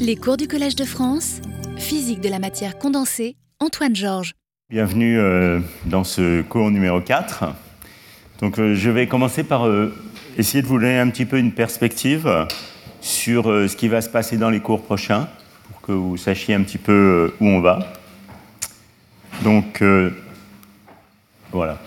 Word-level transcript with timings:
Les 0.00 0.16
cours 0.16 0.38
du 0.38 0.48
Collège 0.48 0.76
de 0.76 0.86
France, 0.86 1.42
physique 1.76 2.22
de 2.22 2.30
la 2.30 2.38
matière 2.38 2.78
condensée, 2.78 3.36
Antoine 3.58 3.94
Georges. 3.94 4.32
Bienvenue 4.70 5.18
euh, 5.18 5.60
dans 5.84 6.04
ce 6.04 6.40
cours 6.40 6.70
numéro 6.70 7.02
4. 7.02 7.44
Donc, 8.40 8.58
euh, 8.58 8.74
je 8.74 8.88
vais 8.88 9.06
commencer 9.06 9.44
par 9.44 9.66
euh, 9.66 9.94
essayer 10.38 10.62
de 10.62 10.66
vous 10.66 10.78
donner 10.78 10.98
un 10.98 11.10
petit 11.10 11.26
peu 11.26 11.36
une 11.38 11.52
perspective 11.52 12.46
sur 13.02 13.44
ce 13.44 13.76
qui 13.76 13.88
va 13.88 14.00
se 14.00 14.08
passer 14.08 14.38
dans 14.38 14.48
les 14.48 14.60
cours 14.60 14.82
prochains, 14.82 15.28
pour 15.68 15.82
que 15.82 15.92
vous 15.92 16.16
sachiez 16.16 16.54
un 16.54 16.62
petit 16.62 16.78
peu 16.78 17.34
où 17.38 17.46
on 17.46 17.60
va. 17.60 17.92
Donc, 19.42 19.82
voilà. 21.52 21.78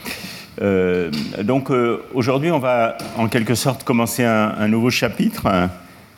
donc, 1.42 1.72
aujourd'hui, 2.14 2.52
on 2.52 2.60
va 2.60 2.96
en 3.18 3.28
quelque 3.28 3.56
sorte 3.56 3.84
commencer 3.84 4.24
un 4.24 4.68
nouveau 4.68 4.92
chapitre 4.92 5.70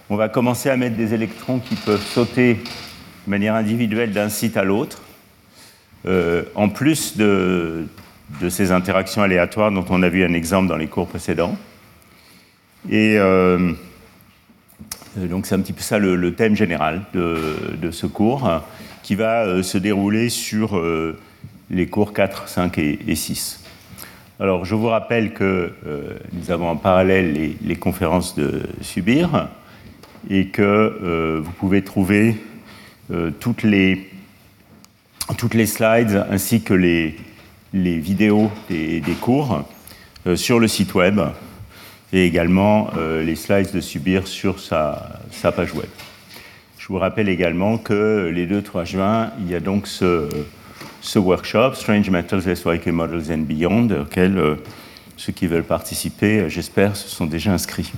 on 0.09 0.15
va 0.15 0.29
commencer 0.29 0.69
à 0.69 0.77
mettre 0.77 0.95
des 0.95 1.13
électrons 1.13 1.59
qui 1.59 1.75
peuvent 1.75 2.05
sauter 2.05 2.55
de 2.55 3.29
manière 3.29 3.55
individuelle 3.55 4.11
d'un 4.11 4.29
site 4.29 4.55
à 4.55 4.63
l'autre, 4.63 5.01
euh, 6.05 6.43
en 6.53 6.69
plus 6.69 7.17
de, 7.17 7.85
ces 8.49 8.71
interactions 8.71 9.23
aléatoires 9.23 9.71
dont 9.71 9.85
on 9.89 10.03
a 10.03 10.09
vu 10.09 10.23
un 10.23 10.33
exemple 10.33 10.67
dans 10.67 10.77
les 10.77 10.87
cours 10.87 11.07
précédents. 11.07 11.57
Et 12.89 13.15
euh, 13.17 13.71
donc 15.17 15.47
c'est 15.47 15.55
un 15.55 15.59
petit 15.59 15.73
peu 15.73 15.81
ça 15.81 15.97
le, 15.97 16.35
thème 16.35 16.55
général 16.55 17.01
de, 17.13 17.89
ce 17.91 18.05
cours, 18.05 18.61
qui 19.01 19.15
va 19.15 19.43
euh, 19.43 19.63
se 19.63 19.79
dérouler 19.79 20.29
sur 20.29 20.79
les 21.71 21.87
cours 21.87 22.13
4, 22.13 22.47
5 22.47 22.77
et, 22.77 23.15
6. 23.15 23.63
Alors 24.39 24.65
je 24.65 24.75
vous 24.75 24.87
rappelle 24.87 25.33
que 25.33 25.73
nous 26.33 26.51
avons 26.51 26.69
en 26.69 26.75
parallèle 26.75 27.55
les 27.59 27.75
conférences 27.75 28.35
de 28.35 28.61
Subir, 28.81 29.47
et 30.29 30.47
que 30.47 30.61
euh, 30.61 31.41
vous 31.43 31.51
pouvez 31.51 31.83
trouver 31.83 32.37
euh, 33.11 33.31
toutes, 33.39 33.63
les, 33.63 34.09
toutes 35.37 35.53
les 35.53 35.65
slides 35.65 36.25
ainsi 36.29 36.61
que 36.61 36.73
les, 36.73 37.15
les 37.73 37.97
vidéos 37.99 38.51
des, 38.69 39.01
cours 39.19 39.63
euh, 40.27 40.35
sur 40.35 40.59
le 40.59 40.67
site 40.67 40.93
web 40.95 41.19
et 42.13 42.25
également 42.25 42.91
les 42.95 43.35
slides 43.35 43.73
de 43.73 43.81
Subir 43.81 44.25
sur 44.25 44.61
sa, 44.61 45.19
sa, 45.31 45.51
page 45.51 45.73
web. 45.73 45.89
Je 46.77 46.87
vous 46.87 46.97
rappelle 46.97 47.27
également 47.27 47.77
que 47.77 48.31
les 48.33 48.47
2-3 48.47 48.85
juin, 48.85 49.31
il 49.39 49.51
y 49.51 49.55
a 49.55 49.59
donc 49.59 49.85
ce, 49.85 50.29
ce 51.01 51.19
workshop, 51.19 51.73
Strange 51.73 52.09
Metals, 52.09 52.55
SYK 52.55 52.87
Models 52.87 53.33
and 53.33 53.39
Beyond, 53.39 53.89
auquel 54.03 54.57
ceux 55.17 55.33
qui 55.33 55.47
veulent 55.47 55.63
participer, 55.63 56.49
j'espère, 56.49 56.95
se 56.95 57.09
sont 57.09 57.25
déjà 57.25 57.51
inscrits. 57.51 57.91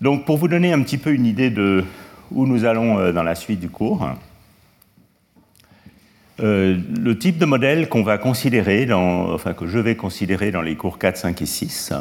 Donc 0.00 0.24
pour 0.24 0.36
vous 0.36 0.48
donner 0.48 0.72
un 0.72 0.82
petit 0.82 0.98
peu 0.98 1.12
une 1.12 1.26
idée 1.26 1.50
de 1.50 1.84
où 2.30 2.46
nous 2.46 2.64
allons 2.64 2.98
euh, 2.98 3.12
dans 3.12 3.22
la 3.22 3.34
suite 3.34 3.60
du 3.60 3.68
cours, 3.68 4.08
euh, 6.40 6.76
le 7.00 7.18
type 7.18 7.38
de 7.38 7.44
modèle 7.44 7.88
qu'on 7.88 8.02
va 8.02 8.18
considérer, 8.18 8.88
enfin 8.92 9.54
que 9.54 9.66
je 9.66 9.78
vais 9.78 9.94
considérer 9.94 10.50
dans 10.50 10.62
les 10.62 10.74
cours 10.74 10.98
4, 10.98 11.16
5 11.16 11.42
et 11.42 11.46
6, 11.46 11.92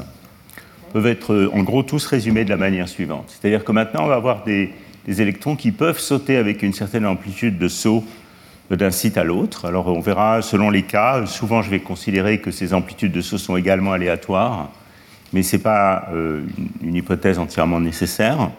peuvent 0.92 1.06
être 1.06 1.34
euh, 1.34 1.52
en 1.54 1.62
gros 1.62 1.84
tous 1.84 2.06
résumés 2.06 2.44
de 2.44 2.50
la 2.50 2.58
manière 2.58 2.88
suivante. 2.88 3.26
C'est-à-dire 3.28 3.64
que 3.64 3.72
maintenant 3.72 4.06
on 4.06 4.08
va 4.08 4.16
avoir 4.16 4.44
des, 4.44 4.74
des, 5.06 5.22
électrons 5.22 5.56
qui 5.56 5.72
peuvent 5.72 6.00
sauter 6.00 6.38
avec 6.38 6.64
une 6.64 6.74
certaine 6.74 7.06
amplitude 7.06 7.60
de 7.60 7.68
saut 7.68 8.04
d'un 8.72 8.92
site 8.92 9.18
à 9.18 9.24
l'autre. 9.24 9.66
Alors 9.66 9.88
on 9.88 10.00
verra 10.00 10.42
selon 10.42 10.72
les 10.72 10.84
cas, 10.84 11.28
souvent 11.28 11.62
je 11.62 11.70
vais 11.70 11.82
considérer 11.82 12.40
que 12.40 12.50
ces 12.50 12.74
amplitudes 12.74 13.12
de 13.12 13.22
saut 13.22 13.38
sont 13.38 13.56
également 13.56 13.92
aléatoires 13.92 14.72
mais 15.34 15.42
ce 15.42 15.56
n'est 15.56 15.64
pas 15.64 16.08
euh, 16.14 16.46
une 16.82 16.96
hypothèse 16.96 17.40
entièrement 17.40 17.80
nécessaire. 17.80 18.52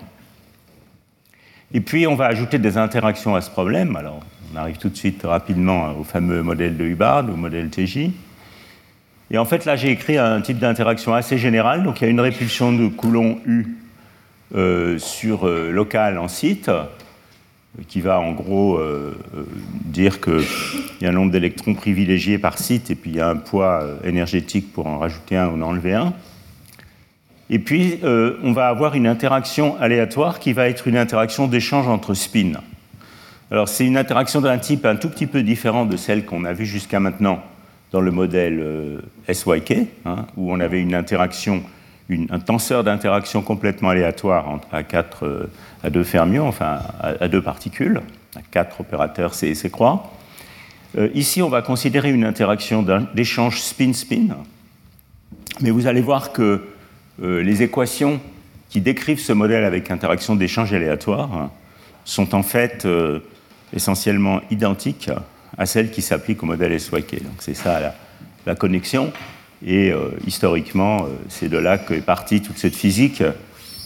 Et 1.72 1.80
puis, 1.80 2.06
on 2.06 2.16
va 2.16 2.26
ajouter 2.26 2.58
des 2.58 2.76
interactions 2.76 3.34
à 3.34 3.40
ce 3.40 3.50
problème. 3.50 3.96
Alors, 3.96 4.20
on 4.52 4.56
arrive 4.56 4.76
tout 4.76 4.88
de 4.88 4.96
suite 4.96 5.22
rapidement 5.24 5.92
au 5.98 6.04
fameux 6.04 6.42
modèle 6.42 6.76
de 6.76 6.84
Hubbard, 6.84 7.28
au 7.30 7.36
modèle 7.36 7.70
TJ. 7.70 8.10
Et 9.30 9.38
en 9.38 9.44
fait, 9.44 9.64
là, 9.64 9.76
j'ai 9.76 9.90
écrit 9.90 10.18
un 10.18 10.40
type 10.40 10.58
d'interaction 10.58 11.14
assez 11.14 11.38
général. 11.38 11.84
Donc, 11.84 12.00
il 12.00 12.04
y 12.04 12.06
a 12.08 12.10
une 12.10 12.20
répulsion 12.20 12.72
de 12.72 12.88
Coulomb 12.88 13.38
U 13.46 13.76
euh, 14.54 14.98
sur 14.98 15.48
euh, 15.48 15.70
local 15.70 16.18
en 16.18 16.28
site, 16.28 16.70
qui 17.88 18.00
va 18.00 18.20
en 18.20 18.30
gros 18.32 18.80
dire 19.84 20.20
qu'il 20.20 20.44
y 21.00 21.06
a 21.06 21.08
un 21.08 21.12
nombre 21.12 21.32
d'électrons 21.32 21.74
privilégiés 21.74 22.38
par 22.38 22.56
site, 22.56 22.92
et 22.92 22.94
puis 22.94 23.10
il 23.10 23.16
y 23.16 23.20
a 23.20 23.28
un 23.28 23.34
poids 23.34 23.84
énergétique 24.04 24.72
pour 24.72 24.86
en 24.86 24.98
rajouter 24.98 25.36
un 25.36 25.48
ou 25.48 25.54
en 25.54 25.62
enlever 25.62 25.94
un. 25.94 26.12
Et 27.54 27.60
puis, 27.60 28.00
euh, 28.02 28.36
on 28.42 28.50
va 28.50 28.66
avoir 28.66 28.96
une 28.96 29.06
interaction 29.06 29.80
aléatoire 29.80 30.40
qui 30.40 30.52
va 30.52 30.68
être 30.68 30.88
une 30.88 30.96
interaction 30.96 31.46
d'échange 31.46 31.86
entre 31.86 32.12
spins. 32.12 32.60
Alors, 33.48 33.68
c'est 33.68 33.86
une 33.86 33.96
interaction 33.96 34.40
d'un 34.40 34.58
type 34.58 34.84
un 34.84 34.96
tout 34.96 35.08
petit 35.08 35.28
peu 35.28 35.44
différent 35.44 35.86
de 35.86 35.96
celle 35.96 36.24
qu'on 36.24 36.44
a 36.44 36.52
vue 36.52 36.66
jusqu'à 36.66 36.98
maintenant 36.98 37.44
dans 37.92 38.00
le 38.00 38.10
modèle 38.10 38.58
euh, 38.60 38.98
SYK, 39.32 39.86
hein, 40.04 40.26
où 40.36 40.52
on 40.52 40.58
avait 40.58 40.80
une 40.80 40.96
interaction, 40.96 41.62
un 42.10 42.40
tenseur 42.40 42.82
d'interaction 42.82 43.40
complètement 43.40 43.90
aléatoire 43.90 44.48
entre 44.48 44.74
à, 44.74 44.82
4, 44.82 45.24
euh, 45.24 45.50
à 45.84 45.90
deux 45.90 46.02
fermions, 46.02 46.48
enfin 46.48 46.80
à, 47.00 47.28
deux 47.28 47.40
particules, 47.40 48.00
à 48.34 48.40
quatre 48.50 48.80
opérateurs 48.80 49.32
C 49.32 49.46
et 49.46 49.54
C 49.54 49.70
croix. 49.70 50.10
ici, 51.14 51.40
on 51.40 51.50
va 51.50 51.62
considérer 51.62 52.10
une 52.10 52.24
interaction 52.24 52.84
d'échange 53.14 53.60
spin-spin, 53.60 54.38
mais 55.60 55.70
vous 55.70 55.86
allez 55.86 56.00
voir 56.00 56.32
que 56.32 56.73
les 57.20 57.62
équations 57.62 58.20
qui 58.74 58.80
décrivent 58.80 59.20
ce 59.20 59.32
modèle 59.32 59.62
avec 59.62 59.92
interaction 59.92 60.34
d'échange 60.34 60.72
aléatoire 60.72 61.48
sont 62.04 62.34
en 62.34 62.42
fait 62.42 62.84
euh, 62.84 63.20
essentiellement 63.72 64.40
identiques 64.50 65.10
à 65.56 65.64
celles 65.64 65.92
qui 65.92 66.02
s'appliquent 66.02 66.42
au 66.42 66.46
modèle 66.46 66.78
SYK. 66.80 67.22
Donc 67.22 67.34
c'est 67.38 67.54
ça 67.54 67.94
la, 68.44 68.54
connexion. 68.56 69.12
Et 69.64 69.92
euh, 69.92 70.10
historiquement, 70.26 71.06
c'est 71.28 71.48
de 71.48 71.56
là 71.56 71.78
qu'est 71.78 72.00
partie 72.00 72.42
toute 72.42 72.58
cette 72.58 72.74
physique, 72.74 73.22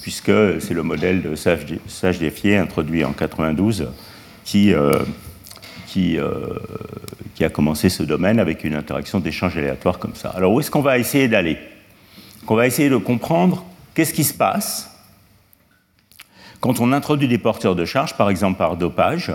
puisque 0.00 0.32
c'est 0.60 0.72
le 0.72 0.82
modèle 0.82 1.20
de 1.20 1.34
sage 1.34 2.18
défié 2.18 2.56
introduit 2.56 3.04
en 3.04 3.12
92 3.12 3.90
qui, 4.46 4.72
qui, 5.86 6.16
qui 7.34 7.44
a 7.44 7.48
commencé 7.50 7.90
ce 7.90 8.02
domaine 8.02 8.40
avec 8.40 8.64
une 8.64 8.74
interaction 8.74 9.20
d'échange 9.20 9.58
aléatoire 9.58 9.98
comme 9.98 10.14
ça. 10.14 10.30
Alors 10.30 10.54
où 10.54 10.60
est-ce 10.60 10.70
qu'on 10.70 10.80
va 10.80 10.96
essayer 10.96 11.28
d'aller? 11.28 11.58
Qu'on 12.48 12.56
va 12.56 12.66
essayer 12.66 12.88
de 12.88 12.96
comprendre 12.96 13.62
qu'est-ce 13.92 14.14
qui 14.14 14.24
se 14.24 14.32
passe 14.32 14.90
quand 16.60 16.80
on 16.80 16.92
introduit 16.94 17.28
des 17.28 17.36
porteurs 17.36 17.76
de 17.76 17.84
charge, 17.84 18.16
par 18.16 18.30
exemple 18.30 18.56
par 18.56 18.78
dopage. 18.78 19.30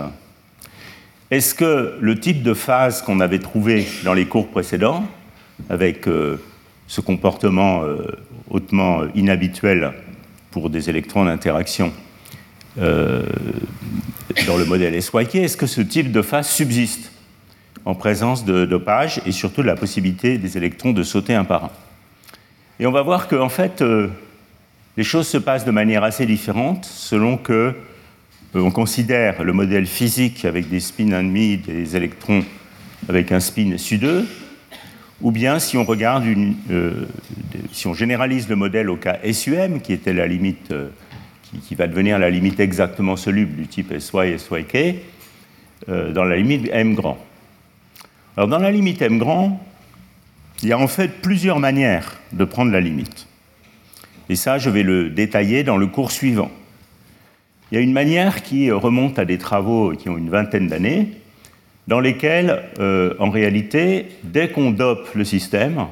Est-ce 1.30 1.54
que 1.54 1.96
le 2.00 2.18
type 2.18 2.42
de 2.42 2.54
phase 2.54 3.02
qu'on 3.02 3.20
avait 3.20 3.38
trouvé 3.38 3.86
dans 4.02 4.14
les 4.14 4.26
cours 4.26 4.48
précédents, 4.48 5.04
avec 5.70 6.08
euh, 6.08 6.42
ce 6.88 7.00
comportement 7.00 7.84
euh, 7.84 7.98
hautement 8.50 9.02
inhabituel 9.14 9.92
pour 10.50 10.68
des 10.68 10.90
électrons 10.90 11.24
d'interaction 11.24 11.92
euh, 12.80 13.22
dans 14.48 14.56
le 14.56 14.64
modèle 14.64 15.00
SYK, 15.00 15.36
est-ce 15.36 15.56
que 15.56 15.66
ce 15.66 15.82
type 15.82 16.10
de 16.10 16.20
phase 16.20 16.48
subsiste 16.48 17.12
en 17.84 17.94
présence 17.94 18.44
de 18.44 18.64
dopage 18.64 19.22
et 19.24 19.30
surtout 19.30 19.62
de 19.62 19.68
la 19.68 19.76
possibilité 19.76 20.36
des 20.36 20.58
électrons 20.58 20.90
de 20.90 21.04
sauter 21.04 21.34
un 21.34 21.44
par 21.44 21.66
un? 21.66 21.70
Et 22.80 22.86
on 22.86 22.90
va 22.90 23.02
voir 23.02 23.28
que, 23.28 23.36
en 23.36 23.48
fait, 23.48 23.82
euh, 23.82 24.08
les 24.96 25.04
choses 25.04 25.28
se 25.28 25.38
passent 25.38 25.64
de 25.64 25.70
manière 25.70 26.02
assez 26.02 26.26
différente 26.26 26.84
selon 26.84 27.36
que 27.36 27.52
euh, 27.52 28.60
on 28.60 28.70
considère 28.72 29.44
le 29.44 29.52
modèle 29.52 29.86
physique 29.86 30.44
avec 30.44 30.68
des 30.68 30.80
spins 30.80 31.12
ennemis, 31.12 31.58
des 31.58 31.94
électrons 31.96 32.44
avec 33.08 33.30
un 33.30 33.38
spin 33.38 33.76
SU2, 33.76 34.24
ou 35.20 35.30
bien 35.30 35.60
si 35.60 35.76
on 35.76 35.84
regarde 35.84 36.24
euh, 36.70 37.06
si 37.70 37.86
on 37.86 37.94
généralise 37.94 38.48
le 38.48 38.56
modèle 38.56 38.90
au 38.90 38.96
cas 38.96 39.18
SUM, 39.32 39.80
qui 39.80 39.92
était 39.92 40.12
la 40.12 40.26
limite, 40.26 40.74
qui, 41.42 41.58
qui, 41.58 41.74
va 41.76 41.86
devenir 41.86 42.18
la 42.18 42.30
limite 42.30 42.58
exactement 42.58 43.16
soluble 43.16 43.54
du 43.54 43.68
type 43.68 43.94
SY, 43.96 44.38
SYK, 44.38 44.96
dans 45.86 46.24
la 46.24 46.36
limite 46.36 46.68
M 46.72 46.94
grand. 46.94 47.18
Alors 48.36 48.48
dans 48.48 48.58
la 48.58 48.70
limite 48.72 49.00
M 49.02 49.18
grand, 49.18 49.60
il 50.62 50.68
y 50.68 50.72
a 50.72 50.78
en 50.78 50.88
fait 50.88 51.20
plusieurs 51.20 51.58
manières 51.58 52.20
de 52.32 52.44
prendre 52.44 52.72
la 52.72 52.80
limite. 52.80 53.26
Et 54.28 54.36
ça, 54.36 54.58
je 54.58 54.70
vais 54.70 54.82
le 54.82 55.10
détailler 55.10 55.64
dans 55.64 55.76
le 55.76 55.86
cours 55.86 56.10
suivant. 56.10 56.50
Il 57.70 57.74
y 57.76 57.78
a 57.78 57.80
une 57.82 57.92
manière 57.92 58.42
qui 58.42 58.70
remonte 58.70 59.18
à 59.18 59.24
des 59.24 59.38
travaux 59.38 59.92
qui 59.92 60.08
ont 60.08 60.16
une 60.16 60.30
vingtaine 60.30 60.68
d'années, 60.68 61.08
dans 61.86 62.00
lesquels, 62.00 62.62
euh, 62.78 63.14
en 63.18 63.30
réalité, 63.30 64.06
dès 64.22 64.48
qu'on 64.48 64.70
dope 64.70 65.14
le 65.14 65.24
système, 65.24 65.86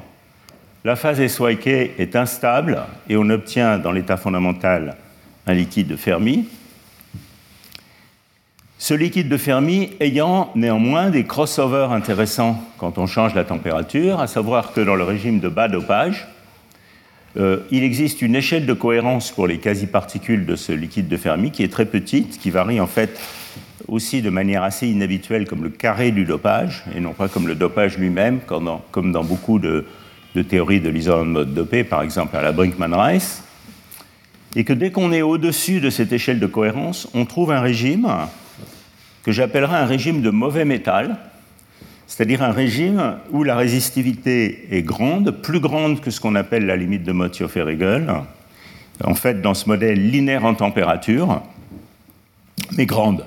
la 0.83 0.95
phase 0.95 1.25
SYK 1.25 1.67
est 1.67 2.15
instable 2.15 2.81
et 3.09 3.15
on 3.15 3.29
obtient 3.29 3.77
dans 3.77 3.91
l'état 3.91 4.17
fondamental 4.17 4.97
un 5.45 5.53
liquide 5.53 5.87
de 5.87 5.95
Fermi, 5.95 6.47
ce 8.83 8.93
liquide 8.93 9.29
de 9.29 9.37
Fermi 9.37 9.91
ayant 10.01 10.51
néanmoins 10.55 11.09
des 11.09 11.23
crossovers 11.23 11.93
intéressants 11.93 12.61
quand 12.77 12.97
on 12.97 13.07
change 13.07 13.33
la 13.33 13.45
température, 13.45 14.19
à 14.19 14.27
savoir 14.27 14.73
que 14.73 14.81
dans 14.81 14.95
le 14.95 15.05
régime 15.05 15.39
de 15.39 15.47
bas 15.47 15.69
dopage, 15.69 16.27
il 17.37 17.81
existe 17.81 18.21
une 18.21 18.35
échelle 18.35 18.65
de 18.65 18.73
cohérence 18.73 19.31
pour 19.31 19.47
les 19.47 19.59
quasi-particules 19.59 20.45
de 20.45 20.57
ce 20.57 20.73
liquide 20.73 21.07
de 21.07 21.15
Fermi 21.15 21.51
qui 21.51 21.63
est 21.63 21.71
très 21.71 21.85
petite, 21.85 22.39
qui 22.39 22.49
varie 22.49 22.81
en 22.81 22.87
fait 22.87 23.17
aussi 23.87 24.21
de 24.21 24.29
manière 24.29 24.63
assez 24.63 24.89
inhabituelle 24.89 25.47
comme 25.47 25.63
le 25.63 25.69
carré 25.69 26.11
du 26.11 26.25
dopage, 26.25 26.83
et 26.93 26.99
non 26.99 27.13
pas 27.13 27.29
comme 27.29 27.47
le 27.47 27.55
dopage 27.55 27.97
lui-même, 27.97 28.41
comme 28.41 29.13
dans 29.13 29.23
beaucoup 29.23 29.59
de, 29.59 29.85
théories 30.49 30.81
de 30.81 30.89
l'isolement 30.89 31.23
mode 31.23 31.53
dopé, 31.53 31.85
par 31.85 32.01
exemple 32.01 32.35
à 32.35 32.41
la 32.41 32.51
Brinkman-Rice. 32.51 33.43
Et 34.57 34.65
que 34.65 34.73
dès 34.73 34.91
qu'on 34.91 35.13
est 35.13 35.21
au-dessus 35.21 35.79
de 35.79 35.89
cette 35.89 36.11
échelle 36.11 36.41
de 36.41 36.47
cohérence, 36.47 37.07
on 37.13 37.23
trouve 37.23 37.53
un 37.53 37.61
régime 37.61 38.05
que 39.23 39.31
j'appellerais 39.31 39.77
un 39.77 39.85
régime 39.85 40.21
de 40.21 40.29
mauvais 40.29 40.65
métal, 40.65 41.17
c'est-à-dire 42.07 42.43
un 42.43 42.51
régime 42.51 43.15
où 43.31 43.43
la 43.43 43.55
résistivité 43.55 44.67
est 44.71 44.83
grande, 44.83 45.31
plus 45.31 45.59
grande 45.59 46.01
que 46.01 46.11
ce 46.11 46.19
qu'on 46.19 46.35
appelle 46.35 46.65
la 46.65 46.75
limite 46.75 47.03
de 47.03 47.11
Mottiofer-Regel, 47.13 48.13
en 49.03 49.15
fait 49.15 49.41
dans 49.41 49.53
ce 49.53 49.67
modèle 49.67 50.11
linéaire 50.11 50.45
en 50.45 50.53
température, 50.53 51.41
mais 52.77 52.85
grande. 52.85 53.25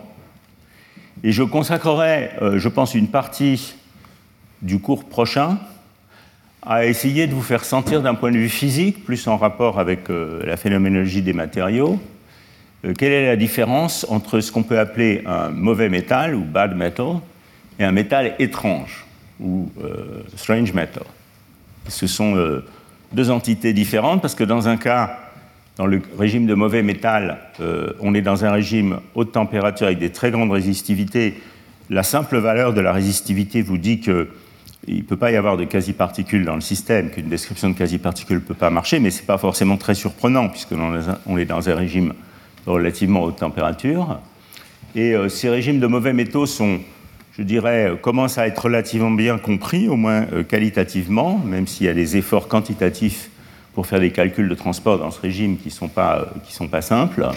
Et 1.25 1.33
je 1.33 1.43
consacrerai, 1.43 2.31
euh, 2.43 2.59
je 2.59 2.69
pense, 2.69 2.95
une 2.95 3.09
partie 3.09 3.75
du 4.63 4.79
cours 4.79 5.05
prochain 5.05 5.59
à 6.63 6.85
essayer 6.85 7.27
de 7.27 7.35
vous 7.35 7.43
faire 7.43 7.65
sentir 7.65 8.03
d'un 8.03 8.15
point 8.15 8.31
de 8.31 8.37
vue 8.37 8.49
physique, 8.49 9.05
plus 9.05 9.27
en 9.29 9.37
rapport 9.37 9.79
avec 9.79 10.11
euh, 10.11 10.45
la 10.45 10.57
phénoménologie 10.57 11.23
des 11.23 11.33
matériaux, 11.33 11.99
euh, 12.84 12.93
quelle 12.96 13.12
est 13.12 13.26
la 13.26 13.37
différence 13.37 14.06
entre 14.08 14.40
ce 14.40 14.52
qu'on 14.52 14.62
peut 14.62 14.78
appeler 14.78 15.23
un 15.26 15.49
mauvais 15.50 15.88
métal 15.88 16.34
ou 16.34 16.44
bad 16.44 16.76
metal 16.76 17.20
et 17.78 17.84
un 17.84 17.93
métal 17.93 18.34
étrange 18.38 19.06
ou 19.40 19.70
strange 20.37 20.73
metal? 20.73 21.05
Ce 21.88 22.06
sont 22.06 22.62
deux 23.12 23.31
entités 23.31 23.73
différentes 23.73 24.23
parce 24.23 24.34
que 24.34 24.44
dans 24.44 24.69
un 24.69 24.76
cas, 24.76 25.19
dans 25.76 25.87
le 25.87 26.00
régime 26.19 26.46
de 26.46 26.55
mauvais 26.55 26.82
métal, 26.82 27.38
euh, 27.61 27.93
on 28.00 28.14
est 28.14 28.23
dans 28.23 28.44
un 28.44 28.52
régime 28.52 29.00
haute 29.14 29.32
température 29.32 29.87
avec 29.87 29.99
des 29.99 30.11
très 30.11 30.31
grandes 30.31 30.50
résistivités. 30.50 31.34
La 31.90 32.02
simple 32.02 32.38
valeur 32.38 32.73
de 32.73 32.81
la 32.81 32.93
résistivité 32.93 33.62
vous 33.62 33.76
dit 33.76 34.00
qu'il 34.00 34.26
ne 34.88 35.02
peut 35.02 35.17
pas 35.17 35.31
y 35.31 35.37
avoir 35.37 35.56
de 35.56 35.64
quasi-particules 35.64 36.44
dans 36.44 36.55
le 36.55 36.62
système, 36.62 37.11
qu'une 37.11 37.28
description 37.28 37.70
de 37.70 37.75
quasi-particules 37.75 38.37
ne 38.37 38.43
peut 38.43 38.55
pas 38.55 38.70
marcher, 38.70 39.00
mais 39.00 39.11
ce 39.11 39.20
n'est 39.20 39.26
pas 39.26 39.38
forcément 39.38 39.76
très 39.76 39.94
surprenant, 39.94 40.49
puisqu'on 40.49 41.38
est 41.38 41.44
dans 41.44 41.69
un 41.69 41.75
régime 41.75 42.14
relativement 42.67 43.23
haute 43.23 43.37
température. 43.37 44.21
Et 44.95 45.15
euh, 45.15 45.29
ces 45.29 45.49
régimes 45.49 45.81
de 45.81 45.87
mauvais 45.87 46.13
métaux 46.13 46.47
sont, 46.47 46.81
je 47.37 47.43
dirais, 47.43 47.91
euh, 47.91 47.97
commencent 47.97 48.39
à 48.39 48.47
être 48.47 48.65
relativement 48.65 49.11
bien 49.11 49.39
compris, 49.39 49.89
au 49.89 49.97
moins 49.97 50.27
qualitativement, 50.49 51.39
même 51.45 51.67
s'il 51.67 51.87
y 51.87 51.91
a 51.91 51.95
des 51.95 52.17
efforts 52.17 52.49
quantitatifs 52.49 53.31
pour 53.75 53.87
faire 53.87 54.01
des 54.01 54.11
calculs 54.11 54.49
de 54.49 54.55
transport 54.55 54.99
dans 54.99 55.11
ce 55.11 55.21
régime 55.21 55.59
qui 55.59 55.69
ne 55.69 55.73
sont, 55.73 55.89
pas, 55.89 56.33
sont 56.49 56.67
pas 56.67 56.81
simples. 56.81 57.29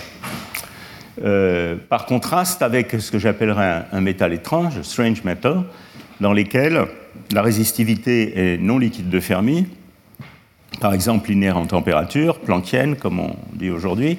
Euh, 1.21 1.75
par 1.89 2.05
contraste 2.05 2.61
avec 2.61 2.91
ce 2.91 3.11
que 3.11 3.19
j'appellerais 3.19 3.83
un, 3.91 3.99
métal 3.99 4.31
étrange, 4.31 4.81
strange 4.83 5.25
metal, 5.25 5.63
dans 6.21 6.31
lesquels 6.31 6.85
la 7.33 7.41
résistivité 7.41 8.53
est 8.53 8.57
non 8.57 8.77
liquide 8.77 9.09
de 9.09 9.19
Fermi, 9.19 9.67
par 10.79 10.93
exemple 10.93 11.29
linéaire 11.29 11.57
en 11.57 11.65
température, 11.65 12.39
planckienne 12.39 12.95
comme 12.95 13.19
on 13.19 13.35
dit 13.53 13.69
aujourd'hui, 13.69 14.17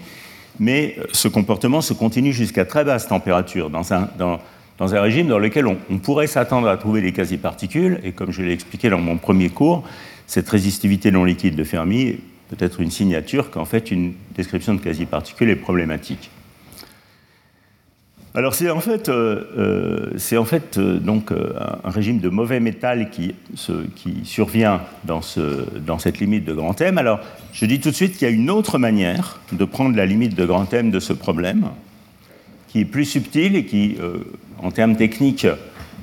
mais 0.59 0.97
ce 1.13 1.29
comportement 1.29 1.81
se 1.81 1.93
continue 1.93 2.33
jusqu'à 2.33 2.65
très 2.65 2.85
basse 2.85 3.09
température, 3.09 3.71
dans 3.71 3.93
un, 3.93 4.09
dans, 4.19 4.41
dans 4.79 4.95
un 4.95 5.01
régime 5.01 5.29
dans 5.29 5.39
lequel 5.39 5.67
on, 5.67 5.99
pourrait 5.99 6.27
s'attendre 6.27 6.69
à 6.69 6.77
trouver 6.77 7.01
des 7.03 7.13
quasi-particules, 7.13 8.01
et 8.03 8.13
comme 8.13 8.33
je 8.33 8.43
l'ai 8.43 8.53
expliqué 8.53 8.91
dans 8.91 8.99
mon 8.99 9.17
premier 9.19 9.51
cours, 9.51 9.85
cette 10.27 10.49
résistivité 10.49 11.11
non 11.11 11.25
liquide 11.25 11.57
de 11.57 11.65
Fermi 11.65 12.17
peut-être 12.49 12.81
une 12.81 12.91
signature 12.91 13.51
qu'en 13.51 13.65
fait 13.65 13.91
une 13.91 14.15
description 14.35 14.75
de 14.75 14.81
quasi-particules 14.81 15.51
est 15.51 15.57
problématique. 15.57 16.31
Alors 18.33 18.55
c'est 18.55 18.71
en 18.71 18.79
fait, 18.79 19.09
euh, 19.09 19.43
euh, 19.59 20.07
c'est 20.17 20.37
en 20.37 20.45
fait 20.45 20.79
euh, 20.79 20.99
donc 20.99 21.33
un 21.33 21.91
régime 21.91 22.21
de 22.21 22.29
mauvais 22.29 22.61
métal 22.61 23.11
qui, 23.11 23.35
survient 24.23 24.83
dans, 25.05 25.21
ce, 25.21 25.67
dans, 25.81 25.99
cette 25.99 26.21
limite 26.21 26.45
de 26.45 26.53
grand 26.53 26.81
M. 26.81 26.99
Alors 26.99 27.19
je 27.53 27.67
dis 27.67 27.81
tout 27.81 27.91
de 27.91 27.95
suite 27.95 28.17
qu'il 28.17 28.29
y 28.29 28.31
a 28.31 28.35
une 28.35 28.51
autre 28.51 28.79
manière 28.79 29.41
de 29.51 29.65
prendre 29.65 29.97
la 29.97 30.07
limite 30.07 30.37
de 30.37 30.47
grand 30.47 30.73
M 30.73 30.93
de 30.93 31.01
ce 31.01 31.13
problème, 31.13 31.71
qui 32.69 32.81
est 32.81 32.85
plus 32.85 33.05
subtile 33.05 33.57
et 33.57 33.65
qui, 33.65 33.97
en 34.63 34.71
termes 34.71 34.95
techniques, 34.95 35.49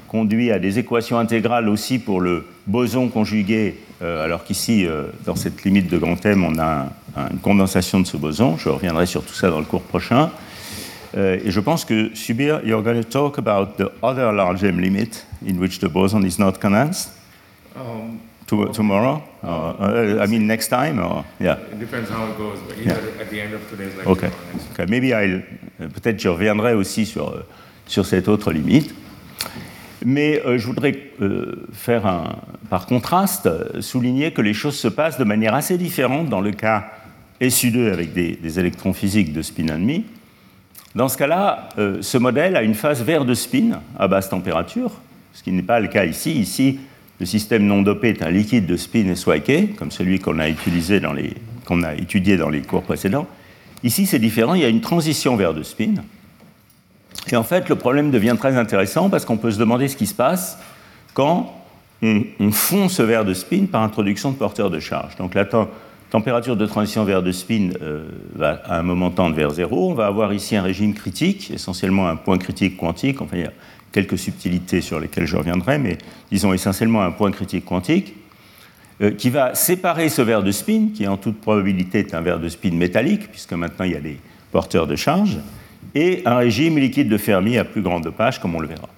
conduit 0.10 0.52
à 0.52 0.60
des 0.60 0.80
équations 0.80 1.18
intégrales 1.18 1.70
aussi 1.70 1.98
pour 1.98 2.20
le 2.20 2.46
boson 2.66 3.08
conjugué 3.08 3.78
alors 4.02 4.44
qu'ici, 4.44 4.86
dans 5.26 5.36
cette 5.36 5.64
limite 5.64 5.90
de 5.90 5.98
grand 5.98 6.24
M, 6.26 6.44
on 6.44 6.60
a 6.60 6.90
une 7.32 7.40
condensation 7.40 8.02
de 8.02 8.06
ce 8.06 8.18
boson. 8.18 8.58
Je 8.58 8.68
reviendrai 8.68 9.06
sur 9.06 9.24
tout 9.24 9.34
ça 9.34 9.50
dans 9.50 9.60
le 9.60 9.66
cours 9.66 9.82
prochain. 9.82 10.30
Euh, 11.16 11.40
et 11.44 11.52
je 11.52 11.60
pense 11.60 11.86
que, 11.86 12.14
Subir, 12.16 12.62
you're 12.66 12.84
going 12.84 13.02
to 13.02 13.08
talk 13.08 13.38
about 13.38 13.78
the 13.78 13.90
other 14.04 14.32
large 14.34 14.64
M 14.64 14.80
limit 14.80 15.26
in 15.46 15.60
which 15.60 15.80
the 15.80 15.88
boson 15.88 16.24
is 16.26 16.38
not 16.38 16.60
condensed 16.60 17.12
um, 17.76 18.20
tomorrow? 18.46 19.22
Uh, 19.44 20.20
I 20.22 20.28
mean, 20.28 20.48
next 20.48 20.68
time? 20.68 21.00
Or, 21.00 21.24
yeah. 21.40 21.58
It 21.72 21.80
depends 21.80 22.10
how 22.10 22.28
it 22.28 22.38
goes, 22.38 22.60
but 22.68 22.78
either 22.78 23.22
at 23.22 23.30
the 23.30 23.40
end 23.40 23.54
of 23.54 23.70
today's 23.70 23.96
lecture 23.96 24.12
okay. 24.12 24.32
okay. 24.74 24.86
Maybe 24.88 25.14
I'll, 25.14 25.44
peut-être 25.78 26.20
je 26.20 26.30
reviendrai 26.30 26.74
aussi 26.74 27.06
sur, 27.06 27.44
sur 27.86 28.06
cette 28.06 28.28
autre 28.28 28.52
limite. 28.52 28.94
Mais 30.06 30.42
euh, 30.46 30.58
je 30.58 30.66
voudrais 30.68 30.96
euh, 31.22 31.68
faire, 31.74 32.06
un, 32.06 32.38
par 32.70 32.86
contraste, 32.86 33.50
souligner 33.82 34.32
que 34.32 34.42
les 34.42 34.54
choses 34.54 34.78
se 34.78 34.88
passent 34.88 35.18
de 35.18 35.24
manière 35.24 35.54
assez 35.54 35.78
différente 35.78 36.30
dans 36.30 36.42
le 36.42 36.52
cas 36.52 36.92
SU2 37.42 37.92
avec 37.92 38.14
des, 38.14 38.60
électrons 38.60 38.94
physiques 38.94 39.34
de 39.34 39.42
spin 39.42 39.68
ennemi. 39.68 40.06
Dans 40.98 41.10
ce 41.10 41.18
cas-là, 41.20 41.70
euh, 41.78 42.00
ce 42.02 42.18
modèle 42.18 42.56
a 42.56 42.64
une 42.64 42.74
phase 42.74 43.04
vert 43.04 43.24
de 43.24 43.36
spin 43.36 43.82
à 44.00 44.08
basse 44.08 44.30
température, 44.30 44.94
ce 45.32 45.44
qui 45.44 45.52
n'est 45.52 45.62
pas 45.62 45.80
le 45.80 45.90
cas 45.90 46.06
ici. 46.06 46.32
Ici, 46.32 46.80
le 47.20 47.28
système 47.28 47.68
non 47.68 47.84
dopé 47.84 48.10
est 48.10 48.24
un 48.24 48.32
liquide 48.32 48.66
de 48.66 48.76
spin 48.78 49.14
SYK, 49.14 49.76
comme 49.76 49.92
celui 49.92 50.18
qu'on 50.18 50.40
a, 50.40 50.48
étudié 50.48 51.00
dans 51.00 52.50
les 52.50 52.62
cours 52.64 52.82
précédents. 52.82 53.28
Ici, 53.84 54.08
c'est 54.08 54.18
différent, 54.18 54.56
il 54.56 54.62
y 54.64 54.66
a 54.66 54.70
une 54.70 54.82
transition 54.82 55.36
vers 55.36 55.54
de 55.54 55.62
spin. 55.62 55.94
Et 57.32 57.36
en 57.36 57.44
fait, 57.44 57.70
le 57.70 57.76
problème 57.76 58.10
devient 58.10 58.36
très 58.36 58.58
intéressant 58.58 59.12
parce 59.12 59.24
qu'on 59.24 59.38
peut 59.38 59.52
se 59.52 59.60
demander 59.60 59.90
ce 59.90 59.98
qui 59.98 60.08
se 60.08 60.16
passe 60.16 60.58
quand 61.14 61.54
on, 62.02 62.24
fond 62.52 62.90
ce 62.90 63.04
verre 63.04 63.24
de 63.24 63.36
spin 63.36 63.68
par 63.72 63.84
introduction 63.84 64.32
de 64.32 64.36
porteurs 64.36 64.72
de 64.72 64.80
charge. 64.80 65.16
Donc 65.18 65.36
la 65.36 65.46
température 66.10 66.56
de 66.56 66.66
transition 66.66 67.04
vers 67.04 67.22
de 67.22 67.32
spin 67.32 67.70
euh, 67.82 68.08
va 68.36 68.62
à 68.66 68.80
un 68.80 68.84
moment 68.84 69.12
tendre 69.12 69.36
vers 69.36 69.52
zéro. 69.52 69.90
On 69.92 69.94
va 69.94 70.08
avoir 70.08 70.34
ici 70.34 70.56
un 70.56 70.62
régime 70.62 70.94
critique, 70.94 71.52
essentiellement 71.52 72.08
un 72.08 72.16
point 72.16 72.38
critique 72.38 72.78
quantique. 72.78 73.22
Enfin, 73.22 73.38
il 73.38 73.44
y 73.44 73.48
a 73.48 73.54
quelques 73.92 74.18
subtilités 74.18 74.82
sur 74.82 75.00
lesquelles 75.00 75.26
je 75.26 75.38
reviendrai, 75.38 75.80
mais 75.80 75.98
disons 76.32 76.54
essentiellement 76.54 77.02
un 77.02 77.12
point 77.12 77.32
critique 77.32 77.66
quantique, 77.66 78.16
euh, 79.02 79.12
qui 79.12 79.30
va 79.30 79.56
séparer 79.56 80.10
ce 80.10 80.22
verre 80.22 80.44
de 80.44 80.52
spin, 80.52 80.90
qui 80.94 81.08
en 81.08 81.18
toute 81.18 81.40
probabilité 81.40 82.00
est 82.00 82.14
un 82.14 82.22
verre 82.22 82.40
de 82.40 82.50
spin 82.50 82.72
métallique, 82.72 83.30
puisque 83.32 83.54
maintenant 83.54 83.86
il 83.86 83.92
y 83.92 83.96
a 83.96 84.02
des 84.02 84.20
porteurs 84.52 84.88
de 84.88 84.96
charge, 84.96 85.38
et 85.94 86.22
un 86.26 86.38
régime 86.38 86.78
liquide 86.78 87.10
de 87.10 87.18
Fermi 87.18 87.58
à 87.58 87.66
plus 87.66 87.82
grande 87.82 88.04
dopage, 88.04 88.40
comme 88.40 88.56
on 88.56 88.60
le 88.60 88.68
verra. 88.68 88.90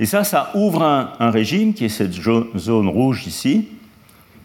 Et 0.00 0.06
ça, 0.06 0.24
ça 0.24 0.50
ouvre 0.54 0.82
un, 0.82 1.30
régime, 1.30 1.74
qui 1.74 1.84
est 1.84 1.88
cette 1.88 2.12
zone 2.12 2.88
rouge 2.88 3.26
ici, 3.26 3.68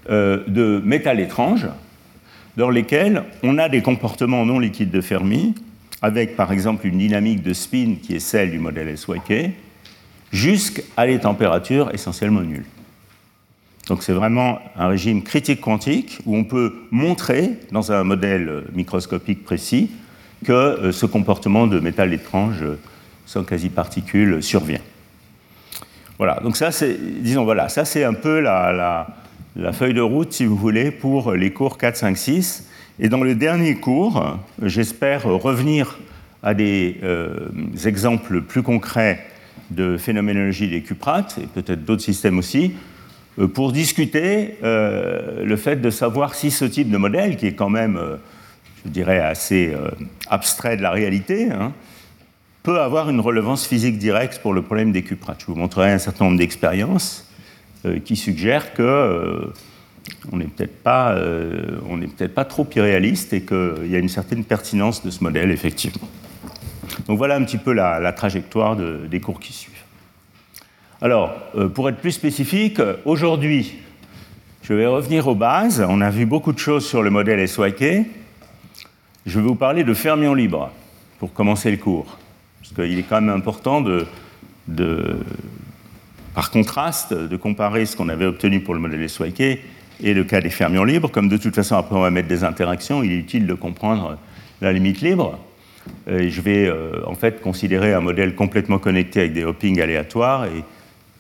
euh, 0.10 0.44
de 0.48 0.82
métal 0.84 1.20
étrange, 1.20 1.68
dans 2.56 2.70
lesquels 2.70 3.24
on 3.44 3.58
a 3.58 3.70
des 3.70 3.82
comportements 3.82 4.46
non 4.46 4.60
liquides 4.60 4.92
de 4.92 5.02
Fermi, 5.02 5.56
avec 6.02 6.36
par 6.36 6.52
exemple 6.52 6.88
une 6.88 6.98
dynamique 6.98 7.44
de 7.44 7.54
spin 7.54 7.96
qui 8.02 8.16
est 8.16 8.20
celle 8.20 8.52
du 8.52 8.60
modèle 8.60 8.98
SYK, 8.98 9.52
jusqu'à 10.32 11.06
des 11.06 11.20
températures 11.20 11.94
essentiellement 11.94 12.42
nulles. 12.42 12.66
Donc 13.88 14.04
c'est 14.04 14.14
vraiment 14.14 14.60
un 14.76 14.88
régime 14.88 15.24
critique 15.24 15.62
quantique 15.62 16.20
où 16.26 16.36
on 16.36 16.44
peut 16.44 16.74
montrer, 16.92 17.52
dans 17.72 17.92
un 17.92 18.04
modèle 18.04 18.64
microscopique 18.74 19.46
précis, 19.46 19.90
que 20.46 20.52
euh, 20.52 20.92
ce 20.92 21.06
comportement 21.06 21.68
de 21.68 21.80
métal 21.80 22.14
étrange 22.14 22.62
euh, 22.62 22.78
sans 23.26 23.44
quasi-particules 23.44 24.44
survient. 24.44 24.82
Voilà, 26.18 26.40
donc 26.42 26.58
ça 26.58 26.72
c'est, 26.72 26.98
disons 27.22 27.44
voilà, 27.44 27.70
ça 27.70 27.86
c'est 27.86 28.04
un 28.04 28.14
peu 28.14 28.40
la, 28.40 29.08
feuille 29.74 29.94
de 29.94 30.02
route, 30.02 30.34
si 30.34 30.46
vous 30.46 30.56
voulez, 30.56 30.92
pour 30.92 31.34
les 31.34 31.52
cours 31.52 31.78
4, 31.78 31.96
5, 31.96 32.18
6. 32.18 32.68
Et 33.00 33.10
dans 33.10 33.24
le 33.24 33.36
dernier 33.36 33.76
cours, 33.76 34.38
j'espère 34.62 35.24
revenir 35.24 36.00
à 36.44 36.54
des 36.54 36.98
euh, 37.04 37.48
exemples 37.86 38.42
plus 38.42 38.64
concrets 38.64 39.26
de 39.72 39.98
phénoménologie 39.98 40.70
des 40.70 40.82
cuprates, 40.82 41.40
et 41.42 41.48
peut-être 41.48 41.84
d'autres 41.84 42.04
systèmes 42.04 42.38
aussi, 42.38 42.74
pour 43.54 43.72
discuter 43.72 44.56
le 44.64 45.56
fait 45.58 45.76
de 45.76 45.90
savoir 45.92 46.34
si 46.34 46.50
ce 46.50 46.66
type 46.66 46.90
de 46.90 46.98
modèle, 46.98 47.36
qui 47.36 47.46
est 47.46 47.54
quand 47.54 47.70
même 47.70 48.00
je 48.88 48.92
dirais, 48.94 49.20
assez 49.20 49.74
euh, 49.74 49.90
abstrait 50.30 50.78
de 50.78 50.82
la 50.82 50.92
réalité, 50.92 51.52
hein, 51.52 51.74
peut 52.64 52.80
avoir 52.80 53.10
une 53.10 53.20
relevance 53.20 53.68
physique 53.68 53.98
directe 53.98 54.40
pour 54.42 54.54
le 54.54 54.62
problème 54.62 54.92
des 54.92 55.04
cuprates. 55.04 55.42
Je 55.42 55.48
vous 55.48 55.56
montrerai 55.56 55.92
un 55.92 55.98
certain 55.98 56.26
nombre 56.26 56.38
d'expériences 56.38 57.27
euh, 57.27 57.27
qui 58.04 58.16
suggèrent 58.16 58.74
que, 58.74 58.82
euh, 58.82 59.54
on 60.32 60.38
n'est 60.38 60.46
peut-être 60.46 60.84
pas, 60.84 61.12
euh, 61.12 61.80
peut 62.18 62.28
pas, 62.28 62.46
trop 62.46 62.68
irréaliste 62.76 63.34
et 63.34 63.42
qu'il 63.42 63.88
y 63.88 63.96
a 63.96 64.00
une 64.00 64.10
certaine 64.10 64.44
pertinence 64.44 65.04
de 65.04 65.10
ce 65.10 65.24
modèle, 65.24 65.52
effectivement. 65.52 66.08
Donc 67.08 67.18
voilà 67.18 67.36
un 67.36 67.44
petit 67.44 67.58
peu 67.58 67.74
la, 67.74 68.12
trajectoire 68.14 68.76
des 68.76 69.20
cours 69.20 69.40
qui 69.40 69.54
suivent. 69.54 69.74
Alors, 71.02 71.36
euh, 71.56 71.70
pour 71.70 71.90
être 71.90 71.98
plus 71.98 72.12
spécifique, 72.12 72.82
aujourd'hui, 73.06 73.76
je 74.64 74.74
vais 74.74 74.88
revenir 74.88 75.28
aux 75.28 75.36
bases. 75.36 75.86
On 75.88 76.02
a 76.02 76.10
vu 76.10 76.26
beaucoup 76.26 76.52
de 76.52 76.60
choses 76.60 76.86
sur 76.86 77.04
le 77.04 77.10
modèle 77.10 77.48
SYK. 77.48 78.08
Je 79.26 79.40
vais 79.40 79.46
vous 79.46 79.56
parler 79.56 79.84
de 79.84 79.94
fermions 79.94 80.34
libres 80.34 80.72
pour 81.20 81.34
commencer 81.34 81.72
le 81.72 81.78
cours. 81.78 82.18
Parce 82.62 82.74
qu'il 82.74 83.00
est 83.00 83.04
quand 83.04 83.22
même 83.22 83.36
important 83.36 83.82
de, 83.82 84.06
par 86.38 86.52
contraste, 86.52 87.16
de 87.16 87.36
comparer 87.36 87.88
ce 87.88 87.98
qu'on 87.98 88.10
avait 88.10 88.28
obtenu 88.28 88.60
pour 88.60 88.76
le 88.76 88.80
modèle 88.80 89.10
SYK 89.10 89.42
et 89.42 90.14
le 90.14 90.24
cas 90.24 90.40
des 90.40 90.52
fermions 90.52 90.84
libres. 90.84 91.10
Comme 91.10 91.30
de 91.30 91.38
toute 91.38 91.56
façon, 91.56 91.76
après, 91.78 91.96
on 91.96 92.02
va 92.02 92.12
mettre 92.12 92.28
des 92.28 92.44
interactions, 92.44 93.02
il 93.02 93.12
est 93.12 93.18
utile 93.18 93.48
de 93.48 93.56
comprendre 93.56 94.20
la 94.62 94.72
limite 94.72 95.02
libre. 95.02 95.40
Je 96.06 96.42
vais 96.42 96.68
euh, 96.68 97.02
en 97.08 97.16
fait 97.16 97.42
considérer 97.42 97.92
un 97.96 98.02
modèle 98.02 98.36
complètement 98.36 98.78
connecté 98.78 99.22
avec 99.22 99.34
des 99.34 99.46
hoppings 99.46 99.82
aléatoires 99.82 100.46
et 100.46 100.64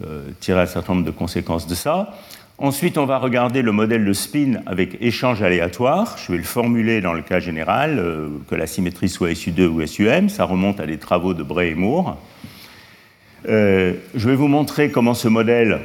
euh, 0.05 0.21
tirer 0.39 0.61
un 0.61 0.65
certain 0.67 0.93
nombre 0.93 1.07
de 1.07 1.11
conséquences 1.11 1.65
de 1.65 1.73
ça. 1.73 2.13
Ensuite, 2.59 2.99
on 2.99 3.07
va 3.07 3.17
regarder 3.17 3.63
le 3.63 3.71
modèle 3.71 4.05
de 4.05 4.13
spin 4.13 4.61
avec 4.67 5.01
échange 5.01 5.41
aléatoire. 5.41 6.15
Je 6.23 6.31
vais 6.31 6.37
le 6.37 6.43
formuler 6.43 7.01
dans 7.01 7.13
le 7.13 7.23
cas 7.23 7.39
général, 7.39 7.97
euh, 7.97 8.27
que 8.47 8.53
la 8.53 8.67
symétrie 8.67 9.09
soit 9.09 9.29
SU2 9.29 9.65
ou 9.65 9.83
SUM. 9.87 10.29
Ça 10.29 10.43
remonte 10.43 10.79
à 10.79 10.85
des 10.85 10.99
travaux 10.99 11.33
de 11.33 11.41
Bray 11.41 11.71
et 11.71 11.75
Moore. 11.75 12.19
Je 13.47 14.27
vais 14.27 14.35
vous 14.35 14.47
montrer 14.47 14.91
comment 14.91 15.13
ce 15.13 15.27
modèle 15.27 15.81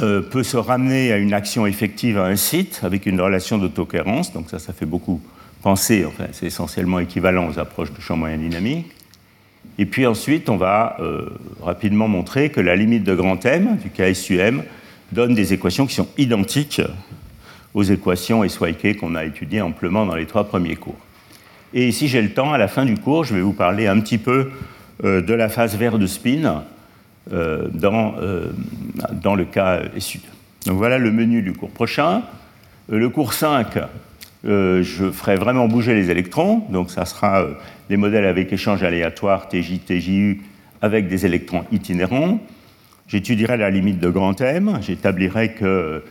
euh, 0.00 0.22
peut 0.22 0.44
se 0.44 0.56
ramener 0.56 1.12
à 1.12 1.16
une 1.16 1.32
action 1.32 1.66
effective 1.66 2.18
à 2.18 2.26
un 2.26 2.36
site 2.36 2.80
avec 2.84 3.06
une 3.06 3.20
relation 3.20 3.58
d'autocohérence. 3.58 4.32
Donc 4.32 4.48
ça, 4.48 4.60
ça 4.60 4.72
fait 4.72 4.86
beaucoup 4.86 5.20
penser, 5.62 6.04
enfin, 6.06 6.26
c'est 6.30 6.46
essentiellement 6.46 7.00
équivalent 7.00 7.48
aux 7.48 7.58
approches 7.58 7.92
de 7.92 8.00
champ 8.00 8.16
moyen 8.16 8.36
dynamique. 8.36 8.86
Et 9.76 9.86
puis 9.86 10.06
ensuite, 10.06 10.48
on 10.50 10.56
va 10.56 10.96
euh, 11.00 11.30
rapidement 11.62 12.06
montrer 12.06 12.50
que 12.50 12.60
la 12.60 12.76
limite 12.76 13.02
de 13.02 13.14
grand 13.14 13.44
M 13.44 13.76
du 13.76 13.90
KSUM 13.90 14.62
donne 15.10 15.34
des 15.34 15.52
équations 15.52 15.86
qui 15.86 15.94
sont 15.94 16.08
identiques 16.16 16.82
aux 17.74 17.82
équations 17.82 18.48
SYK 18.48 18.98
qu'on 18.98 19.16
a 19.16 19.24
étudiées 19.24 19.62
amplement 19.62 20.06
dans 20.06 20.14
les 20.14 20.26
trois 20.26 20.44
premiers 20.44 20.76
cours. 20.76 20.98
Et 21.74 21.90
si 21.90 22.06
j'ai 22.06 22.22
le 22.22 22.30
temps, 22.30 22.52
à 22.52 22.58
la 22.58 22.68
fin 22.68 22.84
du 22.84 22.96
cours, 22.96 23.24
je 23.24 23.34
vais 23.34 23.40
vous 23.40 23.52
parler 23.52 23.88
un 23.88 23.98
petit 24.00 24.18
peu 24.18 24.32
euh, 24.40 24.50
de 25.02 25.34
la 25.34 25.48
phase 25.48 25.76
verte 25.76 25.98
de 25.98 26.06
spin, 26.06 26.64
euh, 27.30 27.68
dans, 27.70 28.14
euh, 28.22 28.52
dans 29.12 29.34
le 29.34 29.44
cas 29.44 29.82
SU. 29.98 30.20
Donc 30.64 30.78
voilà 30.78 30.96
le 30.96 31.12
menu 31.12 31.42
du 31.42 31.52
cours 31.52 31.68
prochain. 31.68 32.22
Euh, 32.90 32.98
le 32.98 33.10
cours 33.10 33.34
5, 33.34 33.66
je 34.44 35.10
ferai 35.12 35.36
vraiment 35.36 35.68
bouger 35.68 35.94
les 35.94 36.10
électrons, 36.10 36.62
donc 36.70 36.90
ça 36.90 37.04
sera 37.04 37.46
des 37.90 37.98
modèles 37.98 38.24
avec 38.24 38.50
échange 38.50 38.82
aléatoire 38.82 39.48
TJ, 39.48 39.80
TJU 39.84 40.40
avec 40.80 41.08
des 41.08 41.26
électrons 41.26 41.64
itinérants. 41.70 42.40
J'étudierai 43.08 43.58
la 43.58 43.68
limite 43.68 43.98
de 43.98 44.08
grand 44.08 44.40
M, 44.40 44.78
j'établirai 44.80 45.52
que 45.52 46.02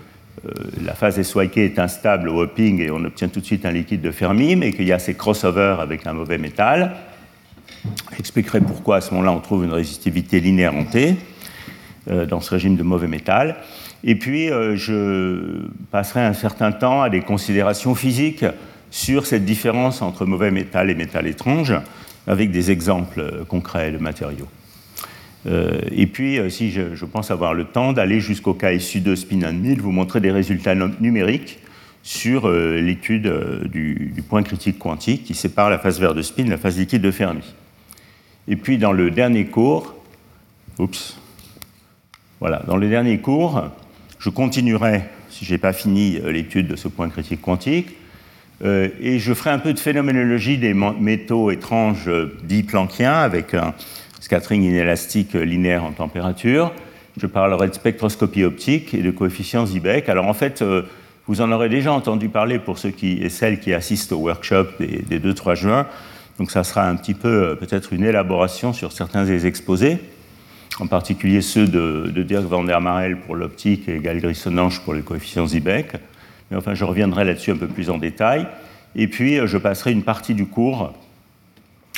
la 0.83 0.93
phase 0.93 1.19
SYK 1.19 1.57
est 1.57 1.79
instable 1.79 2.29
au 2.29 2.41
hopping 2.43 2.79
et 2.79 2.91
on 2.91 3.03
obtient 3.05 3.29
tout 3.29 3.39
de 3.39 3.45
suite 3.45 3.65
un 3.65 3.71
liquide 3.71 4.01
de 4.01 4.11
Fermi, 4.11 4.55
mais 4.55 4.71
qu'il 4.71 4.85
y 4.85 4.93
a 4.93 4.99
ces 4.99 5.15
crossovers 5.15 5.77
avec 5.79 6.05
un 6.05 6.13
mauvais 6.13 6.37
métal. 6.37 6.95
J'expliquerai 8.15 8.61
pourquoi 8.61 8.97
à 8.97 9.01
ce 9.01 9.11
moment-là 9.11 9.31
on 9.31 9.39
trouve 9.39 9.63
une 9.63 9.73
résistivité 9.73 10.39
linéaire 10.39 10.75
en 10.75 10.85
T 10.85 11.15
euh, 12.09 12.25
dans 12.25 12.39
ce 12.39 12.51
régime 12.51 12.77
de 12.77 12.83
mauvais 12.83 13.07
métal. 13.07 13.57
Et 14.03 14.15
puis 14.15 14.49
euh, 14.49 14.75
je 14.75 15.67
passerai 15.91 16.21
un 16.21 16.33
certain 16.33 16.71
temps 16.71 17.01
à 17.01 17.09
des 17.09 17.21
considérations 17.21 17.95
physiques 17.95 18.45
sur 18.91 19.25
cette 19.25 19.43
différence 19.43 20.01
entre 20.01 20.25
mauvais 20.25 20.51
métal 20.51 20.89
et 20.89 20.95
métal 20.95 21.27
étrange, 21.27 21.73
avec 22.25 22.51
des 22.51 22.71
exemples 22.71 23.19
euh, 23.19 23.43
concrets 23.43 23.91
de 23.91 23.97
matériaux. 23.97 24.47
et 25.45 26.07
puis, 26.07 26.39
si 26.49 26.71
je, 26.71 27.05
pense 27.05 27.31
avoir 27.31 27.53
le 27.53 27.63
temps 27.63 27.93
d'aller 27.93 28.19
jusqu'au 28.19 28.53
cas 28.53 28.73
issu 28.73 28.99
de 28.99 29.15
spin 29.15 29.51
1000, 29.51 29.81
vous 29.81 29.91
montrer 29.91 30.19
des 30.19 30.31
résultats 30.31 30.75
numériques 30.75 31.59
sur 32.03 32.49
l'étude 32.49 33.31
du, 33.71 34.11
du, 34.13 34.21
point 34.23 34.43
critique 34.43 34.77
quantique 34.77 35.23
qui 35.23 35.33
sépare 35.33 35.69
la 35.69 35.79
phase 35.79 36.01
verte 36.01 36.17
de 36.17 36.21
spin 36.21 36.43
de 36.43 36.49
la 36.49 36.57
phase 36.57 36.77
liquide 36.77 37.01
de 37.01 37.11
Fermi. 37.11 37.43
Et 38.47 38.55
puis 38.55 38.77
dans 38.77 38.93
le 38.93 39.11
dernier 39.11 39.45
cours, 39.45 39.93
voilà, 42.39 42.63
dans 42.67 42.77
le 42.77 42.87
dernier 42.87 43.17
cours, 43.19 43.63
je 44.19 44.29
continuerai, 44.29 45.01
si 45.29 45.43
je 45.43 45.51
n'ai 45.51 45.57
pas 45.57 45.73
fini 45.73 46.17
euh, 46.17 46.31
l'étude 46.31 46.67
de 46.67 46.75
ce 46.75 46.87
point 46.87 47.09
critique 47.09 47.41
quantique, 47.41 47.95
euh, 48.63 48.89
et 49.01 49.19
je 49.19 49.33
ferai 49.33 49.49
un 49.49 49.59
peu 49.59 49.73
de 49.73 49.79
phénoménologie 49.79 50.57
des 50.57 50.73
métaux 50.73 51.51
étranges 51.51 52.07
euh, 52.07 52.37
dits 52.43 52.63
planckiens 52.63 53.13
avec 53.13 53.53
un 53.53 53.73
scattering 54.19 54.63
inélastique 54.63 55.33
linéaire 55.33 55.83
en 55.83 55.91
température. 55.91 56.71
Je 57.17 57.27
parlerai 57.27 57.67
de 57.67 57.73
spectroscopie 57.73 58.43
optique 58.43 58.93
et 58.93 59.01
de 59.01 59.11
coefficients 59.11 59.65
Zibek. 59.65 60.09
Alors 60.09 60.27
en 60.27 60.33
fait, 60.33 60.63
vous 61.25 61.41
en 61.41 61.51
aurez 61.51 61.69
déjà 61.69 61.91
entendu 61.91 62.29
parler 62.29 62.59
pour 62.59 62.77
ceux 62.77 62.91
qui, 62.91 63.13
et 63.13 63.29
celles 63.29 63.59
qui 63.59 63.73
assistent 63.73 64.11
au 64.11 64.17
workshop 64.17 64.65
des, 64.79 65.03
des 65.07 65.19
2-3 65.19 65.55
juin. 65.55 65.87
Donc 66.37 66.51
ça 66.51 66.63
sera 66.63 66.87
un 66.87 66.95
petit 66.95 67.13
peu 67.13 67.27
euh, 67.27 67.55
peut-être 67.55 67.93
une 67.93 68.03
élaboration 68.03 68.73
sur 68.73 68.91
certains 68.91 69.25
des 69.25 69.47
exposés, 69.47 69.97
en 70.79 70.87
particulier 70.87 71.41
ceux 71.41 71.67
de, 71.67 72.11
Dirk 72.21 72.43
van 72.43 72.63
der 72.63 72.79
Marel 72.79 73.17
pour 73.17 73.35
l'optique 73.35 73.89
et 73.89 73.99
Gal 73.99 74.21
pour 74.85 74.93
les 74.93 75.01
coefficients 75.01 75.47
Zibek. 75.47 75.93
Mais 76.51 76.57
enfin, 76.57 76.75
je 76.75 76.85
reviendrai 76.85 77.25
là-dessus 77.25 77.51
un 77.51 77.57
peu 77.57 77.67
plus 77.67 77.89
en 77.89 77.97
détail. 77.97 78.47
Et 78.95 79.07
puis, 79.07 79.39
euh, 79.39 79.47
je 79.47 79.57
passerai 79.57 79.91
une 79.91 80.03
partie 80.03 80.35
du 80.35 80.45
cours 80.45 80.93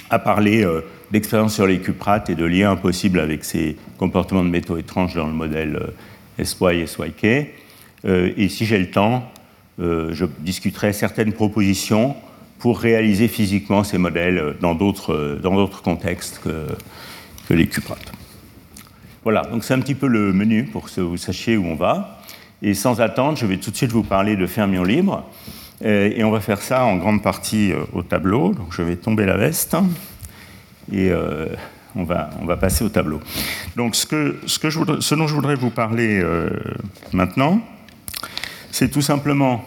à 0.10 0.20
parler 0.20 0.64
euh, 0.64 0.82
d'expériences 1.12 1.56
sur 1.56 1.68
les 1.68 1.80
cuprates 1.80 2.30
et 2.30 2.36
de 2.36 2.46
liens 2.46 2.76
possibles 2.78 3.20
avec 3.20 3.44
ces 3.44 3.76
comportements 3.98 4.44
de 4.44 4.50
métaux 4.50 4.78
étranges 4.78 5.16
dans 5.16 5.28
le 5.28 5.34
modèle 5.34 5.80
SY 6.42 6.66
et 6.72 6.88
SYK. 6.88 7.26
et 8.06 8.48
si 8.48 8.66
j'ai 8.66 8.78
le 8.78 8.90
temps, 8.90 9.30
je 9.78 10.26
discuterai 10.40 10.94
certaines 10.94 11.34
propositions 11.34 12.16
pour 12.60 12.80
réaliser 12.80 13.28
physiquement 13.28 13.84
ces 13.84 13.98
modèles 13.98 14.56
dans 14.62 14.76
d'autres, 14.76 15.40
dans 15.42 15.56
d'autres 15.56 15.82
contextes 15.82 16.42
que, 16.44 16.68
que 17.48 17.54
les 17.54 17.68
cuprates. 17.68 18.12
Voilà, 19.24 19.42
donc 19.44 19.64
c'est 19.64 19.74
un 19.74 19.80
petit 19.80 19.96
peu 19.96 20.08
le 20.08 20.34
menu 20.34 20.66
pour 20.66 20.90
que 20.90 21.02
vous 21.02 21.18
sachiez 21.18 21.58
où 21.58 21.66
on 21.66 21.76
va. 21.76 22.20
Et 22.62 22.74
sans 22.74 23.02
attendre, 23.02 23.38
je 23.38 23.46
vais 23.46 23.58
tout 23.58 23.72
de 23.72 23.76
suite 23.76 23.92
vous 23.92 24.04
parler 24.04 24.36
de 24.36 24.46
fermions 24.46 24.84
libres. 24.84 25.26
Et 25.82 26.24
on 26.26 26.32
va 26.32 26.42
faire 26.42 26.62
ça 26.62 26.84
en 26.84 26.98
grande 26.98 27.24
partie 27.24 27.72
euh, 27.72 27.86
au 27.94 28.04
tableau. 28.04 28.54
Donc 28.54 28.68
je 28.72 28.82
vais 28.82 28.98
tomber 28.98 29.26
la 29.26 29.38
veste 29.38 29.78
et 30.92 31.10
euh, 31.10 31.48
on, 31.96 32.04
va, 32.04 32.32
on 32.42 32.46
va 32.46 32.58
passer 32.58 32.84
au 32.84 32.90
tableau. 32.90 33.22
Donc 33.78 33.96
ce, 33.96 34.06
que, 34.06 34.40
ce, 34.46 35.16
dont 35.16 35.28
je 35.28 35.34
voudrais 35.34 35.56
vous 35.56 35.70
parler 35.70 36.20
euh, 36.22 36.50
maintenant, 37.14 37.62
c'est 38.72 38.90
tout 38.90 39.02
simplement 39.02 39.64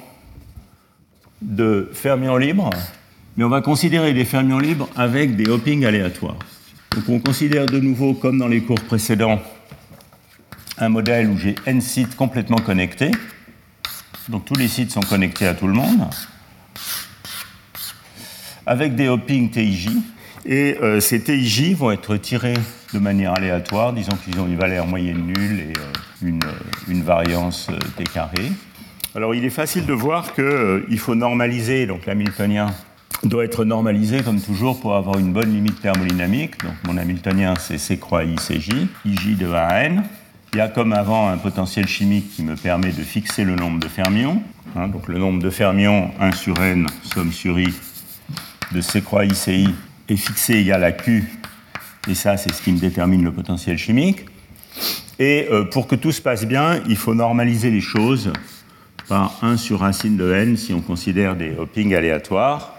de 1.42 1.90
fermions 1.92 2.37
libres, 2.37 2.70
mais 3.37 3.44
on 3.44 3.49
va 3.49 3.61
considérer 3.61 4.14
des 4.14 4.25
fermions 4.25 4.58
libres 4.58 4.88
avec 4.96 5.37
des 5.37 5.50
hoppings 5.50 5.84
aléatoires. 5.84 6.38
Donc 6.94 7.08
on 7.08 7.18
considère 7.18 7.66
de 7.66 7.78
nouveau, 7.80 8.14
comme 8.14 8.38
dans 8.38 8.49
les 8.49 8.62
cours 8.62 8.80
précédents, 8.80 9.40
un 10.78 10.88
modèle 10.88 11.28
où 11.28 11.37
j'ai 11.37 11.54
n 11.66 11.80
sites 11.80 12.16
complètement 12.16 12.58
connectés. 12.58 13.11
Donc 14.28 14.44
tous 14.44 14.54
les 14.54 14.68
sites 14.68 14.92
sont 14.92 15.00
connectés 15.00 15.46
à 15.46 15.54
tout 15.54 15.66
le 15.66 15.72
monde, 15.72 16.08
avec 18.66 18.94
des 18.94 19.08
hoppings 19.08 19.50
TIJ. 19.50 19.88
Et 20.44 20.76
euh, 20.82 21.00
ces 21.00 21.22
TIJ 21.22 21.75
vont 21.75 21.92
être 21.92 22.16
tirés 22.16 22.54
de 22.92 22.99
manière 22.99 23.32
aléatoire, 23.32 23.92
disons 23.92 24.16
qu'ils 24.16 24.38
ont 24.40 24.46
une 24.46 24.56
valeur 24.56 24.87
moyenne 24.87 25.25
nulle 25.26 25.61
et 25.61 25.72
euh, 25.78 26.28
une, 26.28 26.40
une, 26.88 27.02
variance 27.02 27.68
euh, 27.70 27.78
T 27.96 28.04
carré. 28.04 28.52
Alors 29.14 29.35
il 29.35 29.45
est 29.45 29.50
facile 29.50 29.85
de 29.85 29.92
voir 29.92 30.33
qu'il 30.35 30.42
euh, 30.42 30.97
faut 30.97 31.14
normaliser, 31.14 31.87
donc 31.87 32.07
l'hamiltonien 32.07 32.69
doit 33.25 33.45
être 33.45 33.66
normalisé 33.66 34.23
comme 34.23 34.40
toujours 34.40 34.81
pour 34.81 34.95
avoir 34.95 35.19
une 35.19 35.35
bonne 35.35 35.52
limite 35.52 35.83
thermodynamique. 35.83 36.59
Donc 36.64 36.73
mon 36.87 36.97
hamiltonien 36.97 37.52
c'est 37.61 37.76
C 37.76 37.99
croix 37.99 38.25
I 38.25 38.37
CJ, 38.37 38.71
IJ 39.04 39.37
de 39.37 39.52
A 39.52 39.66
à 39.66 39.81
N. 39.81 40.02
Il 40.54 40.59
y 40.59 40.61
a 40.62 40.69
comme 40.69 40.95
avant 40.95 41.28
un 41.28 41.37
potentiel 41.37 41.87
chimique 41.87 42.31
qui 42.35 42.42
me 42.42 42.57
permet 42.57 42.90
de 42.90 43.02
fixer 43.02 43.45
le 43.45 43.54
nombre 43.54 43.81
de 43.81 43.88
fermions. 43.88 44.42
Hein, 44.76 44.88
donc 44.88 45.09
le 45.09 45.19
nombre 45.19 45.42
de 45.42 45.50
fermions 45.50 46.11
1 46.19 46.33
sur 46.33 46.59
N, 46.62 46.87
somme 47.02 47.33
sur 47.33 47.59
I 47.61 47.69
de 48.73 48.81
C 48.81 49.02
croix 49.02 49.26
I 49.26 49.35
CI 49.35 49.69
est 50.09 50.16
fixé 50.16 50.54
égal 50.54 50.83
à 50.85 50.92
Q. 50.92 51.31
Et 52.09 52.14
ça 52.14 52.38
c'est 52.38 52.50
ce 52.50 52.62
qui 52.62 52.73
me 52.73 52.78
détermine 52.78 53.23
le 53.23 53.33
potentiel 53.33 53.76
chimique. 53.76 54.25
Et 55.19 55.49
euh, 55.52 55.64
pour 55.64 55.87
que 55.87 55.97
tout 55.97 56.12
se 56.12 56.23
passe 56.23 56.47
bien, 56.47 56.81
il 56.88 56.97
faut 56.97 57.14
normaliser 57.14 57.71
les 57.71 57.83
choses 57.83 58.33
par 59.12 59.40
1 59.42 59.59
sur 59.59 59.81
racine 59.81 60.16
de 60.16 60.33
n 60.33 60.57
si 60.57 60.73
on 60.73 60.81
considère 60.81 61.37
des 61.37 61.54
hoppings 61.59 61.95
aléatoires, 61.95 62.73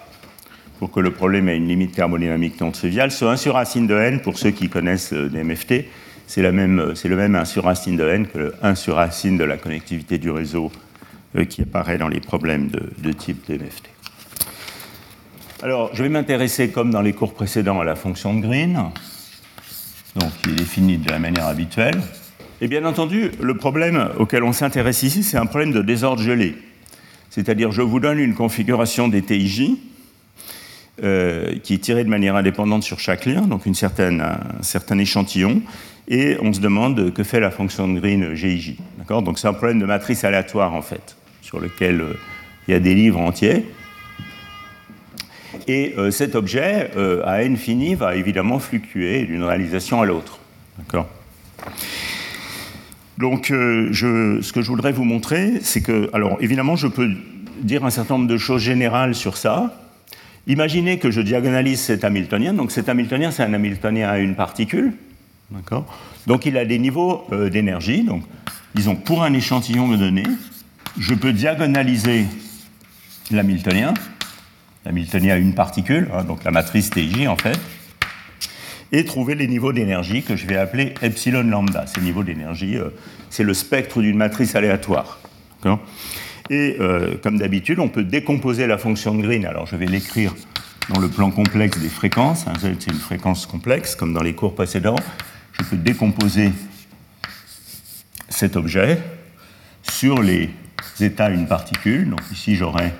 pour 0.80 0.90
que 0.90 1.00
le 1.00 1.12
problème 1.12 1.48
ait 1.48 1.56
une 1.56 1.68
limite 1.68 1.92
thermodynamique 1.94 2.60
non 2.60 2.72
triviale. 2.72 3.12
Ce 3.12 3.24
1 3.24 3.38
sur 3.38 3.54
racine 3.54 3.86
de 3.86 3.96
n, 3.96 4.20
pour 4.20 4.40
ceux 4.40 4.50
qui 4.50 4.68
connaissent 4.68 5.14
euh, 5.14 5.30
des 5.30 5.44
MFT, 5.44 5.86
c'est 6.26 6.42
le 6.42 6.52
même 6.52 7.36
1 7.36 7.46
sur 7.46 7.66
racine 7.66 7.98
de 7.98 8.10
n 8.10 8.26
que 8.26 8.40
le 8.40 8.56
1 8.64 8.74
sur 8.74 8.96
racine 8.96 9.38
de 9.38 9.44
la 9.44 9.58
connectivité 9.58 10.18
du 10.18 10.32
réseau 10.32 10.72
qui 11.50 11.62
apparaît 11.62 12.00
dans 12.00 12.08
les 12.08 12.20
problèmes 12.20 12.68
de, 12.68 12.82
de 12.98 13.12
type 13.12 13.48
DMFT. 13.48 13.92
Alors, 15.62 15.92
je 15.94 16.02
vais 16.02 16.10
m'intéresser, 16.10 16.70
comme 16.70 16.90
dans 16.90 17.02
les 17.02 17.14
cours 17.14 17.36
précédents, 17.36 17.80
à 17.80 17.84
la 17.84 17.96
fonction 17.96 18.34
de 18.34 18.42
Green, 18.42 18.90
donc 20.16 20.32
qui 20.42 20.50
est 20.50 20.56
définie 20.56 20.98
de 20.98 21.12
la 21.12 21.20
manière 21.20 21.46
habituelle. 21.46 22.02
Et 22.64 22.70
bien 22.70 22.86
entendu, 22.86 23.30
le 23.42 23.58
problème 23.58 24.08
auquel 24.18 24.42
on 24.42 24.54
s'intéresse 24.54 25.04
ici, 25.04 25.22
c'est 25.22 25.36
un 25.36 25.46
problème 25.46 25.74
de 25.74 25.82
désordre 25.82 26.22
gelé. 26.22 26.56
C'est-à-dire, 27.30 27.74
je 27.74 27.82
vous 27.82 28.00
donne 28.00 28.20
une 28.20 28.36
configuration 28.36 29.10
des 29.10 29.22
TIJ 29.22 29.72
euh, 31.04 31.60
qui 31.62 31.74
est 31.74 31.80
tirée 31.80 32.06
de 32.06 32.10
manière 32.10 32.38
indépendante 32.38 32.82
sur 32.82 33.02
chaque 33.02 33.26
lien, 33.26 33.42
donc 33.42 33.66
une 33.66 33.76
certaine, 33.76 34.22
un 34.22 34.64
certain 34.64 34.98
échantillon, 34.98 35.62
et 36.08 36.38
on 36.42 36.54
se 36.54 36.62
demande 36.62 37.12
que 37.12 37.26
fait 37.26 37.42
la 37.42 37.52
fonction 37.52 37.90
de 37.90 38.00
Green 38.00 38.34
GIJ. 38.34 38.78
Donc 39.10 39.40
c'est 39.40 39.50
un 39.50 39.54
problème 39.54 39.80
de 39.80 39.86
matrice 39.86 40.24
aléatoire, 40.24 40.74
en 40.74 40.82
fait, 40.82 41.18
sur 41.42 41.60
lequel 41.60 42.00
euh, 42.00 42.18
il 42.70 42.72
y 42.72 42.76
a 42.76 42.80
des 42.80 42.96
livres 42.96 43.20
entiers. 43.20 43.66
Et 45.68 45.96
euh, 45.98 46.12
cet 46.12 46.34
objet, 46.34 46.92
à 47.26 47.44
n 47.44 47.58
fini, 47.58 47.96
va 47.96 48.16
évidemment 48.16 48.60
fluctuer 48.60 49.26
d'une 49.26 49.44
réalisation 49.44 50.02
à 50.02 50.06
l'autre. 50.06 50.40
D'accord? 50.78 51.10
Donc, 53.18 53.52
euh, 53.52 53.92
ce 53.94 54.54
que 54.54 54.62
je 54.62 54.68
voudrais 54.68 54.92
vous 54.92 55.04
montrer, 55.04 55.60
c'est 55.62 55.82
que, 55.82 56.10
alors 56.14 56.38
évidemment, 56.42 56.76
je 56.76 56.88
peux 56.88 57.12
dire 57.62 57.86
un 57.86 57.90
certain 57.90 58.16
nombre 58.16 58.28
de 58.28 58.38
choses 58.38 58.62
générales 58.62 59.16
sur 59.16 59.38
ça. 59.38 59.80
Imaginez 60.48 61.00
que 61.00 61.12
je 61.12 61.22
diagonalise 61.22 61.80
cet 61.80 62.04
Hamiltonien. 62.04 62.54
Donc, 62.54 62.72
cet 62.72 62.90
Hamiltonien, 62.90 63.32
c'est 63.32 63.44
un 63.44 63.54
Hamiltonien 63.54 64.10
à 64.10 64.18
une 64.18 64.36
particule. 64.36 64.94
D'accord? 65.52 65.86
Donc, 66.28 66.46
il 66.46 66.58
a 66.58 66.66
des 66.66 66.80
niveaux 66.80 67.26
euh, 67.32 67.50
d'énergie. 67.50 68.04
Donc, 68.04 68.24
disons, 68.74 68.96
pour 68.96 69.24
un 69.24 69.34
échantillon 69.34 69.96
donné, 69.96 70.24
je 70.98 71.14
peux 71.14 71.34
diagonaliser 71.34 72.26
l'Hamiltonien. 73.32 73.94
L'Hamiltonien 74.86 75.36
à 75.36 75.38
une 75.38 75.54
particule, 75.54 76.10
hein, 76.14 76.26
donc 76.26 76.44
la 76.44 76.52
matrice 76.52 76.90
TJ 76.90 77.28
en 77.28 77.38
fait 77.38 77.58
et 78.94 79.06
trouver 79.06 79.34
les 79.34 79.48
niveaux 79.48 79.74
d'énergie 79.74 80.22
que 80.22 80.36
je 80.36 80.46
vais 80.46 80.56
appeler 80.56 80.94
epsilon 81.02 81.44
lambda. 81.44 81.86
Ces 81.88 82.00
niveaux 82.00 82.24
d'énergie, 82.24 82.78
euh, 82.78 82.90
c'est 83.32 83.44
le 83.44 83.56
spectre 83.56 84.02
d'une 84.02 84.18
matrice 84.18 84.56
aléatoire. 84.56 85.20
Et 86.50 86.78
euh, 86.80 87.16
comme 87.22 87.40
d'habitude, 87.40 87.80
on 87.80 87.90
peut 87.90 88.04
décomposer 88.04 88.68
la 88.68 88.78
fonction 88.78 89.16
de 89.16 89.24
Green. 89.24 89.46
Alors 89.46 89.66
je 89.66 89.76
vais 89.76 89.88
l'écrire 89.88 90.36
dans 90.90 91.00
le 91.00 91.08
plan 91.08 91.32
complexe 91.32 91.80
des 91.80 91.90
fréquences. 91.90 92.46
Z, 92.60 92.76
c'est 92.80 92.92
une 92.92 93.00
fréquence 93.00 93.48
complexe, 93.48 93.96
comme 93.96 94.14
dans 94.14 94.22
les 94.22 94.34
cours 94.34 94.54
précédents. 94.54 95.00
Je 95.60 95.64
peux 95.66 95.78
décomposer 95.78 96.52
cet 98.30 98.56
objet 98.56 99.00
sur 99.90 100.22
les 100.22 100.52
états 101.00 101.32
d'une 101.32 101.48
particule. 101.48 102.12
Donc 102.12 102.22
ici, 102.32 102.56
j'aurai 102.56 102.94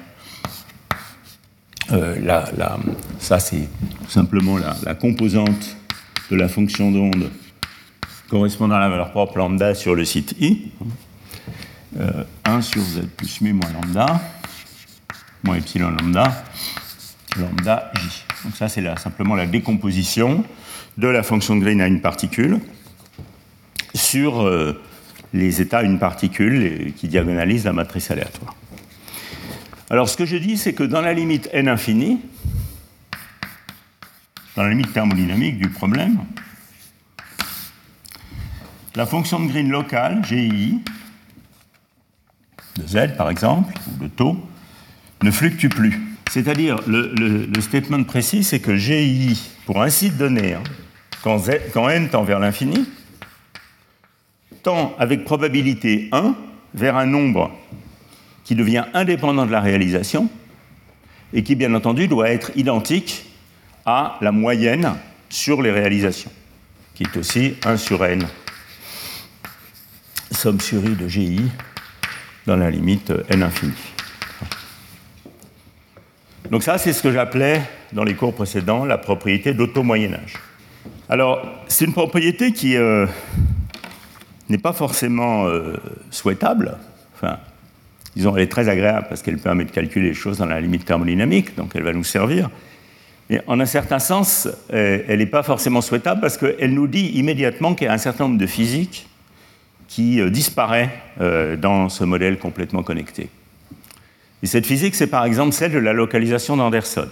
euh, 1.92 2.16
ça, 3.20 3.40
c'est 3.40 3.68
simplement 4.08 4.58
la, 4.58 4.76
la 4.84 4.96
composante 4.96 5.78
de 6.34 6.38
la 6.40 6.50
fonction 6.50 6.92
d'onde 6.92 7.30
correspondant 8.28 8.74
à 8.74 8.80
la 8.80 8.90
valeur 8.90 9.12
propre 9.12 9.38
lambda 9.38 9.76
sur 9.76 9.94
le 9.94 10.04
site 10.04 10.34
I. 10.40 10.72
1 11.96 12.00
euh, 12.00 12.62
sur 12.62 12.82
z 12.82 13.02
plus 13.16 13.40
mu 13.42 13.54
moins 13.54 13.72
lambda, 13.72 14.20
moins 15.44 15.58
epsilon 15.58 15.92
lambda, 15.92 16.44
lambda 17.40 17.92
j. 17.94 18.24
Donc 18.44 18.56
ça, 18.56 18.68
c'est 18.68 18.84
simplement 18.98 19.36
la 19.36 19.46
décomposition 19.46 20.44
de 20.98 21.08
la 21.08 21.22
fonction 21.22 21.56
de 21.56 21.62
Green 21.62 21.80
à 21.82 21.86
une 21.86 22.02
particule 22.02 22.60
sur 23.94 24.42
euh, 24.42 24.82
les 25.34 25.62
états 25.62 25.80
à 25.80 25.84
une 25.84 26.00
particule 26.00 26.94
qui 26.98 27.08
diagonalisent 27.10 27.66
la 27.66 27.74
matrice 27.74 28.10
aléatoire. 28.10 28.56
Alors 29.92 30.10
ce 30.10 30.18
que 30.18 30.26
je 30.26 30.38
dis, 30.38 30.58
c'est 30.58 30.74
que 30.74 30.84
dans 30.84 31.02
la 31.02 31.14
limite 31.14 31.48
n 31.54 31.68
infinie, 31.68 32.22
dans 34.56 34.64
la 34.64 34.70
limite 34.70 34.94
thermodynamique 34.94 35.58
du 35.58 35.70
problème, 35.70 36.20
la 38.96 39.06
fonction 39.06 39.40
de 39.40 39.48
Green 39.48 39.70
locale, 39.70 40.24
GI, 40.24 40.80
de 42.78 42.88
Z 42.88 43.16
par 43.18 43.30
exemple, 43.30 43.74
ou 43.90 44.04
de 44.04 44.08
taux, 44.08 44.38
ne 45.24 45.32
fluctue 45.32 45.68
plus. 45.68 46.00
C'est-à-dire, 46.30 46.78
le, 46.88 47.62
statement 47.62 48.04
précis, 48.04 48.44
c'est 48.44 48.60
que 48.60 48.76
GI, 48.76 49.40
pour 49.66 49.84
site 49.90 50.18
donné, 50.18 50.54
hein, 50.54 50.64
quand, 51.24 51.40
quand 51.74 51.90
n 51.90 52.10
tend 52.10 52.24
vers 52.24 52.40
l'infini, 52.40 52.88
tend 54.64 54.96
avec 54.98 55.24
probabilité 55.24 56.10
1 56.12 56.36
vers 56.74 56.98
un 56.98 57.06
nombre 57.06 57.52
qui 58.44 58.56
devient 58.56 58.86
indépendant 58.94 59.46
de 59.46 59.52
la 59.52 59.62
réalisation 59.62 60.30
et 61.34 61.44
qui, 61.44 61.56
bien 61.56 61.74
entendu, 61.74 62.08
doit 62.08 62.30
être 62.30 62.52
identique 62.56 63.26
à 63.86 64.18
la 64.22 64.32
moyenne 64.32 64.96
sur 65.30 65.62
les 65.62 65.72
réalisations, 65.72 66.32
qui 66.96 67.04
est 67.04 67.18
aussi 67.18 67.56
1 67.66 67.78
sur 67.78 68.04
n, 68.06 68.26
somme 70.32 70.60
sur 70.60 70.84
i 70.86 70.96
de 70.96 71.08
GI 71.08 71.42
dans 72.46 72.56
la 72.56 72.70
limite 72.70 73.12
n 73.30 73.44
infini. 73.44 73.74
Donc 76.50 76.64
ça, 76.64 76.78
c'est 76.78 76.94
ce 76.94 77.02
que 77.02 77.12
j'appelais 77.12 77.62
dans 77.94 78.04
les 78.04 78.16
cours 78.16 78.34
précédents 78.34 78.86
la 78.86 78.98
propriété 78.98 79.54
d'auto-moyen-âge. 79.54 80.36
Alors, 81.10 81.46
c'est 81.68 81.86
une 81.86 81.94
propriété 81.94 82.52
qui 82.52 82.76
euh, 82.76 83.06
n'est 84.50 84.58
pas 84.58 84.74
forcément 84.74 85.46
euh, 85.48 85.78
souhaitable. 86.12 86.78
Enfin, 87.16 87.40
disons, 88.16 88.36
elle 88.36 88.44
est 88.44 88.52
très 88.52 88.70
agréable 88.70 89.08
parce 89.10 89.22
qu'elle 89.22 89.38
permet 89.38 89.66
de 89.66 89.72
calculer 89.72 90.10
les 90.10 90.14
choses 90.14 90.38
dans 90.40 90.46
la 90.46 90.60
limite 90.60 90.86
thermodynamique, 90.86 91.56
donc 91.56 91.72
elle 91.76 91.84
va 91.84 91.94
nous 91.94 92.04
servir. 92.04 92.50
Mais 93.30 93.42
en 93.48 93.60
un 93.60 93.66
certain 93.66 94.00
sens, 94.00 94.48
euh, 94.74 95.04
elle 95.08 95.20
n'est 95.20 95.26
pas 95.26 95.44
forcément 95.44 95.82
souhaitable 95.82 96.22
parce 96.22 96.38
qu'elle 96.38 96.74
nous 96.74 96.88
dit 96.88 97.08
immédiatement 97.12 97.74
qu'il 97.74 97.86
y 97.86 97.90
a 97.90 97.94
un 97.94 97.98
certain 97.98 98.26
nombre 98.26 98.40
de 98.40 98.48
physiques 98.48 99.08
qui 99.88 100.20
euh, 100.20 100.30
disparaît 100.30 100.90
euh, 101.22 101.56
dans 101.56 101.90
ce 101.90 102.04
modèle 102.04 102.38
complètement 102.38 102.84
connecté. 102.84 103.30
Et 104.42 104.48
cette 104.48 104.66
physique, 104.66 104.96
c'est 104.96 105.08
par 105.08 105.24
exemple 105.24 105.54
celle 105.54 105.72
de 105.72 105.80
la 105.80 105.94
localisation 105.94 106.58
d'Anderson. 106.58 107.08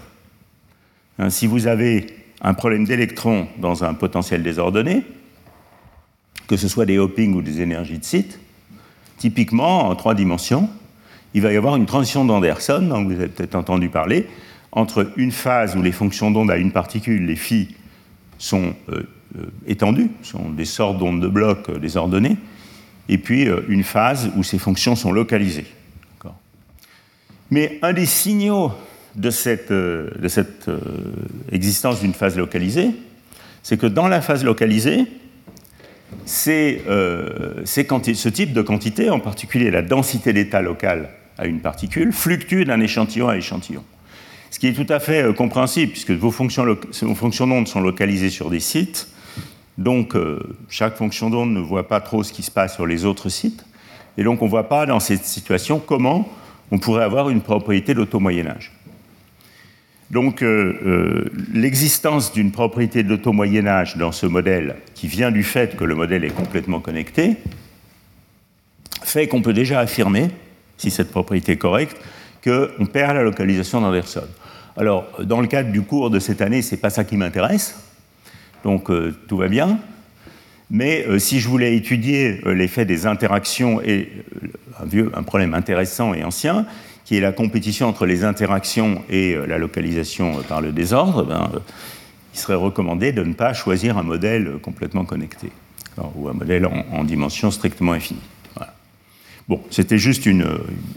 Hein, 1.18 1.30
si 1.30 1.48
vous 1.48 1.68
avez 1.68 2.08
un 2.42 2.54
problème 2.54 2.86
d'électrons 2.86 3.48
dans 3.58 3.84
un 3.84 3.94
potentiel 3.94 4.44
désordonné, 4.44 5.04
que 6.48 6.58
ce 6.58 6.68
soit 6.68 6.86
des 6.86 6.98
hoppings 6.98 7.36
ou 7.36 7.42
des 7.42 7.62
énergies 7.62 8.00
de 8.00 8.04
site, 8.04 8.40
typiquement 9.18 9.88
en 9.88 9.96
trois 9.96 10.16
dimensions, 10.16 10.70
il 11.34 11.42
va 11.42 11.54
y 11.54 11.56
avoir 11.56 11.78
une 11.78 11.86
transition 11.86 12.26
d'Anderson, 12.26 12.82
dont 12.82 13.06
vous 13.06 13.14
avez 13.14 13.28
peut-être 13.28 13.56
entendu 13.56 13.88
parler, 13.88 14.28
entre 14.72 15.12
une 15.18 15.32
phase 15.32 15.76
où 15.76 15.82
les 15.82 15.92
fonctions 15.92 16.32
d'onde 16.32 16.52
à 16.52 16.58
une 16.58 16.72
particule, 16.72 17.26
les 17.26 17.36
phi, 17.36 17.76
sont 18.38 18.74
euh, 18.90 19.04
euh, 19.38 19.46
étendues, 19.68 20.10
sont 20.24 20.50
des 20.50 20.66
sortes 20.66 20.98
d'ondes 20.98 21.22
de 21.22 21.28
blocs 21.28 21.70
euh, 21.70 21.78
désordonnées, 21.78 22.38
et 23.10 23.18
puis 23.18 23.48
une 23.68 23.84
phase 23.84 24.32
où 24.38 24.44
ces 24.44 24.58
fonctions 24.58 24.96
sont 24.96 25.12
localisées. 25.12 25.66
Mais 27.50 27.80
un 27.82 27.92
des 27.92 28.06
signaux 28.06 28.72
de 29.16 29.30
cette, 29.30 29.74
existence 31.52 32.00
d'une 32.00 32.14
phase 32.14 32.38
localisée, 32.38 32.92
c'est 33.64 33.76
que 33.76 33.88
dans 33.88 34.08
la 34.08 34.22
phase 34.22 34.46
localisée, 34.46 35.08
ce 36.26 38.30
type 38.30 38.54
de 38.54 38.62
quantité, 38.62 39.10
en 39.10 39.20
particulier 39.20 39.72
la 39.72 39.82
densité 39.82 40.32
d'état 40.32 40.62
local 40.62 41.10
à 41.38 41.48
une 41.48 41.60
particule, 41.60 42.14
fluctue 42.14 42.64
d'un 42.64 42.80
échantillon 42.80 43.28
à 43.28 43.36
échantillon. 43.36 43.84
Ce 44.52 44.60
qui 44.60 44.68
est 44.68 44.74
tout 44.74 44.94
à 44.94 45.00
fait 45.00 45.24
euh, 45.24 45.34
compréhensible, 45.34 45.94
puisque 45.94 46.12
vos 46.12 46.30
fonctions, 46.30 46.66
d'onde 46.66 47.68
sont 47.68 47.82
localisées 47.82 48.30
sur 48.30 48.50
des 48.50 48.60
sites, 48.60 49.08
donc 49.78 50.16
euh, 50.16 50.40
chaque 50.70 50.98
fonction 50.98 51.30
d'onde 51.30 51.52
ne 51.54 51.62
voit 51.62 51.88
pas 51.88 52.02
trop 52.02 52.22
ce 52.22 52.34
qui 52.34 52.44
se 52.44 52.52
passe 52.52 52.76
sur 52.76 52.86
les 52.86 53.06
autres 53.06 53.30
sites, 53.30 53.66
et 54.18 54.24
donc 54.24 54.42
on 54.42 54.46
ne 54.46 54.50
voit 54.50 54.68
pas 54.68 54.86
dans 54.86 55.00
cette 55.00 55.24
situation 55.24 55.80
comment 55.80 56.30
on 56.70 56.80
pourrait 56.80 57.04
avoir 57.04 57.30
une 57.30 57.42
propriété 57.42 57.94
d'auto-moyen-âge. 57.94 58.74
Donc 60.12 60.44
euh, 60.44 61.32
l'existence 61.54 62.34
d'une 62.34 62.52
propriété 62.52 63.04
d'auto-moyen-âge 63.04 63.96
dans 63.96 64.12
ce 64.12 64.26
modèle, 64.26 64.76
qui 64.94 65.08
vient 65.08 65.32
du 65.32 65.44
fait 65.44 65.78
que 65.78 65.86
le 65.86 65.96
modèle 65.96 66.26
est 66.26 66.36
complètement 66.36 66.82
connecté, 66.82 67.38
fait 69.02 69.30
qu'on 69.30 69.42
peut 69.42 69.54
déjà 69.54 69.80
affirmer, 69.80 70.30
si 70.78 70.92
cette 70.92 71.10
propriété 71.10 71.54
est 71.54 71.58
correcte, 71.58 71.96
qu'on 72.44 72.86
perd 72.86 73.16
la 73.16 73.24
localisation 73.24 73.80
d'Anderson. 73.80 74.28
Alors, 74.78 75.06
dans 75.20 75.42
le 75.42 75.48
cadre 75.48 75.72
du 75.72 75.82
cours 75.82 76.10
de 76.10 76.20
cette 76.20 76.42
année, 76.42 76.62
ce 76.62 76.76
n'est 76.76 76.82
pas 76.82 76.90
ça 76.90 77.04
qui 77.04 77.18
m'intéresse, 77.18 77.76
donc 78.64 78.90
euh, 78.90 79.14
tout 79.28 79.38
va 79.38 79.48
bien. 79.48 79.80
Mais 80.70 81.06
euh, 81.08 81.20
si 81.20 81.42
je 81.42 81.50
voulais 81.50 81.76
étudier 81.76 82.40
euh, 82.46 82.54
l'effet 82.54 82.86
des 82.86 83.06
interactions 83.06 83.82
et 83.82 84.10
un, 84.82 84.86
vieux, 84.86 85.12
un 85.14 85.24
problème 85.24 85.54
intéressant 85.54 86.14
et 86.14 86.24
ancien, 86.24 86.66
qui 87.04 87.18
est 87.18 87.20
la 87.20 87.34
compétition 87.34 87.90
entre 87.90 88.06
les 88.06 88.24
interactions 88.24 89.04
et 89.10 89.36
la 89.46 89.58
localisation 89.58 90.42
par 90.48 90.62
le 90.62 90.72
désordre, 90.72 91.24
ben, 91.24 91.52
il 92.34 92.40
serait 92.40 92.56
recommandé 92.56 93.12
de 93.12 93.24
ne 93.24 93.34
pas 93.34 93.54
choisir 93.54 93.98
un 93.98 94.04
modèle 94.04 94.60
complètement 94.62 95.04
connecté, 95.04 95.52
ou 96.16 96.30
un 96.30 96.34
modèle 96.34 96.66
en, 96.66 97.04
dimension 97.04 97.52
strictement 97.52 97.92
infinie. 97.92 98.22
Bon, 99.48 99.62
c'était 99.70 99.98
juste 99.98 100.26
une, 100.26 100.46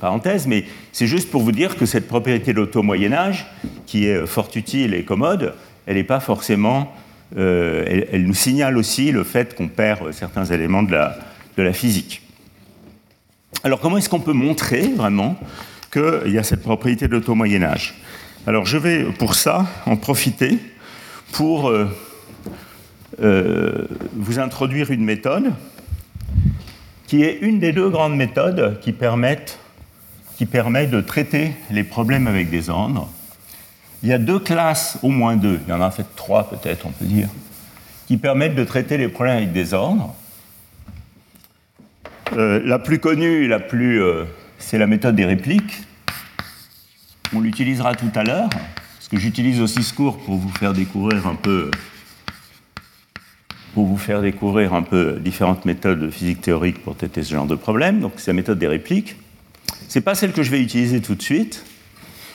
parenthèse, 0.00 0.46
mais 0.46 0.64
c'est 0.92 1.06
juste 1.06 1.30
pour 1.30 1.42
vous 1.42 1.52
dire 1.52 1.76
que 1.76 1.86
cette 1.86 2.06
propriété 2.06 2.52
de 2.52 2.58
l'auto-Moyen-Âge, 2.58 3.46
qui 3.86 4.06
est 4.06 4.26
fort 4.26 4.50
utile 4.54 4.94
et 4.94 5.04
commode, 5.04 5.54
elle 5.86 5.96
n'est 5.96 6.04
pas 6.04 6.20
forcément. 6.20 6.94
Elle, 7.36 8.06
elle, 8.12 8.26
nous 8.26 8.34
signale 8.34 8.76
aussi 8.76 9.10
le 9.10 9.24
fait 9.24 9.56
qu'on 9.56 9.66
perd 9.66 10.12
certains 10.12 10.44
éléments 10.44 10.84
de 10.84 10.92
la, 10.92 11.18
de 11.56 11.62
la 11.62 11.72
physique. 11.72 12.22
Alors, 13.64 13.80
comment 13.80 13.96
est-ce 13.96 14.08
qu'on 14.08 14.20
peut 14.20 14.32
montrer 14.32 14.88
vraiment 14.94 15.36
qu'il 15.90 16.32
y 16.32 16.38
a 16.38 16.42
cette 16.42 16.62
propriété 16.62 17.08
de 17.08 17.12
l'auto-Moyen-Âge? 17.12 17.94
Alors, 18.46 18.66
je 18.66 18.76
vais 18.76 19.04
pour 19.04 19.34
ça 19.34 19.66
en 19.86 19.96
profiter 19.96 20.58
pour 21.32 21.70
euh, 21.70 21.88
euh, 23.22 23.86
vous 24.14 24.38
introduire 24.38 24.90
une 24.90 25.04
méthode 25.04 25.52
qui 27.14 27.22
est 27.22 27.38
une 27.42 27.60
des 27.60 27.70
deux 27.70 27.90
grandes 27.90 28.16
méthodes 28.16 28.80
qui 28.80 28.90
permettent 28.90 29.60
qui 30.36 30.46
permet 30.46 30.88
de 30.88 31.00
traiter 31.00 31.52
les 31.70 31.84
problèmes 31.84 32.26
avec 32.26 32.50
des 32.50 32.70
ordres. 32.70 33.08
Il 34.02 34.08
y 34.08 34.12
a 34.12 34.18
deux 34.18 34.40
classes, 34.40 34.98
au 35.00 35.10
moins 35.10 35.36
deux, 35.36 35.60
il 35.64 35.70
y 35.70 35.72
en 35.72 35.80
a 35.80 35.86
en 35.86 35.90
fait 35.92 36.06
trois 36.16 36.50
peut-être, 36.50 36.86
on 36.86 36.90
peut 36.90 37.04
dire, 37.04 37.28
qui 38.08 38.16
permettent 38.16 38.56
de 38.56 38.64
traiter 38.64 38.96
les 38.96 39.06
problèmes 39.06 39.36
avec 39.36 39.52
des 39.52 39.74
ordres. 39.74 40.12
Euh, 42.32 42.60
la 42.64 42.80
plus 42.80 42.98
connue, 42.98 43.46
la 43.46 43.60
plus, 43.60 44.02
c'est 44.58 44.78
la 44.78 44.88
méthode 44.88 45.14
des 45.14 45.24
répliques. 45.24 45.84
On 47.32 47.38
l'utilisera 47.38 47.94
tout 47.94 48.10
à 48.16 48.24
l'heure, 48.24 48.50
parce 48.50 49.06
que 49.08 49.20
j'utilise 49.20 49.60
aussi 49.60 49.84
ce 49.84 49.94
cours 49.94 50.18
pour 50.18 50.34
vous 50.34 50.50
faire 50.50 50.72
découvrir 50.72 51.28
un 51.28 51.36
peu 51.36 51.70
pour 53.74 53.86
vous 53.86 53.98
faire 53.98 54.22
découvrir 54.22 54.72
un 54.72 54.82
peu 54.82 55.18
différentes 55.20 55.64
méthodes 55.64 55.98
de 55.98 56.08
physique 56.08 56.40
théorique 56.40 56.82
pour 56.82 56.96
traiter 56.96 57.24
ce 57.24 57.34
genre 57.34 57.46
de 57.46 57.56
problème. 57.56 57.98
Donc 57.98 58.12
c'est 58.16 58.28
la 58.28 58.34
méthode 58.34 58.58
des 58.58 58.68
répliques. 58.68 59.16
Ce 59.88 59.98
n'est 59.98 60.02
pas 60.02 60.14
celle 60.14 60.32
que 60.32 60.44
je 60.44 60.50
vais 60.52 60.60
utiliser 60.60 61.02
tout 61.02 61.16
de 61.16 61.22
suite. 61.22 61.64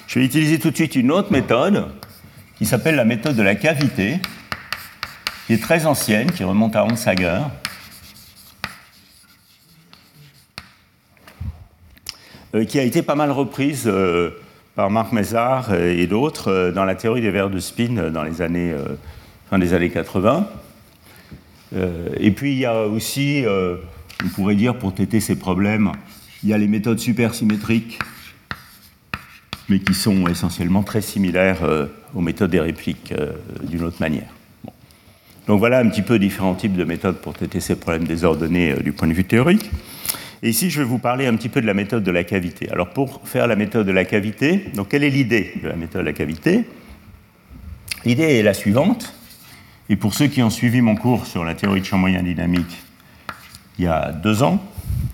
Je 0.07 0.19
vais 0.19 0.25
utiliser 0.25 0.59
tout 0.59 0.69
de 0.69 0.75
suite 0.75 0.95
une 0.95 1.11
autre 1.11 1.31
méthode 1.31 1.87
qui 2.57 2.65
s'appelle 2.65 2.95
la 2.95 3.05
méthode 3.05 3.37
de 3.37 3.41
la 3.41 3.55
cavité, 3.55 4.19
qui 5.47 5.53
est 5.53 5.63
très 5.63 5.85
ancienne, 5.85 6.29
qui 6.29 6.43
remonte 6.43 6.75
à 6.75 6.83
Hans 6.83 7.07
Hager. 7.07 7.39
Euh, 12.55 12.65
qui 12.65 12.79
a 12.79 12.83
été 12.83 13.01
pas 13.01 13.15
mal 13.15 13.31
reprise 13.31 13.83
euh, 13.85 14.31
par 14.75 14.89
Marc 14.89 15.13
Mézard 15.13 15.73
et 15.73 16.07
d'autres 16.07 16.51
euh, 16.51 16.71
dans 16.71 16.83
la 16.83 16.95
théorie 16.95 17.21
des 17.21 17.29
verres 17.29 17.51
de 17.51 17.59
spin 17.59 18.09
dans 18.09 18.23
les 18.23 18.41
années, 18.41 18.75
fin 19.49 19.57
des 19.57 19.73
années 19.73 19.89
80. 19.89 20.49
Euh, 21.75 22.09
et 22.19 22.31
puis 22.31 22.53
il 22.53 22.59
y 22.59 22.65
a 22.65 22.83
aussi, 22.83 23.45
euh, 23.45 23.77
on 24.23 24.29
pourrait 24.29 24.55
dire 24.55 24.77
pour 24.77 24.93
traiter 24.93 25.19
ces 25.19 25.37
problèmes, 25.37 25.91
il 26.43 26.49
y 26.49 26.53
a 26.53 26.57
les 26.57 26.67
méthodes 26.67 26.99
supersymétriques, 26.99 27.99
mais 29.67 29.79
qui 29.79 29.93
sont 29.93 30.27
essentiellement 30.27 30.83
très 30.83 31.01
similaires 31.01 31.63
euh, 31.63 31.85
aux 32.15 32.21
méthodes 32.21 32.51
des 32.51 32.59
répliques 32.59 33.13
d'une 33.63 33.83
autre 33.83 33.97
manière. 33.99 34.29
Donc 35.47 35.59
voilà 35.59 35.79
un 35.79 35.89
petit 35.89 36.01
peu 36.01 36.19
différents 36.19 36.55
types 36.55 36.75
de 36.75 36.83
méthodes 36.83 37.17
pour 37.17 37.33
traiter 37.33 37.59
ces 37.59 37.75
problèmes 37.75 38.05
désordonnés 38.05 38.75
du 38.83 38.91
point 38.91 39.07
de 39.07 39.13
vue 39.13 39.25
théorique. 39.25 39.69
Et 40.41 40.49
ici, 40.49 40.69
je 40.69 40.79
vais 40.79 40.87
vous 40.87 40.99
parler 40.99 41.27
un 41.27 41.35
petit 41.35 41.49
peu 41.49 41.59
de 41.59 41.65
la 41.65 41.73
méthode 41.73 42.03
de 42.03 42.11
la 42.11 42.23
cavité. 42.23 42.69
Alors 42.69 42.91
pour 42.91 43.21
faire 43.27 43.45
la 43.45 43.55
méthode 43.55 43.85
de 43.85 43.91
la 43.91 44.05
cavité, 44.05 44.69
donc 44.75 44.89
quelle 44.89 45.03
est 45.03 45.09
l'idée 45.09 45.53
de 45.61 45.67
la 45.67 45.75
méthode 45.75 46.01
de 46.01 46.05
la 46.05 46.13
cavité? 46.13 46.65
L'idée 48.05 48.37
est 48.37 48.43
la 48.43 48.53
suivante 48.53 49.13
et 49.89 49.95
pour 49.95 50.13
ceux 50.13 50.27
qui 50.27 50.41
ont 50.43 50.49
suivi 50.49 50.81
mon 50.81 50.95
cours 50.95 51.25
sur 51.25 51.43
la 51.43 51.55
théorie 51.55 51.81
de 51.81 51.85
champ 51.85 51.97
moyen 51.97 52.23
dynamique 52.23 52.77
il 53.79 53.85
y 53.85 53.87
a 53.87 54.11
deux 54.11 54.43
ans, 54.43 54.61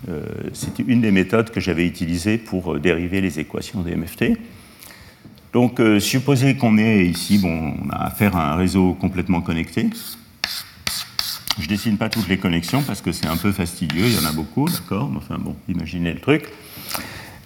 euh, 0.08 0.24
c'était 0.52 0.82
une 0.86 1.00
des 1.00 1.12
méthodes 1.12 1.50
que 1.50 1.60
j'avais 1.60 1.86
utilisées 1.86 2.36
pour 2.36 2.74
euh, 2.74 2.80
dériver 2.80 3.20
les 3.20 3.38
équations 3.38 3.82
des 3.82 3.94
MFT. 3.94 4.38
Donc, 5.52 5.80
euh, 5.80 6.00
qu'on 6.58 6.76
est 6.76 7.06
ici, 7.06 7.38
bon, 7.38 7.74
on 7.82 7.90
a 7.90 8.06
affaire 8.06 8.36
à 8.36 8.52
un 8.52 8.56
réseau 8.56 8.94
complètement 8.94 9.40
connecté. 9.40 9.88
Je 11.58 11.62
ne 11.62 11.68
dessine 11.68 11.96
pas 11.96 12.08
toutes 12.08 12.28
les 12.28 12.36
connexions 12.36 12.82
parce 12.82 13.00
que 13.00 13.12
c'est 13.12 13.26
un 13.26 13.36
peu 13.36 13.52
fastidieux, 13.52 14.06
il 14.06 14.14
y 14.14 14.18
en 14.18 14.28
a 14.28 14.32
beaucoup, 14.32 14.68
d'accord 14.68 15.10
Enfin 15.16 15.38
bon, 15.38 15.56
imaginez 15.68 16.12
le 16.12 16.20
truc. 16.20 16.44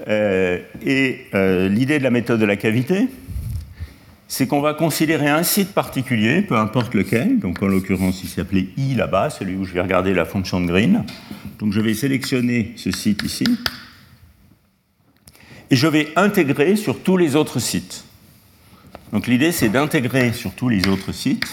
et 0.09 1.27
l'idée 1.69 1.99
de 1.99 2.03
la 2.03 2.11
méthode 2.11 2.41
de 2.41 2.47
la 2.47 2.57
cavité, 2.57 3.09
c'est 4.31 4.47
qu'on 4.47 4.61
va 4.61 4.75
considérer 4.75 5.29
un 5.29 5.43
site 5.43 5.75
particulier, 5.75 6.41
peu 6.41 6.57
importe 6.57 6.95
lequel, 6.95 7.41
donc 7.41 7.61
en 7.65 7.67
l'occurrence 7.67 8.23
il 8.23 8.29
s'appelait 8.29 8.69
I 8.77 8.95
là-bas, 8.95 9.29
celui 9.29 9.57
où 9.57 9.65
je 9.65 9.75
vais 9.75 9.81
regarder 9.81 10.15
la 10.15 10.25
fonction 10.25 10.61
de 10.61 10.69
Green. 10.69 11.05
Donc 11.59 11.73
je 11.73 11.81
vais 11.81 11.95
sélectionner 11.95 12.73
ce 12.77 12.93
site 12.93 13.25
ici, 13.25 13.45
et 15.69 15.75
je 15.75 15.87
vais 15.89 16.13
intégrer 16.15 16.77
sur 16.77 17.03
tous 17.03 17.17
les 17.17 17.35
autres 17.35 17.59
sites. 17.59 18.05
Donc 19.13 19.27
l'idée 19.27 19.51
c'est 19.51 19.69
d'intégrer 19.69 20.33
sur 20.33 20.53
tous 20.53 20.69
les 20.69 20.87
autres 20.87 21.11
sites. 21.11 21.45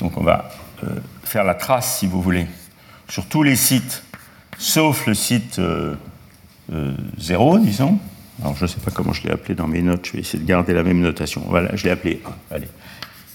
Donc 0.00 0.18
on 0.18 0.22
va 0.22 0.50
euh, 0.84 0.88
faire 1.24 1.44
la 1.44 1.54
trace, 1.54 2.00
si 2.00 2.06
vous 2.06 2.20
voulez, 2.20 2.46
sur 3.08 3.24
tous 3.24 3.42
les 3.42 3.56
sites, 3.56 4.02
sauf 4.58 5.06
le 5.06 5.14
site 5.14 5.54
0, 5.54 5.62
euh, 5.62 5.96
euh, 6.70 7.58
disons. 7.58 7.98
Alors, 8.40 8.56
je 8.56 8.62
ne 8.62 8.66
sais 8.66 8.80
pas 8.80 8.90
comment 8.90 9.12
je 9.12 9.22
l'ai 9.22 9.30
appelé 9.30 9.54
dans 9.54 9.68
mes 9.68 9.82
notes, 9.82 10.06
je 10.06 10.12
vais 10.12 10.18
essayer 10.20 10.42
de 10.42 10.48
garder 10.48 10.74
la 10.74 10.82
même 10.82 11.00
notation. 11.00 11.42
Voilà, 11.48 11.74
je 11.76 11.84
l'ai 11.84 11.90
appelé 11.90 12.20
1. 12.50 12.54
Allez, 12.54 12.68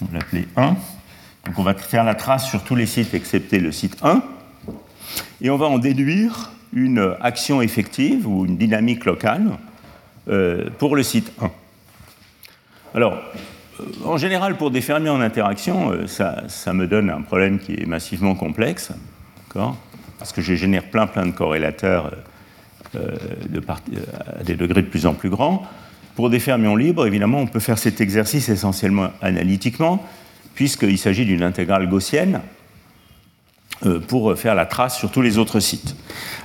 on 0.02 0.04
va 0.06 0.18
l'appeler 0.18 0.46
1. 0.56 0.66
Donc, 1.46 1.58
on 1.58 1.62
va 1.62 1.74
faire 1.74 2.04
la 2.04 2.14
trace 2.14 2.48
sur 2.48 2.62
tous 2.62 2.76
les 2.76 2.86
sites 2.86 3.14
excepté 3.14 3.58
le 3.58 3.72
site 3.72 3.96
1. 4.02 4.22
Et 5.40 5.50
on 5.50 5.56
va 5.56 5.66
en 5.66 5.78
déduire 5.78 6.50
une 6.72 7.14
action 7.20 7.62
effective 7.62 8.28
ou 8.28 8.44
une 8.44 8.56
dynamique 8.56 9.04
locale 9.04 9.58
euh, 10.28 10.68
pour 10.78 10.94
le 10.96 11.02
site 11.02 11.32
1. 11.40 11.50
Alors, 12.94 13.14
euh, 13.80 13.84
en 14.04 14.18
général, 14.18 14.56
pour 14.56 14.70
des 14.70 14.82
fermiers 14.82 15.08
en 15.08 15.20
interaction, 15.20 15.92
euh, 15.92 16.06
ça, 16.06 16.44
ça, 16.48 16.72
me 16.74 16.86
donne 16.86 17.08
un 17.08 17.22
problème 17.22 17.58
qui 17.58 17.74
est 17.74 17.86
massivement 17.86 18.34
complexe, 18.34 18.92
parce 20.18 20.32
que 20.32 20.42
je 20.42 20.54
génère 20.54 20.84
plein 20.90 21.06
plein 21.06 21.26
de 21.26 21.32
corrélateurs 21.32 22.12
euh, 22.96 23.16
de 23.48 23.62
à 23.68 24.42
des 24.42 24.56
degrés 24.56 24.82
de 24.82 24.88
plus 24.88 25.06
en 25.06 25.14
plus 25.14 25.30
grands. 25.30 25.64
Pour 26.16 26.28
des 26.28 26.40
fermions 26.40 26.74
libres, 26.74 27.06
évidemment, 27.06 27.38
on 27.38 27.46
peut 27.46 27.60
faire 27.60 27.78
cet 27.78 28.00
exercice 28.00 28.48
essentiellement 28.48 29.10
analytiquement, 29.22 30.04
puisqu'il 30.56 30.98
s'agit 30.98 31.24
d'une 31.24 31.44
intégrale 31.44 31.88
gaussienne 31.88 32.40
euh, 33.86 34.00
pour 34.00 34.36
faire 34.36 34.56
la 34.56 34.66
trace 34.66 34.98
sur 34.98 35.12
tous 35.12 35.22
les 35.22 35.38
autres 35.38 35.60
sites. 35.60 35.94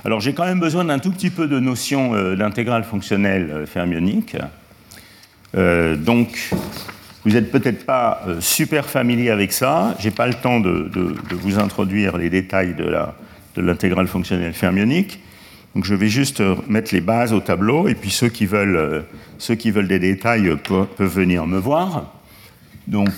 Alors 0.04 0.20
j'ai 0.20 0.34
quand 0.34 0.44
même 0.44 0.60
besoin 0.60 0.84
d'un 0.84 1.00
tout 1.00 1.10
petit 1.10 1.30
peu 1.30 1.48
de 1.48 1.58
notion 1.58 2.14
euh, 2.14 2.36
d'intégrale 2.36 2.84
fonctionnelle 2.84 3.64
fermionique. 3.66 4.36
donc 5.52 6.50
vous 7.24 7.32
n'êtes 7.32 7.50
peut-être 7.50 7.84
pas 7.86 8.22
super 8.38 8.88
familier 8.88 9.30
avec 9.30 9.52
ça. 9.52 9.96
Je 9.98 10.04
n'ai 10.04 10.10
pas 10.12 10.28
le 10.28 10.34
temps 10.34 10.60
de, 10.60 11.16
vous 11.32 11.58
introduire 11.58 12.18
les 12.18 12.30
détails 12.30 12.76
de 12.76 13.60
l'intégrale 13.60 14.06
fonctionnelle 14.06 14.52
fermionique. 14.52 15.18
Je 15.82 15.94
vais 15.94 16.08
juste 16.08 16.40
euh, 16.40 16.56
mettre 16.68 16.94
les 16.94 17.02
bases 17.02 17.32
au 17.32 17.40
tableau 17.40 17.86
et 17.86 17.94
puis 17.94 18.10
ceux 18.10 18.28
qui 18.28 18.46
veulent, 18.46 18.76
euh, 18.76 19.02
ceux 19.38 19.56
qui 19.56 19.70
veulent 19.70 19.88
des 19.88 19.98
détails 19.98 20.48
euh, 20.48 20.56
peuvent 20.56 20.88
venir 20.98 21.46
me 21.46 21.58
voir. 21.58 22.14
Donc 22.86 23.10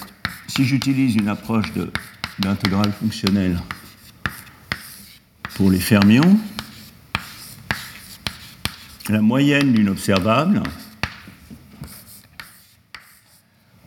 si 0.49 0.65
j'utilise 0.65 1.15
une 1.15 1.29
approche 1.29 1.67
d'intégrale 2.41 2.93
fonctionnelle 2.93 3.59
pour 5.55 5.71
les 5.71 5.79
fermions, 5.79 6.39
la 9.09 9.21
moyenne 9.21 9.73
d'une 9.73 9.91
observable 9.91 10.63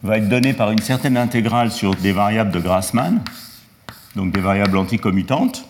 va 0.02 0.18
être 0.18 0.30
donnée 0.30 0.54
par 0.54 0.72
une 0.72 0.80
certaine 0.80 1.18
intégrale 1.18 1.72
sur 1.72 1.94
des 1.96 2.14
variables 2.14 2.52
de 2.52 2.60
Grassmann, 2.60 3.22
donc 4.16 4.32
des 4.32 4.42
variables 4.42 4.78
anticommutantes. 4.78 5.68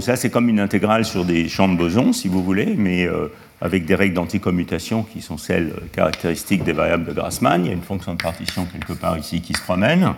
Ça, 0.00 0.16
c'est 0.16 0.30
comme 0.30 0.48
une 0.48 0.60
intégrale 0.60 1.04
sur 1.04 1.24
des 1.24 1.48
champs 1.48 1.68
de 1.68 1.76
boson, 1.76 2.12
si 2.12 2.28
vous 2.28 2.42
voulez, 2.42 2.74
mais 2.76 3.06
euh, 3.06 3.28
avec 3.60 3.84
des 3.84 3.94
règles 3.94 4.14
d'anticommutation 4.14 5.02
qui 5.02 5.20
sont 5.20 5.36
celles 5.36 5.74
euh, 5.76 5.86
caractéristiques 5.92 6.64
des 6.64 6.72
variables 6.72 7.04
de 7.04 7.12
Grassmann. 7.12 7.64
Il 7.64 7.68
y 7.68 7.70
a 7.70 7.74
une 7.74 7.82
fonction 7.82 8.14
de 8.14 8.22
partition 8.22 8.64
quelque 8.64 8.94
part 8.94 9.18
ici 9.18 9.42
qui 9.42 9.52
se 9.52 9.60
promène. 9.60 10.14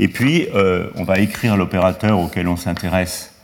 Et 0.00 0.08
puis, 0.08 0.48
euh, 0.54 0.90
on 0.96 1.04
va 1.04 1.20
écrire 1.20 1.56
l'opérateur 1.56 2.18
auquel 2.18 2.48
on 2.48 2.56
s'intéresse 2.56 3.34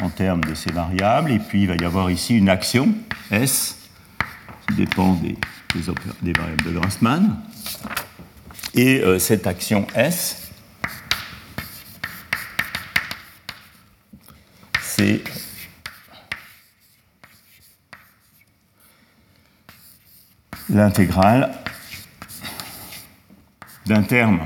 en 0.00 0.08
termes 0.08 0.44
de 0.44 0.54
ces 0.54 0.70
variables. 0.70 1.32
Et 1.32 1.40
puis, 1.40 1.62
il 1.62 1.68
va 1.68 1.74
y 1.74 1.84
avoir 1.84 2.08
ici 2.08 2.38
une 2.38 2.48
action, 2.48 2.94
S, 3.32 3.76
qui 4.68 4.76
dépend 4.76 5.14
des, 5.14 5.36
variables 6.32 6.62
de 6.64 6.70
Grassmann. 6.70 7.36
Et 8.76 9.02
cette 9.18 9.48
action 9.48 9.84
S, 9.96 10.39
l'intégrale 20.68 21.50
d'un 23.86 24.02
terme 24.02 24.40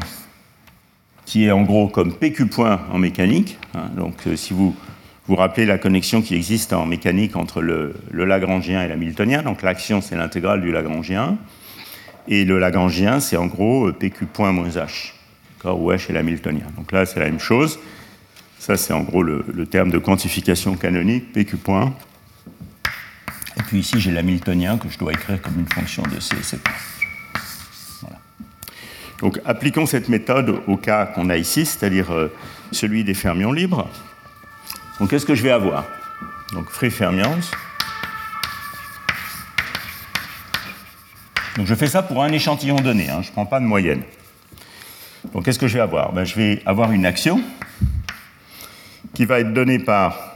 qui 1.26 1.44
est 1.46 1.50
en 1.50 1.62
gros 1.62 1.88
comme 1.88 2.14
PQ 2.14 2.46
point 2.46 2.80
en 2.92 2.98
mécanique. 2.98 3.58
Hein. 3.74 3.90
donc 3.96 4.26
euh, 4.26 4.36
si 4.36 4.54
vous 4.54 4.74
vous 5.26 5.36
rappelez 5.36 5.64
la 5.64 5.78
connexion 5.78 6.20
qui 6.20 6.34
existe 6.34 6.74
en 6.74 6.84
mécanique 6.84 7.34
entre 7.36 7.62
le, 7.62 7.94
Lagrangien 8.12 8.82
et 8.82 8.88
l'Hamiltonien. 8.88 9.42
Donc 9.42 9.62
l'action, 9.62 10.02
c'est 10.02 10.16
l'intégrale 10.16 10.60
du 10.60 10.70
Lagrangien. 10.70 11.38
Et 12.28 12.44
le 12.44 12.58
Lagrangien, 12.58 13.20
c'est 13.20 13.36
en 13.36 13.46
gros 13.46 13.90
PQ 13.90 14.26
point 14.26 14.52
moins 14.52 14.68
H, 14.68 15.12
où 15.64 15.90
H 15.90 16.10
est 16.10 16.12
l'Hamiltonien. 16.12 16.66
Donc 16.76 16.92
là, 16.92 17.06
c'est 17.06 17.20
la 17.20 17.26
même 17.26 17.40
chose. 17.40 17.78
Ça, 18.64 18.78
c'est 18.78 18.94
en 18.94 19.02
gros 19.02 19.22
le, 19.22 19.66
terme 19.66 19.90
de 19.90 19.98
quantification 19.98 20.74
canonique, 20.74 21.34
PQ 21.34 21.58
point. 21.58 21.92
Et 23.58 23.62
puis 23.64 23.80
ici, 23.80 24.00
j'ai 24.00 24.10
l'Hamiltonien 24.10 24.78
que 24.78 24.88
je 24.88 24.98
dois 24.98 25.12
écrire 25.12 25.42
comme 25.42 25.60
une 25.60 25.68
fonction 25.68 26.02
de 26.04 26.18
C, 26.18 26.34
Voilà. 28.00 28.16
Donc 29.18 29.38
appliquons 29.44 29.84
cette 29.84 30.08
méthode 30.08 30.62
au 30.66 30.78
cas 30.78 31.04
qu'on 31.04 31.28
a 31.28 31.36
ici, 31.36 31.66
c'est-à-dire 31.66 32.10
euh, 32.10 32.32
celui 32.72 33.04
des 33.04 33.12
fermions 33.12 33.52
libres. 33.52 33.86
Donc 34.98 35.10
qu'est-ce 35.10 35.26
que 35.26 35.34
je 35.34 35.42
vais 35.42 35.50
avoir? 35.50 35.84
Donc 36.54 36.70
free 36.70 36.90
fermions. 36.90 37.40
Donc 41.58 41.66
je 41.66 41.74
fais 41.74 41.88
ça 41.88 42.02
pour 42.02 42.22
un 42.22 42.32
échantillon 42.32 42.76
donné, 42.76 43.10
hein, 43.10 43.20
je 43.20 43.28
ne 43.28 43.32
prends 43.32 43.44
pas 43.44 43.60
de 43.60 43.66
moyenne. 43.66 44.04
Donc 45.34 45.44
qu'est-ce 45.44 45.58
que 45.58 45.68
je 45.68 45.74
vais 45.74 45.82
avoir? 45.82 46.14
Ben, 46.14 46.24
Je 46.24 46.34
vais 46.34 46.62
avoir 46.64 46.92
une 46.92 47.04
action 47.04 47.44
qui 49.14 49.24
va 49.24 49.40
être 49.40 49.52
donnée 49.52 49.78
par 49.78 50.34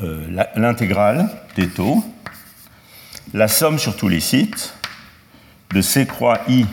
euh, 0.00 0.26
l'intégrale 0.56 1.30
des 1.56 1.68
taux, 1.68 2.04
la 3.32 3.48
somme 3.48 3.78
sur 3.78 3.96
tous 3.96 4.08
les 4.08 4.20
sites 4.20 4.74
de 5.70 5.80
C 5.80 6.06
croix 6.06 6.40
I 6.48 6.66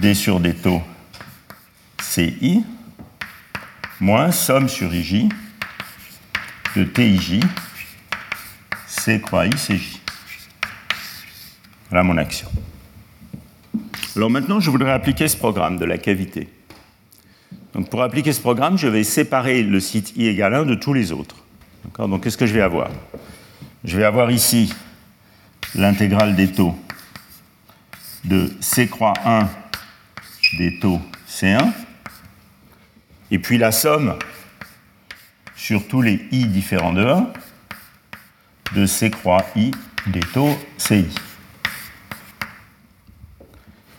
D 0.00 0.14
sur 0.14 0.40
des 0.40 0.54
taux 0.54 0.82
CI, 2.00 2.64
moins 4.00 4.30
somme 4.32 4.68
sur 4.68 4.92
IJ 4.92 5.28
de 6.74 6.84
TIJ 6.84 7.40
C 8.86 9.20
croix 9.20 9.46
I 9.46 9.50
CJ. 9.50 10.00
Voilà 11.90 12.02
mon 12.02 12.16
action. 12.16 12.50
Alors 14.16 14.30
maintenant, 14.30 14.60
je 14.60 14.70
voudrais 14.70 14.92
appliquer 14.92 15.28
ce 15.28 15.36
programme 15.36 15.78
de 15.78 15.84
la 15.84 15.98
cavité. 15.98 16.48
Donc 17.74 17.90
pour 17.90 18.02
appliquer 18.02 18.32
ce 18.32 18.40
programme, 18.40 18.78
je 18.78 18.88
vais 18.88 19.04
séparer 19.04 19.62
le 19.62 19.80
site 19.80 20.16
I 20.16 20.28
égale 20.28 20.54
1 20.54 20.64
de 20.64 20.74
tous 20.74 20.94
les 20.94 21.12
autres. 21.12 21.36
Donc 21.98 22.24
qu'est-ce 22.24 22.38
que 22.38 22.46
je 22.46 22.54
vais 22.54 22.62
avoir? 22.62 22.90
Je 23.84 23.96
vais 23.96 24.04
avoir 24.04 24.30
ici 24.30 24.72
l'intégrale 25.74 26.34
des 26.34 26.50
taux 26.50 26.74
de 28.24 28.50
C 28.60 28.88
croix 28.88 29.14
1 29.24 29.48
des 30.58 30.78
taux 30.78 31.00
C1, 31.28 31.72
et 33.30 33.38
puis 33.38 33.58
la 33.58 33.72
somme 33.72 34.16
sur 35.54 35.86
tous 35.86 36.02
les 36.02 36.26
i 36.30 36.46
différents 36.46 36.92
de 36.92 37.04
1 37.04 37.32
de 38.74 38.86
C 38.86 39.10
croix 39.10 39.44
i 39.54 39.70
des 40.06 40.20
taux 40.20 40.56
CI. 40.78 41.06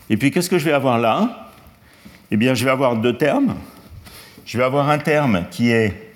Et 0.10 0.18
puis 0.18 0.32
qu'est-ce 0.32 0.50
que 0.50 0.58
je 0.58 0.66
vais 0.66 0.74
avoir 0.74 0.98
là? 0.98 1.47
Eh 2.30 2.38
bien, 2.38 2.54
je 2.54 2.66
vais 2.66 2.72
avoir 2.72 2.98
deux 2.98 3.16
termes. 3.16 3.56
Je 4.46 4.58
vais 4.58 4.64
avoir 4.64 4.90
un 4.90 4.98
terme 4.98 5.46
qui 5.50 5.70
est 5.70 6.14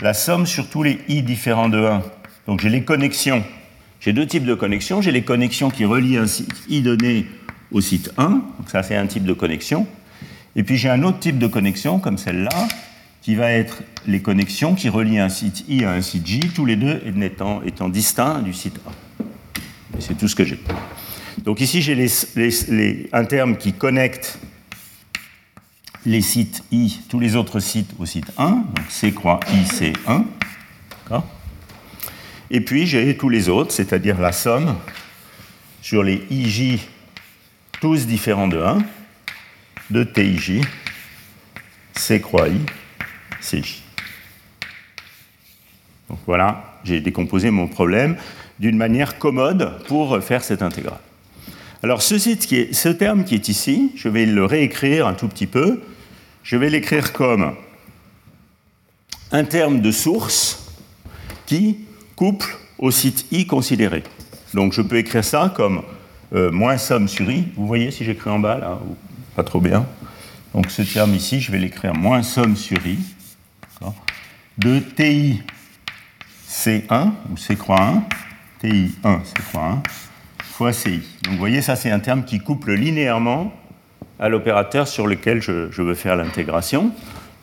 la 0.00 0.12
somme 0.12 0.46
sur 0.46 0.68
tous 0.68 0.82
les 0.82 0.98
i 1.08 1.22
différents 1.22 1.70
de 1.70 1.78
1. 1.78 2.02
Donc 2.46 2.60
j'ai 2.60 2.68
les 2.68 2.82
connexions. 2.82 3.42
J'ai 4.00 4.12
deux 4.12 4.26
types 4.26 4.44
de 4.44 4.54
connexions. 4.54 5.00
J'ai 5.00 5.12
les 5.12 5.22
connexions 5.22 5.70
qui 5.70 5.86
relient 5.86 6.18
un 6.18 6.26
site 6.26 6.52
i 6.68 6.82
donné 6.82 7.26
au 7.72 7.80
site 7.80 8.12
1. 8.18 8.28
Donc 8.28 8.42
ça, 8.68 8.82
c'est 8.82 8.96
un 8.96 9.06
type 9.06 9.24
de 9.24 9.32
connexion. 9.32 9.86
Et 10.56 10.62
puis 10.62 10.76
j'ai 10.76 10.90
un 10.90 11.02
autre 11.02 11.18
type 11.18 11.38
de 11.38 11.46
connexion, 11.46 11.98
comme 11.98 12.18
celle-là, 12.18 12.68
qui 13.22 13.34
va 13.34 13.50
être 13.50 13.82
les 14.06 14.20
connexions 14.20 14.74
qui 14.74 14.90
relient 14.90 15.20
un 15.20 15.30
site 15.30 15.64
i 15.68 15.84
à 15.84 15.92
un 15.92 16.02
site 16.02 16.26
j, 16.26 16.40
tous 16.54 16.66
les 16.66 16.76
deux 16.76 17.00
étant, 17.22 17.62
étant 17.62 17.88
distincts 17.88 18.42
du 18.42 18.52
site 18.52 18.78
A. 18.86 19.24
c'est 19.98 20.18
tout 20.18 20.28
ce 20.28 20.36
que 20.36 20.44
j'ai. 20.44 20.60
Donc 21.38 21.62
ici, 21.62 21.80
j'ai 21.80 23.08
un 23.12 23.24
terme 23.24 23.56
qui 23.56 23.72
connecte 23.72 24.38
les 26.06 26.20
sites 26.20 26.62
I, 26.70 27.00
tous 27.08 27.18
les 27.18 27.36
autres 27.36 27.60
sites 27.60 27.90
au 27.98 28.06
site 28.06 28.30
1, 28.36 28.50
donc 28.50 28.90
C 28.90 29.12
croix 29.12 29.40
I, 29.48 29.64
C1. 29.64 30.24
Et 32.50 32.60
puis 32.60 32.86
j'ai 32.86 33.16
tous 33.16 33.28
les 33.28 33.48
autres, 33.48 33.72
c'est-à-dire 33.72 34.20
la 34.20 34.32
somme 34.32 34.76
sur 35.80 36.02
les 36.02 36.24
IJ, 36.30 36.78
tous 37.80 38.06
différents 38.06 38.48
de 38.48 38.58
1, 38.58 38.78
de 39.90 40.04
TIJ, 40.04 40.60
C 41.94 42.20
croix 42.20 42.48
I, 42.48 42.60
CJ. 43.40 43.82
Donc 46.08 46.18
voilà, 46.26 46.78
j'ai 46.84 47.00
décomposé 47.00 47.50
mon 47.50 47.66
problème 47.66 48.16
d'une 48.60 48.76
manière 48.76 49.18
commode 49.18 49.82
pour 49.88 50.22
faire 50.22 50.44
cette 50.44 50.62
intégrale. 50.62 51.00
Alors 51.82 52.02
ce, 52.02 52.18
ce 52.18 52.88
terme 52.88 53.24
qui 53.24 53.34
est 53.34 53.48
ici, 53.48 53.92
je 53.96 54.08
vais 54.08 54.26
le 54.26 54.44
réécrire 54.44 55.06
un 55.06 55.14
tout 55.14 55.28
petit 55.28 55.46
peu 55.46 55.82
je 56.44 56.56
vais 56.56 56.70
l'écrire 56.70 57.12
comme 57.12 57.54
un 59.32 59.44
terme 59.44 59.80
de 59.80 59.90
source 59.90 60.70
qui 61.46 61.78
couple 62.14 62.56
au 62.78 62.90
site 62.90 63.26
i 63.32 63.46
considéré. 63.46 64.04
Donc 64.52 64.72
je 64.74 64.82
peux 64.82 64.98
écrire 64.98 65.24
ça 65.24 65.52
comme 65.56 65.82
euh, 66.34 66.52
moins 66.52 66.76
somme 66.76 67.08
sur 67.08 67.28
i. 67.28 67.48
Vous 67.56 67.66
voyez 67.66 67.90
si 67.90 68.04
j'écris 68.04 68.30
en 68.30 68.38
bas 68.38 68.58
là 68.58 68.78
Pas 69.34 69.42
trop 69.42 69.60
bien. 69.60 69.86
Donc 70.54 70.70
ce 70.70 70.82
terme 70.82 71.14
ici, 71.14 71.40
je 71.40 71.50
vais 71.50 71.58
l'écrire 71.58 71.94
moins 71.94 72.22
somme 72.22 72.56
sur 72.56 72.86
i 72.86 72.98
de 74.56 74.78
ti 74.78 75.42
c1 76.48 77.10
ou 77.32 77.36
c 77.36 77.56
croix 77.56 77.80
1, 77.80 78.04
ti 78.60 78.94
1 79.02 79.20
c 79.24 79.34
croix 79.48 79.62
1 79.64 79.82
fois 80.38 80.72
ci. 80.72 81.02
Donc 81.22 81.32
vous 81.32 81.38
voyez, 81.38 81.62
ça 81.62 81.74
c'est 81.74 81.90
un 81.90 81.98
terme 81.98 82.24
qui 82.24 82.38
couple 82.38 82.74
linéairement 82.74 83.52
à 84.18 84.28
l'opérateur 84.28 84.88
sur 84.88 85.06
lequel 85.06 85.42
je, 85.42 85.82
veux 85.82 85.94
faire 85.94 86.16
l'intégration. 86.16 86.92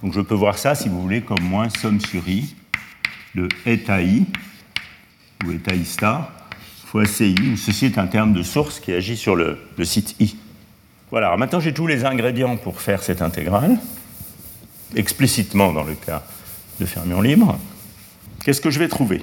Donc 0.03 0.13
je 0.13 0.21
peux 0.21 0.35
voir 0.35 0.57
ça, 0.57 0.75
si 0.75 0.89
vous 0.89 1.01
voulez, 1.01 1.21
comme 1.21 1.41
moins 1.41 1.69
somme 1.69 1.99
sur 1.99 2.27
i 2.27 2.55
de 3.35 3.47
eta 3.65 4.01
i, 4.01 4.25
ou 5.45 5.53
eta 5.53 5.73
i 5.73 5.85
star, 5.85 6.31
fois 6.85 7.05
ci, 7.05 7.35
ceci 7.55 7.85
est 7.85 7.97
un 7.97 8.07
terme 8.07 8.33
de 8.33 8.43
source 8.43 8.79
qui 8.79 8.91
agit 8.91 9.15
sur 9.15 9.35
le, 9.35 9.57
site 9.83 10.15
i. 10.19 10.35
Voilà, 11.11 11.35
maintenant 11.37 11.59
j'ai 11.59 11.73
tous 11.73 11.87
les 11.87 12.03
ingrédients 12.03 12.57
pour 12.57 12.81
faire 12.81 13.03
cette 13.03 13.21
intégrale, 13.21 13.77
explicitement 14.95 15.71
dans 15.71 15.83
le 15.83 15.95
cas 15.95 16.23
de 16.79 16.85
fermion 16.85 17.21
libre. 17.21 17.57
Qu'est-ce 18.43 18.61
que 18.61 18.69
je 18.69 18.79
vais 18.79 18.87
trouver? 18.87 19.21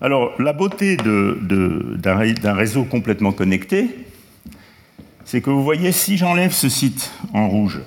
Alors, 0.00 0.40
la 0.40 0.52
beauté 0.52 0.96
d'un 0.96 2.54
réseau 2.54 2.84
complètement 2.84 3.32
connecté, 3.32 3.88
c'est 5.26 5.40
que 5.40 5.50
vous 5.50 5.64
voyez, 5.64 5.90
si 5.90 6.16
j'enlève 6.16 6.52
ce 6.52 6.68
site 6.68 7.10
en 7.34 7.48
rouge 7.48 7.80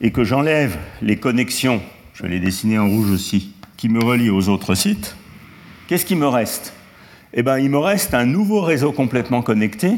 et 0.00 0.10
que 0.10 0.24
j'enlève 0.24 0.76
les 1.00 1.16
connexions, 1.16 1.80
je 2.14 2.24
vais 2.24 2.28
les 2.28 2.40
dessiner 2.40 2.78
en 2.78 2.88
rouge 2.88 3.10
aussi, 3.10 3.54
qui 3.76 3.88
me 3.88 4.02
relient 4.02 4.30
aux 4.30 4.48
autres 4.48 4.74
sites, 4.74 5.16
qu'est-ce 5.86 6.04
qui 6.04 6.16
me 6.16 6.26
reste? 6.26 6.74
Eh 7.32 7.44
bien, 7.44 7.58
il 7.58 7.70
me 7.70 7.78
reste 7.78 8.12
un 8.12 8.26
nouveau 8.26 8.60
réseau 8.60 8.90
complètement 8.90 9.40
connecté 9.40 9.92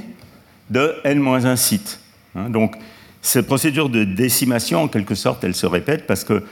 de 0.68 0.94
n-1 1.04 1.56
sites. 1.56 1.98
Hein, 2.36 2.50
donc, 2.50 2.76
cette 3.22 3.46
procédure 3.46 3.88
de 3.88 4.04
décimation, 4.04 4.82
en 4.82 4.88
quelque 4.88 5.14
sorte, 5.14 5.42
elle 5.44 5.54
se 5.54 5.66
répète 5.66 6.06
parce 6.06 6.24
que 6.24 6.44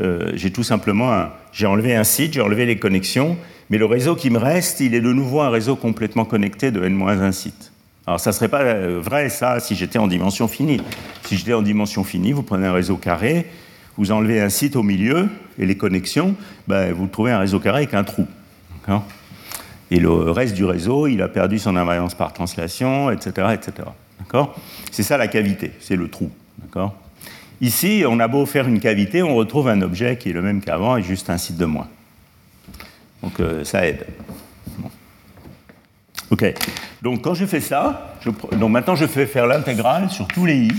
euh, 0.00 0.30
j'ai 0.34 0.52
tout 0.52 0.62
simplement 0.62 1.26
j'ai 1.52 1.66
enlevé 1.66 1.96
un 1.96 2.04
site, 2.04 2.34
j'ai 2.34 2.40
enlevé 2.40 2.66
les 2.66 2.78
connexions, 2.78 3.36
mais 3.68 3.78
le 3.78 3.86
réseau 3.86 4.14
qui 4.14 4.30
me 4.30 4.38
reste, 4.38 4.78
il 4.78 4.94
est 4.94 5.00
de 5.00 5.12
nouveau 5.12 5.40
un 5.40 5.50
réseau 5.50 5.74
complètement 5.74 6.24
connecté 6.24 6.70
de 6.70 6.84
n-1 6.84 7.32
sites. 7.32 7.69
Alors 8.10 8.18
ça 8.18 8.30
ne 8.30 8.34
serait 8.34 8.48
pas 8.48 8.62
euh, 8.62 8.98
vrai 9.00 9.28
ça 9.28 9.60
si 9.60 9.76
j'étais 9.76 10.00
en 10.00 10.08
dimension 10.08 10.48
finie. 10.48 10.80
Si 11.26 11.36
j'étais 11.36 11.52
en 11.52 11.62
dimension 11.62 12.02
finie, 12.02 12.32
vous 12.32 12.42
prenez 12.42 12.66
un 12.66 12.72
réseau 12.72 12.96
carré, 12.96 13.46
vous 13.96 14.10
enlevez 14.10 14.40
un 14.40 14.48
site 14.48 14.74
au 14.74 14.82
milieu 14.82 15.28
et 15.60 15.64
les 15.64 15.76
connexions, 15.76 16.34
ben, 16.66 16.92
vous 16.92 17.06
trouvez 17.06 17.30
un 17.30 17.38
réseau 17.38 17.60
carré 17.60 17.76
avec 17.84 17.94
un 17.94 18.02
trou. 18.02 18.26
Et 19.92 20.00
le 20.00 20.10
reste 20.10 20.56
du 20.56 20.64
réseau, 20.64 21.06
il 21.06 21.22
a 21.22 21.28
perdu 21.28 21.60
son 21.60 21.76
invariance 21.76 22.16
par 22.16 22.32
translation, 22.32 23.12
etc. 23.12 23.46
etc. 23.54 23.88
C'est 24.90 25.04
ça 25.04 25.16
la 25.16 25.28
cavité, 25.28 25.70
c'est 25.78 25.94
le 25.94 26.08
trou. 26.08 26.32
Ici, 27.60 28.02
on 28.08 28.18
a 28.18 28.26
beau 28.26 28.44
faire 28.44 28.66
une 28.66 28.80
cavité, 28.80 29.22
on 29.22 29.36
retrouve 29.36 29.68
un 29.68 29.82
objet 29.82 30.16
qui 30.16 30.30
est 30.30 30.32
le 30.32 30.42
même 30.42 30.60
qu'avant 30.62 30.96
et 30.96 31.04
juste 31.04 31.30
un 31.30 31.38
site 31.38 31.58
de 31.58 31.64
moins. 31.64 31.86
Donc 33.22 33.38
euh, 33.38 33.62
ça 33.62 33.86
aide. 33.86 34.04
Ok. 36.30 36.44
Donc 37.02 37.22
quand 37.22 37.34
je 37.34 37.44
fais 37.44 37.60
ça, 37.60 38.14
donc 38.24 38.70
maintenant 38.70 38.94
je 38.94 39.06
fais 39.06 39.26
faire 39.26 39.46
l'intégrale 39.46 40.10
sur 40.10 40.28
tous 40.28 40.46
les 40.46 40.56
i, 40.56 40.72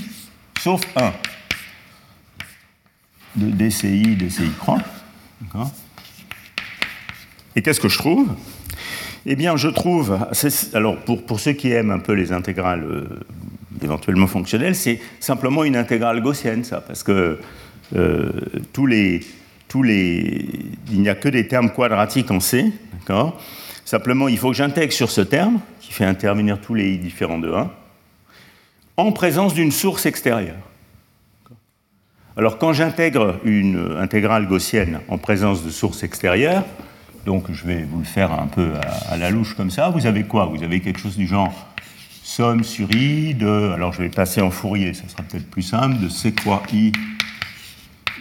sauf 0.59 0.81
1 0.95 1.11
de 3.35 3.49
DCI, 3.51 4.15
DCI 4.15 4.51
croix. 4.59 4.79
Et 7.55 7.61
qu'est-ce 7.61 7.79
que 7.79 7.89
je 7.89 7.97
trouve? 7.97 8.27
Eh 9.25 9.35
bien, 9.35 9.55
je 9.55 9.67
trouve, 9.67 10.17
alors 10.73 10.97
pour, 10.97 11.23
pour, 11.25 11.39
ceux 11.39 11.51
qui 11.53 11.71
aiment 11.71 11.91
un 11.91 11.99
peu 11.99 12.13
les 12.13 12.31
intégrales 12.31 12.83
euh, 12.83 13.19
éventuellement 13.83 14.27
fonctionnelles, 14.27 14.75
c'est 14.75 14.99
simplement 15.19 15.63
une 15.63 15.75
intégrale 15.75 16.21
gaussienne, 16.21 16.63
ça, 16.63 16.81
parce 16.81 17.03
que 17.03 17.39
euh, 17.95 18.31
tous 18.73 18.87
les 18.87 19.21
tous 19.67 19.83
les, 19.83 20.49
il 20.91 21.01
n'y 21.01 21.07
a 21.07 21.15
que 21.15 21.29
des 21.29 21.47
termes 21.47 21.71
quadratiques 21.71 22.29
en 22.29 22.41
C, 22.41 22.73
d'accord? 22.99 23.39
Simplement, 23.91 24.30
il 24.30 24.38
faut 24.38 24.51
que 24.51 24.56
j'intègre 24.56 24.93
sur 24.93 25.12
ce 25.12 25.19
terme, 25.19 25.60
qui 25.82 25.91
fait 25.91 26.06
intervenir 26.06 26.62
tous 26.62 26.73
les 26.75 26.93
i 26.93 26.97
différents 26.97 27.39
de 27.39 27.51
1, 27.51 27.69
en 28.95 29.12
présence 29.12 29.54
d'une 29.54 29.73
source 29.73 30.06
extérieure. 30.06 30.62
Alors 32.38 32.58
quand 32.58 32.71
j'intègre 32.71 33.38
une 33.43 33.97
intégrale 33.99 34.47
gaussienne 34.47 35.01
en 35.10 35.17
présence 35.17 35.65
de 35.65 35.69
source 35.69 36.04
extérieure, 36.04 36.63
donc 37.25 37.51
je 37.51 37.65
vais 37.65 37.84
vous 37.84 37.99
le 37.99 38.06
faire 38.06 38.32
un 38.32 38.47
peu 38.47 38.71
à, 39.10 39.17
la 39.17 39.30
louche 39.30 39.56
comme 39.56 39.71
ça, 39.71 39.89
vous 39.89 40.06
avez 40.06 40.23
quoi? 40.23 40.45
Vous 40.45 40.63
avez 40.63 40.80
quelque 40.80 40.99
chose 41.01 41.17
du 41.17 41.27
genre 41.27 41.54
somme 42.23 42.63
sur 42.63 42.89
i 42.95 43.34
de, 43.34 43.73
alors 43.73 43.91
je 43.91 44.04
vais 44.04 44.10
passer 44.10 44.39
en 44.39 44.51
Fourier, 44.51 44.93
ça 44.93 45.10
sera 45.10 45.23
peut-être 45.23 45.49
plus 45.49 45.63
simple, 45.63 45.99
de 45.99 46.08
c 46.08 46.32
croix 46.32 46.63
i, 46.71 46.93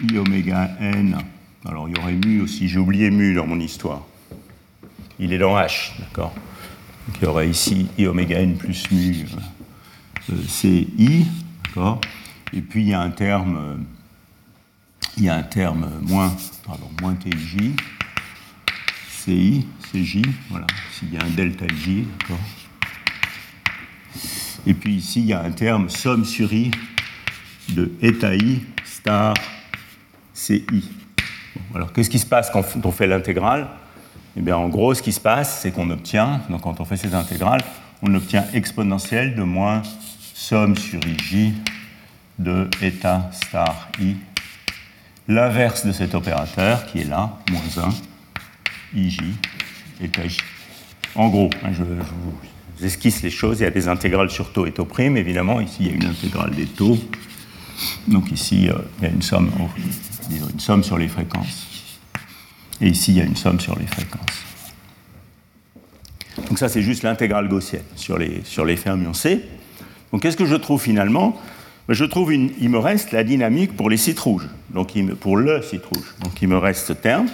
i 0.03 0.19
oméga 0.19 0.69
n, 0.81 1.17
alors 1.65 1.89
il 1.89 1.97
y 1.97 2.01
aurait 2.01 2.15
mu 2.27 2.41
aussi, 2.41 2.67
j'ai 2.67 2.81
oublié 2.81 3.13
mu 3.13 3.35
dans 3.35 3.47
mon 3.47 3.61
histoire, 3.61 4.03
il 5.21 5.33
est 5.33 5.39
dans 5.39 5.57
h, 5.57 5.93
d'accord 6.01 6.35
Donc 7.07 7.19
il 7.21 7.25
y 7.25 7.27
aurait 7.29 7.49
ici 7.49 7.89
i 7.99 8.07
oméga 8.07 8.41
n 8.41 8.57
plus 8.57 8.91
mu 8.91 9.27
euh, 10.31 10.33
euh, 10.33 10.43
c 10.49 10.89
i, 10.99 11.27
d'accord 11.65 12.01
Et 12.53 12.63
puis 12.63 12.83
il 12.83 12.89
y 12.89 12.95
a 12.95 13.01
un 13.01 13.11
terme... 13.11 13.57
Euh, 13.57 13.77
il 15.17 15.25
y 15.25 15.29
a 15.29 15.35
un 15.35 15.43
terme 15.43 15.91
moins, 16.03 16.35
pardon, 16.65 16.89
moins 17.03 17.15
TJ, 17.15 17.75
CI, 19.11 19.67
CJ, 19.93 20.23
voilà, 20.49 20.67
s'il 20.93 21.13
y 21.13 21.19
a 21.19 21.23
un 21.23 21.31
delta 21.31 21.67
J, 21.67 22.07
d'accord. 22.19 22.39
Et 24.67 24.73
puis 24.73 24.95
ici, 24.95 25.21
il 25.21 25.27
y 25.27 25.33
a 25.33 25.43
un 25.43 25.51
terme 25.51 25.91
somme 25.91 26.25
sur 26.25 26.53
I 26.53 26.71
de 27.71 27.93
eta 28.01 28.35
I 28.35 28.63
star 28.85 29.35
CI. 30.33 30.65
alors, 31.75 31.93
qu'est-ce 31.93 32.09
qui 32.09 32.19
se 32.19 32.27
passe 32.27 32.51
quand 32.51 32.65
on 32.85 32.93
fait 32.93 33.07
l'intégrale? 33.07 33.69
Eh 34.37 34.43
bien, 34.43 34.57
en 34.57 34.69
gros, 34.69 34.95
ce 34.95 35.03
qui 35.03 35.13
se 35.13 35.21
passe, 35.21 35.61
c'est 35.61 35.73
qu'on 35.73 35.91
obtient, 35.91 36.41
donc 36.49 36.63
quand 36.63 36.81
on 36.81 36.85
fait 36.85 36.97
ces 36.97 37.15
intégrales, 37.15 37.63
on 38.03 38.15
obtient 38.15 38.47
exponentielle 38.55 39.35
de 39.35 39.43
moins 39.43 39.83
somme 40.35 40.77
sur 40.77 41.01
IJ 41.07 41.53
de 42.39 42.69
eta 42.81 43.31
star 43.33 43.91
I 44.01 44.17
l'inverse 45.29 45.87
de 45.87 45.93
cet 45.93 46.15
opérateur 46.15 46.87
qui 46.87 47.01
est 47.01 47.09
là, 47.09 47.39
moins 47.51 47.85
1, 48.95 48.99
ij, 48.99 49.19
eta 50.01 50.27
j. 50.27 50.39
En 51.15 51.29
gros, 51.29 51.51
hein, 51.63 51.71
je, 51.73 51.85
vous 51.85 52.85
esquisse 52.85 53.23
les 53.23 53.31
choses, 53.31 53.61
il 53.61 53.65
y 53.65 53.67
a 53.67 53.71
des 53.71 53.89
intégrales 53.89 54.31
sur 54.31 54.53
taux 54.53 54.67
et 54.67 54.73
taux 54.73 54.87
prime, 54.87 55.17
évidemment, 55.17 55.61
ici 55.61 55.77
il 55.81 55.87
y 55.87 55.91
a 55.91 55.93
une 55.95 56.07
intégrale 56.07 56.51
des 56.51 56.67
taux, 56.67 56.99
donc 58.09 58.33
ici 58.33 58.69
euh, 58.69 58.75
il 58.99 59.05
y 59.05 59.07
a 59.07 59.11
une 59.11 60.61
somme 60.61 60.83
sur 60.83 60.99
les 60.99 61.09
fréquences, 61.09 61.70
et 62.81 62.89
ici 62.89 63.13
il 63.13 63.19
y 63.19 63.21
a 63.21 63.25
une 63.25 63.37
somme 63.37 63.61
sur 63.61 63.79
les 63.79 63.87
fréquences. 63.87 64.45
Donc 66.49 66.59
ça 66.59 66.69
c'est 66.69 66.83
juste 66.83 67.03
l'intégrale 67.03 67.49
gaussienne 67.49 67.83
sur 67.97 68.19
les, 68.19 68.43
sur 68.45 68.65
les 68.65 68.77
fermions 68.77 69.15
C. 69.15 69.45
Donc 70.13 70.23
qu'est-ce 70.23 70.37
que 70.37 70.47
je 70.47 70.57
trouve 70.57 70.81
finalement? 70.81 71.41
Je 71.89 72.05
trouve 72.05 72.33
il 72.33 72.71
me 72.71 72.79
reste 72.79 73.11
la 73.11 73.25
dynamique 73.25 73.77
pour 73.77 73.91
les 73.91 73.97
sites 73.97 74.21
rouges, 74.21 74.49
donc 74.71 74.93
pour 75.19 75.37
le 75.37 75.61
site 75.63 75.85
rouge. 75.87 76.15
Donc 76.23 76.41
il 76.41 76.49
me 76.49 76.57
reste 76.57 76.87
ce 76.87 76.93
terme, 76.93 77.27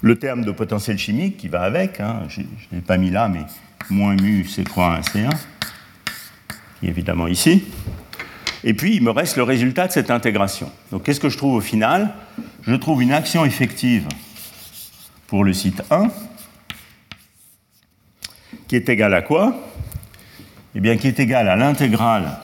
le 0.00 0.18
terme 0.18 0.44
de 0.44 0.52
potentiel 0.52 0.98
chimique 0.98 1.36
qui 1.36 1.48
va 1.48 1.62
avec, 1.62 2.00
hein, 2.00 2.22
je 2.28 2.40
ne 2.40 2.46
l'ai 2.72 2.80
pas 2.80 2.96
mis 2.96 3.10
là, 3.10 3.28
mais 3.28 3.42
moins 3.90 4.14
mu 4.14 4.44
C 4.46 4.64
croix 4.64 4.96
1 4.96 5.00
C1, 5.00 5.30
qui 6.80 6.86
évidemment 6.86 7.26
ici. 7.26 7.64
Et 8.64 8.74
puis 8.74 8.96
il 8.96 9.02
me 9.02 9.10
reste 9.10 9.36
le 9.36 9.42
résultat 9.42 9.86
de 9.86 9.92
cette 9.92 10.10
intégration. 10.10 10.70
Donc 10.90 11.04
qu'est-ce 11.04 11.20
que 11.20 11.28
je 11.28 11.38
trouve 11.38 11.54
au 11.54 11.60
final? 11.60 12.14
Je 12.62 12.74
trouve 12.74 13.02
une 13.02 13.12
action 13.12 13.44
effective 13.44 14.06
pour 15.26 15.44
le 15.44 15.52
site 15.52 15.82
1 15.90 16.08
qui 18.68 18.76
est 18.76 18.88
égale 18.88 19.14
à 19.14 19.22
quoi? 19.22 19.56
Eh 20.76 20.80
bien, 20.80 20.96
qui 20.96 21.08
est 21.08 21.18
égal 21.18 21.48
à 21.48 21.56
l'intégrale, 21.56 22.38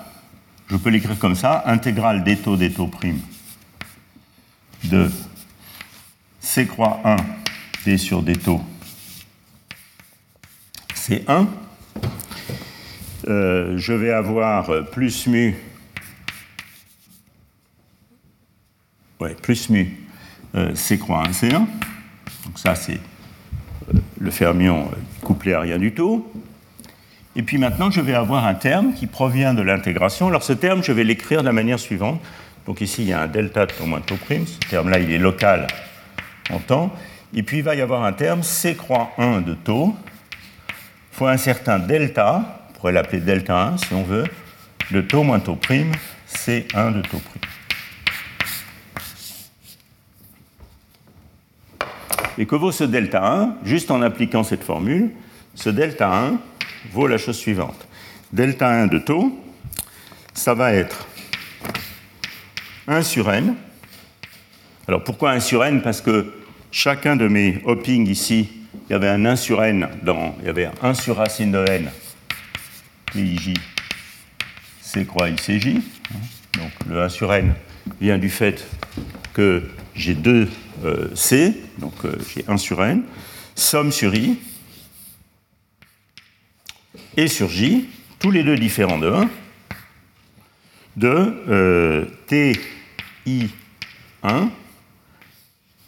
je 0.69 0.77
peux 0.77 0.91
l'écrire 0.91 1.17
comme 1.19 1.37
ça, 1.37 1.63
intégrale 1.67 2.25
des 2.25 2.37
taux 2.37 2.57
des 2.57 2.73
taux 2.73 2.89
prime 2.89 3.21
de 4.85 5.09
C 6.41 6.67
croix 6.67 7.01
1 7.05 7.17
D 7.85 7.99
sur 7.99 8.23
des 8.23 8.35
taux 8.35 8.61
C1. 10.95 11.47
Euh, 13.29 13.75
je 13.77 13.93
vais 13.93 14.11
avoir 14.11 14.91
plus 14.91 15.29
mu, 15.29 15.55
ouais, 19.21 19.35
plus 19.35 19.71
mu 19.71 19.97
euh, 20.55 20.75
C 20.75 20.99
croix 20.99 21.23
1 21.27 21.31
C1. 21.31 21.53
Donc 21.53 21.67
ça, 22.57 22.75
c'est 22.75 23.01
euh, 23.95 23.99
le 24.19 24.31
fermion 24.31 24.91
couplé 25.23 25.53
à 25.55 25.61
rien 25.61 25.79
du 25.79 25.93
tout. 25.93 26.27
Et 27.35 27.43
puis 27.43 27.59
maintenant, 27.59 27.91
je 27.91 28.01
vais 28.01 28.15
avoir 28.15 28.47
un 28.47 28.55
terme 28.55 28.95
qui 28.95 29.07
provient 29.07 29.53
de 29.53 29.63
l'intégration. 29.63 30.29
Alors 30.29 30.43
ce 30.43 30.55
terme, 30.55 30.83
je 30.83 30.93
vais 30.93 31.05
l'écrire 31.05 31.41
de 31.43 31.47
la 31.47 31.53
manière 31.53 31.79
suivante. 31.79 32.21
Donc 32.67 32.81
ici, 32.81 33.03
il 33.03 33.09
y 33.09 33.13
a 33.13 33.21
un 33.21 33.27
delta 33.27 33.67
de 33.67 33.73
taux 33.73 33.87
moins 33.87 34.01
taux 34.01 34.17
prime. 34.17 34.47
Ce 34.47 34.69
terme-là, 34.71 34.99
il 34.99 35.13
est 35.13 35.19
local 35.19 35.67
en 36.51 36.59
temps. 36.59 36.93
Et 37.35 37.43
puis 37.43 37.59
il 37.59 37.63
va 37.63 37.75
y 37.75 37.81
avoir 37.81 38.05
un 38.05 38.13
terme 38.13 38.43
C 38.43 38.75
croix 38.75 39.11
1 39.19 39.43
de 39.43 39.55
taux 39.55 39.95
fois 41.17 41.31
un 41.31 41.39
certain 41.39 41.79
delta, 41.79 42.67
on 42.69 42.73
pourrait 42.75 42.93
l'appeler 42.93 43.21
delta 43.21 43.69
1 43.69 43.79
si 43.79 43.95
on 43.95 44.03
veut, 44.03 44.25
de 44.91 45.01
taux 45.01 45.23
moins 45.23 45.41
taux 45.41 45.57
prime, 45.57 45.93
C1 46.29 46.93
de 46.93 47.01
taux 47.01 47.19
prime. 47.19 47.46
Et 52.39 52.47
que 52.47 52.55
vaut 52.55 52.73
ce 52.73 52.85
delta 52.85 53.25
1 53.25 53.57
Juste 53.65 53.91
en 53.91 54.03
appliquant 54.03 54.45
cette 54.45 54.63
formule, 54.63 55.11
ce 55.55 55.71
delta 55.71 56.13
1, 56.13 56.39
vaut 56.93 57.07
la 57.07 57.19
chose 57.19 57.37
suivante. 57.37 57.87
Delta 58.33 58.69
1 58.69 58.87
de 58.89 58.99
taux, 58.99 59.41
ça 60.35 60.55
va 60.55 60.73
être 60.73 61.07
1 62.87 63.03
sur 63.03 63.33
n. 63.33 63.55
Alors 64.87 65.03
pourquoi 65.03 65.33
1 65.33 65.41
sur 65.41 65.65
n? 65.65 65.83
Parce 65.83 66.01
que 66.01 66.33
chacun 66.71 67.17
de 67.17 67.27
mes 67.27 67.63
hoppings 67.65 68.09
ici, 68.09 68.49
il 68.89 68.93
y 68.93 68.95
avait 68.95 69.09
un 69.09 69.25
1 69.25 69.37
sur 69.37 69.63
n, 69.65 69.89
dans, 70.03 70.37
il 70.41 70.47
y 70.47 70.49
avait 70.49 70.69
1 70.83 70.95
sur 70.95 71.17
racine 71.17 71.53
de 71.53 71.65
n, 71.69 71.91
PIJ, 73.13 73.55
C 74.81 75.05
croix 75.05 75.29
ICJ. 75.31 75.75
Donc 76.55 76.71
le 76.89 77.03
1 77.03 77.09
sur 77.09 77.33
n 77.33 77.55
vient 78.01 78.19
du 78.19 78.31
fait 78.31 78.67
que 79.33 79.63
j'ai 79.95 80.15
2 80.15 80.43
euh, 80.43 80.47
C, 81.15 81.55
donc 81.79 81.95
euh, 82.05 82.13
j'ai 82.35 82.45
1 82.47 82.57
sur 82.57 82.85
n, 82.85 83.03
somme 83.55 83.93
sur 83.93 84.15
I, 84.15 84.37
et 87.17 87.29
sur 87.29 87.49
J, 87.49 87.89
tous 88.19 88.31
les 88.31 88.43
deux 88.43 88.57
différents 88.57 88.99
de 88.99 89.11
1, 89.11 89.31
de 90.97 91.35
euh, 91.49 92.05
TI1, 92.29 93.49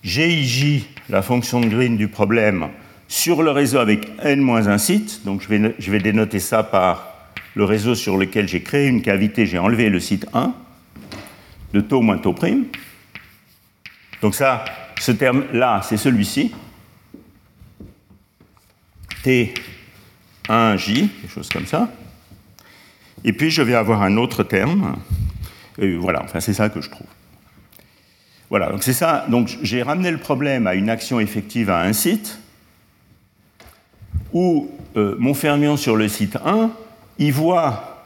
GIJ, 0.02 0.84
la 1.08 1.22
fonction 1.22 1.60
de 1.60 1.68
Green 1.68 1.96
du 1.96 2.08
problème, 2.08 2.68
sur 3.08 3.42
le 3.42 3.50
réseau 3.50 3.78
avec 3.78 4.08
n-1 4.22 4.78
site, 4.78 5.22
donc 5.24 5.42
je 5.42 5.48
vais, 5.48 5.74
je 5.78 5.90
vais 5.90 5.98
dénoter 5.98 6.40
ça 6.40 6.62
par 6.62 7.14
le 7.54 7.64
réseau 7.64 7.94
sur 7.94 8.16
lequel 8.16 8.48
j'ai 8.48 8.62
créé 8.62 8.86
une 8.86 9.02
cavité, 9.02 9.46
j'ai 9.46 9.58
enlevé 9.58 9.88
le 9.88 10.00
site 10.00 10.26
1, 10.34 10.54
de 11.72 11.80
taux 11.80 12.00
moins 12.00 12.18
taux 12.18 12.32
prime. 12.32 12.64
Donc 14.22 14.34
ça, 14.34 14.64
ce 14.98 15.12
terme-là, 15.12 15.80
c'est 15.84 15.96
celui-ci. 15.96 16.52
T 19.22 19.54
1J, 20.48 21.08
quelque 21.08 21.32
chose 21.32 21.48
comme 21.48 21.66
ça. 21.66 21.88
Et 23.24 23.32
puis 23.32 23.50
je 23.50 23.62
vais 23.62 23.74
avoir 23.74 24.02
un 24.02 24.16
autre 24.16 24.42
terme. 24.42 24.96
Voilà, 25.78 26.22
enfin 26.24 26.40
c'est 26.40 26.54
ça 26.54 26.68
que 26.68 26.80
je 26.80 26.90
trouve. 26.90 27.06
Voilà, 28.50 28.70
donc 28.70 28.82
c'est 28.82 28.92
ça. 28.92 29.26
Donc 29.28 29.58
j'ai 29.62 29.82
ramené 29.82 30.10
le 30.10 30.18
problème 30.18 30.66
à 30.66 30.74
une 30.74 30.88
action 30.88 31.20
effective 31.20 31.70
à 31.70 31.82
un 31.82 31.92
site 31.92 32.38
où 34.32 34.70
euh, 34.96 35.16
mon 35.18 35.34
fermion 35.34 35.76
sur 35.76 35.96
le 35.96 36.08
site 36.08 36.36
1, 36.44 36.70
il 37.18 37.32
voit 37.32 37.97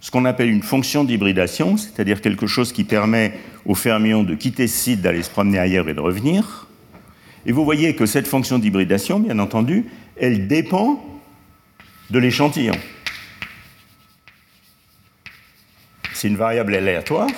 ce 0.00 0.10
qu'on 0.10 0.24
appelle 0.24 0.48
une 0.48 0.62
fonction 0.62 1.04
d'hybridation, 1.04 1.76
c'est-à-dire 1.76 2.20
quelque 2.20 2.46
chose 2.46 2.72
qui 2.72 2.84
permet 2.84 3.38
au 3.66 3.74
fermion 3.74 4.22
de 4.22 4.34
quitter 4.34 4.66
ce 4.66 4.76
site, 4.76 5.02
d'aller 5.02 5.22
se 5.22 5.30
promener 5.30 5.58
ailleurs 5.58 5.88
et 5.88 5.94
de 5.94 6.00
revenir. 6.00 6.66
Et 7.46 7.52
vous 7.52 7.64
voyez 7.64 7.94
que 7.94 8.06
cette 8.06 8.26
fonction 8.26 8.58
d'hybridation, 8.58 9.20
bien 9.20 9.38
entendu, 9.38 9.86
elle 10.16 10.48
dépend 10.48 11.04
de 12.10 12.18
l'échantillon. 12.18 12.74
C'est 16.14 16.28
une 16.28 16.36
variable 16.36 16.74
aléatoire 16.74 17.28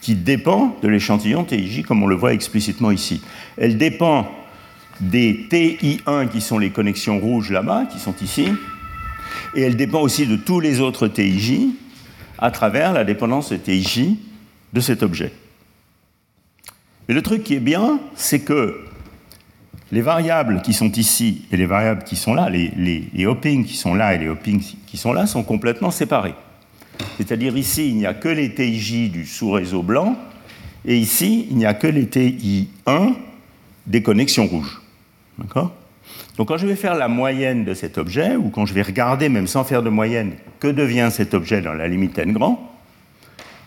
qui 0.00 0.14
dépend 0.14 0.76
de 0.82 0.88
l'échantillon 0.88 1.44
TIJ, 1.44 1.82
comme 1.82 2.02
on 2.02 2.06
le 2.06 2.14
voit 2.14 2.32
explicitement 2.32 2.92
ici. 2.92 3.22
Elle 3.56 3.76
dépend 3.76 4.30
des 5.00 5.46
TI1 5.50 6.28
qui 6.28 6.40
sont 6.40 6.58
les 6.58 6.70
connexions 6.70 7.18
rouges 7.18 7.50
là-bas, 7.50 7.86
qui 7.86 7.98
sont 7.98 8.14
ici, 8.22 8.48
et 9.54 9.62
elle 9.62 9.76
dépend 9.76 10.00
aussi 10.00 10.26
de 10.26 10.36
tous 10.36 10.60
les 10.60 10.80
autres 10.80 11.08
TIJ 11.08 11.68
à 12.38 12.50
travers 12.50 12.92
la 12.92 13.04
dépendance 13.04 13.52
TIJ 13.64 14.16
de 14.72 14.80
cet 14.80 15.02
objet. 15.02 15.32
Mais 17.08 17.14
le 17.14 17.22
truc 17.22 17.44
qui 17.44 17.54
est 17.54 17.60
bien, 17.60 18.00
c'est 18.14 18.40
que 18.40 18.80
les 19.92 20.00
variables 20.00 20.62
qui 20.62 20.72
sont 20.72 20.90
ici 20.92 21.42
et 21.52 21.56
les 21.56 21.66
variables 21.66 22.02
qui 22.02 22.16
sont 22.16 22.34
là, 22.34 22.50
les, 22.50 22.72
les, 23.12 23.26
hoppings 23.26 23.64
qui 23.64 23.76
sont 23.76 23.94
là 23.94 24.14
et 24.14 24.18
les 24.18 24.28
hoppings 24.28 24.62
qui 24.86 24.96
sont 24.96 25.12
là, 25.12 25.26
sont 25.26 25.44
complètement 25.44 25.90
séparés. 25.90 26.34
C'est-à-dire 27.16 27.56
ici, 27.56 27.88
il 27.88 27.96
n'y 27.96 28.06
a 28.06 28.14
que 28.14 28.28
les 28.28 28.52
TIJ 28.54 29.10
du 29.10 29.26
sous-réseau 29.26 29.82
blanc, 29.82 30.16
et 30.84 30.96
ici, 30.96 31.46
il 31.50 31.56
n'y 31.56 31.66
a 31.66 31.74
que 31.74 31.86
les 31.86 32.06
TI1 32.06 33.14
des 33.86 34.02
connexions 34.02 34.46
rouges. 34.46 34.80
D'accord? 35.38 35.72
Donc 36.36 36.48
quand 36.48 36.58
je 36.58 36.66
vais 36.66 36.76
faire 36.76 36.94
la 36.94 37.08
moyenne 37.08 37.64
de 37.64 37.72
cet 37.72 37.96
objet, 37.96 38.36
ou 38.36 38.50
quand 38.50 38.66
je 38.66 38.74
vais 38.74 38.82
regarder, 38.82 39.28
même 39.28 39.46
sans 39.46 39.64
faire 39.64 39.82
de 39.82 39.88
moyenne, 39.88 40.32
que 40.60 40.68
devient 40.68 41.08
cet 41.10 41.32
objet 41.34 41.62
dans 41.62 41.72
la 41.72 41.88
limite 41.88 42.18
n 42.18 42.32
grand, 42.32 42.72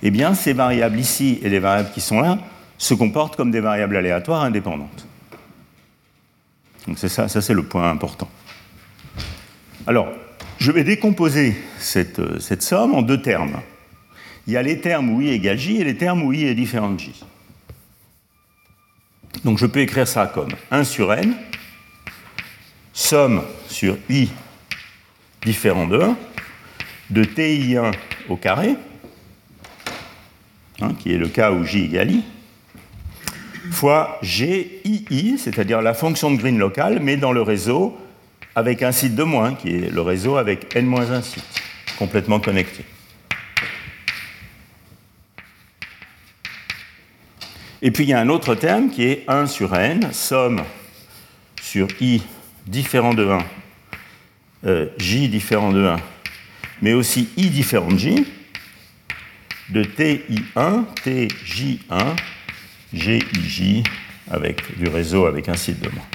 eh 0.04 0.12
bien, 0.12 0.34
ces 0.34 0.54
variables 0.54 1.00
ici 1.00 1.40
et 1.44 1.50
les 1.50 1.60
variables 1.60 1.92
qui 1.92 2.02
sont 2.02 2.22
là 2.22 2.38
se 2.78 2.94
comportent 2.94 3.36
comme 3.36 3.52
des 3.52 3.60
variables 3.60 3.98
aléatoires 3.98 4.44
indépendantes. 4.44 5.08
Donc 6.88 6.98
c'est 6.98 7.10
ça, 7.10 7.28
ça 7.28 7.42
c'est 7.42 7.54
le 7.54 7.64
point 7.64 7.90
important. 7.90 8.30
Alors, 9.86 10.08
je 10.60 10.72
vais 10.72 10.84
décomposer 10.84 11.56
cette, 11.78 12.40
cette, 12.40 12.62
somme 12.62 12.94
en 12.94 13.02
deux 13.02 13.22
termes. 13.22 13.60
Il 14.48 14.54
y 14.54 14.58
a 14.58 14.62
les 14.62 14.80
termes 14.80 15.10
où 15.10 15.22
i 15.22 15.30
égale 15.30 15.58
j 15.58 15.78
et 15.78 15.84
les 15.84 15.98
termes 15.98 16.22
où 16.22 16.34
i 16.34 16.44
est 16.44 16.56
différent 16.56 16.92
de 16.92 17.00
j. 17.00 17.24
Donc 19.44 19.58
je 19.58 19.66
peux 19.66 19.80
écrire 19.80 20.08
ça 20.08 20.28
comme 20.28 20.50
1 20.72 20.84
sur 20.84 21.14
n, 21.14 21.34
somme 23.00 23.44
sur 23.70 23.98
i 24.10 24.30
différent 25.42 25.88
de 25.88 26.02
1, 26.02 26.18
de 27.10 27.24
ti1 27.24 27.94
au 28.28 28.36
carré, 28.36 28.76
hein, 30.82 30.94
qui 31.00 31.14
est 31.14 31.18
le 31.18 31.30
cas 31.30 31.52
où 31.52 31.64
j 31.64 31.86
égale 31.86 32.12
i, 32.12 32.24
fois 33.72 34.20
GII, 34.22 35.38
c'est-à-dire 35.40 35.82
la 35.82 35.94
fonction 35.94 36.30
de 36.30 36.36
Green 36.36 36.58
locale, 36.58 37.00
mais 37.02 37.16
dans 37.16 37.32
le 37.32 37.42
réseau 37.42 37.98
avec 38.54 38.84
un 38.84 38.92
site 38.92 39.16
de 39.16 39.24
moins, 39.24 39.56
qui 39.56 39.70
est 39.70 39.90
le 39.90 40.02
réseau 40.02 40.36
avec 40.36 40.76
n-1 40.76 41.22
site, 41.22 41.62
complètement 41.98 42.42
connecté. 42.42 42.84
Et 47.82 47.92
puis 47.92 48.04
il 48.04 48.10
y 48.10 48.14
a 48.14 48.20
un 48.20 48.28
autre 48.28 48.56
terme 48.56 48.90
qui 48.90 49.04
est 49.04 49.24
1 49.30 49.48
sur 49.48 49.74
n, 49.74 50.10
somme 50.12 50.64
sur 51.62 51.88
i 52.02 52.22
différent 52.70 53.14
de 53.14 53.28
1, 53.28 53.40
euh, 54.66 54.88
j 54.98 55.28
différent 55.28 55.72
de 55.72 55.86
1, 55.86 55.98
mais 56.82 56.94
aussi 56.94 57.30
i 57.36 57.50
différent 57.50 57.90
de 57.90 57.98
j, 57.98 58.26
de 59.70 59.84
ti1, 59.84 60.86
tj1 61.04 62.16
GIJ 62.94 63.84
avec 64.30 64.78
du 64.78 64.88
réseau 64.88 65.26
avec 65.26 65.50
un 65.50 65.56
site 65.56 65.80
de 65.80 65.90
moins. 65.90 66.06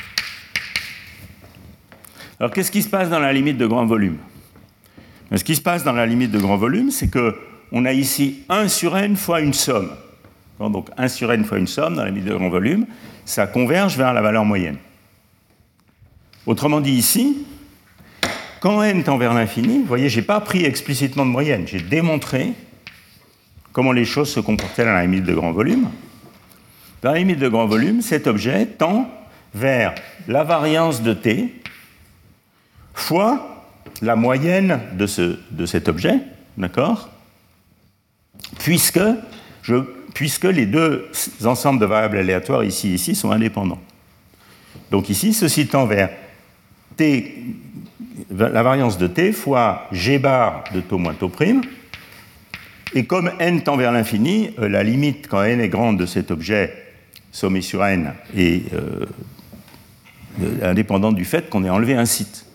Alors 2.41 2.53
qu'est-ce 2.53 2.71
qui 2.71 2.83
se 2.83 2.89
passe 2.89 3.11
dans 3.11 3.21
la 3.21 3.33
limite 3.33 3.59
de 3.59 3.67
grand 3.67 3.87
volume? 3.87 4.19
Ce 5.35 5.43
qui 5.43 5.57
se 5.57 5.61
passe 5.61 5.83
dans 5.83 5.93
la 5.93 6.07
limite 6.07 6.31
de 6.31 6.39
grand 6.39 6.57
volume, 6.57 6.91
c'est 6.91 7.11
qu'on 7.11 7.85
a 7.85 7.93
ici 7.93 8.45
1 8.49 8.69
sur 8.69 8.97
n 8.97 9.17
fois 9.17 9.41
une 9.41 9.53
somme. 9.53 9.91
Donc 10.61 10.89
1 10.97 11.09
sur 11.09 11.33
n 11.33 11.45
fois 11.45 11.59
une 11.59 11.67
somme 11.67 11.97
dans 11.97 12.05
la 12.05 12.11
limite 12.11 12.27
de 12.27 12.35
grand 12.35 12.49
volume, 12.49 12.87
ça 13.25 13.47
converge 13.47 13.97
vers 13.97 14.13
la 14.13 14.23
valeur 14.23 14.45
moyenne. 14.45 14.77
Autrement 16.47 16.81
dit 16.81 16.93
ici, 16.93 17.47
quand 18.61 18.83
n 18.83 19.03
tend 19.03 19.17
vers 19.17 19.33
l'infini, 19.33 19.79
vous 19.79 19.87
voyez, 19.87 20.09
je 20.09 20.21
n'ai 20.21 20.27
pas 20.27 20.41
pris 20.41 20.65
explicitement 20.65 21.25
de 21.25 21.31
moyenne, 21.31 21.67
j'ai 21.67 21.81
démontré 21.81 22.53
comment 23.73 23.93
les 23.93 24.05
choses 24.05 24.31
se 24.31 24.41
comportaient 24.41 24.85
dans 24.85 24.93
la 24.93 25.03
limite 25.03 25.25
de 25.25 25.35
grand 25.35 25.53
volume. 25.53 25.89
Dans 27.03 27.13
la 27.13 27.19
limite 27.19 27.39
de 27.39 27.49
grand 27.49 27.67
volume, 27.67 28.03
cet 28.03 28.27
objet 28.27 28.67
tend 28.67 29.11
vers 29.55 29.95
la 30.29 30.45
variance 30.45 31.03
de 31.03 31.13
t 31.13 31.55
fois 32.95 33.65
la 34.03 34.17
moyenne 34.17 34.81
de, 34.95 35.07
ce, 35.07 35.39
de 35.51 35.67
cet 35.67 35.89
objet, 35.89 36.21
d'accord? 36.57 37.11
Puisque, 38.59 39.01
puisque 40.15 40.45
les 40.45 40.67
deux 40.67 41.11
ensembles 41.45 41.81
de 41.81 41.87
variables 41.87 42.19
aléatoires 42.19 42.65
ici 42.65 42.89
et 42.91 42.95
ici 42.95 43.15
sont 43.15 43.31
indépendants. 43.31 43.81
Donc 44.91 45.09
ici, 45.09 45.33
ceci 45.33 45.67
tend 45.67 45.87
vers 45.87 46.11
t, 46.97 47.45
la 48.31 48.63
variance 48.63 48.99
de 48.99 49.07
t 49.07 49.33
fois 49.33 49.89
g 49.93 50.19
bar 50.19 50.65
de 50.75 50.81
taux 50.81 50.99
moins 50.99 51.15
taux 51.15 51.29
prime. 51.29 51.63
Et 52.95 53.05
comme 53.07 53.31
n 53.41 53.63
tend 53.63 53.77
vers 53.77 53.93
l'infini, 53.93 54.51
euh, 54.59 54.69
la 54.69 54.83
limite 54.83 55.27
quand 55.29 55.43
n 55.43 55.61
est 55.61 55.69
grande 55.69 55.99
de 55.99 56.07
cet 56.07 56.31
objet 56.31 56.73
sommé 57.33 57.61
sur 57.61 57.85
n 57.85 58.13
est 58.37 58.73
euh, 58.73 59.07
indépendante 60.63 61.17
du 61.17 61.25
fait 61.25 61.51
qu'on 61.51 61.65
ait 61.65 61.71
enlevé 61.71 61.95
un 61.95 62.07
site. 62.07 62.47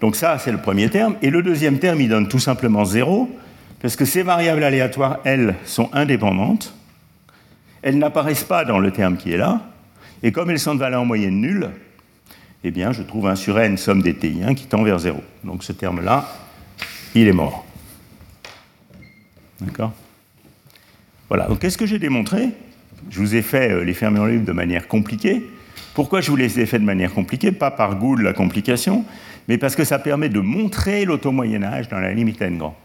Donc 0.00 0.16
ça, 0.16 0.38
c'est 0.38 0.52
le 0.52 0.58
premier 0.58 0.88
terme. 0.88 1.16
Et 1.22 1.30
le 1.30 1.42
deuxième 1.42 1.78
terme, 1.78 2.00
il 2.00 2.08
donne 2.08 2.28
tout 2.28 2.38
simplement 2.38 2.84
0, 2.84 3.28
parce 3.82 3.96
que 3.96 4.04
ces 4.04 4.22
variables 4.22 4.62
aléatoires, 4.62 5.18
elles, 5.24 5.54
sont 5.64 5.90
indépendantes. 5.92 6.74
Elles 7.82 7.98
n'apparaissent 7.98 8.44
pas 8.44 8.64
dans 8.64 8.78
le 8.78 8.90
terme 8.90 9.16
qui 9.16 9.32
est 9.32 9.36
là. 9.36 9.60
Et 10.22 10.32
comme 10.32 10.50
elles 10.50 10.58
sont 10.58 10.74
de 10.74 10.80
valeur 10.80 11.04
moyenne 11.04 11.40
nulle, 11.40 11.70
eh 12.64 12.70
bien, 12.70 12.92
je 12.92 13.02
trouve 13.02 13.26
un 13.28 13.36
sur 13.36 13.58
n 13.58 13.76
somme 13.76 14.02
des 14.02 14.14
TI1 14.14 14.54
qui 14.54 14.66
tend 14.66 14.82
vers 14.82 14.98
0. 14.98 15.22
Donc 15.44 15.62
ce 15.62 15.72
terme-là, 15.72 16.28
il 17.14 17.28
est 17.28 17.32
mort. 17.32 17.64
D'accord? 19.60 19.92
Voilà. 21.28 21.46
Donc 21.46 21.60
qu'est-ce 21.60 21.78
que 21.78 21.86
j'ai 21.86 21.98
démontré? 21.98 22.50
Je 23.10 23.20
vous 23.20 23.34
ai 23.34 23.42
fait 23.42 23.70
euh, 23.70 23.84
les 23.84 23.94
fermions 23.94 24.26
libres 24.26 24.44
de 24.44 24.52
manière 24.52 24.88
compliquée. 24.88 25.48
Pourquoi 25.94 26.20
je 26.20 26.30
vous 26.30 26.36
les 26.36 26.60
ai 26.60 26.66
fait 26.66 26.78
de 26.78 26.84
manière 26.84 27.12
compliquée? 27.12 27.52
Pas 27.52 27.70
par 27.70 27.96
goût 27.96 28.16
de 28.16 28.22
la 28.22 28.32
complication, 28.32 29.04
mais 29.46 29.58
parce 29.58 29.76
que 29.76 29.84
ça 29.84 29.98
permet 29.98 30.28
de 30.28 30.40
montrer 30.40 31.04
l'auto-Moyen-Âge 31.04 31.88
dans 31.88 31.98
la 31.98 32.12
limite 32.12 32.42
n 32.42 32.58
grand. 32.58 32.76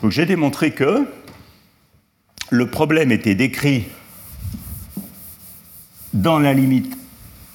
Donc 0.00 0.10
j'ai 0.12 0.26
démontré 0.26 0.72
que 0.72 1.06
le 2.50 2.66
problème 2.66 3.10
était 3.12 3.34
décrit 3.34 3.84
dans 6.12 6.38
la 6.38 6.52
limite 6.52 7.01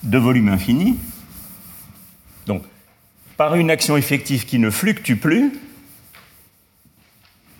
de 0.03 0.17
volume 0.17 0.49
infini, 0.49 0.97
donc 2.45 2.63
par 3.35 3.55
une 3.55 3.69
action 3.69 3.97
effective 3.97 4.45
qui 4.45 4.59
ne 4.59 4.69
fluctue 4.69 5.15
plus, 5.15 5.51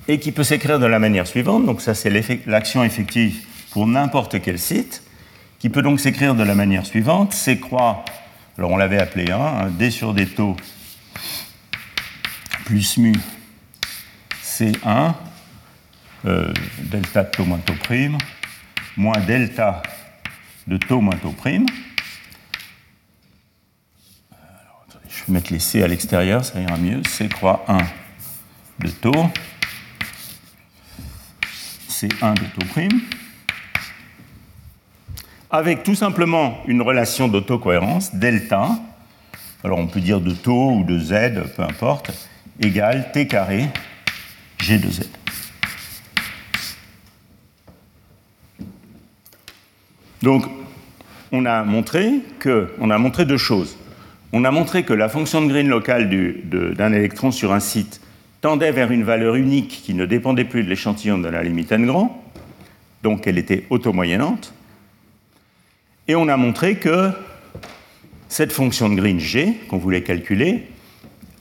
et 0.08 0.20
qui 0.20 0.32
peut 0.32 0.44
s'écrire 0.44 0.80
de 0.80 0.86
la 0.86 1.00
manière 1.00 1.28
suivante. 1.28 1.66
Donc 1.66 1.82
ça, 1.82 1.94
c'est 1.94 2.10
l'action 2.46 2.84
effective 2.84 3.46
pour 3.72 3.88
n'importe 3.88 4.42
quel 4.42 4.58
site, 4.58 5.04
qui 5.60 5.70
peut 5.70 5.82
donc 5.82 6.00
s'écrire 6.00 6.36
de 6.36 6.44
la 6.44 6.56
manière 6.56 6.86
suivante. 6.86 7.34
C 7.34 7.60
croix, 7.60 8.06
alors 8.58 8.72
on 8.72 8.78
l'avait 8.78 9.00
appelé 9.00 9.32
1, 9.32 9.38
hein, 9.38 9.70
D 9.72 9.92
sur 9.92 10.14
des 10.14 10.28
taux 10.28 10.56
plus 12.66 12.98
mu 12.98 13.14
C1, 14.44 15.14
euh, 16.26 16.54
delta 16.80 17.24
de 17.24 17.32
taux 17.32 17.46
moins 17.46 17.60
taux 17.60 17.76
prime, 17.76 18.18
moins 18.96 19.20
delta 19.20 19.82
de 20.68 20.78
taux 20.78 21.00
moins 21.00 21.16
taux 21.16 21.32
prime. 21.32 21.66
Alors, 24.32 24.86
vais 25.28 25.34
mettre 25.34 25.52
les 25.52 25.60
C 25.60 25.84
à 25.84 25.88
l'extérieur, 25.88 26.44
ça 26.46 26.60
ira 26.60 26.78
mieux. 26.78 27.02
C 27.08 27.28
croix 27.28 27.66
1 27.68 27.78
de 28.80 28.90
taux 28.90 29.30
c'est 31.98 32.22
1 32.22 32.36
de 32.36 32.42
taux 32.42 32.66
prime, 32.70 33.02
avec 35.50 35.82
tout 35.82 35.96
simplement 35.96 36.60
une 36.68 36.84
relation 36.84 37.28
d'autocohérence, 37.28 38.14
delta, 38.14 38.70
alors 39.64 39.80
on 39.80 39.88
peut 39.88 40.00
dire 40.00 40.22
de 40.22 40.32
taux 40.32 40.74
ou 40.74 40.84
de 40.84 41.00
z, 41.00 41.42
peu 41.56 41.64
importe, 41.64 42.12
égale 42.60 43.12
t 43.14 43.26
carré 43.26 43.70
g 44.60 44.78
de 44.78 44.92
z. 44.92 45.10
Donc, 50.22 50.46
on 51.32 51.46
a 51.46 51.64
montré 51.64 52.12
que, 52.38 52.76
on 52.80 52.92
a 52.92 53.00
montré 53.00 53.26
deux 53.26 53.38
choses. 53.38 53.76
On 54.34 54.44
a 54.44 54.52
montré 54.52 54.84
que 54.84 54.94
la 54.94 55.08
fonction 55.08 55.42
de 55.42 55.48
Green 55.48 55.70
locale 55.70 56.10
d'un 56.76 56.94
électron 56.94 57.32
sur 57.32 57.54
un 57.54 57.60
site 57.60 58.02
tendait 58.42 58.72
vers 58.72 58.92
une 58.92 59.04
valeur 59.04 59.36
unique 59.36 59.82
qui 59.84 59.94
ne 59.94 60.06
dépendait 60.06 60.44
plus 60.44 60.64
de 60.64 60.70
l'échantillon 60.70 61.18
de 61.18 61.30
la 61.30 61.44
limite 61.44 61.72
n 61.72 61.86
grand, 61.86 62.24
donc 63.04 63.26
elle 63.26 63.38
était 63.38 63.66
auto-moyennante. 63.70 64.54
Et 66.08 66.16
on 66.16 66.28
a 66.28 66.38
montré 66.38 66.76
que 66.76 67.12
cette 68.28 68.52
fonction 68.52 68.90
de 68.90 68.96
Green 68.96 69.20
G, 69.20 69.54
qu'on 69.70 69.78
voulait 69.78 70.04
calculer, 70.04 70.68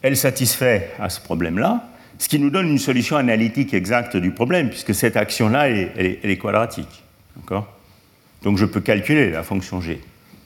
elle 0.02 0.16
satisfait 0.16 0.90
à 1.00 1.08
ce 1.08 1.20
problème-là, 1.20 1.88
ce 2.18 2.28
qui 2.28 2.38
nous 2.38 2.50
donne 2.50 2.68
une 2.68 2.78
solution 2.78 3.16
analytique 3.16 3.74
exacte 3.74 4.16
du 4.16 4.30
problème, 4.30 4.70
puisque 4.70 4.94
cette 4.94 5.16
action-là, 5.16 5.68
elle, 5.68 6.18
est 6.22 6.38
quadratique. 6.38 7.02
Donc 8.42 8.58
je 8.58 8.64
peux 8.64 8.80
calculer 8.80 9.30
la 9.30 9.42
fonction 9.42 9.80
G. 9.80 10.00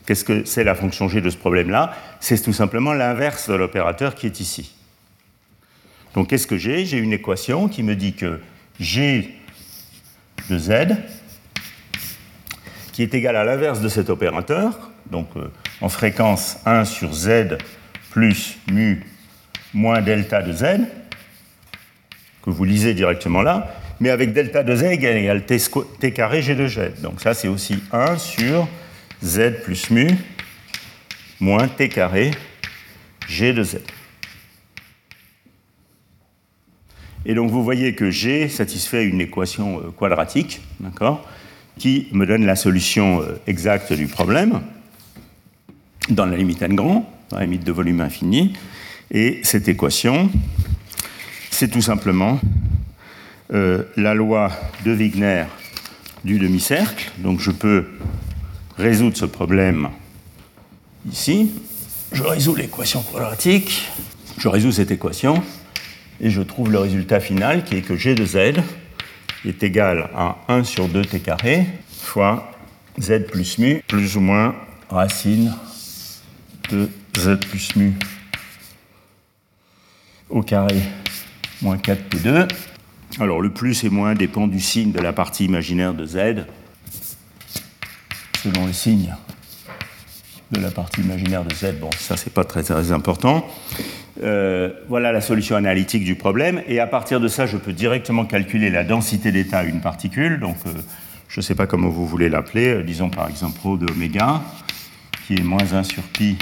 Qu'est-ce 0.06 0.24
que 0.24 0.44
c'est 0.44 0.64
la 0.64 0.74
fonction 0.74 1.08
G 1.08 1.20
de 1.20 1.30
ce 1.30 1.36
problème-là? 1.36 1.94
C'est 2.20 2.42
tout 2.42 2.52
simplement 2.52 2.92
l'inverse 2.92 3.48
de 3.48 3.54
l'opérateur 3.54 4.14
qui 4.14 4.26
est 4.26 4.40
ici. 4.40 4.74
Donc 6.14 6.28
qu'est-ce 6.28 6.46
que 6.46 6.56
j'ai? 6.56 6.84
J'ai 6.84 6.98
une 6.98 7.12
équation 7.12 7.68
qui 7.68 7.82
me 7.82 7.94
dit 7.94 8.14
que 8.14 8.40
G 8.80 9.34
de 10.48 10.58
Z, 10.58 10.96
qui 12.92 13.02
est 13.02 13.14
égal 13.14 13.36
à 13.36 13.44
l'inverse 13.44 13.80
de 13.80 13.88
cet 13.88 14.10
opérateur, 14.10 14.90
donc 15.10 15.28
euh, 15.36 15.48
en 15.80 15.88
fréquence 15.88 16.58
1 16.66 16.84
sur 16.84 17.12
Z 17.12 17.58
plus 18.10 18.58
mu 18.70 19.06
moins 19.72 20.00
delta 20.00 20.42
de 20.42 20.52
Z, 20.52 20.80
que 22.42 22.50
vous 22.50 22.64
lisez 22.64 22.94
directement 22.94 23.42
là, 23.42 23.74
mais 24.00 24.10
avec 24.10 24.32
delta 24.32 24.62
de 24.62 24.74
Z 24.74 24.84
égale 24.84 25.44
t, 25.44 25.58
t 26.00 26.12
carré 26.12 26.42
G 26.42 26.54
de 26.54 26.66
Z. 26.66 27.00
Donc 27.02 27.20
ça, 27.20 27.34
c'est 27.34 27.48
aussi 27.48 27.82
1 27.92 28.16
sur 28.16 28.66
Z 29.22 29.62
plus 29.64 29.90
mu 29.90 30.08
moins 31.40 31.68
t 31.68 31.88
carré 31.88 32.30
G 33.28 33.52
de 33.52 33.62
Z. 33.62 33.78
Et 37.26 37.34
donc 37.34 37.50
vous 37.50 37.62
voyez 37.62 37.94
que 37.94 38.10
G 38.10 38.48
satisfait 38.48 39.04
une 39.04 39.20
équation 39.20 39.80
euh, 39.80 39.90
quadratique, 39.90 40.62
d'accord, 40.80 41.28
qui 41.78 42.08
me 42.12 42.26
donne 42.26 42.46
la 42.46 42.56
solution 42.56 43.20
euh, 43.20 43.38
exacte 43.46 43.92
du 43.92 44.06
problème 44.06 44.60
dans 46.08 46.26
la 46.26 46.36
limite 46.36 46.62
n 46.62 46.74
grand, 46.74 47.10
dans 47.30 47.38
la 47.38 47.44
limite 47.44 47.64
de 47.64 47.72
volume 47.72 48.00
infini. 48.00 48.54
Et 49.10 49.40
cette 49.42 49.68
équation, 49.68 50.30
c'est 51.50 51.68
tout 51.68 51.82
simplement 51.82 52.40
euh, 53.52 53.84
la 53.96 54.14
loi 54.14 54.50
de 54.84 54.92
Wigner 54.92 55.44
du 56.24 56.38
demi-cercle. 56.38 57.10
Donc 57.18 57.40
je 57.40 57.50
peux 57.50 57.86
résoudre 58.80 59.16
ce 59.16 59.26
problème 59.26 59.90
ici. 61.10 61.50
Je 62.12 62.22
résous 62.22 62.54
l'équation 62.56 63.02
quadratique, 63.02 63.88
je 64.38 64.48
résous 64.48 64.72
cette 64.72 64.90
équation, 64.90 65.42
et 66.20 66.30
je 66.30 66.42
trouve 66.42 66.72
le 66.72 66.78
résultat 66.78 67.20
final 67.20 67.62
qui 67.64 67.76
est 67.76 67.82
que 67.82 67.96
g 67.96 68.14
de 68.14 68.24
z 68.24 68.60
est 69.46 69.62
égal 69.62 70.10
à 70.14 70.38
1 70.48 70.64
sur 70.64 70.88
2 70.88 71.02
t 71.02 71.20
carré 71.20 71.66
fois 72.02 72.50
z 73.00 73.26
plus 73.26 73.58
mu 73.58 73.82
plus 73.86 74.16
ou 74.16 74.20
moins 74.20 74.54
racine 74.88 75.54
de 76.70 76.88
z 77.16 77.38
plus 77.38 77.76
mu 77.76 77.94
au 80.28 80.42
carré 80.42 80.80
moins 81.62 81.76
4p2. 81.76 82.48
Alors 83.18 83.40
le 83.40 83.50
plus 83.50 83.84
et 83.84 83.90
moins 83.90 84.14
dépend 84.14 84.46
du 84.46 84.60
signe 84.60 84.92
de 84.92 85.00
la 85.00 85.12
partie 85.12 85.44
imaginaire 85.44 85.94
de 85.94 86.06
z 86.06 86.46
selon 88.42 88.66
le 88.66 88.72
signe 88.72 89.14
de 90.50 90.60
la 90.60 90.70
partie 90.70 91.02
imaginaire 91.02 91.44
de 91.44 91.54
z. 91.54 91.74
Bon, 91.80 91.90
ça 91.98 92.16
c'est 92.16 92.32
pas 92.32 92.44
très, 92.44 92.92
important. 92.92 93.46
Euh, 94.22 94.70
voilà 94.88 95.12
la 95.12 95.20
solution 95.20 95.56
analytique 95.56 96.04
du 96.04 96.14
problème. 96.14 96.62
Et 96.66 96.80
à 96.80 96.86
partir 96.86 97.20
de 97.20 97.28
ça, 97.28 97.46
je 97.46 97.56
peux 97.56 97.72
directement 97.72 98.24
calculer 98.24 98.70
la 98.70 98.84
densité 98.84 99.30
d'état 99.30 99.58
à 99.58 99.64
une 99.64 99.80
particule. 99.80 100.40
Donc, 100.40 100.56
euh, 100.66 100.70
je 101.28 101.40
ne 101.40 101.42
sais 101.42 101.54
pas 101.54 101.66
comment 101.66 101.88
vous 101.88 102.06
voulez 102.06 102.28
l'appeler. 102.28 102.74
Euh, 102.74 102.82
disons 102.82 103.10
par 103.10 103.28
exemple 103.28 103.60
rho 103.62 103.76
de 103.76 103.90
oméga, 103.90 104.42
qui 105.26 105.34
est 105.34 105.42
moins 105.42 105.72
1 105.72 105.82
sur 105.84 106.02
pi 106.02 106.36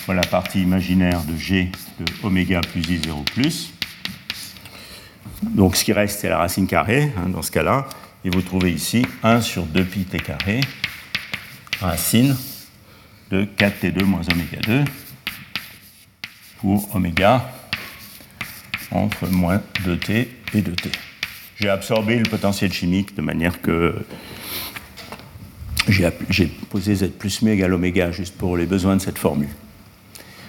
fois 0.00 0.14
la 0.14 0.22
partie 0.22 0.62
imaginaire 0.62 1.22
de 1.24 1.36
g 1.36 1.70
de 2.00 2.26
oméga 2.26 2.60
plus 2.60 2.80
i0 2.80 3.24
plus. 3.32 3.72
Donc, 5.42 5.76
ce 5.76 5.84
qui 5.84 5.92
reste, 5.92 6.20
c'est 6.20 6.28
la 6.28 6.38
racine 6.38 6.66
carrée, 6.66 7.12
hein, 7.16 7.28
dans 7.28 7.42
ce 7.42 7.50
cas-là. 7.50 7.86
Et 8.24 8.30
vous 8.30 8.42
trouvez 8.42 8.70
ici 8.70 9.06
1 9.22 9.40
sur 9.40 9.64
2 9.64 9.82
pi 9.84 10.04
t 10.04 10.18
carré, 10.18 10.60
racine 11.80 12.36
de 13.30 13.44
4t2 13.44 14.04
moins 14.04 14.22
oméga 14.32 14.60
2 14.66 14.84
pour 16.58 16.94
oméga 16.94 17.50
entre 18.90 19.28
moins 19.28 19.62
2t 19.84 20.26
et 20.54 20.60
2t. 20.60 20.88
J'ai 21.58 21.68
absorbé 21.68 22.16
le 22.16 22.24
potentiel 22.24 22.72
chimique 22.72 23.14
de 23.14 23.22
manière 23.22 23.60
que 23.60 23.94
j'ai 25.88 26.46
posé 26.68 26.94
z 26.94 27.10
plus 27.10 27.42
mu 27.42 27.50
égale 27.52 27.72
oméga 27.74 28.10
juste 28.12 28.36
pour 28.36 28.56
les 28.56 28.66
besoins 28.66 28.96
de 28.96 29.00
cette 29.00 29.18
formule. 29.18 29.48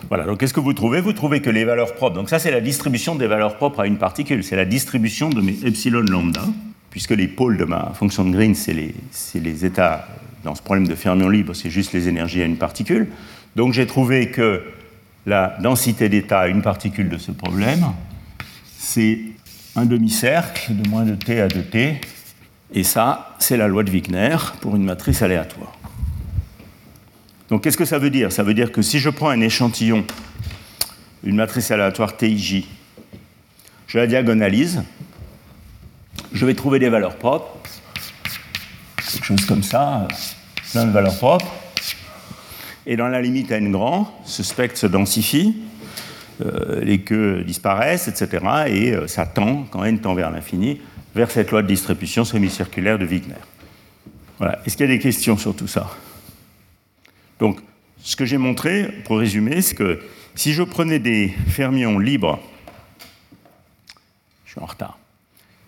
Voilà, 0.10 0.26
donc 0.26 0.40
qu'est-ce 0.40 0.54
que 0.54 0.60
vous 0.60 0.74
trouvez? 0.74 1.00
Vous 1.00 1.14
trouvez 1.14 1.42
que 1.42 1.50
les 1.50 1.64
valeurs 1.64 1.94
propres, 1.94 2.16
donc 2.16 2.30
ça 2.30 2.40
c'est 2.40 2.52
la 2.52 2.62
distribution 2.62 3.16
des 3.16 3.28
valeurs 3.28 3.56
propres 3.56 3.82
à 3.82 3.88
une 3.88 3.98
particule, 3.98 4.44
c'est 4.44 4.56
la 4.56 4.66
distribution 4.66 5.30
de 5.30 5.42
mes 5.42 5.58
epsilon 5.64 6.02
lambda, 6.02 6.44
puisque 6.90 7.12
les 7.12 7.28
pôles 7.28 7.58
de 7.58 7.66
ma 7.66 7.94
fonction 7.94 8.26
de 8.26 8.32
Green, 8.32 8.56
c'est 8.56 8.74
les, 8.74 8.94
les, 9.36 9.66
états, 9.66 10.08
dans 10.44 10.56
ce 10.56 10.62
problème 10.62 10.88
de 10.88 10.96
fermion 10.96 11.30
libre, 11.30 11.54
c'est 11.54 11.70
juste 11.70 11.94
les 11.94 12.08
énergies 12.08 12.42
à 12.42 12.46
une 12.46 12.58
particule. 12.58 13.08
Donc 13.56 13.74
j'ai 13.74 13.86
trouvé 13.86 14.32
que 14.32 14.64
la 15.26 15.58
densité 15.62 16.10
d'état 16.10 16.42
à 16.42 16.48
une 16.48 16.62
particule 16.62 17.10
de 17.10 17.18
ce 17.18 17.32
problème, 17.32 17.86
c'est 18.78 19.20
un 19.76 19.86
demi-cercle 19.86 20.76
de 20.76 20.90
moins 20.90 21.04
de 21.04 21.16
t 21.16 21.40
à 21.40 21.48
2t, 21.48 21.96
et 22.74 22.84
ça, 22.84 23.36
c'est 23.40 23.58
la 23.58 23.68
loi 23.68 23.84
de 23.84 23.92
Wigner 23.92 24.38
pour 24.62 24.76
une 24.76 24.84
matrice 24.84 25.22
aléatoire. 25.22 25.78
Donc 27.50 27.64
qu'est-ce 27.64 27.78
que 27.78 27.86
ça 27.86 28.00
veut 28.00 28.10
dire? 28.10 28.32
Ça 28.32 28.44
veut 28.44 28.54
dire 28.54 28.72
que 28.72 28.82
si 28.82 29.00
je 29.00 29.10
prends 29.10 29.30
un 29.30 29.42
échantillon, 29.42 30.06
une 31.24 31.36
matrice 31.36 31.70
aléatoire 31.70 32.16
TIJ, 32.16 32.66
je 33.88 33.98
la 33.98 34.08
diagonalise, 34.08 34.84
je 36.32 36.46
vais 36.46 36.54
trouver 36.54 36.80
des 36.80 36.88
valeurs 36.90 37.18
propres, 37.18 37.58
quelque 39.14 39.26
chose 39.26 39.46
comme 39.46 39.64
ça, 39.64 40.08
plein 40.72 40.86
de 40.86 40.92
valeurs 40.92 41.18
propres, 41.18 41.52
et 42.86 42.96
dans 42.96 43.08
la 43.08 43.22
limite 43.22 43.52
à 43.52 43.58
n 43.58 43.72
grand, 43.72 44.22
ce 44.26 44.44
spectre 44.44 44.78
se 44.78 44.88
densifie, 44.88 45.56
euh, 46.44 46.82
les 46.84 47.02
queues 47.02 47.44
disparaissent, 47.44 48.08
etc. 48.08 48.46
Et 48.68 48.92
euh, 48.92 49.08
ça 49.08 49.26
tend, 49.26 49.66
quand 49.70 49.84
n 49.84 50.00
tend 50.00 50.16
vers 50.16 50.32
l'infini, 50.32 50.82
vers 51.14 51.30
cette 51.30 51.52
loi 51.52 51.62
de 51.62 51.68
distribution 51.68 52.26
semi-circulaire 52.26 52.98
de 52.98 53.06
Wigner. 53.06 53.36
Voilà. 54.40 54.60
Est-ce 54.66 54.76
qu'il 54.76 54.88
y 54.88 54.90
a 54.90 54.94
des 54.94 55.00
questions 55.00 55.38
sur 55.38 55.56
tout 55.56 55.68
ça? 55.68 55.92
Donc, 57.40 57.60
ce 58.02 58.16
que 58.16 58.26
j'ai 58.26 58.38
montré, 58.38 58.90
pour 59.06 59.20
résumer, 59.20 59.62
c'est 59.62 59.76
que 59.76 60.00
si 60.34 60.54
je 60.54 60.64
prenais 60.64 61.00
des 61.00 61.30
fermions 61.48 62.00
libres, 62.00 62.40
je 64.46 64.52
suis 64.52 64.62
en 64.62 64.66
retard, 64.66 64.98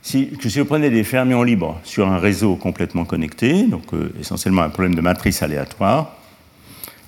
si, 0.03 0.29
si 0.39 0.49
je 0.49 0.61
prenais 0.61 0.89
des 0.89 1.05
fermions 1.05 1.43
libres 1.43 1.79
sur 1.85 2.07
un 2.09 2.17
réseau 2.17 2.57
complètement 2.57 3.05
connecté, 3.05 3.63
donc 3.63 3.93
euh, 3.93 4.13
essentiellement 4.19 4.61
un 4.61 4.69
problème 4.69 4.95
de 4.95 5.01
matrice 5.01 5.41
aléatoire, 5.41 6.17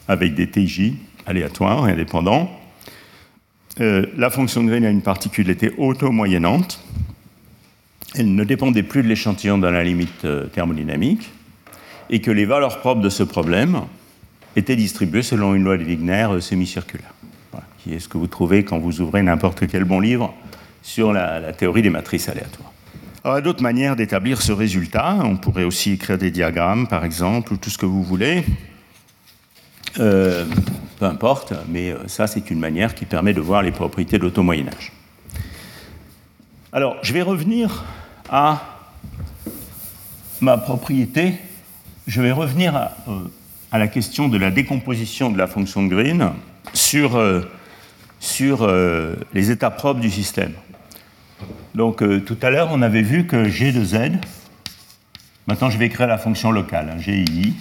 avec 0.07 0.33
des 0.33 0.47
TJ 0.47 0.93
aléatoires 1.25 1.87
et 1.89 1.91
indépendants. 1.91 2.49
Euh, 3.81 4.05
la 4.15 4.29
fonction 4.29 4.63
de 4.63 4.69
Green 4.69 4.85
à 4.85 4.89
une 4.89 5.01
particule 5.01 5.49
était 5.49 5.73
auto-moyennante. 5.77 6.79
Elle 8.15 8.33
ne 8.33 8.45
dépendait 8.45 8.83
plus 8.83 9.03
de 9.03 9.09
l'échantillon 9.09 9.57
dans 9.57 9.71
la 9.71 9.83
limite 9.83 10.23
euh, 10.23 10.45
thermodynamique 10.45 11.29
et 12.09 12.21
que 12.21 12.31
les 12.31 12.45
valeurs 12.45 12.79
propres 12.79 13.01
de 13.01 13.09
ce 13.09 13.23
problème 13.23 13.81
étaient 14.55 14.77
distribuées 14.77 15.23
selon 15.23 15.53
une 15.53 15.65
loi 15.65 15.77
de 15.77 15.83
Wigner 15.83 16.29
semi-circulaire, 16.39 17.13
qui 17.79 17.93
est 17.93 17.99
ce 17.99 18.07
que 18.07 18.17
vous 18.17 18.27
trouvez 18.27 18.63
quand 18.63 18.79
vous 18.79 19.01
ouvrez 19.01 19.21
n'importe 19.21 19.67
quel 19.67 19.83
bon 19.83 19.99
livre 19.99 20.33
sur 20.81 21.11
la 21.11 21.51
théorie 21.51 21.81
des 21.81 21.89
matrices 21.89 22.29
aléatoires. 22.29 22.74
Alors, 23.25 23.41
d'autres 23.41 23.63
manières 23.63 23.95
d'établir 23.95 24.39
ce 24.39 24.51
résultat. 24.51 25.17
On 25.23 25.35
pourrait 25.35 25.63
aussi 25.63 25.93
écrire 25.93 26.19
des 26.19 26.29
diagrammes, 26.29 26.85
par 26.85 27.03
exemple, 27.03 27.53
ou 27.53 27.57
tout 27.57 27.71
ce 27.71 27.77
que 27.79 27.87
vous 27.87 28.03
voulez. 28.03 28.45
Euh, 29.97 30.45
peu 30.99 31.05
importe, 31.05 31.51
mais 31.67 31.89
euh, 31.89 32.07
ça, 32.07 32.27
c'est 32.27 32.51
une 32.51 32.59
manière 32.59 32.93
qui 32.93 33.05
permet 33.05 33.33
de 33.33 33.41
voir 33.41 33.63
les 33.63 33.71
propriétés 33.71 34.19
de 34.19 34.23
l'auto-Moyen-Âge. 34.23 34.91
Alors, 36.71 36.97
je 37.01 37.13
vais 37.13 37.23
revenir 37.23 37.83
à 38.29 38.61
ma 40.39 40.59
propriété. 40.59 41.33
Je 42.05 42.21
vais 42.21 42.31
revenir 42.31 42.75
à, 42.75 42.95
euh, 43.07 43.21
la 43.73 43.87
question 43.87 44.27
de 44.27 44.37
la 44.37 44.51
décomposition 44.51 45.31
de 45.31 45.37
la 45.39 45.47
fonction 45.47 45.81
de 45.81 45.87
Green 45.87 46.29
sur, 46.73 47.19
sur 48.19 48.71
les 49.33 49.49
états 49.49 49.71
propres 49.71 49.99
du 49.99 50.11
système. 50.11 50.53
Donc, 51.73 52.03
tout 52.25 52.37
à 52.41 52.49
l'heure, 52.49 52.69
on 52.71 52.81
avait 52.81 53.01
vu 53.01 53.27
que 53.27 53.49
G 53.49 53.71
de 53.71 53.83
Z, 53.83 54.11
maintenant 55.47 55.69
je 55.69 55.77
vais 55.77 55.87
écrire 55.87 56.07
la 56.07 56.17
fonction 56.17 56.51
locale, 56.51 56.89
hein, 56.95 56.99
GI, 56.99 57.53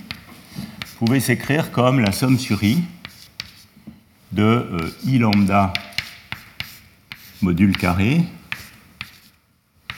pouvait 1.05 1.21
s'écrire 1.21 1.71
comme 1.71 2.01
la 2.01 2.13
somme 2.13 2.39
sur 2.39 2.65
i 2.65 2.83
de 4.33 4.43
euh, 4.43 4.91
i 5.05 5.19
lambda 5.19 5.73
module 7.43 7.77
carré 7.77 8.23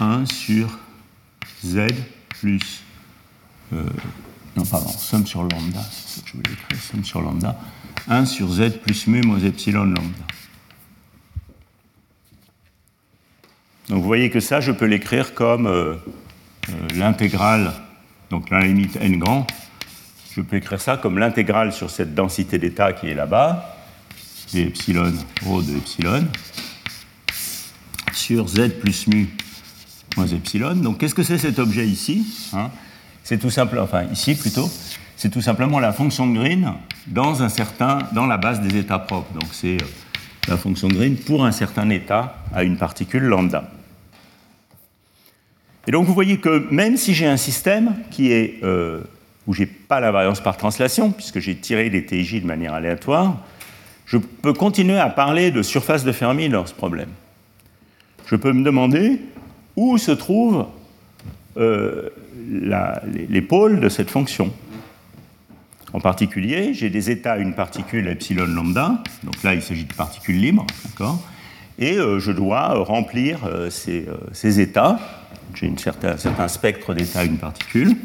1 0.01 0.27
sur 0.27 0.79
z 1.64 1.87
plus 2.41 2.83
euh, 3.72 3.85
non 4.57 4.64
pardon 4.64 4.89
somme 4.89 5.27
sur 5.27 5.43
lambda 5.45 5.81
c'est 5.93 6.18
ce 6.18 6.24
que 6.24 6.29
je 6.29 6.33
voulais 6.39 6.53
écrire 6.53 6.83
somme 6.83 7.05
sur 7.05 7.22
lambda 7.22 7.57
1 8.09 8.27
sur 8.27 8.49
z 8.49 8.79
plus 8.83 9.07
mu 9.07 9.20
moins 9.22 9.39
epsilon 9.39 9.85
lambda 9.85 10.27
donc 13.89 14.01
vous 14.01 14.07
voyez 14.07 14.30
que 14.30 14.41
ça 14.41 14.61
je 14.61 14.72
peux 14.72 14.87
l'écrire 14.87 15.34
comme 15.34 15.66
euh, 15.66 15.95
l'intégrale 16.95 17.72
donc 18.30 18.51
la 18.51 18.61
limite 18.61 18.97
n 18.97 19.18
grand 19.18 19.47
je 20.37 20.43
peux 20.43 20.57
écrire 20.57 20.80
ça 20.82 20.99
comme 20.99 21.18
l'intégrale 21.18 21.72
sur 21.72 21.89
cette 21.89 22.14
densité 22.14 22.59
d'état 22.59 22.93
qui 22.93 23.09
est 23.09 23.14
là-bas, 23.14 23.74
c'est 24.47 24.61
epsilon 24.61 25.11
rho 25.47 25.62
de 25.62 25.74
epsilon, 25.74 26.26
sur 28.12 28.47
z 28.47 28.68
plus 28.78 29.07
mu 29.07 29.30
moins 30.14 30.26
epsilon. 30.26 30.74
Donc 30.74 30.99
qu'est-ce 30.99 31.14
que 31.14 31.22
c'est 31.22 31.39
cet 31.39 31.59
objet 31.59 31.87
ici 31.87 32.51
hein? 32.53 32.70
C'est 33.24 33.39
tout 33.39 33.49
simplement, 33.49 33.84
enfin 33.84 34.05
ici 34.12 34.34
plutôt, 34.34 34.70
c'est 35.16 35.30
tout 35.30 35.41
simplement 35.41 35.80
la 35.80 35.95
fonction 35.95 36.26
de 36.26 36.39
Green 36.39 36.74
dans, 37.07 37.43
un 37.43 37.49
certain, 37.49 38.01
dans 38.12 38.26
la 38.26 38.37
base 38.37 38.61
des 38.61 38.76
états 38.76 38.99
propres. 38.99 39.32
Donc 39.32 39.49
c'est 39.53 39.80
euh, 39.80 39.87
la 40.49 40.57
fonction 40.57 40.89
Green 40.89 41.17
pour 41.17 41.45
un 41.45 41.53
certain 41.53 41.91
état 41.91 42.37
à 42.55 42.63
une 42.63 42.77
particule 42.77 43.25
lambda. 43.25 43.71
Et 45.87 45.93
donc 45.93 46.07
vous 46.07 46.15
voyez 46.15 46.39
que 46.39 46.67
même 46.71 46.97
si 46.97 47.15
j'ai 47.15 47.27
un 47.27 47.37
système 47.37 47.95
qui 48.11 48.33
est, 48.33 48.63
euh, 48.63 49.01
où 49.47 49.53
je 49.53 49.63
n'ai 49.63 49.67
pas 49.67 50.01
la 50.01 50.11
variance 50.11 50.41
par 50.41 50.57
translation, 50.57 51.13
puisque 51.13 51.39
j'ai 51.39 51.57
tiré 51.57 51.89
les 51.89 52.05
TJ 52.05 52.43
de 52.43 52.47
manière 52.47 52.75
aléatoire, 52.75 53.39
je 54.07 54.19
peux 54.19 54.53
continuer 54.53 54.99
à 54.99 55.09
parler 55.09 55.51
de 55.51 55.63
surface 55.63 56.05
de 56.05 56.13
Fermi 56.13 56.49
dans 56.49 56.67
ce 56.67 56.75
problème. 56.75 57.11
Je 58.27 58.37
peux 58.37 58.53
me 58.53 58.65
demander 58.65 59.21
où 59.77 59.99
se 59.99 60.13
trouvent 60.13 60.67
euh, 61.57 62.11
les, 63.31 63.43
pôles 63.43 63.81
de 63.81 63.89
cette 63.89 64.11
fonction. 64.11 64.53
En 65.93 66.01
particulier, 66.01 66.74
j'ai 66.74 66.91
des 66.91 67.11
états 67.11 67.37
une 67.39 67.55
particule 67.55 68.09
epsilon 68.09 68.47
lambda, 68.47 69.03
donc 69.22 69.43
là 69.43 69.55
il 69.55 69.62
s'agit 69.62 69.84
de 69.84 69.95
particules 69.95 70.41
libres, 70.41 70.66
d'accord 70.84 71.22
et 71.78 71.99
euh, 71.99 72.18
je 72.18 72.32
dois 72.32 72.74
remplir 72.84 73.41
euh, 73.45 73.70
ces, 73.70 74.61
états. 74.61 74.99
J'ai 75.55 75.68
un 75.68 75.76
certain 76.16 76.49
spectre 76.49 76.95
d'états 76.95 77.24
une 77.24 77.39
particule 77.39 77.97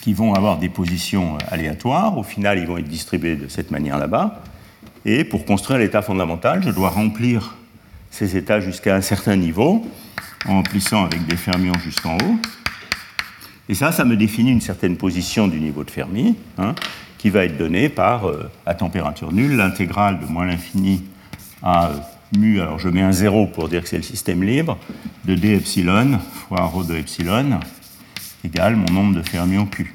qui 0.00 0.12
vont 0.12 0.34
avoir 0.34 0.58
des 0.58 0.68
positions 0.68 1.38
aléatoires. 1.50 2.18
Au 2.18 2.22
final, 2.22 2.58
ils 2.58 2.66
vont 2.66 2.78
être 2.78 2.88
distribués 2.88 3.36
de 3.36 3.48
cette 3.48 3.70
manière 3.70 3.98
là-bas. 3.98 4.42
Et 5.04 5.24
pour 5.24 5.44
construire 5.44 5.78
l'état 5.78 6.02
fondamental, 6.02 6.62
je 6.62 6.70
dois 6.70 6.90
remplir 6.90 7.56
ces 8.10 8.36
états 8.36 8.60
jusqu'à 8.60 8.94
un 8.94 9.00
certain 9.00 9.36
niveau 9.36 9.84
en 10.46 10.54
remplissant 10.54 11.04
avec 11.04 11.26
des 11.26 11.36
fermions 11.36 11.74
jusqu'en 11.82 12.16
haut. 12.16 12.36
Et 13.68 13.74
ça, 13.74 13.92
ça 13.92 14.04
me 14.04 14.16
définit 14.16 14.50
une 14.50 14.60
certaine 14.60 14.96
position 14.96 15.48
du 15.48 15.58
niveau 15.58 15.84
de 15.84 15.90
Fermi, 15.90 16.36
hein, 16.58 16.74
qui 17.18 17.30
va 17.30 17.44
être 17.44 17.56
donnée 17.56 17.88
par, 17.88 18.28
euh, 18.28 18.50
à 18.66 18.74
température 18.74 19.32
nulle, 19.32 19.56
l'intégrale 19.56 20.20
de 20.20 20.26
moins 20.26 20.46
l'infini 20.46 21.02
à 21.62 21.88
euh, 21.88 21.94
mu, 22.36 22.60
alors 22.60 22.78
je 22.78 22.88
mets 22.88 23.00
un 23.00 23.12
zéro 23.12 23.46
pour 23.46 23.68
dire 23.68 23.82
que 23.82 23.88
c'est 23.88 23.96
le 23.96 24.02
système 24.02 24.42
libre, 24.42 24.78
de 25.24 25.34
d 25.34 25.54
epsilon 25.54 26.18
fois 26.48 26.62
rho 26.62 26.84
de 26.84 26.94
epsilon 26.94 27.58
égale 28.44 28.76
mon 28.76 28.92
nombre 28.92 29.14
de 29.14 29.22
fermions 29.22 29.66
Q. 29.66 29.94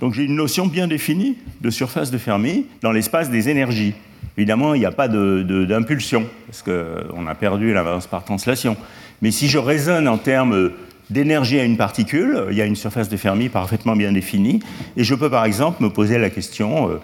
Donc 0.00 0.14
j'ai 0.14 0.24
une 0.24 0.34
notion 0.34 0.66
bien 0.66 0.88
définie 0.88 1.38
de 1.60 1.70
surface 1.70 2.10
de 2.10 2.18
Fermi 2.18 2.66
dans 2.82 2.92
l'espace 2.92 3.30
des 3.30 3.48
énergies. 3.48 3.94
Évidemment, 4.36 4.74
il 4.74 4.80
n'y 4.80 4.86
a 4.86 4.92
pas 4.92 5.08
d'impulsion, 5.08 6.26
parce 6.46 6.62
qu'on 6.62 7.26
a 7.26 7.34
perdu 7.34 7.72
l'avance 7.72 8.06
par 8.06 8.24
translation. 8.24 8.76
Mais 9.22 9.30
si 9.30 9.48
je 9.48 9.58
raisonne 9.58 10.08
en 10.08 10.18
termes 10.18 10.72
d'énergie 11.08 11.58
à 11.60 11.64
une 11.64 11.76
particule, 11.76 12.46
il 12.50 12.56
y 12.56 12.60
a 12.60 12.66
une 12.66 12.76
surface 12.76 13.08
de 13.08 13.16
Fermi 13.16 13.48
parfaitement 13.48 13.94
bien 13.94 14.12
définie, 14.12 14.60
et 14.96 15.04
je 15.04 15.14
peux 15.14 15.30
par 15.30 15.44
exemple 15.44 15.82
me 15.82 15.90
poser 15.90 16.18
la 16.18 16.28
question, 16.28 16.90
euh, 16.90 17.00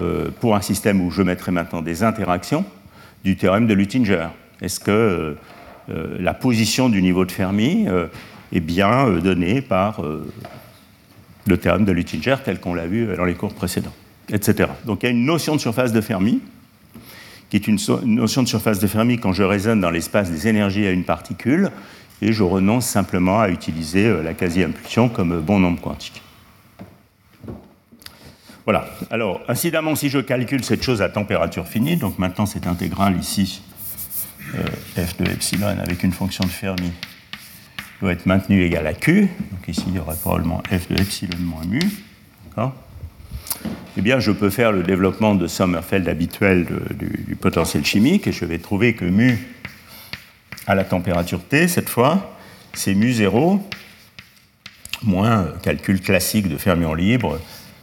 euh, 0.00 0.30
pour 0.40 0.56
un 0.56 0.62
système 0.62 1.00
où 1.00 1.10
je 1.10 1.22
mettrai 1.22 1.52
maintenant 1.52 1.82
des 1.82 2.02
interactions, 2.02 2.64
du 3.24 3.36
théorème 3.36 3.66
de 3.66 3.74
Luttinger. 3.74 4.28
Est-ce 4.62 4.80
que 4.80 5.36
euh, 5.90 6.16
la 6.18 6.34
position 6.34 6.88
du 6.88 7.02
niveau 7.02 7.24
de 7.24 7.32
Fermi 7.32 7.86
est 8.52 8.60
bien 8.60 9.08
donnée 9.20 9.62
par 9.62 10.02
le 11.46 11.56
théorème 11.56 11.86
de 11.86 11.92
Luttinger 11.92 12.36
tel 12.44 12.60
qu'on 12.60 12.74
l'a 12.74 12.86
vu 12.86 13.08
dans 13.16 13.24
les 13.24 13.34
cours 13.34 13.54
précédents, 13.54 13.94
etc. 14.30 14.68
Donc 14.84 15.02
il 15.02 15.06
y 15.06 15.08
a 15.08 15.12
une 15.12 15.24
notion 15.24 15.56
de 15.56 15.60
surface 15.60 15.92
de 15.94 16.02
Fermi 16.02 16.42
qui 17.50 17.56
est 17.56 17.66
une, 17.66 17.78
notion 18.04 18.42
de 18.42 18.48
surface 18.48 18.78
de 18.78 18.86
Fermi 18.86 19.18
quand 19.18 19.32
je 19.32 19.42
raisonne 19.42 19.80
dans 19.80 19.90
l'espace 19.90 20.30
des 20.30 20.48
énergies 20.48 20.86
à 20.86 20.90
une 20.90 21.04
particule, 21.04 21.70
et 22.20 22.32
je 22.32 22.42
renonce 22.42 22.86
simplement 22.86 23.40
à 23.40 23.48
utiliser 23.48 24.06
euh, 24.06 24.22
la 24.22 24.34
quasi-impulsion 24.34 25.08
comme 25.08 25.40
bon 25.40 25.60
nombre 25.60 25.80
quantique. 25.80 26.20
Voilà. 28.64 28.86
Alors, 29.10 29.40
incidemment, 29.48 29.94
si 29.94 30.10
je 30.10 30.18
calcule 30.18 30.62
cette 30.62 30.82
chose 30.82 31.00
à 31.00 31.08
température 31.08 31.66
finie, 31.66 31.96
donc 31.96 32.18
maintenant 32.18 32.44
cette 32.44 32.66
intégrale 32.66 33.16
ici, 33.16 33.62
euh, 34.54 35.04
f 35.04 35.16
de 35.16 35.30
epsilon 35.30 35.68
avec 35.68 36.02
une 36.02 36.12
fonction 36.12 36.44
de 36.44 36.50
Fermi, 36.50 36.92
doit 38.02 38.12
être 38.12 38.26
maintenue 38.26 38.62
égale 38.62 38.86
à 38.86 38.94
q. 38.94 39.22
Donc 39.52 39.68
ici, 39.68 39.84
il 39.86 39.94
y 39.94 39.98
aura 39.98 40.14
probablement 40.14 40.62
f 40.70 40.88
de 40.88 41.00
epsilon 41.00 41.38
moins 41.38 41.64
mu. 41.64 41.80
D'accord? 42.48 42.74
Eh 43.96 44.00
bien, 44.00 44.20
je 44.20 44.30
peux 44.30 44.50
faire 44.50 44.72
le 44.72 44.82
développement 44.82 45.34
de 45.34 45.46
Sommerfeld 45.46 46.08
habituel 46.08 46.66
du, 46.94 47.36
potentiel 47.36 47.84
chimique 47.84 48.26
et 48.26 48.32
je 48.32 48.44
vais 48.44 48.58
trouver 48.58 48.94
que 48.94 49.04
mu 49.04 49.38
à 50.66 50.74
la 50.74 50.84
température 50.84 51.40
T, 51.42 51.66
cette 51.66 51.88
fois, 51.88 52.36
c'est 52.74 52.94
mu 52.94 53.12
0 53.12 53.60
moins 55.02 55.52
calcul 55.62 56.00
classique 56.00 56.48
de 56.48 56.56
fermions 56.56 56.94
libres, 56.94 57.38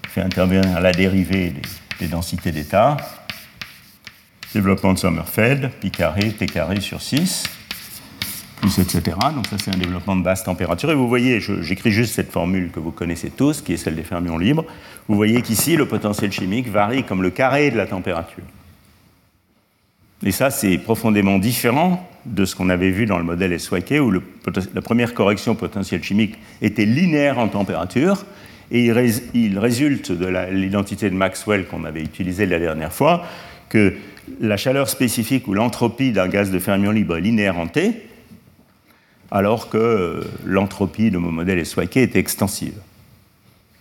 fait 0.09 0.21
intervenir 0.21 0.79
la 0.79 0.91
dérivée 0.91 1.49
des, 1.49 1.61
des 1.99 2.07
densités 2.07 2.51
d'état, 2.51 2.97
développement 4.53 4.93
de 4.93 4.99
Sommerfeld, 4.99 5.71
pi 5.81 5.91
carré, 5.91 6.31
t 6.31 6.45
carré 6.45 6.81
sur 6.81 7.01
6 7.01 7.43
etc. 8.65 9.17
Donc 9.33 9.47
ça, 9.47 9.57
c'est 9.57 9.73
un 9.73 9.77
développement 9.77 10.15
de 10.15 10.23
basse 10.23 10.43
température. 10.43 10.91
Et 10.91 10.95
vous 10.95 11.07
voyez, 11.07 11.39
j'écris 11.39 11.91
juste 11.91 12.13
cette 12.13 12.31
formule 12.31 12.71
que 12.71 12.79
vous 12.79 12.91
connaissez 12.91 13.29
tous, 13.29 13.61
qui 13.61 13.73
est 13.73 13.77
celle 13.77 13.95
des 13.95 14.03
fermions 14.03 14.37
libres. 14.37 14.65
Vous 15.07 15.15
voyez 15.15 15.41
qu'ici, 15.41 15.75
le 15.75 15.87
potentiel 15.87 16.31
chimique 16.31 16.67
varie 16.69 17.03
comme 17.03 17.21
le 17.21 17.29
carré 17.29 17.71
de 17.71 17.77
la 17.77 17.85
température. 17.85 18.43
Et 20.23 20.31
ça, 20.31 20.49
c'est 20.49 20.77
profondément 20.77 21.37
différent 21.37 22.09
de 22.25 22.45
ce 22.45 22.55
qu'on 22.55 22.69
avait 22.69 22.89
vu 22.89 23.05
dans 23.05 23.17
le 23.17 23.23
modèle 23.23 23.57
SYK, 23.59 23.95
où 24.01 24.11
la 24.11 24.81
première 24.81 25.13
correction 25.13 25.55
potentiel 25.55 26.03
chimique 26.03 26.35
était 26.61 26.85
linéaire 26.85 27.37
en 27.37 27.47
température, 27.47 28.25
et 28.71 28.85
il, 29.33 29.59
résulte 29.59 30.11
de 30.11 30.25
l'identité 30.51 31.09
de 31.11 31.15
Maxwell 31.15 31.65
qu'on 31.67 31.83
avait 31.83 32.01
utilisée 32.01 32.47
la 32.47 32.57
dernière 32.57 32.91
fois, 32.91 33.23
que 33.69 33.93
la 34.41 34.57
chaleur 34.57 34.89
spécifique 34.89 35.47
ou 35.47 35.53
l'entropie 35.53 36.11
d'un 36.11 36.27
gaz 36.27 36.49
de 36.49 36.57
fermion 36.57 36.89
libre 36.89 37.17
est 37.17 37.21
linéaire 37.21 37.59
en 37.59 37.67
T, 37.67 38.01
alors 39.31 39.69
que 39.69 40.23
l'entropie 40.45 41.11
de 41.11 41.17
mon 41.17 41.31
modèle 41.31 41.65
SYK 41.65 41.97
est 41.97 42.15
extensive. 42.15 42.75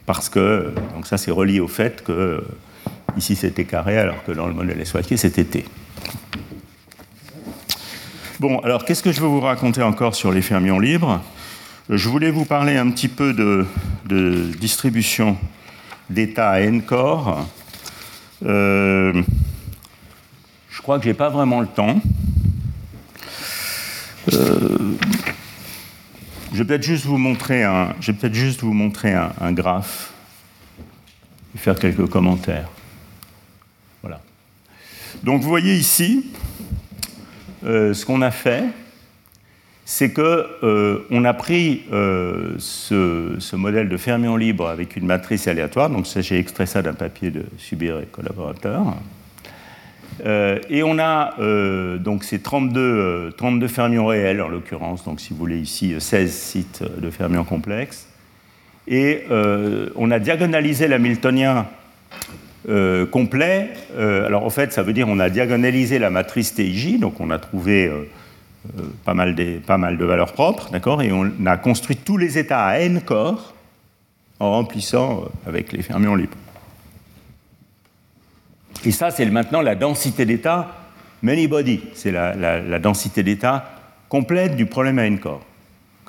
Parce 0.07 0.28
que, 0.28 0.72
donc 0.95 1.07
ça 1.07 1.16
c'est 1.16 1.30
relié 1.30 1.61
au 1.61 1.68
fait 1.68 2.03
que 2.03 2.42
ici 3.16 3.36
c'était 3.36 3.64
carré, 3.64 3.99
alors 3.99 4.22
que 4.24 4.32
dans 4.32 4.47
le 4.47 4.55
modèle 4.55 4.84
SYK 4.84 5.18
c'était 5.18 5.45
T. 5.45 5.64
Bon, 8.40 8.59
alors 8.59 8.84
qu'est-ce 8.84 9.03
que 9.03 9.12
je 9.12 9.20
veux 9.20 9.28
vous 9.28 9.40
raconter 9.40 9.82
encore 9.82 10.14
sur 10.14 10.32
les 10.32 10.42
fermions 10.42 10.78
libres? 10.78 11.22
Je 11.88 12.09
voulais 12.09 12.30
vous 12.30 12.45
parler 12.45 12.76
un 12.76 12.90
petit 12.90 13.09
peu 13.09 13.32
de, 13.32 13.66
distribution 14.59 15.36
d'état 16.11 16.51
à 16.51 16.61
n 16.61 16.82
corps. 16.82 17.47
Euh, 18.45 19.22
je 20.70 20.82
crois 20.82 20.99
que 20.99 21.05
je 21.05 21.11
n'ai 21.11 21.14
pas 21.14 21.28
vraiment 21.28 21.61
le 21.61 21.66
temps. 21.66 22.01
Euh, 24.33 24.97
je 26.53 26.59
vais 26.59 26.64
peut-être 26.64 26.83
juste 26.83 27.05
vous 27.05 27.18
montrer 27.18 27.64
un, 27.64 27.95
je 28.01 28.12
vais 28.12 28.33
juste 28.33 28.62
vous 28.62 28.72
montrer 28.72 29.12
un, 29.12 29.53
graphe 29.53 30.12
et 31.55 31.59
faire 31.59 31.79
quelques 31.79 32.07
commentaires. 32.09 32.68
Voilà. 34.03 34.20
Donc 35.22 35.43
vous 35.43 35.49
voyez 35.49 35.75
ici, 35.75 36.33
euh, 37.64 37.93
ce 37.93 38.07
qu'on 38.07 38.22
a 38.22 38.31
fait, 38.31 38.64
c'est 39.85 40.12
que 40.12 40.47
euh, 40.62 41.07
on 41.11 41.25
a 41.25 41.35
pris 41.35 41.83
ce, 41.91 43.57
modèle 43.57 43.89
de 43.89 43.97
fermion 43.99 44.37
libre 44.37 44.68
avec 44.68 44.97
une 44.97 45.07
matrice 45.07 45.49
aléatoire. 45.49 45.91
Donc 45.91 46.07
j'ai 46.07 46.39
extrait 46.39 46.66
ça 46.66 46.81
d'un 46.81 46.95
papier 46.95 47.31
de 47.31 47.45
Subir 47.59 48.01
et 48.01 48.07
collaborateurs. 48.07 48.95
Euh, 50.25 50.59
et 50.71 50.83
on 50.83 50.99
a 50.99 51.35
euh, 51.41 51.99
donc 51.99 52.25
ces 52.25 52.41
32, 52.41 53.33
32 53.37 53.65
euh, 53.65 53.69
fermions 53.69 54.07
réels, 54.07 54.41
en 54.41 54.49
l'occurrence, 54.49 55.05
donc 55.05 55.21
si 55.21 55.31
vous 55.31 55.39
voulez 55.39 55.59
ici 55.59 55.95
16 55.99 56.33
sites 56.33 56.85
de 56.99 57.11
fermions 57.11 57.45
complexes. 57.45 58.09
Et 58.87 59.25
on 59.97 60.11
a 60.11 60.19
diagonalisé 60.19 60.89
l'hamiltonien 60.89 61.67
complet. 63.11 63.71
alors 63.99 64.45
en 64.45 64.51
fait, 64.51 64.75
ça 64.75 64.83
veut 64.83 64.93
dire 64.93 65.09
on 65.09 65.19
a 65.21 65.31
diagonalisé 65.31 65.99
la 65.99 66.11
matrice 66.11 66.55
TIJ, 66.55 66.99
donc 66.99 67.19
on 67.19 67.31
a 67.31 67.39
trouvé 67.39 67.91
pas, 69.07 69.15
mal 69.15 69.35
pas 69.67 69.79
mal 69.79 69.97
de 69.97 70.05
valeurs 70.05 70.35
propres, 70.35 70.69
d'accord? 70.71 71.01
Et 71.01 71.12
on 71.12 71.31
a 71.47 71.57
construit 71.57 71.97
tous 71.97 72.19
les 72.19 72.37
états 72.37 72.67
à 72.67 72.79
n 72.81 73.01
corps 73.01 73.55
en 74.39 74.51
remplissant 74.51 75.25
avec 75.47 75.73
les 75.73 75.81
fermions 75.81 76.15
libres. 76.15 76.37
Et 78.85 78.91
ça, 78.91 79.11
c'est 79.11 79.24
maintenant 79.26 79.62
la 79.62 79.74
densité 79.74 80.26
d'état 80.26 80.85
many 81.22 81.49
body. 81.49 81.80
C'est 81.95 82.12
la, 82.12 82.78
densité 82.78 83.22
d'état 83.22 83.70
complète 84.09 84.57
du 84.57 84.66
problème 84.66 84.99
à 84.99 85.07
n 85.07 85.18
corps. 85.18 85.45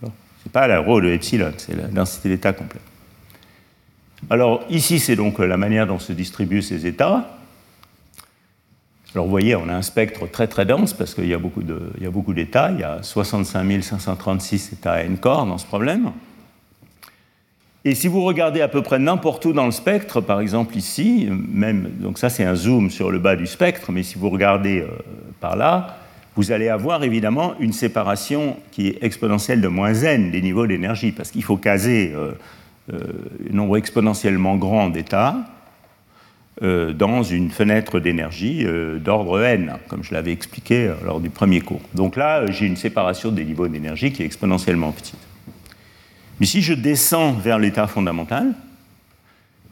Ce 0.01 0.05
n'est 0.05 0.51
pas 0.51 0.67
la 0.67 0.80
rho 0.80 1.01
de 1.01 1.09
epsilon, 1.09 1.53
c'est 1.57 1.76
la 1.76 1.88
densité 1.88 2.30
d'état 2.30 2.53
complète. 2.53 2.84
Alors 4.30 4.63
ici, 4.69 4.99
c'est 4.99 5.15
donc 5.15 5.39
la 5.39 5.57
manière 5.57 5.88
dont 5.88 5.97
se 5.97 6.13
distribuent 6.13 6.61
ces 6.61 6.86
états. 6.86 7.32
Alors 9.13 9.26
vous 9.26 9.32
voyez, 9.32 9.55
on 9.55 9.69
a 9.69 9.73
un 9.73 9.82
spectre 9.82 10.30
très 10.30 10.47
très 10.47 10.65
dense 10.65 10.93
parce 10.93 11.15
qu'il 11.15 11.28
y 11.28 11.34
a 11.34 11.39
beaucoup 11.39 12.34
d'états. 12.34 12.71
Il 12.71 12.80
y 12.80 12.84
a 12.84 13.01
65 13.01 13.82
536 13.82 14.73
états 14.73 14.93
à 14.93 14.99
n 15.01 15.17
corps 15.17 15.45
dans 15.45 15.57
ce 15.57 15.65
problème. 15.65 16.11
Et 17.88 17.93
si 17.93 18.07
vous 18.07 18.23
regardez 18.23 18.61
à 18.61 18.67
peu 18.67 18.81
près 18.81 18.97
n'importe 18.97 19.45
où 19.45 19.53
dans 19.53 19.65
le 19.65 19.71
spectre, 19.71 20.19
par 20.19 20.41
exemple 20.41 20.75
ici, 20.75 21.29
même, 21.29 21.91
donc 21.99 22.17
ça 22.17 22.29
c'est 22.29 22.43
un 22.43 22.55
zoom 22.55 22.89
sur 22.89 23.11
le 23.11 23.19
bas 23.19 23.36
du 23.36 23.45
spectre, 23.45 23.91
mais 23.91 24.01
si 24.01 24.17
vous 24.17 24.31
regardez 24.31 24.81
euh, 24.81 24.88
par 25.39 25.55
là, 25.55 25.99
vous 26.36 26.51
allez 26.51 26.67
avoir 26.67 27.03
évidemment 27.03 27.53
une 27.59 27.73
séparation 27.73 28.57
qui 28.71 28.88
est 28.88 29.03
exponentielle 29.03 29.61
de 29.61 29.67
moins 29.67 29.93
n 29.93 30.31
des 30.31 30.41
niveaux 30.41 30.65
d'énergie, 30.65 31.11
parce 31.11 31.29
qu'il 31.29 31.43
faut 31.43 31.57
caser 31.57 32.11
euh, 32.15 32.31
euh, 32.91 32.97
un 33.51 33.55
nombre 33.55 33.77
exponentiellement 33.77 34.55
grand 34.55 34.89
d'états 34.89 35.36
dans 36.61 37.21
une 37.21 37.51
fenêtre 37.51 37.99
d'énergie 37.99 38.65
d'ordre 39.03 39.41
n, 39.43 39.73
comme 39.89 40.05
je 40.05 40.13
l'avais 40.13 40.31
expliqué 40.31 40.89
lors 41.03 41.19
du 41.19 41.29
premier 41.29 41.59
cours. 41.59 41.81
Donc 41.93 42.15
là, 42.15 42.49
j'ai 42.49 42.65
une 42.65 42.77
séparation 42.77 43.33
des 43.33 43.43
niveaux 43.43 43.67
d'énergie 43.67 44.13
qui 44.13 44.23
est 44.23 44.25
exponentiellement 44.25 44.93
petite. 44.93 45.24
Mais 46.39 46.45
si 46.45 46.61
je 46.61 46.73
descends 46.73 47.33
vers 47.33 47.59
l'état 47.59 47.88
fondamental, 47.88 48.53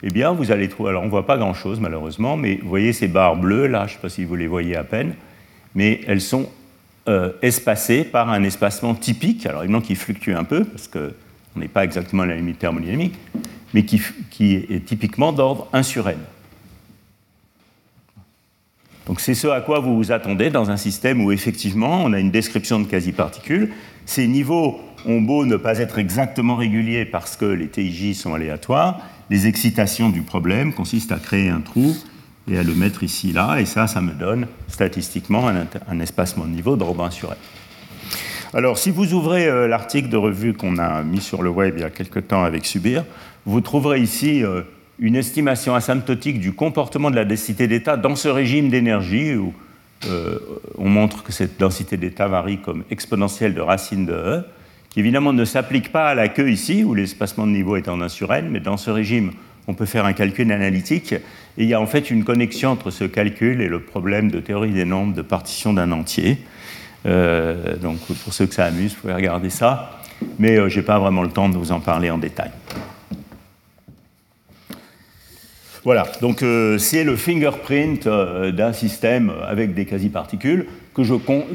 eh 0.03 0.09
bien, 0.09 0.31
vous 0.33 0.51
allez 0.51 0.67
trouver. 0.67 0.89
Alors, 0.89 1.03
on 1.03 1.05
ne 1.05 1.11
voit 1.11 1.25
pas 1.25 1.37
grand-chose, 1.37 1.79
malheureusement, 1.79 2.35
mais 2.35 2.59
vous 2.61 2.69
voyez 2.69 2.93
ces 2.93 3.07
barres 3.07 3.37
bleues, 3.37 3.67
là, 3.67 3.85
je 3.87 3.91
ne 3.91 3.95
sais 3.95 4.01
pas 4.01 4.09
si 4.09 4.25
vous 4.25 4.35
les 4.35 4.47
voyez 4.47 4.75
à 4.75 4.83
peine, 4.83 5.15
mais 5.75 6.01
elles 6.07 6.21
sont 6.21 6.49
euh, 7.07 7.31
espacées 7.41 8.03
par 8.03 8.29
un 8.29 8.43
espacement 8.43 8.95
typique, 8.95 9.45
alors 9.45 9.63
évidemment 9.63 9.81
qui 9.81 9.95
fluctue 9.95 10.31
un 10.31 10.43
peu, 10.43 10.65
parce 10.65 10.87
qu'on 10.87 11.11
n'est 11.55 11.69
pas 11.69 11.85
exactement 11.85 12.23
à 12.23 12.25
la 12.25 12.35
limite 12.35 12.59
thermodynamique, 12.59 13.15
mais 13.73 13.85
qui, 13.85 14.01
qui 14.29 14.55
est 14.55 14.85
typiquement 14.85 15.31
d'ordre 15.31 15.67
1 15.73 15.83
sur 15.83 16.07
n. 16.09 16.17
Donc 19.05 19.19
c'est 19.19 19.33
ce 19.33 19.47
à 19.47 19.61
quoi 19.61 19.79
vous 19.79 19.97
vous 19.97 20.11
attendez 20.11 20.49
dans 20.49 20.69
un 20.69 20.77
système 20.77 21.23
où 21.23 21.31
effectivement 21.31 22.03
on 22.03 22.13
a 22.13 22.19
une 22.19 22.31
description 22.31 22.79
de 22.79 22.85
quasi-particules. 22.85 23.71
Ces 24.05 24.27
niveaux 24.27 24.79
ont 25.05 25.21
beau 25.21 25.45
ne 25.45 25.57
pas 25.57 25.79
être 25.79 25.99
exactement 25.99 26.55
réguliers 26.55 27.05
parce 27.05 27.35
que 27.35 27.45
les 27.45 27.67
TIJ 27.67 28.15
sont 28.15 28.33
aléatoires, 28.33 28.99
les 29.29 29.47
excitations 29.47 30.09
du 30.09 30.21
problème 30.21 30.73
consistent 30.73 31.11
à 31.11 31.19
créer 31.19 31.49
un 31.49 31.61
trou 31.61 31.95
et 32.49 32.57
à 32.57 32.63
le 32.63 32.73
mettre 32.73 33.03
ici, 33.03 33.31
là, 33.31 33.59
et 33.59 33.65
ça, 33.65 33.87
ça 33.87 34.01
me 34.01 34.11
donne 34.11 34.47
statistiquement 34.67 35.47
un, 35.47 35.99
espacement 36.01 36.45
de 36.45 36.49
niveau 36.49 36.75
d'ordre 36.75 37.03
1 37.05 37.11
sur. 37.11 37.33
Alors, 38.53 38.77
si 38.77 38.91
vous 38.91 39.13
ouvrez 39.13 39.47
euh, 39.47 39.67
l'article 39.67 40.09
de 40.09 40.17
revue 40.17 40.53
qu'on 40.53 40.77
a 40.77 41.03
mis 41.03 41.21
sur 41.21 41.41
le 41.41 41.49
web 41.49 41.75
il 41.77 41.81
y 41.81 41.85
a 41.85 41.89
quelque 41.89 42.19
temps 42.19 42.43
avec 42.43 42.65
Subir, 42.65 43.05
vous 43.45 43.61
trouverez 43.61 44.01
ici 44.01 44.43
euh, 44.43 44.61
une 44.99 45.15
estimation 45.15 45.73
asymptotique 45.73 46.39
du 46.39 46.53
comportement 46.53 47.09
de 47.09 47.15
la 47.15 47.25
densité 47.25 47.67
d'état 47.67 47.97
dans 47.97 48.15
ce 48.15 48.27
régime 48.27 48.69
d'énergie 48.69 49.35
où 49.35 49.53
euh, 50.05 50.37
on 50.77 50.89
montre 50.89 51.23
que 51.23 51.31
cette 51.31 51.57
densité 51.59 51.97
d'état 51.97 52.27
varie 52.27 52.59
comme 52.59 52.83
exponentielle 52.91 53.53
de 53.53 53.61
racine 53.61 54.05
de 54.05 54.13
E 54.13 54.45
qui 54.93 54.99
évidemment 54.99 55.33
ne 55.33 55.43
s'applique 55.43 55.91
pas 55.91 56.09
à 56.09 56.15
la 56.15 56.29
queue 56.29 56.51
ici, 56.51 56.83
où 56.83 56.93
l'espacement 56.93 57.47
de 57.47 57.51
niveau 57.51 57.75
est 57.75 57.87
en 57.87 57.99
1 57.99 58.09
sur 58.09 58.31
n, 58.31 58.47
mais 58.51 58.59
dans 58.59 58.77
ce 58.77 58.91
régime, 58.91 59.31
on 59.67 59.73
peut 59.73 59.87
faire 59.87 60.05
un 60.05 60.13
calcul 60.13 60.51
analytique, 60.51 61.13
et 61.13 61.63
il 61.63 61.65
y 61.65 61.73
a 61.73 61.81
en 61.81 61.87
fait 61.87 62.11
une 62.11 62.23
connexion 62.23 62.69
entre 62.69 62.91
ce 62.91 63.03
calcul 63.05 63.61
et 63.61 63.67
le 63.67 63.79
problème 63.79 64.29
de 64.29 64.39
théorie 64.39 64.71
des 64.71 64.85
nombres 64.85 65.15
de 65.15 65.23
partition 65.23 65.73
d'un 65.73 65.91
entier. 65.91 66.37
Euh, 67.07 67.75
donc 67.77 67.99
pour 68.01 68.33
ceux 68.33 68.45
que 68.45 68.53
ça 68.53 68.65
amuse, 68.65 68.93
vous 68.93 69.01
pouvez 69.01 69.13
regarder 69.13 69.49
ça, 69.49 69.99
mais 70.37 70.57
euh, 70.57 70.69
je 70.69 70.79
n'ai 70.79 70.85
pas 70.85 70.99
vraiment 70.99 71.23
le 71.23 71.29
temps 71.29 71.49
de 71.49 71.57
vous 71.57 71.71
en 71.71 71.79
parler 71.79 72.11
en 72.11 72.19
détail. 72.19 72.51
Voilà, 75.83 76.07
donc 76.21 76.43
euh, 76.43 76.77
c'est 76.77 77.03
le 77.03 77.15
fingerprint 77.15 78.07
d'un 78.07 78.73
système 78.73 79.33
avec 79.47 79.73
des 79.73 79.85
quasi-particules 79.85 80.67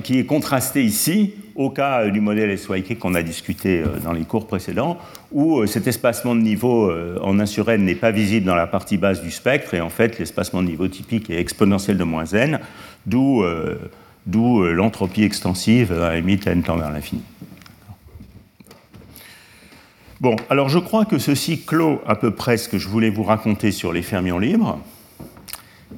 qui 0.03 0.19
est 0.19 0.27
contrasté 0.27 0.83
ici 0.83 1.35
au 1.59 1.71
cas 1.71 2.05
euh, 2.05 2.11
du 2.11 2.23
modèle 2.23 2.57
SYK 2.57 2.99
qu'on 2.99 3.15
a 3.15 3.23
discuté 3.23 3.83
euh, 3.83 3.99
dans 4.03 4.13
les 4.13 4.25
cours 4.25 4.47
précédents, 4.47 4.97
où 5.33 5.59
euh, 5.59 5.67
cet 5.67 5.87
espacement 5.87 6.35
de 6.35 6.41
niveau 6.41 6.91
en 7.21 7.39
1 7.39 7.47
sur 7.47 7.69
n 7.69 7.85
n'est 7.85 7.95
pas 7.95 8.13
visible 8.13 8.47
dans 8.47 8.55
la 8.55 8.67
partie 8.67 8.97
basse 8.97 9.21
du 9.21 9.31
spectre, 9.31 9.75
et 9.75 9.81
en 9.83 9.91
fait 9.91 10.19
l'espacement 10.19 10.63
de 10.63 10.69
niveau 10.69 10.89
typique 10.89 11.29
est 11.29 11.39
exponentiel 11.39 11.99
de 11.99 12.05
moins 12.05 12.25
n, 12.25 12.61
d'où 13.07 13.43
l'entropie 14.27 15.25
extensive 15.25 15.93
à 15.93 16.11
la 16.11 16.17
limite 16.17 16.47
n 16.47 16.63
tend 16.63 16.77
vers 16.77 16.91
l'infini. 16.91 17.23
Bon, 20.21 20.37
alors 20.51 20.69
je 20.69 20.79
crois 20.79 21.05
que 21.05 21.19
ceci 21.19 21.65
clôt 21.65 22.01
à 22.07 22.15
peu 22.15 22.31
près 22.31 22.57
ce 22.57 22.69
que 22.69 22.79
je 22.79 22.89
voulais 22.89 23.11
vous 23.11 23.23
raconter 23.23 23.73
sur 23.73 23.93
les 23.93 24.03
fermions 24.03 24.39
libres. 24.39 24.79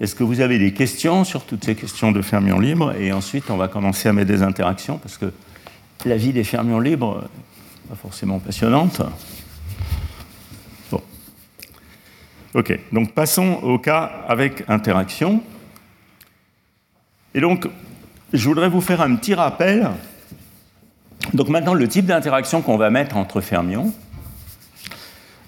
Est-ce 0.00 0.14
que 0.14 0.24
vous 0.24 0.40
avez 0.40 0.58
des 0.58 0.72
questions 0.72 1.24
sur 1.24 1.44
toutes 1.44 1.64
ces 1.64 1.74
questions 1.74 2.12
de 2.12 2.22
fermions 2.22 2.58
libres? 2.58 2.94
Et 2.98 3.12
ensuite, 3.12 3.50
on 3.50 3.56
va 3.56 3.68
commencer 3.68 4.08
à 4.08 4.12
mettre 4.12 4.28
des 4.28 4.42
interactions, 4.42 4.98
parce 4.98 5.18
que 5.18 5.32
la 6.04 6.16
vie 6.16 6.32
des 6.32 6.44
fermions 6.44 6.80
libres 6.80 7.22
pas 7.90 7.96
forcément 7.96 8.38
passionnante. 8.38 9.02
Bon. 10.92 11.02
Ok, 12.54 12.78
donc 12.92 13.14
passons 13.14 13.58
au 13.64 13.80
cas 13.80 14.24
avec 14.28 14.62
interaction. 14.68 15.42
Et 17.34 17.40
donc, 17.40 17.66
je 18.32 18.48
voudrais 18.48 18.68
vous 18.68 18.80
faire 18.80 19.00
un 19.00 19.16
petit 19.16 19.34
rappel. 19.34 19.90
Donc 21.34 21.48
maintenant, 21.48 21.74
le 21.74 21.88
type 21.88 22.06
d'interaction 22.06 22.62
qu'on 22.62 22.76
va 22.76 22.90
mettre 22.90 23.16
entre 23.16 23.40
fermions, 23.40 23.92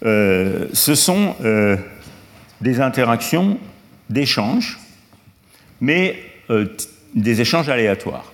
euh, 0.05 0.67
ce 0.73 0.97
sont 0.97 1.37
euh, 1.45 1.77
des 2.61 2.81
interactions 2.81 3.57
d'échanges, 4.11 4.81
mais 5.81 6.19
euh, 6.51 6.67
des 7.15 7.41
échanges 7.41 7.69
aléatoires. 7.69 8.33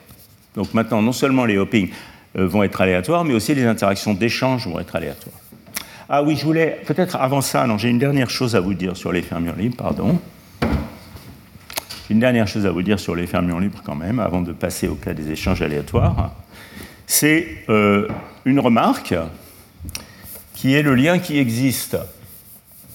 Donc 0.56 0.72
maintenant, 0.72 1.02
non 1.02 1.12
seulement 1.12 1.44
les 1.44 1.58
hoppings 1.58 1.90
vont 2.34 2.62
être 2.62 2.80
aléatoires, 2.80 3.24
mais 3.24 3.34
aussi 3.34 3.54
les 3.54 3.64
interactions 3.64 4.14
d'échange 4.14 4.66
vont 4.66 4.78
être 4.78 4.94
aléatoires. 4.94 5.36
Ah 6.08 6.22
oui, 6.22 6.36
je 6.36 6.44
voulais, 6.44 6.80
peut-être 6.86 7.16
avant 7.16 7.42
ça, 7.42 7.66
non, 7.66 7.76
j'ai 7.76 7.90
une 7.90 7.98
dernière 7.98 8.30
chose 8.30 8.56
à 8.56 8.60
vous 8.60 8.72
dire 8.72 8.96
sur 8.96 9.12
les 9.12 9.20
fermions 9.20 9.54
libres, 9.54 9.76
pardon. 9.76 10.18
Une 12.08 12.20
dernière 12.20 12.48
chose 12.48 12.64
à 12.64 12.70
vous 12.70 12.80
dire 12.80 12.98
sur 12.98 13.14
les 13.14 13.26
fermions 13.26 13.58
libres 13.58 13.82
quand 13.84 13.94
même, 13.94 14.18
avant 14.18 14.40
de 14.40 14.52
passer 14.52 14.88
au 14.88 14.94
cas 14.94 15.12
des 15.12 15.30
échanges 15.30 15.60
aléatoires. 15.60 16.32
C'est 17.06 17.64
euh, 17.68 18.08
une 18.46 18.60
remarque 18.60 19.14
qui 20.54 20.74
est 20.74 20.82
le 20.82 20.94
lien 20.94 21.18
qui 21.18 21.38
existe 21.38 21.98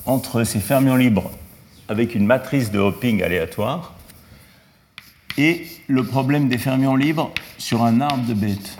entre 0.07 0.43
ces 0.43 0.59
fermions 0.59 0.95
libres 0.95 1.29
avec 1.88 2.15
une 2.15 2.25
matrice 2.25 2.71
de 2.71 2.79
hopping 2.79 3.21
aléatoire 3.21 3.93
et 5.38 5.67
le 5.88 6.03
problème 6.03 6.49
des 6.49 6.57
fermions 6.57 6.95
libres 6.95 7.31
sur 7.59 7.84
un 7.84 8.01
arbre 8.01 8.25
de 8.25 8.34
bêtes. 8.34 8.77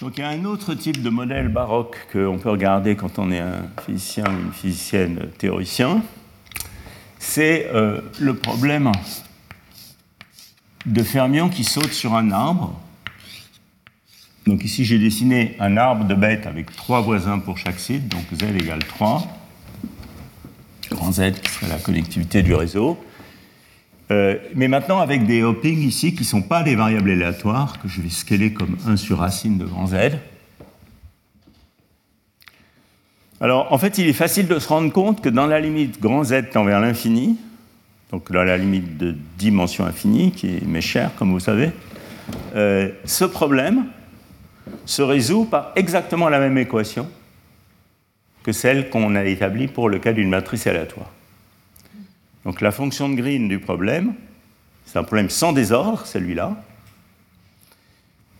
Donc 0.00 0.16
il 0.16 0.20
y 0.22 0.24
a 0.24 0.30
un 0.30 0.46
autre 0.46 0.72
type 0.72 1.02
de 1.02 1.10
modèle 1.10 1.48
baroque 1.48 2.08
qu'on 2.10 2.38
peut 2.38 2.48
regarder 2.48 2.96
quand 2.96 3.18
on 3.18 3.30
est 3.30 3.40
un 3.40 3.68
physicien 3.84 4.24
ou 4.24 4.46
une 4.46 4.52
physicienne 4.52 5.28
théoricien. 5.36 6.02
C'est 7.18 7.68
euh, 7.74 8.00
le 8.18 8.34
problème 8.34 8.90
de 10.86 11.02
fermions 11.02 11.50
qui 11.50 11.64
sautent 11.64 11.92
sur 11.92 12.14
un 12.14 12.30
arbre. 12.30 12.80
Donc 14.46 14.64
ici, 14.64 14.86
j'ai 14.86 14.98
dessiné 14.98 15.54
un 15.60 15.76
arbre 15.76 16.06
de 16.06 16.14
bêtes 16.14 16.46
avec 16.46 16.74
trois 16.74 17.02
voisins 17.02 17.38
pour 17.38 17.58
chaque 17.58 17.78
site, 17.78 18.08
donc 18.08 18.24
z 18.32 18.44
égale 18.44 18.82
3, 18.82 19.22
grand 20.92 21.12
Z 21.12 21.32
qui 21.42 21.52
serait 21.52 21.68
la 21.68 21.78
connectivité 21.78 22.42
du 22.42 22.54
réseau. 22.54 22.98
Euh, 24.10 24.36
mais 24.54 24.66
maintenant, 24.66 24.98
avec 24.98 25.26
des 25.26 25.42
hoppings 25.42 25.80
ici 25.80 26.14
qui 26.14 26.22
ne 26.22 26.26
sont 26.26 26.42
pas 26.42 26.62
des 26.62 26.74
variables 26.74 27.10
aléatoires, 27.10 27.80
que 27.80 27.88
je 27.88 28.00
vais 28.00 28.08
scaler 28.08 28.52
comme 28.52 28.76
1 28.86 28.96
sur 28.96 29.18
racine 29.18 29.56
de 29.56 29.64
grand 29.64 29.86
Z. 29.88 29.94
Alors, 33.40 33.72
en 33.72 33.78
fait, 33.78 33.98
il 33.98 34.08
est 34.08 34.12
facile 34.12 34.48
de 34.48 34.58
se 34.58 34.68
rendre 34.68 34.92
compte 34.92 35.22
que 35.22 35.28
dans 35.28 35.46
la 35.46 35.60
limite 35.60 36.00
grand 36.00 36.24
Z 36.24 36.50
tend 36.52 36.64
vers 36.64 36.80
l'infini, 36.80 37.38
donc 38.10 38.30
dans 38.32 38.42
la 38.42 38.56
limite 38.56 38.98
de 38.98 39.14
dimension 39.38 39.86
infinie, 39.86 40.32
qui 40.32 40.56
est 40.56 40.66
mes 40.66 40.80
chère, 40.80 41.14
comme 41.16 41.30
vous 41.30 41.40
savez, 41.40 41.70
euh, 42.56 42.90
ce 43.04 43.24
problème 43.24 43.86
se 44.84 45.02
résout 45.02 45.44
par 45.44 45.72
exactement 45.76 46.28
la 46.28 46.40
même 46.40 46.58
équation 46.58 47.08
que 48.42 48.52
celle 48.52 48.90
qu'on 48.90 49.14
a 49.14 49.24
établie 49.24 49.68
pour 49.68 49.88
le 49.88 49.98
cas 49.98 50.12
d'une 50.12 50.30
matrice 50.30 50.66
aléatoire. 50.66 51.10
Donc 52.44 52.60
la 52.60 52.72
fonction 52.72 53.08
de 53.08 53.14
Green 53.14 53.48
du 53.48 53.58
problème, 53.58 54.14
c'est 54.84 54.98
un 54.98 55.04
problème 55.04 55.30
sans 55.30 55.52
désordre, 55.52 56.06
celui-là, 56.06 56.62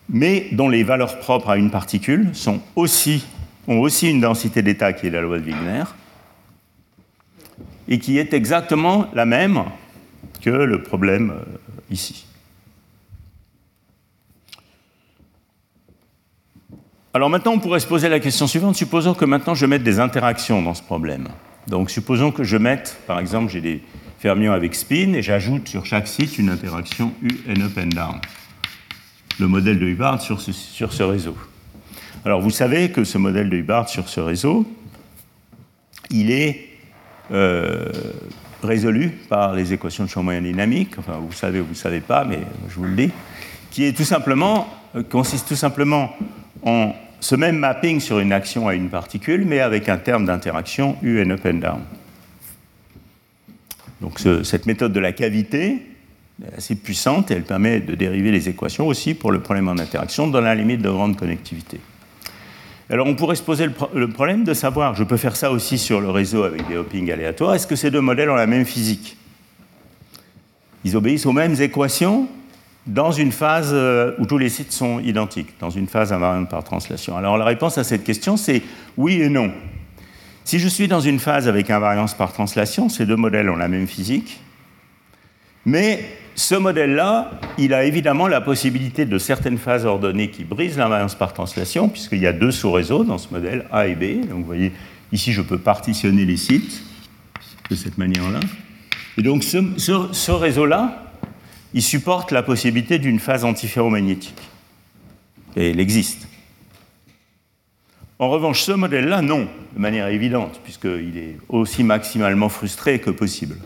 mais 0.08 0.48
dont 0.52 0.68
les 0.68 0.82
valeurs 0.82 1.18
propres 1.20 1.50
à 1.50 1.56
une 1.56 1.70
particule 1.70 2.32
ont 2.46 2.60
aussi 2.84 4.10
une 4.10 4.20
densité 4.20 4.62
d'état 4.62 4.92
qui 4.92 5.06
est 5.06 5.10
la 5.10 5.20
loi 5.20 5.38
de 5.38 5.44
Wigner, 5.44 5.84
et 7.88 7.98
qui 7.98 8.18
est 8.18 8.32
exactement 8.32 9.08
la 9.12 9.26
même 9.26 9.64
que 10.40 10.50
le 10.50 10.82
problème 10.82 11.32
euh, 11.32 11.44
ici. 11.90 12.26
Alors 17.12 17.28
maintenant, 17.28 17.52
on 17.52 17.58
pourrait 17.58 17.80
se 17.80 17.88
poser 17.88 18.08
la 18.08 18.20
question 18.20 18.46
suivante. 18.46 18.76
Supposons 18.76 19.14
que 19.14 19.24
maintenant 19.24 19.54
je 19.54 19.66
mette 19.66 19.82
des 19.82 19.98
interactions 19.98 20.62
dans 20.62 20.74
ce 20.74 20.82
problème. 20.82 21.28
Donc 21.70 21.88
supposons 21.88 22.32
que 22.32 22.42
je 22.42 22.56
mette, 22.56 22.98
par 23.06 23.20
exemple, 23.20 23.52
j'ai 23.52 23.60
des 23.60 23.80
fermions 24.18 24.52
avec 24.52 24.74
spin 24.74 25.12
et 25.12 25.22
j'ajoute 25.22 25.68
sur 25.68 25.86
chaque 25.86 26.08
site 26.08 26.36
une 26.36 26.50
interaction 26.50 27.14
U 27.22 27.28
and 27.48 27.60
up 27.62 27.78
and 27.78 27.94
down. 27.94 28.20
Le 29.38 29.46
modèle 29.46 29.78
de 29.78 29.86
Hubbard 29.86 30.20
sur 30.20 30.40
ce, 30.40 30.50
sur 30.50 30.92
ce 30.92 31.04
réseau. 31.04 31.36
Alors 32.24 32.40
vous 32.40 32.50
savez 32.50 32.90
que 32.90 33.04
ce 33.04 33.18
modèle 33.18 33.48
de 33.48 33.56
Hubbard 33.56 33.88
sur 33.88 34.08
ce 34.08 34.18
réseau, 34.18 34.66
il 36.10 36.32
est 36.32 36.70
euh, 37.30 37.88
résolu 38.64 39.10
par 39.28 39.54
les 39.54 39.72
équations 39.72 40.02
de 40.02 40.08
champ 40.08 40.24
moyen 40.24 40.42
dynamique. 40.42 40.98
Enfin, 40.98 41.18
vous 41.20 41.32
savez 41.32 41.60
ou 41.60 41.64
vous 41.66 41.70
ne 41.70 41.76
savez 41.76 42.00
pas, 42.00 42.24
mais 42.24 42.40
je 42.68 42.74
vous 42.74 42.84
le 42.84 42.96
dis, 42.96 43.10
qui 43.70 43.84
est 43.84 43.96
tout 43.96 44.04
simplement, 44.04 44.66
euh, 44.96 45.04
consiste 45.04 45.46
tout 45.46 45.54
simplement 45.54 46.16
en 46.64 46.92
ce 47.20 47.34
même 47.34 47.58
mapping 47.58 48.00
sur 48.00 48.18
une 48.18 48.32
action 48.32 48.68
à 48.68 48.74
une 48.74 48.88
particule, 48.88 49.44
mais 49.44 49.60
avec 49.60 49.88
un 49.88 49.98
terme 49.98 50.24
d'interaction 50.24 50.96
U 51.02 51.22
and 51.22 51.30
up 51.30 51.40
and 51.44 51.54
down. 51.54 51.80
Donc 54.00 54.18
cette 54.44 54.66
méthode 54.66 54.92
de 54.92 55.00
la 55.00 55.12
cavité 55.12 55.82
est 56.42 56.56
assez 56.56 56.74
puissante 56.74 57.30
et 57.30 57.34
elle 57.34 57.42
permet 57.42 57.80
de 57.80 57.94
dériver 57.94 58.30
les 58.30 58.48
équations 58.48 58.86
aussi 58.86 59.14
pour 59.14 59.30
le 59.30 59.40
problème 59.40 59.68
en 59.68 59.78
interaction 59.78 60.26
dans 60.26 60.40
la 60.40 60.54
limite 60.54 60.80
de 60.80 60.88
grande 60.88 61.16
connectivité. 61.16 61.80
Alors 62.88 63.06
on 63.06 63.14
pourrait 63.14 63.36
se 63.36 63.42
poser 63.42 63.66
le, 63.94 64.08
problème 64.08 64.42
de 64.42 64.54
savoir, 64.54 64.96
je 64.96 65.04
peux 65.04 65.16
faire 65.16 65.36
ça 65.36 65.52
aussi 65.52 65.78
sur 65.78 66.00
le 66.00 66.10
réseau 66.10 66.42
avec 66.42 66.66
des 66.66 66.76
hoppings 66.76 67.12
aléatoires, 67.12 67.54
est-ce 67.54 67.66
que 67.66 67.76
ces 67.76 67.90
deux 67.90 68.00
modèles 68.00 68.30
ont 68.30 68.34
la 68.34 68.48
même 68.48 68.64
physique? 68.64 69.16
Ils 70.84 70.96
obéissent 70.96 71.26
aux 71.26 71.32
mêmes 71.32 71.60
équations? 71.60 72.26
Dans 72.86 73.12
une 73.12 73.32
phase 73.32 73.70
euh, 73.72 74.14
où 74.18 74.26
tous 74.26 74.38
les 74.38 74.48
sites 74.48 74.72
sont 74.72 75.00
identiques, 75.00 75.54
dans 75.60 75.70
une 75.70 75.86
phase 75.86 76.12
invariante 76.12 76.48
par 76.48 76.64
translation 76.64 77.16
Alors 77.16 77.36
la 77.36 77.44
réponse 77.44 77.78
à 77.78 77.84
cette 77.84 78.04
question, 78.04 78.36
c'est 78.36 78.62
oui 78.96 79.20
et 79.20 79.28
non. 79.28 79.52
Si 80.44 80.58
je 80.58 80.68
suis 80.68 80.88
dans 80.88 81.00
une 81.00 81.18
phase 81.18 81.46
avec 81.46 81.70
invariance 81.70 82.14
par 82.14 82.32
translation, 82.32 82.88
ces 82.88 83.06
deux 83.06 83.16
modèles 83.16 83.50
ont 83.50 83.56
la 83.56 83.68
même 83.68 83.86
physique, 83.86 84.40
mais 85.66 86.04
ce 86.34 86.54
modèle-là, 86.54 87.32
il 87.58 87.74
a 87.74 87.84
évidemment 87.84 88.26
la 88.26 88.40
possibilité 88.40 89.04
de 89.04 89.18
certaines 89.18 89.58
phases 89.58 89.84
ordonnées 89.84 90.30
qui 90.30 90.44
brisent 90.44 90.78
l'invariance 90.78 91.14
par 91.14 91.34
translation, 91.34 91.88
puisqu'il 91.88 92.20
y 92.20 92.26
a 92.26 92.32
deux 92.32 92.50
sous-réseaux 92.50 93.04
dans 93.04 93.18
ce 93.18 93.28
modèle, 93.30 93.66
A 93.70 93.86
et 93.86 93.94
B. 93.94 94.26
Donc 94.26 94.40
vous 94.40 94.44
voyez, 94.46 94.72
ici 95.12 95.32
je 95.32 95.42
peux 95.42 95.58
partitionner 95.58 96.24
les 96.24 96.38
sites 96.38 96.82
de 97.68 97.76
cette 97.76 97.98
manière-là. 97.98 98.40
Et 99.18 99.22
donc 99.22 99.44
ce, 99.44 99.58
ce 99.76 100.30
réseau-là, 100.30 101.09
il 101.74 101.82
supporte 101.82 102.32
la 102.32 102.42
possibilité 102.42 102.98
d'une 102.98 103.20
phase 103.20 103.44
antiferromagnétique. 103.44 104.40
Et 105.56 105.70
elle 105.70 105.80
existe. 105.80 106.26
En 108.18 108.28
revanche, 108.28 108.62
ce 108.62 108.72
modèle-là, 108.72 109.22
non, 109.22 109.48
de 109.74 109.80
manière 109.80 110.08
évidente, 110.08 110.60
puisqu'il 110.62 111.16
est 111.16 111.38
aussi 111.48 111.82
maximalement 111.82 112.48
frustré 112.48 112.98
que 112.98 113.10
possible. 113.10 113.56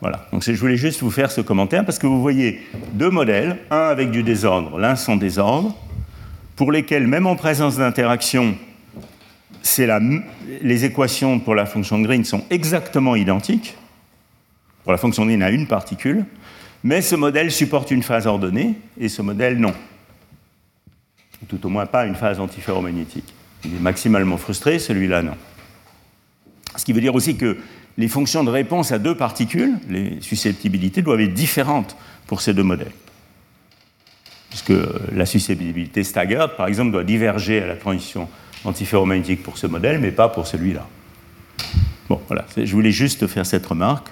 Voilà, 0.00 0.28
donc 0.32 0.44
je 0.44 0.52
voulais 0.52 0.76
juste 0.76 1.00
vous 1.00 1.10
faire 1.10 1.32
ce 1.32 1.40
commentaire 1.40 1.84
parce 1.84 1.98
que 1.98 2.06
vous 2.06 2.22
voyez 2.22 2.60
deux 2.92 3.10
modèles, 3.10 3.58
un 3.70 3.88
avec 3.88 4.12
du 4.12 4.22
désordre, 4.22 4.78
l'un 4.78 4.94
sans 4.94 5.16
désordre, 5.16 5.76
pour 6.54 6.70
lesquels, 6.70 7.08
même 7.08 7.26
en 7.26 7.34
présence 7.34 7.78
d'interaction, 7.78 8.56
les 10.62 10.84
équations 10.84 11.40
pour 11.40 11.54
la 11.54 11.66
fonction 11.66 11.98
de 11.98 12.06
Green 12.06 12.24
sont 12.24 12.44
exactement 12.50 13.16
identiques. 13.16 13.76
Pour 14.88 14.92
la 14.94 14.98
fonction 14.98 15.26
Green 15.26 15.42
à 15.42 15.50
une 15.50 15.66
particule, 15.66 16.24
mais 16.82 17.02
ce 17.02 17.14
modèle 17.14 17.52
supporte 17.52 17.90
une 17.90 18.02
phase 18.02 18.26
ordonnée 18.26 18.76
et 18.98 19.10
ce 19.10 19.20
modèle 19.20 19.58
non. 19.58 19.74
Tout 21.46 21.66
au 21.66 21.68
moins 21.68 21.84
pas 21.84 22.06
une 22.06 22.14
phase 22.14 22.40
antiferromagnétique. 22.40 23.34
Il 23.66 23.74
est 23.74 23.80
maximalement 23.80 24.38
frustré, 24.38 24.78
celui-là 24.78 25.20
non. 25.20 25.34
Ce 26.74 26.86
qui 26.86 26.94
veut 26.94 27.02
dire 27.02 27.14
aussi 27.14 27.36
que 27.36 27.58
les 27.98 28.08
fonctions 28.08 28.44
de 28.44 28.48
réponse 28.48 28.90
à 28.90 28.98
deux 28.98 29.14
particules, 29.14 29.74
les 29.90 30.22
susceptibilités, 30.22 31.02
doivent 31.02 31.20
être 31.20 31.34
différentes 31.34 31.94
pour 32.26 32.40
ces 32.40 32.54
deux 32.54 32.62
modèles. 32.62 32.94
Puisque 34.48 34.72
la 35.12 35.26
susceptibilité 35.26 36.02
staggered, 36.02 36.56
par 36.56 36.66
exemple, 36.66 36.92
doit 36.92 37.04
diverger 37.04 37.60
à 37.60 37.66
la 37.66 37.76
transition 37.76 38.26
antiferromagnétique 38.64 39.42
pour 39.42 39.58
ce 39.58 39.66
modèle, 39.66 39.98
mais 39.98 40.12
pas 40.12 40.30
pour 40.30 40.46
celui-là. 40.46 40.86
Bon, 42.08 42.22
voilà, 42.26 42.46
je 42.56 42.72
voulais 42.72 42.90
juste 42.90 43.26
faire 43.26 43.44
cette 43.44 43.66
remarque 43.66 44.08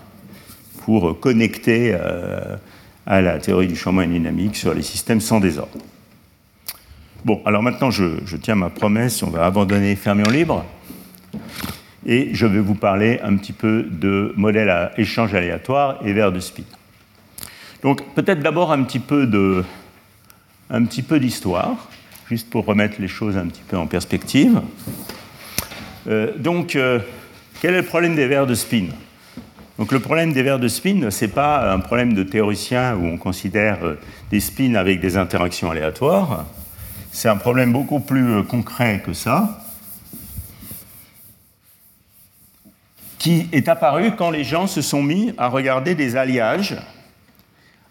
pour 0.86 1.18
connecter 1.18 1.96
euh, 1.98 2.54
à 3.06 3.20
la 3.20 3.40
théorie 3.40 3.66
du 3.66 3.74
champ 3.74 3.92
dynamique 3.92 4.54
sur 4.54 4.72
les 4.72 4.82
systèmes 4.82 5.20
sans 5.20 5.40
désordre. 5.40 5.76
Bon, 7.24 7.42
alors 7.44 7.60
maintenant, 7.60 7.90
je, 7.90 8.36
tiens 8.40 8.54
ma 8.54 8.70
promesse, 8.70 9.20
on 9.24 9.30
va 9.30 9.46
abandonner 9.46 9.96
fermions 9.96 10.30
libre, 10.30 10.64
et 12.06 12.30
je 12.34 12.46
vais 12.46 12.60
vous 12.60 12.76
parler 12.76 13.18
un 13.24 13.36
petit 13.36 13.52
peu 13.52 13.82
de 13.82 14.32
modèles 14.36 14.70
à 14.70 14.92
échange 14.96 15.34
aléatoire 15.34 15.98
et 16.06 16.12
vers 16.12 16.30
de 16.30 16.38
spin. 16.38 16.62
Donc, 17.82 18.02
peut-être 18.14 18.38
d'abord 18.38 18.70
un 18.70 18.84
petit 18.84 19.00
peu 19.00 19.26
petit 20.84 21.02
peu 21.02 21.18
d'histoire, 21.18 21.88
juste 22.28 22.48
pour 22.48 22.64
remettre 22.64 23.00
les 23.00 23.08
choses 23.08 23.36
un 23.36 23.48
petit 23.48 23.62
peu 23.66 23.76
en 23.76 23.88
perspective. 23.88 24.60
Euh, 26.06 26.32
donc, 26.38 26.76
euh, 26.76 27.00
quel 27.60 27.74
est 27.74 27.80
le 27.80 27.86
problème 27.86 28.14
des 28.14 28.28
vers 28.28 28.46
de 28.46 28.54
spin? 28.54 28.86
Donc 29.78 29.92
le 29.92 30.00
problème 30.00 30.32
des 30.32 30.42
vers 30.42 30.58
de 30.58 30.68
spin, 30.68 31.10
ce 31.10 31.24
n'est 31.24 31.30
pas 31.30 31.72
un 31.72 31.80
problème 31.80 32.14
de 32.14 32.22
théoricien 32.22 32.96
où 32.96 33.04
on 33.04 33.18
considère 33.18 33.84
euh, 33.84 34.00
des 34.30 34.40
spins 34.40 34.74
avec 34.74 35.00
des 35.00 35.18
interactions 35.18 35.70
aléatoires. 35.70 36.46
C'est 37.12 37.28
un 37.28 37.36
problème 37.36 37.72
beaucoup 37.72 38.00
plus 38.00 38.36
euh, 38.36 38.42
concret 38.42 39.02
que 39.04 39.12
ça, 39.12 39.60
qui 43.18 43.48
est 43.52 43.68
apparu 43.68 44.12
quand 44.16 44.30
les 44.30 44.44
gens 44.44 44.66
se 44.66 44.80
sont 44.80 45.02
mis 45.02 45.34
à 45.36 45.48
regarder 45.48 45.94
des 45.94 46.16
alliages 46.16 46.76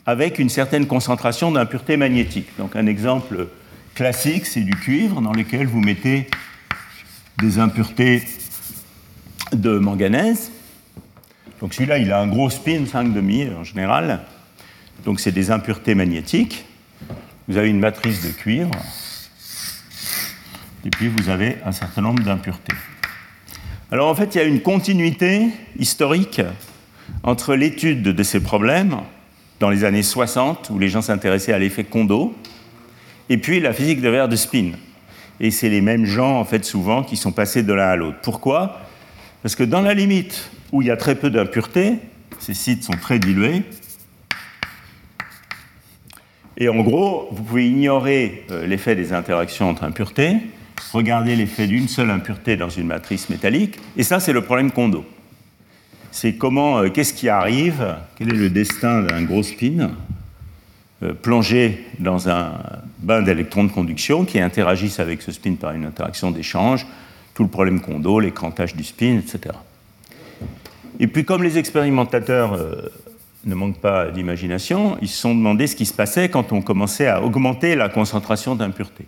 avec 0.07 0.39
une 0.39 0.49
certaine 0.49 0.87
concentration 0.87 1.51
d'impuretés 1.51 1.97
magnétiques. 1.97 2.49
Donc 2.57 2.75
un 2.75 2.87
exemple 2.87 3.47
classique, 3.93 4.47
c'est 4.47 4.61
du 4.61 4.75
cuivre 4.75 5.21
dans 5.21 5.33
lequel 5.33 5.67
vous 5.67 5.81
mettez 5.81 6.27
des 7.39 7.59
impuretés 7.59 8.23
de 9.53 9.77
manganèse 9.77 10.51
donc 11.61 11.73
celui-là, 11.73 11.97
il 11.97 12.11
a 12.11 12.19
un 12.19 12.27
gros 12.27 12.49
spin, 12.49 12.83
5,5 12.83 13.55
en 13.55 13.63
général. 13.63 14.21
Donc 15.05 15.19
c'est 15.19 15.31
des 15.31 15.51
impuretés 15.51 15.95
magnétiques. 15.95 16.65
Vous 17.47 17.57
avez 17.57 17.69
une 17.69 17.79
matrice 17.79 18.25
de 18.25 18.31
cuivre. 18.31 18.71
Et 20.85 20.89
puis 20.89 21.07
vous 21.07 21.29
avez 21.29 21.57
un 21.65 21.71
certain 21.71 22.01
nombre 22.01 22.23
d'impuretés. 22.23 22.75
Alors 23.91 24.09
en 24.09 24.15
fait, 24.15 24.35
il 24.35 24.37
y 24.39 24.41
a 24.41 24.45
une 24.45 24.61
continuité 24.61 25.47
historique 25.77 26.41
entre 27.23 27.55
l'étude 27.55 28.03
de 28.03 28.23
ces 28.23 28.39
problèmes 28.41 28.97
dans 29.59 29.69
les 29.69 29.83
années 29.83 30.03
60, 30.03 30.69
où 30.71 30.79
les 30.79 30.89
gens 30.89 31.01
s'intéressaient 31.01 31.53
à 31.53 31.59
l'effet 31.59 31.83
Kondo, 31.85 32.35
et 33.29 33.37
puis 33.37 33.59
la 33.59 33.73
physique 33.73 34.01
de 34.01 34.09
verre 34.09 34.27
de 34.27 34.35
spin. 34.35 34.71
Et 35.39 35.51
c'est 35.51 35.69
les 35.69 35.81
mêmes 35.81 36.05
gens, 36.05 36.39
en 36.39 36.45
fait, 36.45 36.65
souvent, 36.65 37.03
qui 37.03 37.15
sont 37.15 37.31
passés 37.31 37.63
de 37.63 37.73
l'un 37.73 37.87
à 37.87 37.95
l'autre. 37.95 38.17
Pourquoi? 38.21 38.81
Parce 39.41 39.55
que 39.55 39.63
dans 39.63 39.81
la 39.81 39.93
limite 39.93 40.49
où 40.75 40.81
il 40.81 40.89
y 40.89 40.91
a 40.91 40.97
très 40.97 41.15
peu 41.15 41.29
d'impuretés, 41.29 41.99
ces 42.37 42.53
sites 42.53 42.83
sont 42.83 42.97
très 43.01 43.17
dilués. 43.17 43.63
Et 46.57 46.67
en 46.67 46.81
gros, 46.81 47.29
vous 47.31 47.43
pouvez 47.43 47.69
ignorer 47.69 48.45
euh, 48.51 48.67
l'effet 48.67 48.93
des 48.93 49.13
interactions 49.13 49.69
entre 49.69 49.85
impuretés, 49.85 50.35
regarder 50.91 51.37
l'effet 51.37 51.67
d'une 51.67 51.87
seule 51.87 52.09
impureté 52.11 52.57
dans 52.57 52.67
une 52.67 52.87
matrice 52.87 53.29
métallique, 53.29 53.79
et 53.95 54.03
ça, 54.03 54.19
c'est 54.19 54.33
le 54.33 54.41
problème 54.41 54.69
Kondo. 54.71 55.05
C'est 56.11 56.35
comment, 56.35 56.79
euh, 56.79 56.89
qu'est-ce 56.89 57.13
qui 57.13 57.29
arrive, 57.29 57.95
quel 58.17 58.33
est 58.33 58.37
le 58.37 58.49
destin 58.49 59.01
d'un 59.01 59.23
gros 59.23 59.43
spin 59.43 59.91
euh, 61.03 61.13
plongé 61.13 61.85
dans 61.99 62.27
un 62.27 62.51
bain 62.99 63.21
d'électrons 63.21 63.63
de 63.63 63.71
conduction 63.71 64.25
qui 64.25 64.41
interagissent 64.41 64.99
avec 64.99 65.21
ce 65.21 65.31
spin 65.31 65.55
par 65.55 65.71
une 65.71 65.85
interaction 65.85 66.31
d'échange, 66.31 66.85
tout 67.33 67.43
le 67.43 67.49
problème 67.49 67.79
Kondo, 67.79 68.19
les 68.19 68.31
crankages 68.31 68.75
du 68.75 68.83
spin, 68.83 69.19
etc. 69.19 69.55
Et 70.99 71.07
puis 71.07 71.25
comme 71.25 71.43
les 71.43 71.57
expérimentateurs 71.57 72.53
euh, 72.53 72.89
ne 73.45 73.55
manquent 73.55 73.79
pas 73.79 74.11
d'imagination, 74.11 74.97
ils 75.01 75.09
se 75.09 75.17
sont 75.17 75.35
demandé 75.35 75.67
ce 75.67 75.75
qui 75.75 75.85
se 75.85 75.93
passait 75.93 76.29
quand 76.29 76.51
on 76.51 76.61
commençait 76.61 77.07
à 77.07 77.21
augmenter 77.21 77.75
la 77.75 77.89
concentration 77.89 78.55
d'impuretés. 78.55 79.07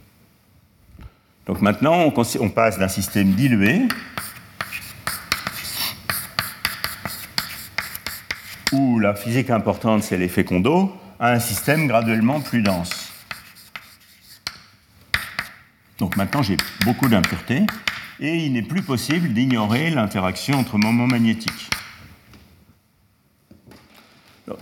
Donc 1.46 1.62
maintenant, 1.62 2.12
on, 2.40 2.50
passe 2.50 2.78
d'un 2.78 2.90
système 2.90 3.32
dilué, 3.32 3.88
où 8.74 9.00
la 9.00 9.16
physique 9.16 9.50
importante 9.50 10.04
c'est 10.04 10.18
l'effet 10.18 10.44
Kondo, 10.44 10.94
à 11.20 11.32
un 11.32 11.40
système 11.40 11.88
graduellement 11.88 12.42
plus 12.42 12.62
dense. 12.62 13.14
Donc 16.00 16.18
maintenant 16.18 16.44
j'ai 16.44 16.58
beaucoup 16.84 17.08
d'impuretés 17.08 17.66
et 18.20 18.36
il 18.36 18.52
n'est 18.52 18.62
plus 18.62 18.82
possible 18.82 19.34
d'ignorer 19.34 19.90
l'interaction 19.90 20.60
entre 20.60 20.78
moments 20.78 21.08
magnétiques. 21.08 21.70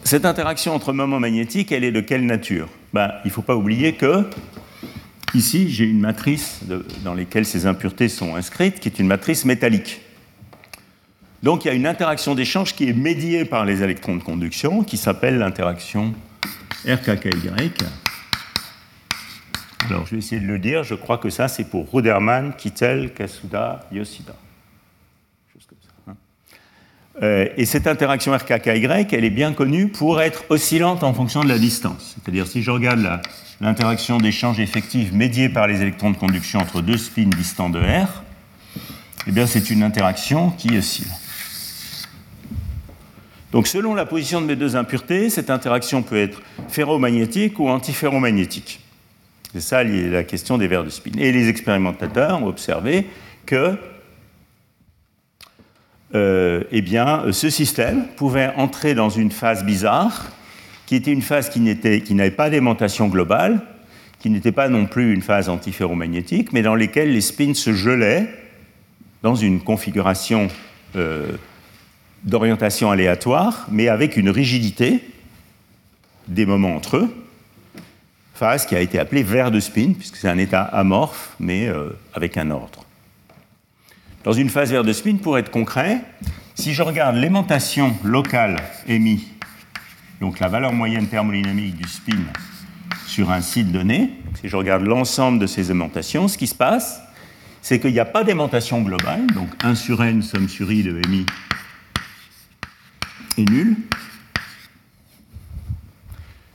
Cette 0.03 0.25
interaction 0.25 0.73
entre 0.73 0.93
moments 0.93 1.19
magnétiques, 1.19 1.71
elle 1.71 1.83
est 1.83 1.91
de 1.91 2.01
quelle 2.01 2.25
nature? 2.25 2.67
Ben, 2.93 3.11
Il 3.23 3.27
ne 3.27 3.33
faut 3.33 3.43
pas 3.43 3.55
oublier 3.55 3.93
que 3.93 4.27
ici, 5.35 5.69
j'ai 5.69 5.85
une 5.85 5.99
matrice 5.99 6.61
dans 7.03 7.13
laquelle 7.13 7.45
ces 7.45 7.67
impuretés 7.67 8.09
sont 8.09 8.35
inscrites, 8.35 8.79
qui 8.79 8.89
est 8.89 8.99
une 8.99 9.07
matrice 9.07 9.45
métallique. 9.45 10.01
Donc 11.43 11.63
il 11.63 11.67
y 11.67 11.71
a 11.71 11.75
une 11.75 11.85
interaction 11.85 12.33
d'échange 12.33 12.73
qui 12.73 12.89
est 12.89 12.93
médiée 12.93 13.45
par 13.45 13.65
les 13.65 13.83
électrons 13.83 14.15
de 14.15 14.23
conduction, 14.23 14.83
qui 14.83 14.97
s'appelle 14.97 15.37
l'interaction 15.37 16.15
RKKY. 16.87 17.71
Alors 19.87 20.07
je 20.07 20.11
vais 20.11 20.17
essayer 20.17 20.41
de 20.41 20.47
le 20.47 20.57
dire, 20.57 20.83
je 20.83 20.95
crois 20.95 21.19
que 21.19 21.29
ça 21.29 21.47
c'est 21.47 21.69
pour 21.69 21.91
Ruderman, 21.91 22.55
Kittel, 22.55 23.13
Kasuda, 23.13 23.87
Yoshida. 23.91 24.33
Euh, 27.23 27.47
et 27.55 27.65
cette 27.65 27.87
interaction 27.87 28.33
RKKY, 28.33 29.07
elle 29.11 29.23
est 29.23 29.29
bien 29.29 29.53
connue 29.53 29.87
pour 29.87 30.21
être 30.21 30.43
oscillante 30.49 31.03
en 31.03 31.13
fonction 31.13 31.43
de 31.43 31.49
la 31.49 31.57
distance. 31.57 32.15
C'est-à-dire 32.15 32.45
si 32.45 32.61
je 32.61 32.71
regarde 32.71 33.21
l'interaction 33.61 34.17
d'échange 34.17 34.59
effective 34.59 35.15
médiée 35.15 35.47
par 35.47 35.67
les 35.67 35.81
électrons 35.81 36.11
de 36.11 36.17
conduction 36.17 36.59
entre 36.59 36.81
deux 36.81 36.97
spins 36.97 37.29
distants 37.29 37.69
de 37.69 37.79
R, 37.79 38.23
eh 39.27 39.31
bien 39.31 39.47
c'est 39.47 39.69
une 39.69 39.81
interaction 39.81 40.49
qui 40.51 40.77
oscille. 40.77 41.11
Donc 43.53 43.67
selon 43.67 43.95
la 43.95 44.05
position 44.05 44.41
de 44.41 44.47
mes 44.47 44.57
deux 44.57 44.75
impuretés, 44.75 45.29
cette 45.29 45.49
interaction 45.49 46.03
peut 46.03 46.17
être 46.17 46.41
ferromagnétique 46.67 47.57
ou 47.59 47.69
antiferromagnétique. 47.69 48.81
C'est 49.53 49.61
ça 49.61 49.85
la 49.85 50.25
question 50.25 50.57
des 50.57 50.67
verres 50.67 50.83
de 50.83 50.89
spin. 50.89 51.11
Et 51.17 51.31
les 51.31 51.47
expérimentateurs 51.47 52.43
ont 52.43 52.47
observé 52.47 53.07
que 53.45 53.77
euh, 56.15 56.63
eh 56.71 56.81
bien, 56.81 57.31
ce 57.31 57.49
système 57.49 58.05
pouvait 58.15 58.53
entrer 58.55 58.95
dans 58.95 59.09
une 59.09 59.31
phase 59.31 59.65
bizarre, 59.65 60.31
qui 60.85 60.95
était 60.95 61.11
une 61.11 61.21
phase 61.21 61.49
qui 61.49 61.59
n'avait 61.59 62.31
pas 62.31 62.49
d'aimantation 62.49 63.07
globale, 63.07 63.61
qui 64.19 64.29
n'était 64.29 64.53
pas 64.53 64.69
non 64.69 64.85
plus 64.85 65.13
une 65.13 65.21
phase 65.21 65.49
antiferromagnétique, 65.49 66.53
mais 66.53 66.61
dans 66.61 66.75
laquelle 66.75 67.11
les 67.11 67.21
spins 67.21 67.53
se 67.53 67.73
gelaient 67.73 68.27
dans 69.23 69.35
une 69.35 69.59
configuration 69.59 70.47
euh, 70.95 71.31
d'orientation 72.23 72.91
aléatoire, 72.91 73.67
mais 73.69 73.89
avec 73.89 74.15
une 74.15 74.29
rigidité 74.29 75.03
des 76.27 76.45
moments 76.45 76.75
entre 76.75 76.97
eux, 76.97 77.15
phase 78.35 78.65
qui 78.65 78.75
a 78.75 78.79
été 78.79 78.99
appelée 78.99 79.23
verre 79.23 79.51
de 79.51 79.59
spin, 79.59 79.93
puisque 79.97 80.15
c'est 80.15 80.29
un 80.29 80.37
état 80.37 80.61
amorphe, 80.61 81.35
mais 81.39 81.67
euh, 81.67 81.89
avec 82.13 82.37
un 82.37 82.51
ordre. 82.51 82.84
Dans 84.25 84.33
une 84.33 84.49
phase 84.49 84.71
verre 84.71 84.83
de 84.83 84.91
spin, 84.91 85.17
pour 85.17 85.37
être 85.37 85.51
concret, 85.51 86.01
si 86.55 86.73
je 86.73 86.81
regarde 86.81 87.15
l'aimantation 87.15 87.95
locale 88.03 88.55
émise, 88.87 89.21
donc 90.19 90.39
la 90.39 90.47
valeur 90.47 90.73
moyenne 90.73 91.07
thermodynamique 91.07 91.75
du 91.75 91.87
spin 91.87 92.17
sur 93.05 93.29
un 93.29 93.41
site 93.41 93.71
donné, 93.71 94.19
si 94.41 94.49
je 94.49 94.55
regarde 94.55 94.81
l'ensemble 94.81 95.37
de 95.37 95.45
ces 95.45 95.69
aimantations, 95.69 96.27
ce 96.27 96.39
qui 96.39 96.47
se 96.47 96.55
passe, 96.55 97.03
c'est 97.61 97.79
qu'il 97.79 97.93
n'y 97.93 97.99
a 97.99 98.05
pas 98.05 98.23
d'aimantation 98.23 98.81
globale, 98.81 99.27
donc 99.27 99.49
1 99.63 99.75
sur 99.75 100.03
n 100.03 100.23
somme 100.23 100.49
sur 100.49 100.71
i 100.71 100.81
de 100.81 100.91
mi 101.07 101.23
est 103.37 103.47
nul. 103.47 103.77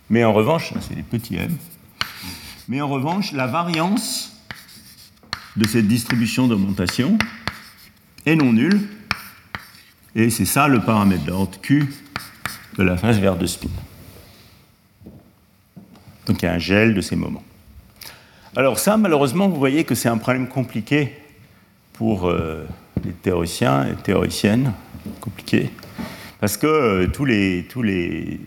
Mais 0.08 0.24
en 0.24 0.32
revanche, 0.32 0.72
c'est 0.80 0.96
les 0.96 1.04
petits 1.04 1.36
m, 1.36 1.56
mais 2.66 2.80
en 2.80 2.88
revanche, 2.88 3.30
la 3.30 3.46
variance 3.46 4.36
de 5.56 5.68
cette 5.68 5.86
distribution 5.86 6.48
d'augmentation 6.48 7.16
est 8.26 8.36
non 8.36 8.52
nulle, 8.52 8.80
et 10.14 10.30
c'est 10.30 10.44
ça 10.44 10.68
le 10.68 10.80
paramètre 10.80 11.24
d'ordre 11.24 11.60
Q 11.60 11.92
de 12.76 12.82
la 12.82 12.96
phase 12.96 13.18
verte 13.18 13.38
de 13.38 13.46
spin. 13.46 13.68
Donc 16.26 16.42
il 16.42 16.44
y 16.44 16.48
a 16.48 16.52
un 16.52 16.58
gel 16.58 16.94
de 16.94 17.00
ces 17.00 17.16
moments. 17.16 17.42
Alors 18.56 18.78
ça, 18.78 18.96
malheureusement, 18.96 19.48
vous 19.48 19.58
voyez 19.58 19.84
que 19.84 19.94
c'est 19.94 20.08
un 20.08 20.18
problème 20.18 20.48
compliqué 20.48 21.14
pour 21.92 22.28
euh, 22.28 22.66
les 23.04 23.12
théoriciens 23.12 23.86
et 23.86 23.94
théoriciennes, 23.94 24.72
compliqué, 25.20 25.70
parce 26.40 26.56
que 26.56 26.66
euh, 26.66 27.06
tous 27.06 27.24
les, 27.24 27.66
tous 27.68 27.82
les, 27.82 28.40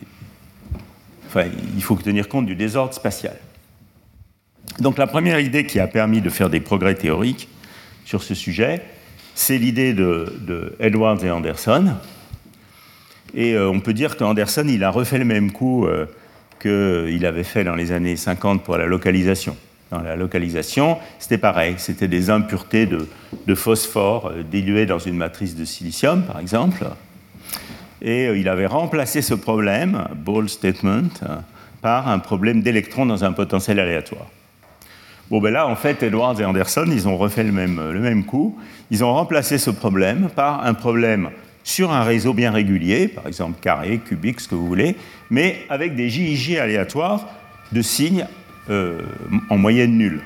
enfin, 1.27 1.45
il 1.75 1.81
faut 1.81 1.95
tenir 1.95 2.27
compte 2.27 2.45
du 2.45 2.55
désordre 2.55 2.93
spatial. 2.93 3.37
Donc 4.79 4.97
la 4.97 5.07
première 5.07 5.39
idée 5.39 5.65
qui 5.65 5.79
a 5.79 5.87
permis 5.87 6.21
de 6.21 6.29
faire 6.29 6.49
des 6.49 6.59
progrès 6.59 6.95
théoriques 6.95 7.47
sur 8.05 8.23
ce 8.23 8.33
sujet, 8.33 8.81
c'est 9.35 9.57
l'idée 9.57 9.93
de, 9.93 10.75
Edwards 10.79 11.23
et 11.23 11.31
Anderson. 11.31 11.95
Et 13.35 13.53
euh, 13.53 13.69
on 13.69 13.79
peut 13.79 13.93
dire 13.93 14.15
qu'Anderson, 14.17 14.65
il 14.67 14.83
a 14.83 14.91
refait 14.91 15.17
le 15.17 15.25
même 15.25 15.51
coup 15.51 15.85
euh, 15.85 16.05
qu'il 16.61 17.25
avait 17.25 17.43
fait 17.43 17.63
dans 17.63 17.75
les 17.75 17.91
années 17.91 18.15
50 18.15 18.63
pour 18.63 18.77
la 18.77 18.85
localisation. 18.85 19.55
Dans 19.93 20.01
la 20.01 20.15
localisation, 20.15 20.97
c'était 21.19 21.37
pareil, 21.37 21.75
c'était 21.77 22.07
des 22.07 22.31
impuretés 22.31 22.87
de, 22.87 23.55
phosphore 23.55 24.31
diluées 24.49 24.87
dans 24.87 24.97
une 24.97 25.15
matrice 25.15 25.55
de 25.55 25.65
silicium, 25.65 26.23
par 26.23 26.39
exemple. 26.39 26.85
Et 28.01 28.27
euh, 28.27 28.37
il 28.37 28.49
avait 28.49 28.65
remplacé 28.65 29.21
ce 29.21 29.35
problème, 29.35 30.07
Ball 30.15 30.49
Statement, 30.49 31.09
euh, 31.23 31.37
par 31.81 32.07
un 32.07 32.17
problème 32.17 32.63
d'électrons 32.63 33.05
dans 33.05 33.23
un 33.23 33.33
potentiel 33.33 33.79
aléatoire. 33.79 34.25
Bon, 35.29 35.39
ben 35.39 35.51
là, 35.51 35.67
en 35.67 35.75
fait, 35.75 36.03
Edwards 36.03 36.39
et 36.39 36.45
Anderson, 36.45 36.85
ils 36.87 37.07
ont 37.07 37.17
refait 37.17 37.43
le 37.43 37.51
même, 37.51 37.91
le 37.91 37.99
même 37.99 38.25
coup. 38.25 38.57
Ils 38.91 39.03
ont 39.03 39.13
remplacé 39.13 39.57
ce 39.57 39.69
problème 39.69 40.29
par 40.35 40.65
un 40.65 40.73
problème 40.73 41.29
sur 41.63 41.91
un 41.91 42.03
réseau 42.03 42.33
bien 42.33 42.51
régulier, 42.51 43.07
par 43.07 43.27
exemple 43.27 43.59
carré, 43.61 43.99
cubique, 43.99 44.41
ce 44.41 44.47
que 44.47 44.55
vous 44.55 44.67
voulez, 44.67 44.97
mais 45.29 45.65
avec 45.69 45.95
des 45.95 46.09
JIJ 46.09 46.57
aléatoires 46.57 47.25
de 47.71 47.81
signes 47.81 48.27
euh, 48.69 49.01
en 49.49 49.57
moyenne 49.57 49.97
nulle. 49.97 50.21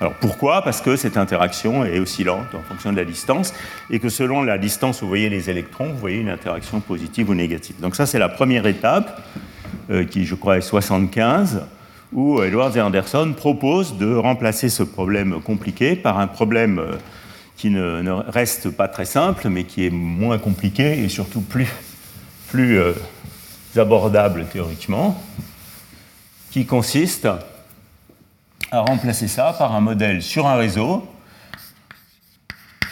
Alors 0.00 0.14
pourquoi? 0.14 0.62
Parce 0.62 0.80
que 0.80 0.96
cette 0.96 1.16
interaction 1.16 1.84
est 1.84 1.98
oscillante 1.98 2.54
en 2.54 2.62
fonction 2.62 2.92
de 2.92 2.96
la 2.96 3.04
distance 3.04 3.54
et 3.90 3.98
que 3.98 4.08
selon 4.08 4.42
la 4.42 4.58
distance 4.58 5.00
où 5.00 5.06
vous 5.06 5.08
voyez 5.08 5.28
les 5.28 5.50
électrons, 5.50 5.90
vous 5.92 5.98
voyez 5.98 6.18
une 6.18 6.28
interaction 6.28 6.80
positive 6.80 7.30
ou 7.30 7.34
négative. 7.34 7.76
Donc 7.80 7.96
ça 7.96 8.06
c'est 8.06 8.18
la 8.18 8.28
première 8.28 8.66
étape 8.66 9.20
euh, 9.90 10.04
qui 10.04 10.24
je 10.24 10.34
crois 10.34 10.58
est 10.58 10.60
75 10.60 11.62
où 12.12 12.42
Edwards 12.42 12.76
et 12.76 12.80
Anderson 12.80 13.34
proposent 13.36 13.96
de 13.96 14.14
remplacer 14.14 14.68
ce 14.68 14.82
problème 14.82 15.40
compliqué 15.40 15.96
par 15.96 16.18
un 16.18 16.26
problème 16.26 16.78
euh, 16.78 16.96
qui 17.56 17.70
ne, 17.70 18.10
reste 18.10 18.70
pas 18.70 18.88
très 18.88 19.04
simple 19.04 19.48
mais 19.48 19.64
qui 19.64 19.86
est 19.86 19.90
moins 19.90 20.38
compliqué 20.38 21.02
et 21.02 21.08
surtout 21.08 21.42
plus, 21.42 21.68
plus 22.48 22.80
abordable 23.76 24.46
théoriquement 24.50 25.22
qui 26.50 26.66
consiste 26.66 27.28
à 28.72 28.80
remplacer 28.80 29.28
ça 29.28 29.54
par 29.56 29.74
un 29.74 29.80
modèle 29.80 30.22
sur 30.22 30.46
un 30.46 30.56
réseau 30.56 31.06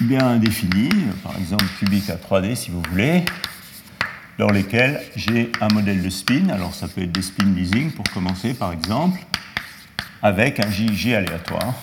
bien 0.00 0.36
défini, 0.36 0.88
par 1.22 1.36
exemple 1.38 1.64
cubique 1.78 2.10
à 2.10 2.16
3D 2.16 2.54
si 2.54 2.70
vous 2.70 2.82
voulez, 2.90 3.24
dans 4.38 4.50
lesquels 4.50 5.00
j'ai 5.16 5.50
un 5.60 5.68
modèle 5.68 6.02
de 6.02 6.10
spin, 6.10 6.48
alors 6.50 6.74
ça 6.74 6.86
peut 6.88 7.02
être 7.02 7.12
des 7.12 7.22
spin 7.22 7.44
leasing 7.44 7.90
pour 7.90 8.04
commencer 8.14 8.54
par 8.54 8.72
exemple, 8.72 9.18
avec 10.22 10.60
un 10.60 10.70
JIG 10.70 11.14
aléatoire 11.14 11.74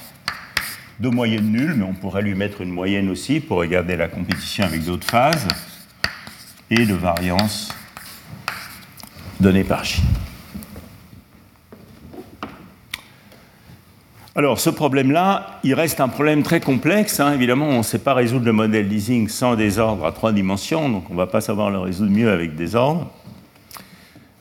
de 0.99 1.09
moyenne 1.09 1.51
nulle, 1.51 1.73
mais 1.75 1.83
on 1.83 1.93
pourrait 1.93 2.21
lui 2.21 2.35
mettre 2.35 2.61
une 2.61 2.71
moyenne 2.71 3.09
aussi 3.09 3.41
pour 3.41 3.57
regarder 3.57 3.97
la 3.97 4.07
compétition 4.07 4.63
avec 4.63 4.83
d'autres 4.85 5.07
phases, 5.07 5.47
et 6.69 6.85
de 6.85 6.95
variance 6.95 7.69
donnée 9.39 9.63
par 9.63 9.83
J. 9.83 10.01
Alors, 14.37 14.59
ce 14.59 14.69
problème-là, 14.69 15.61
il 15.63 15.73
reste 15.73 16.01
un 16.01 16.09
problème 16.09 16.43
très 16.43 16.59
complexe. 16.59 17.21
Hein. 17.21 17.33
Évidemment, 17.33 17.69
on 17.69 17.77
ne 17.77 17.83
sait 17.83 17.99
pas 17.99 18.13
résoudre 18.13 18.45
le 18.45 18.51
modèle 18.51 18.85
leasing 18.85 19.29
sans 19.29 19.55
des 19.55 19.79
ordres 19.79 20.05
à 20.05 20.11
trois 20.11 20.33
dimensions, 20.33 20.89
donc 20.89 21.09
on 21.09 21.13
ne 21.13 21.17
va 21.17 21.27
pas 21.27 21.39
savoir 21.39 21.71
le 21.71 21.79
résoudre 21.79 22.11
mieux 22.11 22.29
avec 22.29 22.55
des 22.55 22.75
ordres. 22.75 23.09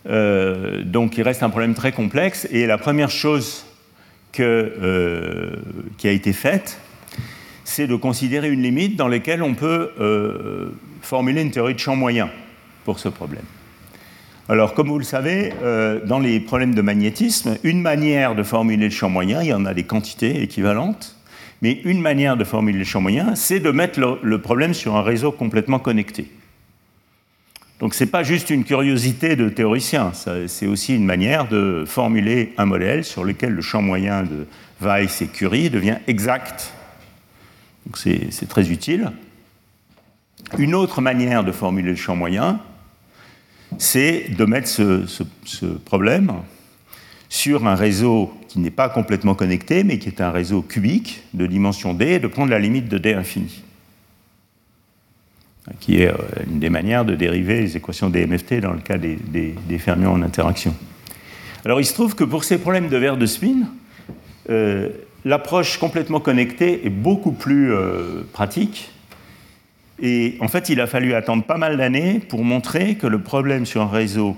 Euh, 0.08 0.82
donc, 0.82 1.16
il 1.16 1.22
reste 1.22 1.44
un 1.44 1.48
problème 1.48 1.74
très 1.74 1.92
complexe. 1.92 2.48
Et 2.50 2.66
la 2.66 2.76
première 2.76 3.08
chose 3.08 3.66
euh, 4.40 5.56
qui 5.96 6.08
a 6.08 6.10
été 6.10 6.32
faite, 6.32 6.80
c'est 7.62 7.86
de 7.86 7.94
considérer 7.94 8.50
une 8.50 8.62
limite 8.62 8.96
dans 8.96 9.06
laquelle 9.06 9.44
on 9.44 9.54
peut 9.54 9.92
euh, 10.00 10.70
formuler 11.02 11.42
une 11.42 11.52
théorie 11.52 11.74
de 11.74 11.78
champ 11.78 11.94
moyen 11.94 12.28
pour 12.84 12.98
ce 12.98 13.08
problème. 13.08 13.44
Alors, 14.46 14.74
comme 14.74 14.88
vous 14.88 14.98
le 14.98 15.04
savez, 15.04 15.54
euh, 15.62 16.04
dans 16.04 16.18
les 16.18 16.38
problèmes 16.38 16.74
de 16.74 16.82
magnétisme, 16.82 17.56
une 17.64 17.80
manière 17.80 18.34
de 18.34 18.42
formuler 18.42 18.84
le 18.84 18.90
champ 18.90 19.08
moyen, 19.08 19.40
il 19.40 19.48
y 19.48 19.54
en 19.54 19.64
a 19.64 19.72
des 19.72 19.84
quantités 19.84 20.42
équivalentes, 20.42 21.16
mais 21.62 21.80
une 21.84 22.02
manière 22.02 22.36
de 22.36 22.44
formuler 22.44 22.78
le 22.78 22.84
champ 22.84 23.00
moyen, 23.00 23.34
c'est 23.36 23.58
de 23.58 23.70
mettre 23.70 24.18
le, 24.22 24.40
problème 24.42 24.74
sur 24.74 24.96
un 24.96 25.02
réseau 25.02 25.32
complètement 25.32 25.78
connecté. 25.78 26.30
Donc, 27.80 27.94
ce 27.94 28.04
n'est 28.04 28.10
pas 28.10 28.22
juste 28.22 28.50
une 28.50 28.64
curiosité 28.64 29.34
de 29.34 29.48
théoricien, 29.48 30.12
c'est 30.46 30.66
aussi 30.66 30.94
une 30.94 31.06
manière 31.06 31.48
de 31.48 31.84
formuler 31.86 32.52
un 32.58 32.66
modèle 32.66 33.02
sur 33.02 33.24
lequel 33.24 33.52
le 33.52 33.62
champ 33.62 33.80
moyen 33.80 34.24
de 34.24 34.46
Weiss 34.82 35.22
et 35.22 35.26
Curie 35.26 35.70
devient 35.70 35.96
exact. 36.06 36.74
Donc, 37.86 37.96
c'est 37.96 38.48
très 38.48 38.70
utile. 38.70 39.10
Une 40.58 40.74
autre 40.74 41.00
manière 41.00 41.44
de 41.44 41.52
formuler 41.52 41.90
le 41.90 41.96
champ 41.96 42.14
moyen, 42.14 42.60
c'est 43.78 44.30
de 44.36 44.44
mettre 44.44 44.68
ce, 44.68 45.66
problème 45.84 46.32
sur 47.28 47.66
un 47.66 47.74
réseau 47.74 48.32
qui 48.48 48.58
n'est 48.60 48.70
pas 48.70 48.88
complètement 48.88 49.34
connecté, 49.34 49.82
mais 49.84 49.98
qui 49.98 50.08
est 50.08 50.20
un 50.20 50.30
réseau 50.30 50.62
cubique 50.62 51.24
de 51.34 51.46
dimension 51.46 51.94
d, 51.94 52.04
et 52.06 52.18
de 52.18 52.28
prendre 52.28 52.50
la 52.50 52.58
limite 52.58 52.88
de 52.88 52.98
d 52.98 53.14
infini, 53.14 53.62
qui 55.80 56.02
est 56.02 56.08
euh, 56.08 56.16
une 56.46 56.60
des 56.60 56.70
manières 56.70 57.04
de 57.04 57.14
dériver 57.14 57.60
les 57.60 57.76
équations 57.76 58.10
DMFT 58.10 58.60
dans 58.60 58.72
le 58.72 58.80
cas 58.80 58.98
des, 58.98 59.78
fermions 59.78 60.12
en 60.12 60.22
interaction. 60.22 60.74
Alors 61.64 61.80
il 61.80 61.84
se 61.84 61.94
trouve 61.94 62.14
que 62.14 62.24
pour 62.24 62.44
ces 62.44 62.58
problèmes 62.58 62.88
de 62.88 62.96
verre 62.96 63.16
de 63.16 63.26
spin, 63.26 63.66
euh, 64.50 64.90
l'approche 65.24 65.78
complètement 65.78 66.20
connectée 66.20 66.86
est 66.86 66.90
beaucoup 66.90 67.32
plus 67.32 67.72
euh, 67.72 68.22
pratique. 68.32 68.93
Et 70.02 70.36
en 70.40 70.48
fait, 70.48 70.68
il 70.68 70.80
a 70.80 70.86
fallu 70.86 71.14
attendre 71.14 71.44
pas 71.44 71.56
mal 71.56 71.76
d'années 71.76 72.20
pour 72.20 72.44
montrer 72.44 72.96
que 72.96 73.06
le 73.06 73.20
problème 73.20 73.66
sur 73.66 73.82
un 73.82 73.88
réseau 73.88 74.36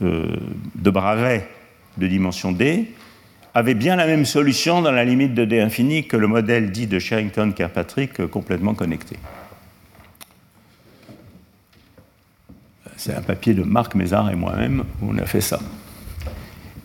de 0.00 0.90
Bravais 0.90 1.46
de 1.98 2.06
dimension 2.06 2.52
d 2.52 2.86
avait 3.54 3.74
bien 3.74 3.96
la 3.96 4.06
même 4.06 4.24
solution 4.24 4.80
dans 4.80 4.92
la 4.92 5.04
limite 5.04 5.34
de 5.34 5.44
d 5.44 5.60
infini 5.60 6.06
que 6.06 6.16
le 6.16 6.26
modèle 6.26 6.70
dit 6.70 6.86
de 6.86 6.98
Sherrington-Kirkpatrick 6.98 8.26
complètement 8.28 8.74
connecté. 8.74 9.16
C'est 12.96 13.14
un 13.14 13.22
papier 13.22 13.54
de 13.54 13.62
Marc 13.62 13.94
Mézard 13.94 14.30
et 14.30 14.36
moi-même 14.36 14.84
où 15.00 15.06
on 15.10 15.18
a 15.18 15.24
fait 15.24 15.40
ça. 15.40 15.58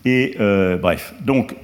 Et 0.05 0.37
euh, 0.39 0.77
bref, 0.77 1.13
donc, 1.19 1.55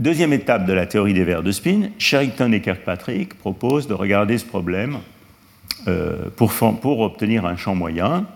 deuxième 0.00 0.32
étape 0.32 0.66
de 0.66 0.72
la 0.72 0.86
théorie 0.86 1.14
des 1.14 1.22
verres 1.22 1.44
de 1.44 1.52
spin, 1.52 1.90
Sherrington 1.98 2.50
et 2.52 2.60
Kirkpatrick 2.60 3.38
proposent 3.38 3.86
de 3.86 3.94
regarder 3.94 4.38
ce 4.38 4.44
problème 4.44 4.98
euh, 5.88 6.28
pour, 6.36 7.00
obtenir 7.00 7.46
un 7.46 7.56
champ 7.56 7.74
moyen 7.74 8.26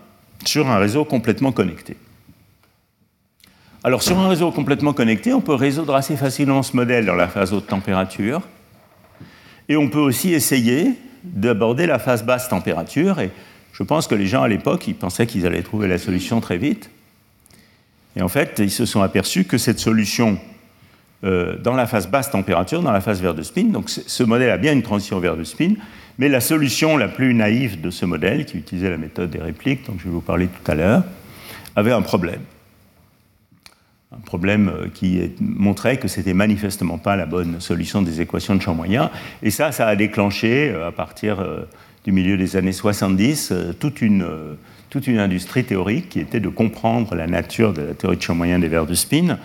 sur 0.45 0.67
un 0.67 0.77
réseau 0.77 1.05
complètement 1.05 1.51
connecté. 1.51 1.97
Alors 3.83 4.03
sur 4.03 4.17
un 4.19 4.27
réseau 4.27 4.51
complètement 4.51 4.93
connecté, 4.93 5.33
on 5.33 5.41
peut 5.41 5.53
résoudre 5.53 5.95
assez 5.95 6.17
facilement 6.17 6.63
ce 6.63 6.75
modèle 6.75 7.05
dans 7.05 7.15
la 7.15 7.27
phase 7.27 7.53
haute 7.53 7.67
température. 7.67 8.41
Et 9.69 9.77
on 9.77 9.89
peut 9.89 9.99
aussi 9.99 10.33
essayer 10.33 10.93
d'aborder 11.23 11.85
la 11.85 11.99
phase 11.99 12.23
basse 12.23 12.49
température. 12.49 13.19
Et 13.19 13.31
je 13.73 13.83
pense 13.83 14.07
que 14.07 14.15
les 14.15 14.27
gens 14.27 14.43
à 14.43 14.47
l'époque, 14.47 14.87
ils 14.87 14.95
pensaient 14.95 15.27
qu'ils 15.27 15.45
allaient 15.45 15.63
trouver 15.63 15.87
la 15.87 15.97
solution 15.97 16.41
très 16.41 16.57
vite. 16.57 16.89
Et 18.15 18.21
en 18.21 18.27
fait, 18.27 18.55
ils 18.59 18.71
se 18.71 18.85
sont 18.85 19.01
aperçus 19.01 19.45
que 19.45 19.57
cette 19.57 19.79
solution 19.79 20.39
euh, 21.23 21.57
dans 21.57 21.73
la 21.73 21.87
phase 21.87 22.07
basse 22.07 22.29
température, 22.29 22.81
dans 22.81 22.91
la 22.91 23.01
phase 23.01 23.21
vert 23.21 23.33
de 23.33 23.41
spin, 23.41 23.65
donc 23.65 23.89
ce 23.89 24.23
modèle 24.23 24.51
a 24.51 24.57
bien 24.57 24.73
une 24.73 24.83
transition 24.83 25.19
vert 25.19 25.35
de 25.35 25.43
spin, 25.43 25.73
mais 26.17 26.29
la 26.29 26.41
solution 26.41 26.97
la 26.97 27.07
plus 27.07 27.33
naïve 27.33 27.81
de 27.81 27.89
ce 27.89 28.05
modèle, 28.05 28.45
qui 28.45 28.57
utilisait 28.57 28.89
la 28.89 28.97
méthode 28.97 29.29
des 29.29 29.41
répliques, 29.41 29.85
dont 29.85 29.95
je 29.97 30.05
vais 30.05 30.11
vous 30.11 30.21
parler 30.21 30.47
tout 30.47 30.71
à 30.71 30.75
l'heure, 30.75 31.03
avait 31.75 31.91
un 31.91 32.01
problème 32.01 32.41
un 34.15 34.19
problème 34.19 34.69
euh, 34.69 34.87
qui 34.93 35.19
montrait 35.39 35.97
que 35.97 36.07
c'était 36.07 36.33
manifestement 36.33 36.97
pas 36.97 37.15
la 37.15 37.25
bonne 37.25 37.59
solution 37.59 38.01
des 38.01 38.21
équations 38.21 38.55
de 38.55 38.61
champ 38.61 38.73
moyen. 38.73 39.11
Et 39.43 39.51
ça, 39.51 39.71
ça 39.71 39.87
a 39.87 39.95
déclenché, 39.95 40.69
euh, 40.69 40.87
à 40.87 40.91
partir 40.91 41.39
euh, 41.39 41.67
du 42.05 42.11
milieu 42.11 42.37
des 42.37 42.55
années 42.55 42.71
70, 42.71 43.53
toute 43.81 44.01
une, 44.01 44.25
toute 44.89 45.07
une 45.07 45.19
industrie 45.19 45.65
théorique 45.65 46.07
qui 46.07 46.21
était 46.21 46.39
de 46.39 46.47
comprendre 46.47 47.15
la 47.15 47.27
nature 47.27 47.73
de 47.73 47.81
la 47.81 47.93
théorie 47.93 48.15
de 48.15 48.21
champ 48.21 48.33
moyen 48.33 48.59
des 48.59 48.69
verres 48.69 48.85
de 48.85 48.93
spin, 48.93 49.37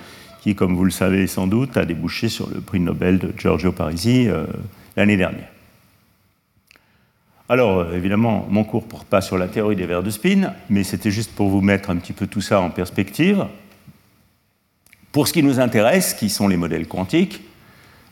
qui, 0.43 0.55
comme 0.55 0.77
vous 0.77 0.85
le 0.85 0.93
savez 0.93 1.27
sans 1.27 1.49
doute, 1.49 1.77
a 1.77 1.85
débouché 1.85 2.29
sur 2.29 2.49
le 2.49 2.61
prix 2.61 2.79
Nobel 2.79 3.19
de 3.19 3.33
Giorgio 3.37 3.73
Parisi 3.73 4.29
l'année 4.97 5.17
dernière. 5.17 5.52
Alors, 7.53 7.93
évidemment, 7.93 8.47
mon 8.49 8.65
cours 8.65 8.85
ne 8.85 8.89
porte 8.89 9.07
pas 9.07 9.21
sur 9.21 9.37
la 9.37 9.47
théorie 9.47 9.77
des 9.77 9.85
verres 9.85 10.03
de 10.03 10.09
spin, 10.09 10.55
mais 10.71 10.85
c'était 10.85 11.11
juste 11.11 11.33
pour 11.33 11.51
vous 11.51 11.61
mettre 11.61 11.91
un 11.91 11.97
petit 11.97 12.15
peu 12.15 12.27
tout 12.27 12.41
ça 12.41 12.63
en 12.63 12.71
perspective. 12.71 13.45
Pour 15.13 15.29
ce 15.29 15.35
qui 15.35 15.43
nous 15.43 15.61
intéresse, 15.61 16.15
qui 16.15 16.31
sont 16.31 16.49
les 16.49 16.57
modèles 16.57 16.89
quantiques, 16.89 17.43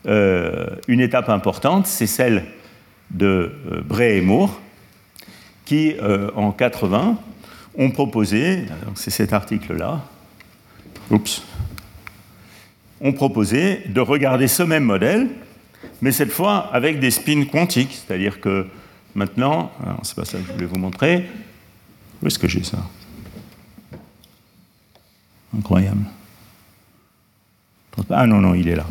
euh, 0.07 0.67
une 0.89 1.01
étape 1.01 1.31
importante, 1.31 1.87
c'est 1.87 2.07
celle 2.07 2.45
de 3.13 3.51
euh, 3.73 3.81
Bray 3.81 4.19
et 4.19 4.21
Moore, 4.21 4.61
qui, 5.65 5.95
euh, 6.03 6.31
en 6.37 6.53
80, 6.53 7.17
ont 7.79 7.91
proposé, 7.93 8.67
c'est 8.95 9.09
cet 9.09 9.33
article-là, 9.33 10.03
oups, 11.11 11.43
ont 13.01 13.15
proposé 13.15 13.85
de 13.87 14.03
regarder 14.03 14.49
ce 14.49 14.63
même 14.63 14.85
modèle, 14.85 15.29
mais 16.03 16.13
cette 16.13 16.31
fois 16.31 16.69
avec 16.75 17.01
des 17.01 17.11
spins 17.11 17.47
quantiques, 17.47 18.03
c'est-à-dire 18.07 18.43
que 18.43 18.67
maintenant, 19.15 19.73
c'est 20.03 20.17
pas 20.17 20.25
ça 20.25 20.39
que 20.39 20.47
je 20.47 20.53
voulais 20.53 20.67
vous 20.67 20.79
montrer, 20.79 21.27
où 22.23 22.27
est-ce 22.27 22.39
que 22.39 22.49
j'ai 22.49 22.63
ça? 22.63 22.79
Incroyable. 25.57 26.05
Ah 28.11 28.27
non, 28.27 28.41
non, 28.41 28.55
il 28.55 28.69
est 28.69 28.77
là. 28.77 28.87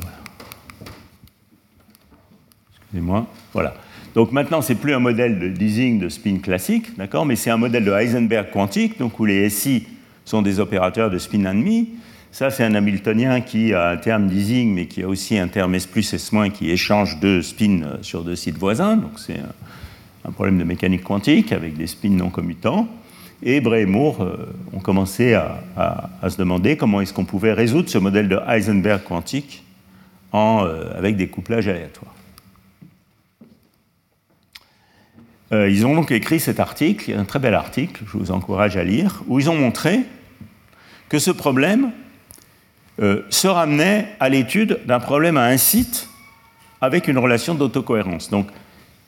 Excusez-moi. 2.81 3.27
Voilà. 3.53 3.73
Donc 4.15 4.31
maintenant, 4.31 4.61
c'est 4.61 4.75
plus 4.75 4.93
un 4.93 4.99
modèle 4.99 5.39
de 5.39 5.45
leasing 5.45 5.99
de 5.99 6.09
spin 6.09 6.39
classique, 6.39 6.97
d'accord, 6.97 7.25
mais 7.25 7.35
c'est 7.35 7.49
un 7.49 7.57
modèle 7.57 7.85
de 7.85 7.91
Heisenberg 7.91 8.49
quantique, 8.51 8.97
donc 8.99 9.19
où 9.19 9.25
les 9.25 9.49
SI 9.49 9.87
sont 10.25 10.41
des 10.41 10.59
opérateurs 10.59 11.09
de 11.09 11.17
spin 11.17 11.45
ennemi. 11.45 11.89
Ça, 12.31 12.51
c'est 12.51 12.63
un 12.63 12.75
Hamiltonien 12.75 13.41
qui 13.41 13.73
a 13.73 13.89
un 13.89 13.97
terme 13.97 14.27
d'easing, 14.27 14.73
mais 14.73 14.87
qui 14.87 15.01
a 15.01 15.07
aussi 15.07 15.37
un 15.37 15.47
terme 15.47 15.73
S 15.75 15.87
plus 15.87 16.13
S 16.13 16.31
moins 16.31 16.49
qui 16.49 16.69
échange 16.69 17.19
deux 17.19 17.41
spins 17.41 17.97
sur 18.01 18.23
deux 18.23 18.35
sites 18.35 18.57
voisins. 18.57 18.97
Donc 18.97 19.17
c'est 19.17 19.39
un 19.39 19.53
problème 20.31 20.57
de 20.57 20.63
mécanique 20.63 21.03
quantique 21.03 21.51
avec 21.51 21.75
des 21.75 21.87
spins 21.87 22.09
non 22.09 22.29
commutants. 22.29 22.87
Et 23.41 23.61
Bray 23.61 23.83
et 23.83 23.85
Moore 23.85 24.21
euh, 24.21 24.53
ont 24.73 24.79
commencé 24.79 25.33
à, 25.33 26.09
se 26.29 26.37
demander 26.37 26.75
comment 26.75 26.99
est-ce 27.01 27.13
qu'on 27.13 27.25
pouvait 27.25 27.53
résoudre 27.53 27.89
ce 27.89 27.97
modèle 27.97 28.27
de 28.27 28.39
Heisenberg 28.47 29.03
quantique 29.03 29.63
euh, 30.33 30.97
avec 30.97 31.15
des 31.15 31.27
couplages 31.27 31.67
aléatoires. 31.67 32.13
Euh, 35.51 35.69
ils 35.69 35.85
ont 35.87 35.95
donc 35.95 36.11
écrit 36.11 36.39
cet 36.39 36.59
article, 36.59 37.13
un 37.17 37.25
très 37.25 37.39
bel 37.39 37.55
article, 37.55 38.03
je 38.05 38.17
vous 38.17 38.31
encourage 38.31 38.77
à 38.77 38.83
lire, 38.83 39.23
où 39.27 39.39
ils 39.39 39.49
ont 39.49 39.55
montré 39.55 40.01
que 41.07 41.17
ce 41.17 41.31
problème 41.31 41.91
se 43.29 43.47
ramenait 43.47 44.09
à 44.19 44.27
l'étude 44.27 44.81
d'un 44.85 44.99
problème 44.99 45.37
à 45.37 45.45
un 45.45 45.55
site 45.55 46.09
avec 46.81 47.07
une 47.07 47.17
relation 47.17 47.55
d'autocohérence. 47.55 48.29
Donc, 48.29 48.47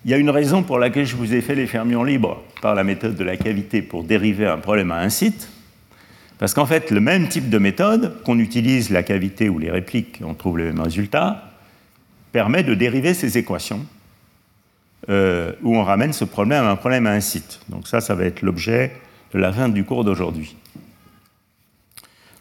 il 0.03 0.11
y 0.11 0.13
a 0.13 0.17
une 0.17 0.29
raison 0.29 0.63
pour 0.63 0.79
laquelle 0.79 1.05
je 1.05 1.15
vous 1.15 1.33
ai 1.33 1.41
fait 1.41 1.55
les 1.55 1.67
fermions 1.67 2.03
libres 2.03 2.41
par 2.61 2.73
la 2.73 2.83
méthode 2.83 3.15
de 3.15 3.23
la 3.23 3.37
cavité 3.37 3.81
pour 3.81 4.03
dériver 4.03 4.47
un 4.47 4.57
problème 4.57 4.91
à 4.91 4.99
un 4.99 5.09
site. 5.09 5.49
Parce 6.39 6.55
qu'en 6.55 6.65
fait, 6.65 6.89
le 6.89 6.99
même 6.99 7.27
type 7.27 7.51
de 7.51 7.59
méthode, 7.59 8.19
qu'on 8.23 8.39
utilise 8.39 8.89
la 8.89 9.03
cavité 9.03 9.47
ou 9.47 9.59
les 9.59 9.69
répliques, 9.69 10.19
on 10.25 10.33
trouve 10.33 10.57
le 10.57 10.65
même 10.65 10.79
résultat, 10.79 11.51
permet 12.31 12.63
de 12.63 12.73
dériver 12.73 13.13
ces 13.13 13.37
équations, 13.37 13.85
euh, 15.09 15.53
où 15.61 15.75
on 15.75 15.83
ramène 15.83 16.13
ce 16.13 16.25
problème 16.25 16.63
à 16.63 16.71
un 16.71 16.75
problème 16.75 17.05
à 17.05 17.11
un 17.11 17.19
site. 17.19 17.59
Donc 17.69 17.87
ça, 17.87 18.01
ça 18.01 18.15
va 18.15 18.25
être 18.25 18.41
l'objet 18.41 18.91
de 19.33 19.39
la 19.39 19.53
fin 19.53 19.69
du 19.69 19.83
cours 19.83 20.03
d'aujourd'hui. 20.03 20.55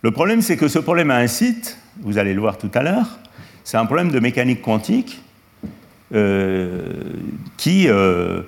Le 0.01 0.11
problème, 0.12 0.41
c'est 0.41 0.57
que 0.57 0.69
ce 0.69 0.78
problème 0.78 1.11
à 1.11 1.16
un 1.16 1.27
site, 1.27 1.77
vous 2.01 2.16
allez 2.16 2.32
le 2.32 2.41
voir 2.41 2.57
tout 2.57 2.70
à 2.73 2.82
l'heure, 2.82 3.19
c'est 3.65 3.77
un 3.77 3.85
problème 3.85 4.11
de 4.11 4.19
mécanique 4.19 4.62
quantique 4.62 5.20
qui, 6.11 7.89
euh, 7.89 8.43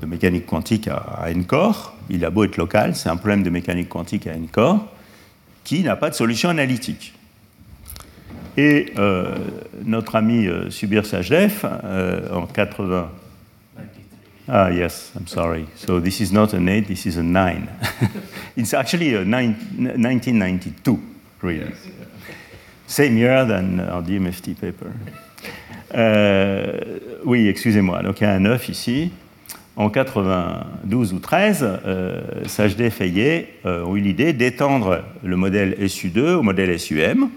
de 0.00 0.06
mécanique 0.06 0.46
quantique 0.46 0.88
à, 0.88 1.24
n 1.30 1.44
corps, 1.44 1.96
il 2.08 2.24
a 2.24 2.30
beau 2.30 2.44
être 2.44 2.56
local, 2.56 2.94
c'est 2.94 3.08
un 3.08 3.16
problème 3.16 3.42
de 3.42 3.50
mécanique 3.50 3.88
quantique 3.88 4.26
à 4.26 4.34
n 4.34 4.46
corps, 4.48 4.86
qui 5.64 5.82
n'a 5.82 5.96
pas 5.96 6.10
de 6.10 6.14
solution 6.14 6.48
analytique. 6.48 7.14
Et 8.56 8.92
euh, 8.98 9.36
notre 9.84 10.16
ami 10.16 10.48
Subir 10.70 11.06
Sajdev, 11.06 11.64
en 12.32 12.46
80, 12.46 13.10
Ah, 14.50 14.70
yes, 14.70 15.12
I'm 15.14 15.26
sorry. 15.26 15.66
So 15.76 16.00
this 16.00 16.22
is 16.22 16.32
not 16.32 16.54
an 16.54 16.66
8, 16.66 16.86
this 16.86 17.04
is 17.04 17.18
a 17.18 17.22
9. 17.22 17.68
It's 18.56 18.72
actually 18.72 19.14
a 19.14 19.22
1992, 19.22 20.98
really. 21.42 21.74
Same 22.86 23.18
year 23.18 23.44
than 23.44 23.80
our 23.80 24.02
DMFT 24.02 24.58
paper. 24.58 24.90
Euh, 25.94 26.98
oui, 27.24 27.48
excusez-moi. 27.48 28.02
Donc 28.02 28.20
il 28.20 28.24
y 28.24 28.26
a 28.26 28.32
un 28.32 28.40
9 28.40 28.68
ici. 28.68 29.10
En 29.78 29.90
92 29.90 31.12
ou 31.12 31.20
13, 31.20 31.64
euh, 31.86 32.20
et 33.08 33.46
euh, 33.64 33.84
ont 33.84 33.94
eu 33.94 34.00
l'idée 34.00 34.32
d'étendre 34.32 35.04
le 35.22 35.36
modèle 35.36 35.76
SU2 35.80 36.34
au 36.34 36.42
modèle 36.42 36.76
SUM. 36.80 37.30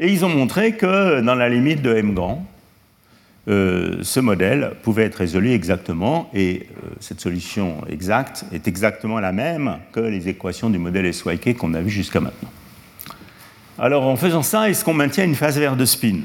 Et 0.00 0.08
ils 0.08 0.24
ont 0.24 0.28
montré 0.28 0.72
que 0.72 1.20
dans 1.20 1.36
la 1.36 1.48
limite 1.48 1.80
de 1.80 1.94
M 1.94 2.12
grand, 2.12 2.44
euh, 3.46 3.98
ce 4.02 4.18
modèle 4.18 4.72
pouvait 4.82 5.04
être 5.04 5.14
résolu 5.14 5.52
exactement, 5.52 6.28
et 6.34 6.66
cette 6.98 7.20
solution 7.20 7.82
exacte 7.88 8.44
est 8.52 8.66
exactement 8.66 9.20
la 9.20 9.30
même 9.30 9.78
que 9.92 10.00
les 10.00 10.28
équations 10.28 10.70
du 10.70 10.78
modèle 10.78 11.14
SYK 11.14 11.56
qu'on 11.56 11.74
a 11.74 11.82
vu 11.82 11.90
jusqu'à 11.90 12.18
maintenant. 12.18 12.50
Alors 13.78 14.08
en 14.08 14.16
faisant 14.16 14.42
ça, 14.42 14.68
est-ce 14.68 14.84
qu'on 14.84 14.94
maintient 14.94 15.24
une 15.24 15.36
phase 15.36 15.56
verte 15.56 15.76
de 15.76 15.84
spin? 15.84 16.22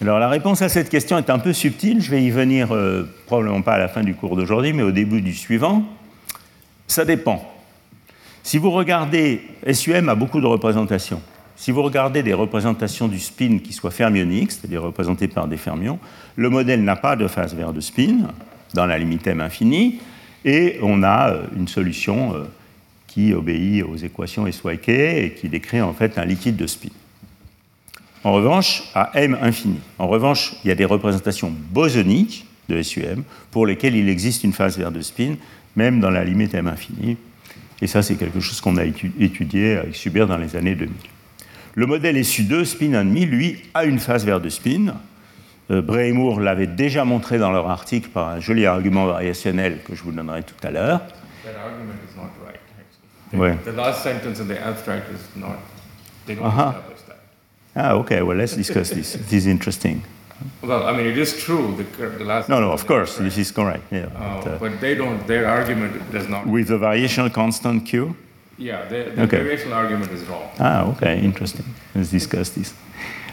Alors 0.00 0.20
la 0.20 0.28
réponse 0.28 0.62
à 0.62 0.68
cette 0.68 0.90
question 0.90 1.18
est 1.18 1.28
un 1.28 1.40
peu 1.40 1.52
subtile, 1.52 2.00
je 2.00 2.10
vais 2.10 2.22
y 2.22 2.30
venir 2.30 2.72
euh, 2.72 3.08
probablement 3.26 3.62
pas 3.62 3.74
à 3.74 3.78
la 3.78 3.88
fin 3.88 4.02
du 4.02 4.14
cours 4.14 4.36
d'aujourd'hui, 4.36 4.72
mais 4.72 4.84
au 4.84 4.92
début 4.92 5.20
du 5.20 5.34
suivant. 5.34 5.82
Ça 6.86 7.04
dépend. 7.04 7.44
Si 8.44 8.58
vous 8.58 8.70
regardez, 8.70 9.42
SUM 9.72 10.08
a 10.08 10.14
beaucoup 10.14 10.40
de 10.40 10.46
représentations. 10.46 11.20
si 11.56 11.72
vous 11.72 11.82
regardez 11.82 12.22
des 12.22 12.32
représentations 12.32 13.08
du 13.08 13.18
spin 13.18 13.58
qui 13.58 13.72
soient 13.72 13.90
fermioniques, 13.90 14.52
c'est-à-dire 14.52 14.82
représentées 14.82 15.26
par 15.26 15.48
des 15.48 15.56
fermions, 15.56 15.98
le 16.36 16.48
modèle 16.48 16.84
n'a 16.84 16.96
pas 16.96 17.16
de 17.16 17.26
phase 17.26 17.54
vert 17.54 17.72
de 17.72 17.80
spin 17.80 18.28
dans 18.74 18.86
la 18.86 18.96
limite 18.98 19.26
m 19.26 19.40
infinie, 19.40 19.98
et 20.44 20.78
on 20.80 21.02
a 21.02 21.30
euh, 21.30 21.42
une 21.56 21.66
solution 21.66 22.34
euh, 22.34 22.44
qui 23.08 23.34
obéit 23.34 23.82
aux 23.82 23.96
équations 23.96 24.46
SYK 24.50 24.88
et 24.88 25.34
qui 25.36 25.48
décrit 25.48 25.80
en 25.80 25.92
fait 25.92 26.16
un 26.18 26.24
liquide 26.24 26.56
de 26.56 26.68
spin. 26.68 26.90
En 28.24 28.32
revanche, 28.32 28.82
à 28.94 29.10
m 29.14 29.36
infini. 29.40 29.78
En 29.98 30.08
revanche, 30.08 30.54
il 30.64 30.68
y 30.68 30.70
a 30.70 30.74
des 30.74 30.84
représentations 30.84 31.52
bosoniques 31.70 32.46
de 32.68 32.82
SUM 32.82 33.22
pour 33.50 33.66
lesquelles 33.66 33.96
il 33.96 34.08
existe 34.08 34.44
une 34.44 34.52
phase 34.52 34.76
vert 34.78 34.90
de 34.90 35.00
spin, 35.00 35.36
même 35.76 36.00
dans 36.00 36.10
la 36.10 36.24
limite 36.24 36.54
m 36.54 36.66
infinie. 36.66 37.16
Et 37.80 37.86
ça, 37.86 38.02
c'est 38.02 38.16
quelque 38.16 38.40
chose 38.40 38.60
qu'on 38.60 38.76
a 38.76 38.84
étudié 38.84 39.76
avec 39.76 39.94
Subir 39.94 40.26
dans 40.26 40.36
les 40.36 40.56
années 40.56 40.74
2000. 40.74 40.92
Le 41.74 41.86
modèle 41.86 42.16
SU2, 42.16 42.64
spin 42.64 42.90
1,5, 42.90 43.26
lui, 43.26 43.62
a 43.74 43.84
une 43.84 44.00
phase 44.00 44.24
vers 44.24 44.40
de 44.40 44.48
spin. 44.48 44.94
Euh, 45.70 45.80
Bray 45.80 46.10
et 46.10 46.12
Moore 46.12 46.40
l'avaient 46.40 46.66
déjà 46.66 47.04
montré 47.04 47.38
dans 47.38 47.52
leur 47.52 47.70
article 47.70 48.08
par 48.08 48.28
un 48.28 48.40
joli 48.40 48.66
argument 48.66 49.06
variationnel 49.06 49.78
que 49.84 49.94
je 49.94 50.02
vous 50.02 50.10
donnerai 50.10 50.42
tout 50.42 50.66
à 50.66 50.70
l'heure. 50.70 51.00
That 51.44 51.50
argument 51.62 51.94
is 52.04 52.16
not 52.16 52.30
right, 52.44 52.60
actually. 52.80 53.40
Ouais. 53.40 53.56
The 53.64 53.76
last 53.76 54.02
sentence 54.02 54.40
in 54.40 54.46
the 54.46 54.58
abstract 54.60 55.08
is 55.12 55.38
not, 55.38 55.58
they 56.26 56.34
don't 56.34 56.46
establish 56.46 56.98
that. 57.06 57.07
Ah, 57.80 57.94
okay, 57.94 58.22
well, 58.22 58.36
let's 58.36 58.56
discuss 58.56 58.90
this. 58.90 59.12
This 59.12 59.32
is 59.32 59.46
interesting. 59.46 60.02
Well, 60.62 60.82
I 60.84 60.92
mean, 60.96 61.06
it 61.06 61.16
is 61.16 61.36
true, 61.44 61.76
the, 61.76 61.84
the 62.18 62.24
last. 62.24 62.48
No, 62.48 62.58
no, 62.60 62.72
of 62.72 62.84
course, 62.86 63.18
is 63.18 63.24
this 63.24 63.38
is 63.38 63.52
correct. 63.52 63.84
Yeah, 63.92 64.06
but, 64.06 64.46
Uh, 64.46 64.50
uh, 64.50 64.58
But 64.58 64.80
they 64.80 64.94
don't, 64.96 65.24
their 65.28 65.46
argument 65.46 65.92
does 66.12 66.28
not, 66.28 66.44
with 66.46 66.66
the 66.66 66.78
variational 66.78 67.30
constant 67.32 67.84
Q? 67.86 68.14
yeah, 68.58 68.82
Okay. 69.18 69.38
variational 69.38 69.74
argument 69.76 70.10
is 70.12 70.22
wrong. 70.28 70.48
Ah, 70.58 70.88
okay, 70.90 71.20
interesting. 71.22 71.64
Let's 71.94 72.10
discuss 72.10 72.50
this. 72.50 72.74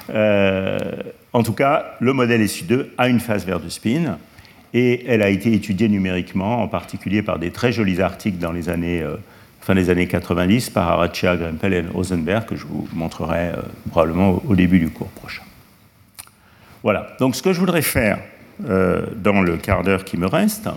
Euh, 0.10 1.02
en 1.34 1.42
tout 1.44 1.54
cas, 1.56 1.96
le 2.00 2.14
modèle 2.14 2.42
SU2 2.42 2.90
a 3.00 3.08
une 3.08 3.20
phase 3.20 3.46
vert 3.46 3.60
de 3.60 3.70
spin 3.70 4.20
et 4.74 5.06
elle 5.08 5.24
a 5.24 5.30
été 5.30 5.54
étudiée 5.54 5.90
numériquement, 5.90 6.62
en 6.62 6.68
particulier 6.68 7.24
par 7.24 7.40
des 7.40 7.50
très 7.50 7.72
jolis 7.72 8.00
articles 8.02 8.38
dans 8.38 8.52
les 8.52 8.70
années, 8.70 9.02
euh, 9.02 9.16
fin 9.66 9.74
des 9.74 9.90
années 9.90 10.08
90 10.08 10.70
par 10.70 10.90
Arachia, 10.90 11.36
Grempel 11.36 11.74
et 11.74 11.82
Rosenberg 11.82 12.46
que 12.46 12.56
je 12.56 12.68
vous 12.68 12.88
montrerai 12.94 13.48
euh, 13.48 13.62
probablement 13.90 14.40
au, 14.48 14.56
début 14.56 14.78
du 14.78 14.92
cours 14.92 15.10
prochain. 15.10 15.42
Voilà, 16.84 17.16
donc 17.20 17.36
ce 17.36 17.42
que 17.42 17.52
je 17.52 17.60
voudrais 17.60 17.82
faire 17.82 18.20
euh, 18.70 19.08
dans 19.16 19.42
le 19.42 19.58
quart 19.58 19.82
d'heure 19.82 20.06
qui 20.06 20.18
me 20.18 20.28
reste, 20.28 20.70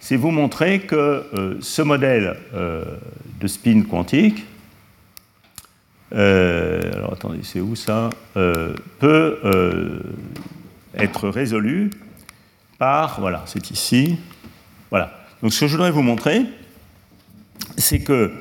c'est 0.00 0.16
vous 0.16 0.32
montrer 0.32 0.80
que 0.80 0.96
euh, 0.96 1.56
ce 1.60 1.82
modèle 1.82 2.36
de 2.52 3.46
spin 3.46 3.82
quantique, 3.82 4.44
alors 6.10 7.12
attendez, 7.12 7.40
c'est 7.42 7.60
où 7.60 7.76
ça 7.76 8.10
Peut 8.34 10.02
être 10.96 11.28
résolu 11.28 11.90
par, 12.78 13.20
voilà, 13.20 13.42
c'est 13.46 13.70
ici, 13.70 14.18
voilà. 14.90 15.12
Donc 15.42 15.52
ce 15.52 15.60
que 15.60 15.66
je 15.66 15.72
voudrais 15.72 15.90
vous 15.90 16.02
montrer, 16.02 16.44
c'est 17.76 18.00
que 18.00 18.32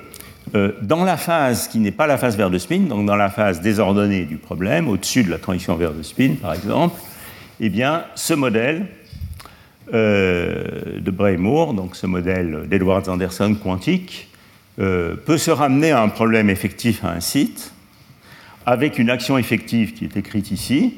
euh, 0.56 0.72
dans 0.82 1.04
la 1.04 1.18
phase 1.18 1.68
qui 1.68 1.80
n'est 1.80 1.92
pas 1.92 2.06
la 2.06 2.18
phase 2.18 2.38
vers 2.38 2.50
de 2.50 2.58
spin, 2.58 2.82
donc 2.82 3.06
dans 3.06 3.16
la 3.16 3.30
phase 3.30 3.62
désordonnée 3.62 4.26
du 4.26 4.38
problème, 4.38 4.88
au-dessus 4.88 5.24
de 5.24 5.30
la 5.30 5.38
transition 5.38 5.76
vers 5.76 5.94
de 5.94 6.04
spin 6.04 6.36
par 6.42 6.54
exemple, 6.54 7.00
eh 7.60 7.70
bien 7.70 8.06
ce 8.16 8.34
modèle 8.34 8.88
euh, 9.94 11.00
de 11.00 11.12
Bray-Moore, 11.12 11.74
donc 11.74 11.96
ce 11.96 12.08
modèle 12.08 12.68
d'Edwards-Anderson 12.70 13.56
quantique, 13.62 14.30
euh, 14.80 15.16
peut 15.16 15.38
se 15.38 15.52
ramener 15.52 15.92
à 15.92 16.02
un 16.02 16.10
problème 16.10 16.50
effectif 16.50 17.04
à 17.04 17.12
un 17.12 17.20
site, 17.20 17.74
avec 18.66 18.98
une 18.98 19.10
action 19.10 19.38
effective 19.38 19.94
qui 19.94 20.06
est 20.06 20.18
écrite 20.18 20.52
ici, 20.52 20.96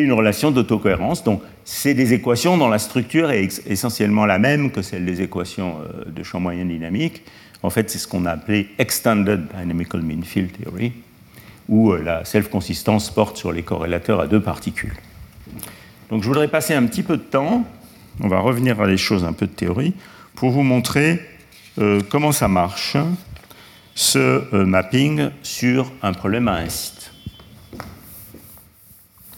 une 0.00 0.12
relation 0.12 0.50
d'autocohérence. 0.50 1.24
Donc, 1.24 1.42
c'est 1.64 1.94
des 1.94 2.12
équations 2.12 2.56
dont 2.58 2.68
la 2.68 2.78
structure 2.78 3.30
est 3.30 3.62
essentiellement 3.66 4.26
la 4.26 4.38
même 4.38 4.70
que 4.70 4.82
celle 4.82 5.04
des 5.04 5.22
équations 5.22 5.76
euh, 5.80 6.10
de 6.10 6.22
champ 6.22 6.40
moyen 6.40 6.64
dynamique. 6.64 7.22
En 7.62 7.70
fait, 7.70 7.90
c'est 7.90 7.98
ce 7.98 8.06
qu'on 8.06 8.26
a 8.26 8.32
appelé 8.32 8.68
Extended 8.78 9.46
Dynamical 9.58 10.02
Mean 10.02 10.22
Field 10.22 10.50
Theory, 10.52 10.92
où 11.68 11.92
euh, 11.92 12.02
la 12.02 12.24
self-consistance 12.24 13.10
porte 13.10 13.36
sur 13.36 13.52
les 13.52 13.62
corrélateurs 13.62 14.20
à 14.20 14.26
deux 14.26 14.40
particules. 14.40 14.94
Donc, 16.10 16.22
je 16.22 16.28
voudrais 16.28 16.48
passer 16.48 16.74
un 16.74 16.84
petit 16.86 17.02
peu 17.02 17.16
de 17.16 17.22
temps, 17.22 17.64
on 18.20 18.28
va 18.28 18.40
revenir 18.40 18.80
à 18.80 18.86
des 18.86 18.98
choses 18.98 19.24
un 19.24 19.32
peu 19.32 19.46
de 19.46 19.52
théorie, 19.52 19.94
pour 20.34 20.50
vous 20.50 20.62
montrer 20.62 21.20
euh, 21.78 22.00
comment 22.08 22.32
ça 22.32 22.48
marche, 22.48 22.96
ce 23.94 24.52
mapping 24.52 25.30
sur 25.42 25.92
un 26.02 26.12
problème 26.12 26.48
à 26.48 26.56
un 26.56 26.68
site. 26.68 27.03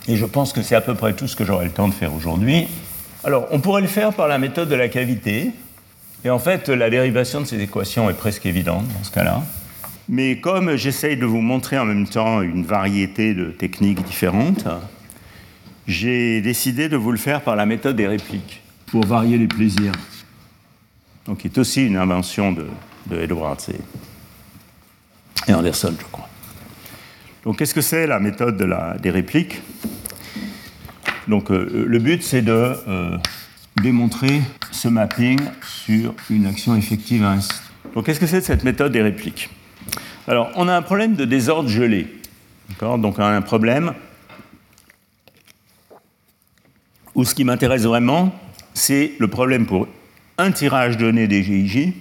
Et 0.08 0.16
je 0.16 0.24
pense 0.24 0.52
que 0.52 0.62
c'est 0.62 0.74
à 0.74 0.80
peu 0.80 0.94
près 0.94 1.12
tout 1.14 1.26
ce 1.26 1.34
que 1.34 1.44
j'aurai 1.44 1.64
le 1.64 1.70
temps 1.72 1.88
de 1.88 1.94
faire 1.94 2.14
aujourd'hui. 2.14 2.68
Alors, 3.24 3.48
on 3.50 3.60
pourrait 3.60 3.82
le 3.82 3.88
faire 3.88 4.12
par 4.12 4.28
la 4.28 4.38
méthode 4.38 4.68
de 4.68 4.74
la 4.74 4.88
cavité. 4.88 5.50
Et 6.24 6.30
en 6.30 6.38
fait, 6.38 6.68
la 6.68 6.90
dérivation 6.90 7.40
de 7.40 7.46
ces 7.46 7.60
équations 7.60 8.08
est 8.08 8.14
presque 8.14 8.46
évidente 8.46 8.86
dans 8.86 9.04
ce 9.04 9.10
cas-là. 9.10 9.42
Mais 10.08 10.38
comme 10.38 10.76
j'essaye 10.76 11.16
de 11.16 11.26
vous 11.26 11.40
montrer 11.40 11.78
en 11.78 11.84
même 11.84 12.06
temps 12.06 12.40
une 12.40 12.64
variété 12.64 13.34
de 13.34 13.46
techniques 13.46 14.04
différentes, 14.04 14.66
j'ai 15.88 16.40
décidé 16.40 16.88
de 16.88 16.96
vous 16.96 17.10
le 17.10 17.18
faire 17.18 17.42
par 17.42 17.56
la 17.56 17.66
méthode 17.66 17.96
des 17.96 18.06
répliques, 18.06 18.62
pour 18.86 19.04
varier 19.04 19.38
les 19.38 19.48
plaisirs. 19.48 19.92
Donc, 21.26 21.38
qui 21.38 21.48
est 21.48 21.58
aussi 21.58 21.84
une 21.84 21.96
invention 21.96 22.52
de, 22.52 22.66
de 23.06 23.20
Edwards 23.20 23.56
et, 23.68 25.50
et 25.50 25.54
Anderson, 25.54 25.94
je 25.98 26.04
crois. 26.12 26.28
Donc, 27.46 27.58
qu'est-ce 27.58 27.74
que 27.74 27.80
c'est 27.80 28.08
la 28.08 28.18
méthode 28.18 28.60
des 29.00 29.10
répliques? 29.10 29.62
Donc, 31.28 31.52
euh, 31.52 31.84
le 31.86 31.98
but, 32.00 32.20
c'est 32.24 32.42
de 32.42 32.50
euh, 32.52 33.16
démontrer 33.80 34.42
ce 34.72 34.88
mapping 34.88 35.38
sur 35.64 36.12
une 36.28 36.46
action 36.46 36.74
effective 36.74 37.24
à 37.24 37.40
site. 37.40 37.62
Donc, 37.94 38.06
qu'est-ce 38.06 38.18
que 38.18 38.26
c'est 38.26 38.40
cette 38.40 38.64
méthode 38.64 38.90
des 38.90 39.00
répliques? 39.00 39.48
Alors, 40.26 40.50
on 40.56 40.66
a 40.66 40.74
un 40.76 40.82
problème 40.82 41.14
de 41.14 41.24
désordre 41.24 41.68
gelé. 41.68 42.08
Donc, 42.80 43.16
on 43.16 43.22
a 43.22 43.28
un 43.28 43.42
problème 43.42 43.94
où 47.14 47.24
ce 47.24 47.32
qui 47.32 47.44
m'intéresse 47.44 47.84
vraiment, 47.84 48.34
c'est 48.74 49.12
le 49.20 49.28
problème 49.28 49.66
pour 49.66 49.86
un 50.36 50.50
tirage 50.50 50.96
donné 50.96 51.28
des 51.28 51.44
GIJ 51.44 51.92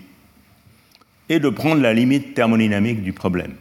et 1.29 1.39
de 1.39 1.49
prendre 1.49 1.83
la 1.83 1.93
limite 1.93 2.33
thermodynamique 2.33 3.03
du 3.03 3.13
problème. 3.13 3.53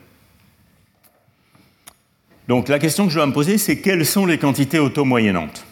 Donc 2.48 2.68
la 2.68 2.78
question 2.78 3.04
que 3.06 3.10
je 3.10 3.16
dois 3.16 3.26
me 3.26 3.32
poser, 3.32 3.58
c'est 3.58 3.78
quelles 3.80 4.04
sont 4.04 4.26
les 4.26 4.38
quantités 4.38 4.78
auto-moyennantes? 4.78 5.64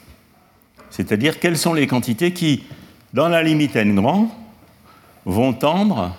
C'est-à-dire 0.90 1.39
quelles 1.40 1.59
sont 1.59 1.74
les 1.74 1.86
quantités 1.86 2.32
qui, 2.32 2.65
dans 3.12 3.28
la 3.28 3.43
limite 3.43 3.77
n 3.77 3.94
grand, 3.94 4.31
vont 5.24 5.53
tendre 5.53 6.15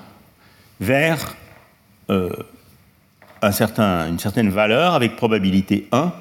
vers 0.80 1.36
euh, 2.10 2.30
certain- 3.52 4.08
une 4.10 4.20
certaine 4.20 4.50
valeur 4.50 4.94
avec 4.94 5.16
probabilité 5.16 5.88
1, 5.92 6.12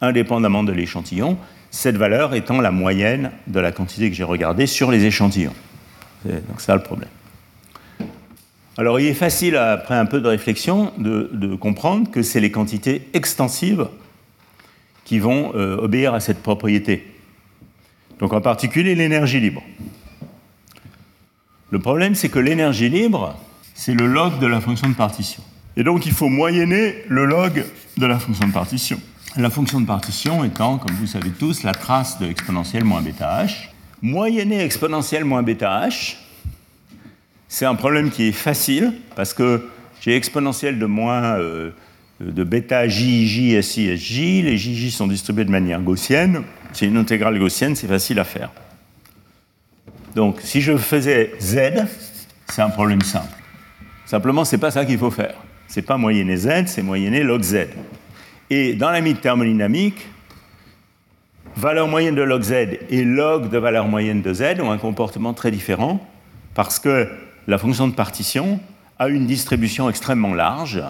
indépendamment 0.00 0.62
de 0.62 0.72
l'échantillon, 0.72 1.36
cette 1.70 1.96
valeur 1.96 2.34
étant 2.34 2.60
la 2.60 2.70
moyenne 2.70 3.30
de 3.46 3.60
la 3.60 3.70
quantité 3.72 4.10
que 4.10 4.16
j'ai 4.16 4.24
regardée 4.24 4.66
sur 4.66 4.90
les 4.90 5.04
échantillons. 5.04 5.54
C'est 6.24 6.46
donc 6.48 6.60
ça 6.60 6.74
le 6.74 6.82
problème. 6.82 7.08
Alors 8.78 9.00
il 9.00 9.06
est 9.06 9.14
facile, 9.14 9.56
après 9.56 9.94
un 9.94 10.06
peu 10.06 10.20
de 10.20 10.28
réflexion, 10.28 10.92
de, 10.98 11.56
comprendre 11.56 12.10
que 12.10 12.22
c'est 12.22 12.40
les 12.40 12.50
quantités 12.50 13.08
extensives 13.12 13.88
qui 15.04 15.18
vont 15.18 15.52
euh, 15.54 15.76
obéir 15.76 16.14
à 16.14 16.20
cette 16.20 16.42
propriété. 16.42 17.06
Donc 18.20 18.32
en 18.32 18.40
particulier 18.40 18.94
l'énergie 18.94 19.40
libre. 19.40 19.62
Le 21.70 21.78
problème, 21.78 22.14
c'est 22.14 22.28
que 22.28 22.38
l'énergie 22.38 22.88
libre, 22.88 23.36
c'est 23.74 23.94
le 23.94 24.06
log 24.06 24.38
de 24.38 24.46
la 24.46 24.60
fonction 24.60 24.88
de 24.88 24.94
partition. 24.94 25.42
Et 25.76 25.84
donc 25.84 26.06
il 26.06 26.12
faut 26.12 26.28
moyenner 26.28 26.96
le 27.08 27.24
log 27.24 27.64
de 27.96 28.06
la 28.06 28.18
fonction 28.18 28.46
de 28.46 28.52
partition. 28.52 29.00
La 29.36 29.50
fonction 29.50 29.80
de 29.80 29.86
partition 29.86 30.44
étant, 30.44 30.78
comme 30.78 30.96
vous 30.96 31.06
savez 31.06 31.30
tous, 31.30 31.62
la 31.62 31.72
trace 31.72 32.18
de 32.18 32.26
exponentielle 32.26 32.84
moins 32.84 33.00
bêta 33.00 33.44
h. 33.44 33.68
Moyenner 34.02 34.60
exponentielle 34.64 35.24
moins 35.24 35.42
bêta 35.42 35.86
h, 35.86 36.16
c'est 37.50 37.66
un 37.66 37.74
problème 37.74 38.10
qui 38.10 38.28
est 38.28 38.32
facile 38.32 38.92
parce 39.16 39.34
que 39.34 39.68
j'ai 40.00 40.14
exponentielle 40.14 40.78
de 40.78 40.86
moins 40.86 41.36
euh, 41.36 41.72
de 42.20 42.44
bêta 42.44 42.86
j, 42.86 43.26
j, 43.26 43.60
si, 43.60 43.98
sj. 43.98 44.44
Les 44.44 44.56
jj 44.56 44.90
sont 44.90 45.08
distribués 45.08 45.44
de 45.44 45.50
manière 45.50 45.82
gaussienne. 45.82 46.44
C'est 46.72 46.86
une 46.86 46.96
intégrale 46.96 47.36
gaussienne, 47.40 47.74
c'est 47.74 47.88
facile 47.88 48.20
à 48.20 48.24
faire. 48.24 48.50
Donc, 50.14 50.40
si 50.42 50.60
je 50.60 50.76
faisais 50.76 51.32
z, 51.40 51.86
c'est 52.48 52.62
un 52.62 52.70
problème 52.70 53.02
simple. 53.02 53.36
Simplement, 54.06 54.44
c'est 54.44 54.58
pas 54.58 54.70
ça 54.70 54.84
qu'il 54.84 54.98
faut 54.98 55.10
faire. 55.10 55.34
C'est 55.66 55.82
pas 55.82 55.96
moyenner 55.96 56.36
z, 56.36 56.66
c'est 56.66 56.82
moyenner 56.82 57.24
log 57.24 57.42
z. 57.42 57.66
Et 58.48 58.74
dans 58.74 58.90
la 58.90 59.00
limite 59.00 59.22
thermodynamique, 59.22 60.06
valeur 61.56 61.88
moyenne 61.88 62.14
de 62.14 62.22
log 62.22 62.42
z 62.42 62.78
et 62.90 63.04
log 63.04 63.50
de 63.50 63.58
valeur 63.58 63.88
moyenne 63.88 64.22
de 64.22 64.32
z 64.32 64.60
ont 64.60 64.70
un 64.70 64.78
comportement 64.78 65.34
très 65.34 65.50
différent 65.50 66.00
parce 66.54 66.78
que 66.78 67.08
la 67.50 67.58
fonction 67.58 67.88
de 67.88 67.94
partition 67.94 68.60
a 68.98 69.08
une 69.08 69.26
distribution 69.26 69.90
extrêmement 69.90 70.34
large 70.34 70.82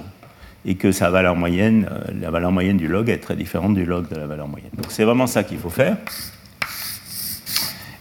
et 0.66 0.74
que 0.74 0.92
sa 0.92 1.08
valeur 1.08 1.34
moyenne, 1.34 1.88
euh, 1.90 2.12
la 2.20 2.30
valeur 2.30 2.52
moyenne 2.52 2.76
du 2.76 2.86
log 2.86 3.08
est 3.08 3.18
très 3.18 3.34
différente 3.34 3.74
du 3.74 3.86
log 3.86 4.08
de 4.10 4.16
la 4.16 4.26
valeur 4.26 4.46
moyenne. 4.46 4.70
Donc 4.76 4.86
c'est 4.90 5.04
vraiment 5.04 5.26
ça 5.26 5.42
qu'il 5.42 5.58
faut 5.58 5.70
faire. 5.70 5.96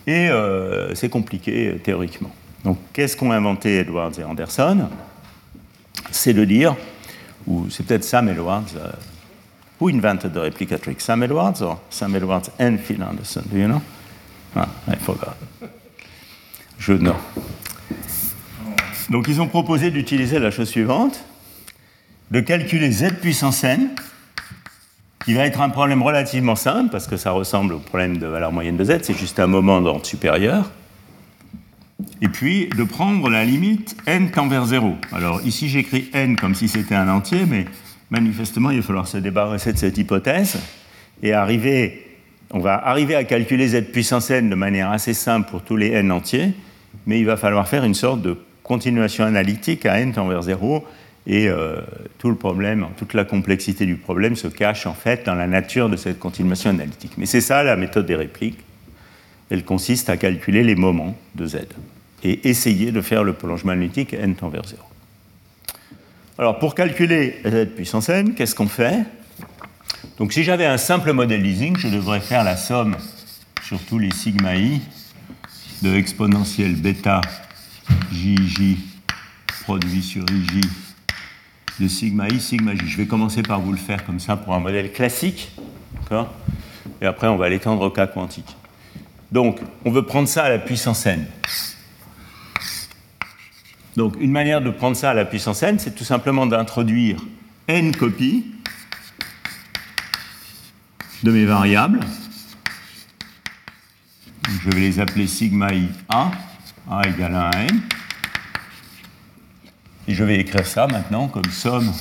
Et 0.05 0.27
euh, 0.29 0.93
c'est 0.93 1.07
compliqué 1.07 1.69
euh, 1.69 1.77
théoriquement. 1.77 2.31
Donc 2.65 2.77
qu'est-ce 2.91 3.15
qu'ont 3.15 3.31
inventé 3.31 3.77
Edwards 3.77 4.11
et 4.19 4.25
Anderson? 4.25 4.89
C'est 6.11 6.33
de 6.33 6.43
dire, 6.43 6.75
ou 7.47 7.69
c'est 7.69 7.85
peut-être 7.85 8.03
Sam 8.03 8.27
Edwards, 8.27 8.75
uh, 8.75 8.97
who 9.79 9.87
invented 9.87 10.33
the 10.33 10.37
replicatrix 10.37 10.99
Sam 10.99 11.23
Edwards 11.23 11.61
or 11.61 11.79
Sam 11.89 12.13
Edwards 12.13 12.51
and 12.59 12.77
Phil 12.83 13.01
Anderson 13.01 13.43
Do 13.49 13.57
you 13.57 13.67
know? 13.67 13.81
Ah, 14.53 14.67
I 14.89 14.97
forgot. 14.97 15.37
Je 16.77 16.93
non. 16.93 17.15
Donc 19.09 19.27
ils 19.27 19.41
ont 19.41 19.47
proposé 19.47 19.89
d'utiliser 19.89 20.39
la 20.39 20.51
chose 20.51 20.69
suivante 20.69 21.25
de 22.31 22.39
calculer 22.41 22.91
z 22.91 23.13
puissance 23.19 23.63
n, 23.63 23.89
qui 25.25 25.33
va 25.33 25.45
être 25.45 25.61
un 25.61 25.69
problème 25.69 26.03
relativement 26.03 26.55
simple, 26.55 26.91
parce 26.91 27.07
que 27.07 27.17
ça 27.17 27.31
ressemble 27.31 27.73
au 27.73 27.79
problème 27.79 28.17
de 28.17 28.27
valeur 28.27 28.51
moyenne 28.51 28.77
de 28.77 28.83
z, 28.83 28.99
c'est 29.01 29.17
juste 29.17 29.39
un 29.39 29.47
moment 29.47 29.81
d'ordre 29.81 30.05
supérieur, 30.05 30.69
et 32.21 32.27
puis 32.27 32.67
de 32.67 32.83
prendre 32.83 33.29
la 33.29 33.43
limite 33.45 33.97
n 34.05 34.29
tend 34.29 34.47
vers 34.47 34.65
0. 34.65 34.95
Alors 35.11 35.41
ici 35.43 35.69
j'écris 35.69 36.09
n 36.13 36.35
comme 36.35 36.53
si 36.53 36.67
c'était 36.67 36.95
un 36.95 37.09
entier, 37.09 37.45
mais 37.47 37.65
manifestement 38.11 38.69
il 38.69 38.77
va 38.77 38.83
falloir 38.83 39.07
se 39.07 39.17
débarrasser 39.17 39.73
de 39.73 39.77
cette 39.79 39.97
hypothèse, 39.97 40.59
et 41.23 41.33
arriver, 41.33 42.05
on 42.51 42.59
va 42.59 42.75
arriver 42.75 43.15
à 43.15 43.23
calculer 43.23 43.69
z 43.69 43.91
puissance 43.91 44.29
n 44.29 44.51
de 44.51 44.55
manière 44.55 44.91
assez 44.91 45.15
simple 45.15 45.49
pour 45.49 45.63
tous 45.63 45.77
les 45.77 45.93
n 45.93 46.11
entiers, 46.11 46.53
mais 47.07 47.19
il 47.19 47.25
va 47.25 47.37
falloir 47.37 47.67
faire 47.67 47.83
une 47.83 47.95
sorte 47.95 48.21
de 48.21 48.37
continuation 48.69 49.25
analytique 49.25 49.87
à 49.87 49.99
n 49.99 50.13
tend 50.13 50.27
vers 50.27 50.43
0, 50.43 50.85
et 51.25 51.49
euh, 51.49 51.81
tout 52.19 52.29
le 52.29 52.35
problème, 52.35 52.85
toute 52.97 53.15
la 53.15 53.25
complexité 53.25 53.87
du 53.87 53.95
problème 53.95 54.35
se 54.35 54.47
cache 54.47 54.85
en 54.85 54.93
fait 54.93 55.25
dans 55.25 55.33
la 55.33 55.47
nature 55.47 55.89
de 55.89 55.95
cette 55.95 56.19
continuation 56.19 56.69
analytique. 56.69 57.13
Mais 57.17 57.25
c'est 57.25 57.41
ça 57.41 57.63
la 57.63 57.75
méthode 57.75 58.05
des 58.05 58.15
répliques. 58.15 58.59
Elle 59.49 59.65
consiste 59.65 60.11
à 60.11 60.17
calculer 60.17 60.63
les 60.63 60.75
moments 60.75 61.17
de 61.33 61.47
z 61.47 61.57
et 62.23 62.47
essayer 62.47 62.91
de 62.91 63.01
faire 63.01 63.23
le 63.23 63.33
prolongement 63.33 63.71
analytique 63.71 64.13
n 64.13 64.35
tend 64.35 64.49
vers 64.49 64.67
0. 64.67 64.79
Alors 66.37 66.59
pour 66.59 66.75
calculer 66.75 67.41
z 67.43 67.65
puissance 67.75 68.07
n, 68.09 68.35
qu'est-ce 68.35 68.53
qu'on 68.53 68.67
fait? 68.67 68.99
Donc 70.19 70.31
si 70.31 70.43
j'avais 70.43 70.67
un 70.67 70.77
simple 70.77 71.11
modèle 71.11 71.41
leasing, 71.41 71.75
je 71.75 71.87
devrais 71.87 72.21
faire 72.21 72.43
la 72.43 72.55
somme 72.55 72.95
sur 73.63 73.79
tous 73.79 73.97
les 73.97 74.11
sigma 74.11 74.55
i 74.55 74.79
de 75.81 75.95
exponentielle 75.95 76.75
bêta 76.75 77.21
jj 78.11 78.77
produit 79.63 80.01
sur 80.01 80.23
ij 80.29 80.61
de 81.79 81.87
sigma 81.87 82.27
i, 82.27 82.39
sigma 82.39 82.75
j. 82.75 82.87
Je 82.87 82.97
vais 82.97 83.07
commencer 83.07 83.41
par 83.41 83.61
vous 83.61 83.71
le 83.71 83.77
faire 83.77 84.05
comme 84.05 84.19
ça 84.19 84.35
pour 84.35 84.53
un 84.53 84.59
modèle 84.59 84.91
classique, 84.91 85.51
Et 87.01 87.05
après, 87.05 87.27
on 87.27 87.37
va 87.37 87.49
l'étendre 87.49 87.81
au 87.83 87.91
cas 87.91 88.07
quantique. 88.07 88.55
Donc, 89.31 89.59
on 89.85 89.91
veut 89.91 90.05
prendre 90.05 90.27
ça 90.27 90.43
à 90.45 90.49
la 90.49 90.59
puissance 90.59 91.05
n. 91.05 91.25
Donc, 93.95 94.15
une 94.19 94.31
manière 94.31 94.61
de 94.61 94.71
prendre 94.71 94.97
ça 94.97 95.11
à 95.11 95.13
la 95.13 95.25
puissance 95.25 95.61
n, 95.61 95.77
c'est 95.77 95.95
tout 95.95 96.03
simplement 96.03 96.47
d'introduire 96.47 97.17
n 97.67 97.95
copies 97.95 98.45
de 101.23 101.31
mes 101.31 101.45
variables. 101.45 101.99
je 104.63 104.69
vais 104.69 104.81
les 104.81 104.99
appeler 104.99 105.27
sigma 105.27 105.73
i 105.73 105.87
a, 106.09 106.31
a 106.89 107.07
égale 107.07 107.35
1 107.35 107.39
à 107.39 107.51
n. 107.61 107.81
Et 110.07 110.13
je 110.13 110.23
vais 110.23 110.39
écrire 110.39 110.65
ça 110.65 110.87
maintenant 110.87 111.27
comme 111.27 111.49
somme 111.51 111.91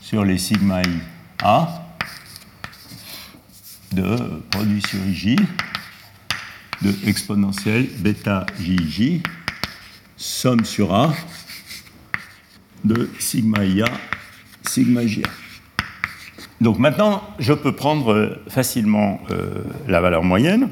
sur 0.00 0.24
les 0.24 0.38
sigma 0.38 0.82
i 0.82 0.98
a 1.42 1.68
de 3.92 4.42
produit 4.50 4.82
sur 4.82 4.98
ij 5.06 5.36
de 6.82 6.94
exponentielle 7.06 7.86
bêta 7.98 8.46
jj 8.58 9.22
somme 10.16 10.64
sur 10.64 10.94
a 10.94 11.14
de 12.84 13.08
sigma 13.20 13.64
ia 13.64 13.86
sigma 14.62 15.06
ja. 15.06 15.28
Donc 16.60 16.78
maintenant, 16.78 17.22
je 17.40 17.52
peux 17.52 17.72
prendre 17.72 18.38
facilement 18.48 19.20
euh, 19.32 19.64
la 19.88 20.00
valeur 20.00 20.22
moyenne 20.22 20.70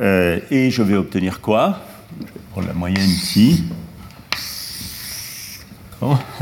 euh, 0.00 0.38
et 0.50 0.70
je 0.70 0.82
vais 0.82 0.96
obtenir 0.96 1.40
quoi? 1.40 1.80
Vais 2.20 2.26
prendre 2.52 2.68
la 2.68 2.74
moyenne 2.74 3.08
ici. 3.08 3.64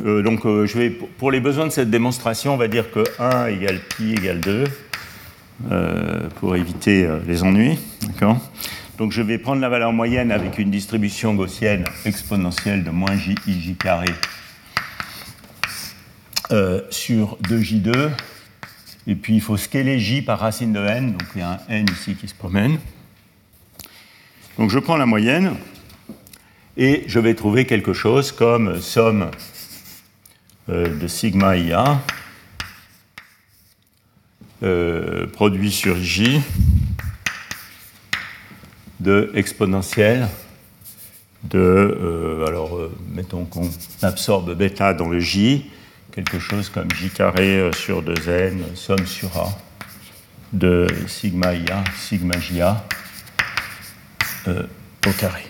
Euh, 0.05 0.23
donc, 0.23 0.45
euh, 0.45 0.67
je 0.67 0.79
vais, 0.79 0.91
pour 0.91 1.31
les 1.31 1.41
besoins 1.41 1.67
de 1.67 1.73
cette 1.73 1.91
démonstration, 1.91 2.55
on 2.55 2.57
va 2.57 2.69
dire 2.69 2.91
que 2.91 3.05
1 3.19 3.47
égale 3.47 3.81
pi 3.81 4.13
égale 4.13 4.41
2, 4.41 4.65
euh, 5.71 6.29
pour 6.41 6.57
éviter 6.57 7.09
les 7.27 7.43
ennuis. 7.43 7.79
Donc, 8.99 9.13
je 9.13 9.23
vais 9.23 9.39
prendre 9.39 9.61
la 9.61 9.69
valeur 9.69 9.93
moyenne 9.93 10.31
avec 10.31 10.59
une 10.59 10.71
distribution 10.71 11.35
gaussienne 11.35 11.85
exponentielle 12.05 12.85
de 12.85 12.91
moins 12.91 13.17
j, 13.17 13.35
ij 13.47 13.77
carré 13.77 14.13
sur 16.91 17.39
2j2. 17.49 18.11
Et 19.09 19.15
puis, 19.15 19.35
il 19.35 19.41
faut 19.41 19.57
scaler 19.57 19.99
j 19.99 20.23
par 20.23 20.41
racine 20.41 20.73
de 20.73 20.81
n, 20.81 21.13
donc 21.13 21.23
il 21.35 21.41
y 21.41 21.43
a 21.43 21.61
un 21.69 21.75
n 21.75 21.87
ici 21.91 22.15
qui 22.15 22.29
se 22.29 22.35
promène. 22.35 22.79
Donc, 24.59 24.71
je 24.71 24.79
prends 24.79 24.97
la 24.97 25.05
moyenne 25.05 25.55
et 26.79 27.05
je 27.09 27.19
vais 27.19 27.35
trouver 27.35 27.67
quelque 27.67 27.93
chose 27.93 28.33
comme 28.33 28.81
somme 28.81 29.31
euh, 30.71 30.89
de 30.99 31.07
sigma 31.07 31.59
IA 31.59 32.01
euh, 34.63 35.27
produit 35.27 35.71
sur 35.71 35.97
J 35.97 36.41
de 39.01 39.31
exponentielle 39.35 40.27
de, 41.45 41.59
euh, 41.59 42.47
alors 42.47 42.81
mettons 43.15 43.45
qu'on 43.45 43.71
absorbe 44.01 44.55
bêta 44.55 44.95
dans 44.95 45.11
le 45.11 45.21
J, 45.21 45.71
quelque 46.13 46.39
chose 46.39 46.71
comme 46.71 46.91
J 46.93 47.11
carré 47.11 47.71
sur 47.75 48.03
2n, 48.03 48.75
somme 48.75 49.07
sur 49.07 49.37
A 49.37 49.51
de 50.55 50.87
sigma 51.07 51.53
IA, 51.53 51.85
sigma 51.95 52.39
JA 52.41 52.83
au 54.49 55.11
carré. 55.13 55.43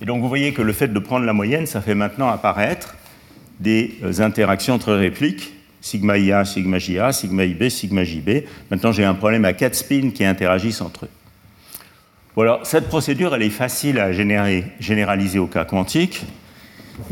Et 0.00 0.06
donc 0.06 0.20
vous 0.20 0.28
voyez 0.28 0.52
que 0.52 0.62
le 0.62 0.72
fait 0.72 0.88
de 0.88 0.98
prendre 0.98 1.24
la 1.24 1.32
moyenne, 1.32 1.66
ça 1.66 1.80
fait 1.80 1.94
maintenant 1.94 2.28
apparaître 2.28 2.94
des 3.60 3.98
euh, 4.02 4.20
interactions 4.20 4.74
entre 4.74 4.92
répliques, 4.92 5.52
sigma 5.80 6.18
IA, 6.18 6.44
sigma 6.44 6.78
JA, 6.78 7.12
sigma 7.12 7.44
IB, 7.44 7.70
sigma 7.70 8.04
JB. 8.04 8.44
Maintenant 8.70 8.92
j'ai 8.92 9.04
un 9.04 9.14
problème 9.14 9.44
à 9.44 9.52
quatre 9.52 9.74
spins 9.74 10.10
qui 10.10 10.24
interagissent 10.24 10.80
entre 10.80 11.06
eux. 11.06 11.10
Voilà, 12.34 12.60
cette 12.64 12.88
procédure, 12.88 13.34
elle 13.34 13.42
est 13.42 13.50
facile 13.50 14.00
à 14.00 14.10
généraliser 14.12 15.38
au 15.38 15.46
cas 15.46 15.64
quantique. 15.64 16.22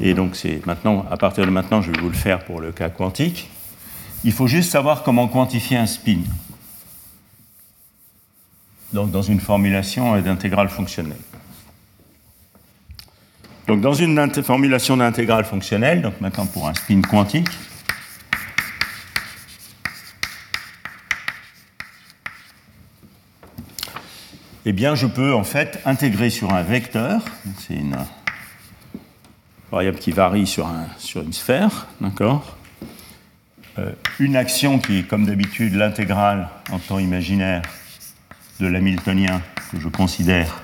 Et 0.00 0.14
donc 0.14 0.34
c'est 0.34 0.64
maintenant, 0.66 1.06
à 1.10 1.16
partir 1.16 1.46
de 1.46 1.50
maintenant, 1.50 1.80
je 1.80 1.92
vais 1.92 2.00
vous 2.00 2.08
le 2.08 2.14
faire 2.14 2.40
pour 2.44 2.60
le 2.60 2.72
cas 2.72 2.88
quantique. 2.88 3.48
Il 4.24 4.32
faut 4.32 4.48
juste 4.48 4.70
savoir 4.70 5.02
comment 5.02 5.28
quantifier 5.28 5.76
un 5.76 5.86
spin. 5.86 6.18
Donc 8.92 9.10
dans 9.10 9.22
une 9.22 9.40
formulation 9.40 10.20
d'intégrale 10.20 10.68
fonctionnelle. 10.68 11.16
Donc 13.66 13.80
dans 13.80 13.94
une 13.94 14.30
formulation 14.42 14.96
d'intégrale 14.96 15.44
fonctionnelle, 15.44 16.02
donc 16.02 16.20
maintenant 16.20 16.46
pour 16.46 16.68
un 16.68 16.74
spin 16.74 17.00
quantique, 17.00 17.48
eh 24.66 24.72
bien 24.72 24.94
je 24.94 25.06
peux 25.06 25.32
en 25.32 25.44
fait 25.44 25.80
intégrer 25.86 26.28
sur 26.28 26.52
un 26.52 26.62
vecteur, 26.62 27.24
c'est 27.58 27.74
une 27.74 27.96
variable 29.70 29.98
qui 29.98 30.10
varie 30.10 30.46
sur 30.46 30.68
une 31.16 31.32
sphère, 31.32 31.86
d'accord 32.00 32.58
euh, 33.78 33.92
Une 34.18 34.36
action 34.36 34.78
qui 34.78 34.98
est 34.98 35.02
comme 35.04 35.24
d'habitude 35.24 35.74
l'intégrale 35.76 36.50
en 36.70 36.78
temps 36.78 36.98
imaginaire 36.98 37.62
de 38.62 38.68
l'hamiltonien 38.68 39.42
que 39.72 39.80
je 39.80 39.88
considère 39.88 40.62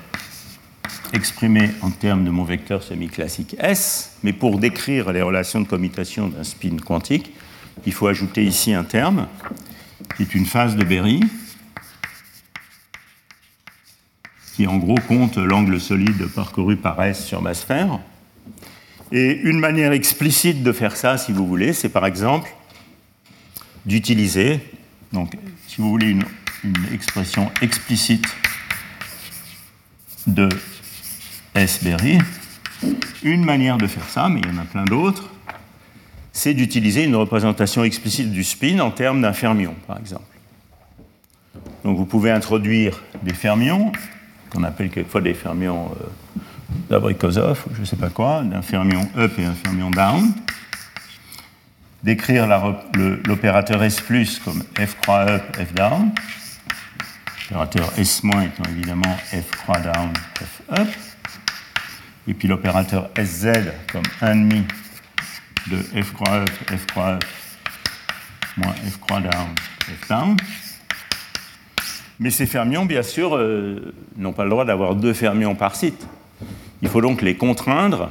exprimé 1.11 1.71
en 1.81 1.89
termes 1.89 2.23
de 2.23 2.29
mon 2.29 2.45
vecteur 2.45 2.81
semi-classique 2.81 3.57
S, 3.59 4.15
mais 4.23 4.31
pour 4.31 4.57
décrire 4.57 5.11
les 5.11 5.21
relations 5.21 5.59
de 5.59 5.67
commutation 5.67 6.29
d'un 6.29 6.45
spin 6.45 6.77
quantique, 6.77 7.33
il 7.85 7.91
faut 7.91 8.07
ajouter 8.07 8.45
ici 8.45 8.73
un 8.73 8.85
terme 8.85 9.27
qui 10.15 10.23
est 10.23 10.33
une 10.33 10.45
phase 10.45 10.77
de 10.77 10.83
Berry, 10.85 11.19
qui 14.55 14.65
en 14.65 14.77
gros 14.77 14.99
compte 15.07 15.37
l'angle 15.37 15.79
solide 15.81 16.25
parcouru 16.27 16.77
par 16.77 17.03
S 17.03 17.25
sur 17.25 17.41
ma 17.41 17.53
sphère. 17.53 17.99
Et 19.11 19.41
une 19.43 19.59
manière 19.59 19.91
explicite 19.91 20.63
de 20.63 20.71
faire 20.71 20.95
ça, 20.95 21.17
si 21.17 21.33
vous 21.33 21.45
voulez, 21.45 21.73
c'est 21.73 21.89
par 21.89 22.05
exemple 22.05 22.49
d'utiliser, 23.85 24.61
donc 25.11 25.33
si 25.67 25.81
vous 25.81 25.89
voulez 25.89 26.11
une, 26.11 26.23
une 26.63 26.93
expression 26.93 27.51
explicite 27.61 28.27
de 30.27 30.49
S. 31.55 31.83
Berry, 31.83 32.19
Une 33.23 33.43
manière 33.43 33.77
de 33.77 33.87
faire 33.87 34.07
ça, 34.07 34.29
mais 34.29 34.41
il 34.41 34.47
y 34.47 34.57
en 34.57 34.61
a 34.61 34.65
plein 34.65 34.85
d'autres, 34.85 35.29
c'est 36.31 36.53
d'utiliser 36.53 37.03
une 37.03 37.15
représentation 37.15 37.83
explicite 37.83 38.31
du 38.31 38.43
spin 38.43 38.79
en 38.79 38.91
termes 38.91 39.21
d'un 39.21 39.33
fermion, 39.33 39.75
par 39.87 39.97
exemple. 39.97 40.23
Donc 41.83 41.97
vous 41.97 42.05
pouvez 42.05 42.31
introduire 42.31 43.01
des 43.23 43.33
fermions, 43.33 43.91
qu'on 44.49 44.63
appelle 44.63 44.89
quelquefois 44.89 45.21
des 45.21 45.33
fermions 45.33 45.91
euh, 45.91 46.39
d'Abrikosov, 46.89 47.65
ou 47.69 47.75
je 47.75 47.81
ne 47.81 47.85
sais 47.85 47.95
pas 47.95 48.09
quoi, 48.09 48.43
d'un 48.43 48.61
fermion 48.61 49.07
up 49.17 49.31
et 49.37 49.45
un 49.45 49.53
fermion 49.53 49.91
down, 49.91 50.31
d'écrire 52.03 52.47
l'opérateur 53.25 53.83
S 53.83 54.01
comme 54.43 54.63
F 54.79 54.95
croix 55.01 55.29
up, 55.29 55.57
F 55.57 55.73
down, 55.73 56.11
l'opérateur 57.49 57.91
S- 57.97 58.19
étant 58.23 58.69
évidemment 58.69 59.17
F 59.31 59.51
croix 59.51 59.79
down, 59.79 60.13
F 60.39 60.61
up, 60.77 60.87
et 62.27 62.33
puis 62.33 62.47
l'opérateur 62.47 63.09
SZ 63.17 63.47
comme 63.91 64.03
1,5 64.21 64.63
de 65.71 66.03
F 66.03 66.13
croix 66.13 66.35
up, 66.35 66.49
F 66.67 66.85
croix 66.87 67.07
up, 67.13 67.23
moins 68.57 68.73
F 68.73 68.99
croix 68.99 69.19
down, 69.21 69.47
F 69.81 70.07
down. 70.07 70.37
Mais 72.19 72.31
ces 72.31 72.45
fermions, 72.45 72.85
bien 72.85 73.03
sûr, 73.03 73.35
euh, 73.37 73.93
n'ont 74.17 74.33
pas 74.33 74.43
le 74.43 74.49
droit 74.49 74.65
d'avoir 74.65 74.95
deux 74.95 75.13
fermions 75.13 75.55
par 75.55 75.75
site. 75.75 76.05
Il 76.81 76.89
faut 76.89 77.01
donc 77.01 77.21
les 77.21 77.35
contraindre 77.35 78.09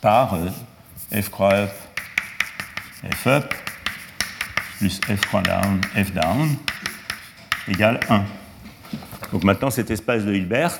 par 0.00 0.34
euh, 0.34 1.20
F 1.20 1.28
croix 1.28 1.54
up, 1.54 1.70
F 3.14 3.26
up, 3.26 3.54
plus 4.78 5.00
F 5.00 5.20
croix 5.26 5.42
down, 5.42 5.80
F 5.94 6.12
down, 6.12 6.56
égale 7.68 8.00
1. 8.08 8.24
Donc 9.32 9.44
maintenant, 9.44 9.70
cet 9.70 9.90
espace 9.90 10.24
de 10.24 10.34
Hilbert 10.34 10.78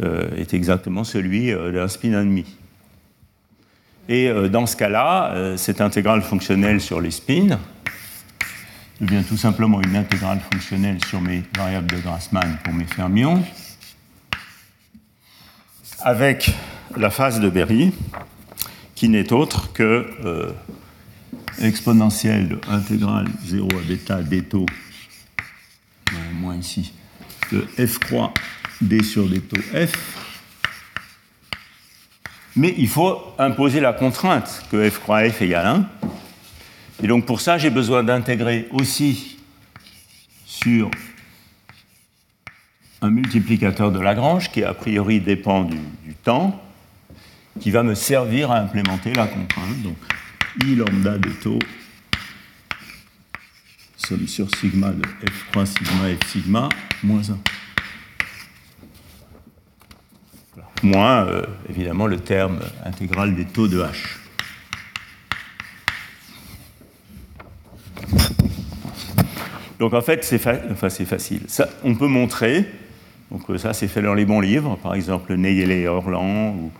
euh, 0.00 0.36
est 0.36 0.54
exactement 0.54 1.04
celui 1.04 1.52
d'un 1.52 1.88
spin 1.88 2.12
ennemi. 2.12 2.46
Et 4.08 4.30
dans 4.50 4.66
ce 4.66 4.76
cas-là, 4.76 5.56
cette 5.56 5.80
intégrale 5.80 6.22
fonctionnelle 6.22 6.80
sur 6.80 7.00
les 7.00 7.12
spins 7.12 7.56
devient 9.02 9.24
tout 9.24 9.36
simplement 9.36 9.80
une 9.82 9.96
intégrale 9.96 10.40
fonctionnelle 10.52 11.04
sur 11.04 11.20
mes 11.20 11.42
variables 11.56 11.90
de 11.90 11.98
Grassmann 11.98 12.58
pour 12.62 12.72
mes 12.72 12.84
fermions, 12.84 13.42
avec 16.00 16.50
la 16.96 17.10
phase 17.10 17.40
de 17.40 17.48
Berry, 17.48 17.92
qui 18.94 19.08
n'est 19.08 19.32
autre 19.32 19.72
que 19.72 20.06
euh, 20.24 20.52
exponentielle 21.60 22.48
de 22.48 22.60
intégrale 22.68 23.26
0 23.44 23.68
à 23.72 23.88
bêta 23.88 24.22
d 24.22 24.44
ici, 26.54 26.92
de 27.50 27.60
f 27.86 27.98
croix 27.98 28.32
d 28.80 29.02
sur 29.02 29.28
d 29.28 29.40
taux 29.40 29.60
f. 29.60 29.92
Mais 32.56 32.74
il 32.76 32.88
faut 32.88 33.18
imposer 33.38 33.80
la 33.80 33.92
contrainte 33.92 34.64
que 34.70 34.88
f 34.88 34.98
croix 34.98 35.28
f 35.28 35.42
égale 35.42 35.66
1. 35.66 35.88
Et 37.02 37.06
donc 37.06 37.26
pour 37.26 37.40
ça, 37.40 37.58
j'ai 37.58 37.70
besoin 37.70 38.02
d'intégrer 38.02 38.68
aussi 38.70 39.38
sur 40.44 40.90
un 43.00 43.10
multiplicateur 43.10 43.90
de 43.90 43.98
Lagrange 43.98 44.50
qui 44.52 44.62
a 44.62 44.74
priori 44.74 45.20
dépend 45.20 45.64
du, 45.64 45.78
du, 46.04 46.14
temps, 46.14 46.62
qui 47.58 47.70
va 47.70 47.82
me 47.82 47.94
servir 47.94 48.52
à 48.52 48.58
implémenter 48.58 49.12
la 49.12 49.26
contrainte. 49.26 49.82
Donc 49.82 49.96
I 50.62 50.76
lambda 50.76 51.18
de 51.18 51.30
taux, 51.30 51.58
somme 54.06 54.26
sur 54.26 54.54
sigma 54.56 54.90
de 54.90 55.02
F 55.02 55.46
sigma 55.64 56.16
F 56.20 56.28
sigma, 56.28 56.68
moins 57.02 57.22
1. 57.30 57.38
Moins, 60.82 61.26
euh, 61.26 61.46
évidemment, 61.68 62.08
le 62.08 62.18
terme 62.18 62.58
intégral 62.84 63.36
des 63.36 63.44
taux 63.44 63.68
de 63.68 63.80
H. 63.80 64.18
Donc 69.78 69.94
en 69.94 70.00
fait, 70.00 70.24
c'est 70.24 70.38
facile. 70.38 71.42
Ça, 71.46 71.68
on 71.84 71.94
peut 71.94 72.06
montrer, 72.06 72.66
donc 73.30 73.42
ça 73.58 73.72
c'est 73.72 73.88
fait 73.88 74.02
dans 74.02 74.14
les 74.14 74.24
bons 74.24 74.40
livres, 74.40 74.76
par 74.82 74.94
exemple 74.94 75.34
Neyele 75.34 75.72
et 75.72 75.88
Orlan, 75.88 76.50
ou 76.50 76.70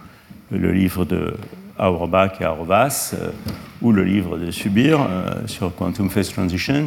le 0.51 0.71
livre 0.73 1.05
de 1.05 1.35
Auerbach 1.79 2.41
et 2.41 2.45
Auerbach, 2.45 3.15
euh, 3.15 3.31
ou 3.81 3.93
le 3.93 4.05
livre 4.05 4.39
de 4.39 4.51
Subir 4.51 5.01
euh, 5.01 5.47
sur 5.47 5.75
Quantum 5.75 6.11
Phase 6.11 6.31
Transitions, 6.33 6.87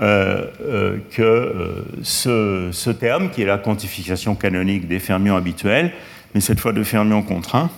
euh, 0.00 0.46
euh 0.60 0.98
que 1.10 1.84
ce, 2.02 2.70
ce, 2.72 2.90
terme, 2.90 3.30
qui 3.30 3.42
est 3.42 3.46
la 3.46 3.58
quantification 3.58 4.34
canonique 4.34 4.88
des 4.88 4.98
fermions 4.98 5.36
habituels, 5.36 5.92
mais 6.34 6.40
cette 6.40 6.60
fois 6.60 6.72
de 6.72 6.82
fermions 6.82 7.22
contraints, 7.22 7.70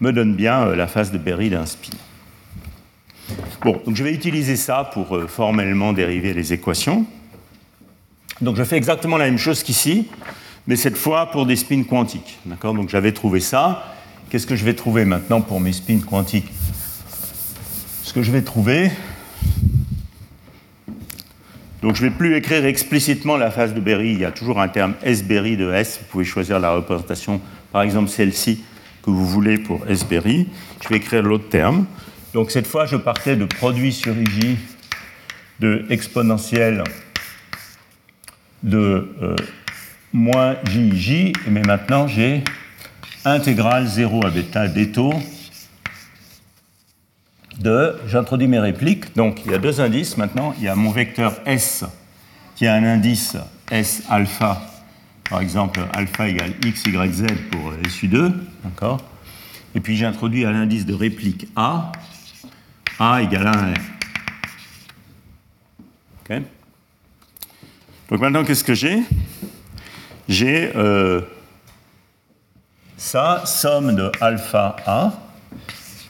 me 0.00 0.12
donne 0.12 0.34
bien 0.34 0.74
la 0.74 0.86
phase 0.86 1.12
de 1.12 1.18
Berry 1.18 1.50
d'un 1.50 1.66
spin. 1.66 1.96
Bon, 3.62 3.80
donc 3.86 3.94
je 3.94 4.02
vais 4.02 4.12
utiliser 4.12 4.56
ça 4.56 4.90
pour 4.92 5.16
euh, 5.16 5.26
formellement 5.28 5.92
dériver 5.92 6.34
les 6.34 6.52
équations. 6.52 7.06
Donc 8.40 8.56
je 8.56 8.64
fais 8.64 8.76
exactement 8.76 9.16
la 9.16 9.26
même 9.26 9.38
chose 9.38 9.62
qu'ici, 9.62 10.08
mais 10.66 10.74
cette 10.74 10.96
fois 10.96 11.30
pour 11.30 11.46
des 11.46 11.56
spins 11.56 11.84
quantiques. 11.84 12.38
D'accord? 12.44 12.74
Donc 12.74 12.88
j'avais 12.88 13.12
trouvé 13.12 13.38
ça. 13.38 13.94
Qu'est-ce 14.30 14.46
que 14.46 14.56
je 14.56 14.64
vais 14.64 14.74
trouver 14.74 15.04
maintenant 15.04 15.40
pour 15.40 15.60
mes 15.60 15.72
spins 15.72 16.00
quantiques? 16.00 16.50
Ce 18.02 18.12
que 18.12 18.22
je 18.22 18.32
vais 18.32 18.42
trouver. 18.42 18.90
Donc 21.82 21.96
je 21.96 22.04
ne 22.04 22.08
vais 22.08 22.16
plus 22.16 22.36
écrire 22.36 22.64
explicitement 22.64 23.36
la 23.36 23.50
phase 23.50 23.74
de 23.74 23.80
Berry. 23.80 24.12
Il 24.12 24.20
y 24.20 24.24
a 24.24 24.30
toujours 24.30 24.60
un 24.60 24.68
terme 24.68 24.94
S-Berry 25.02 25.56
de 25.56 25.72
S. 25.72 25.98
Vous 26.00 26.06
pouvez 26.08 26.24
choisir 26.24 26.60
la 26.60 26.70
représentation, 26.70 27.40
par 27.72 27.82
exemple 27.82 28.08
celle-ci, 28.08 28.62
que 29.02 29.10
vous 29.10 29.26
voulez 29.26 29.58
pour 29.58 29.84
S-Berry. 29.88 30.46
Je 30.80 30.88
vais 30.88 30.96
écrire 30.96 31.22
l'autre 31.22 31.48
terme. 31.48 31.86
Donc 32.34 32.52
cette 32.52 32.68
fois, 32.68 32.86
je 32.86 32.96
partais 32.96 33.34
de 33.34 33.44
produit 33.46 33.92
sur 33.92 34.16
IJ 34.16 34.56
de 35.58 35.84
exponentielle 35.90 36.84
de 38.62 39.08
euh, 39.20 39.36
moins 40.12 40.56
JIJ, 40.64 41.32
mais 41.48 41.62
maintenant 41.62 42.06
j'ai 42.06 42.44
intégrale 43.24 43.86
0 43.86 44.24
à 44.24 44.30
bêta 44.30 44.68
des 44.68 44.92
taux 44.92 45.14
de, 47.62 47.96
j'introduis 48.06 48.48
mes 48.48 48.58
répliques, 48.58 49.14
donc 49.16 49.42
il 49.44 49.52
y 49.52 49.54
a 49.54 49.58
deux 49.58 49.80
indices. 49.80 50.16
Maintenant, 50.16 50.54
il 50.58 50.64
y 50.64 50.68
a 50.68 50.74
mon 50.74 50.90
vecteur 50.90 51.40
S 51.46 51.84
qui 52.56 52.66
a 52.66 52.74
un 52.74 52.84
indice 52.84 53.36
S 53.70 54.02
alpha, 54.10 54.60
par 55.30 55.40
exemple 55.40 55.80
alpha 55.92 56.28
égale 56.28 56.52
x, 56.64 56.84
y, 56.86 57.12
z 57.12 57.26
pour 57.50 57.72
SU2, 57.72 58.32
d'accord? 58.64 59.00
Et 59.74 59.80
puis 59.80 59.96
j'introduis 59.96 60.44
à 60.44 60.52
l'indice 60.52 60.84
de 60.84 60.94
réplique 60.94 61.48
A, 61.56 61.92
a 62.98 63.22
égale 63.22 63.46
1 63.46 63.52
R. 63.52 63.74
Okay. 66.24 66.42
Donc 68.10 68.20
maintenant, 68.20 68.44
qu'est-ce 68.44 68.64
que 68.64 68.74
j'ai? 68.74 69.02
J'ai 70.28 70.70
euh, 70.76 71.22
ça, 72.96 73.42
somme 73.46 73.94
de 73.94 74.12
alpha 74.20 74.76
A, 74.86 75.12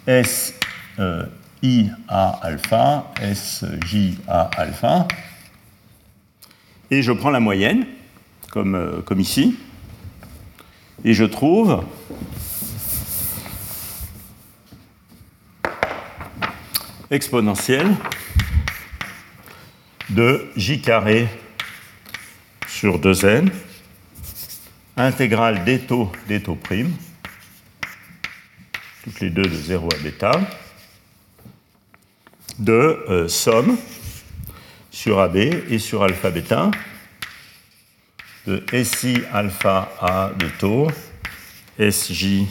S 0.06 0.54
euh, 0.98 1.24
I 1.62 1.90
A 2.08 2.40
alpha, 2.42 3.12
S 3.20 3.64
J 3.86 4.18
alpha, 4.26 5.06
et 6.90 7.02
je 7.02 7.12
prends 7.12 7.30
la 7.30 7.40
moyenne, 7.40 7.86
comme, 8.50 8.74
euh, 8.74 9.00
comme 9.02 9.20
ici, 9.20 9.56
et 11.04 11.14
je 11.14 11.24
trouve 11.24 11.84
exponentielle 17.10 17.94
de 20.10 20.50
j 20.56 20.80
carré 20.80 21.28
sur 22.66 22.98
2n, 22.98 23.50
intégrale 24.96 25.64
des 25.64 25.78
taux 25.78 26.10
des 26.26 26.42
taux 26.42 26.56
primes, 26.56 26.92
toutes 29.04 29.20
les 29.20 29.30
deux 29.30 29.42
de 29.42 29.54
0 29.54 29.88
à 29.94 30.02
bêta, 30.02 30.32
de 32.58 32.72
euh, 33.08 33.28
somme 33.28 33.76
sur 34.90 35.20
AB 35.20 35.36
et 35.36 35.78
sur 35.78 36.02
alpha 36.02 36.30
bêta 36.30 36.70
de 38.46 38.62
SI 38.84 39.22
alpha 39.32 39.92
A 40.00 40.30
de 40.36 40.48
taux, 40.58 40.88
SJ 41.78 42.46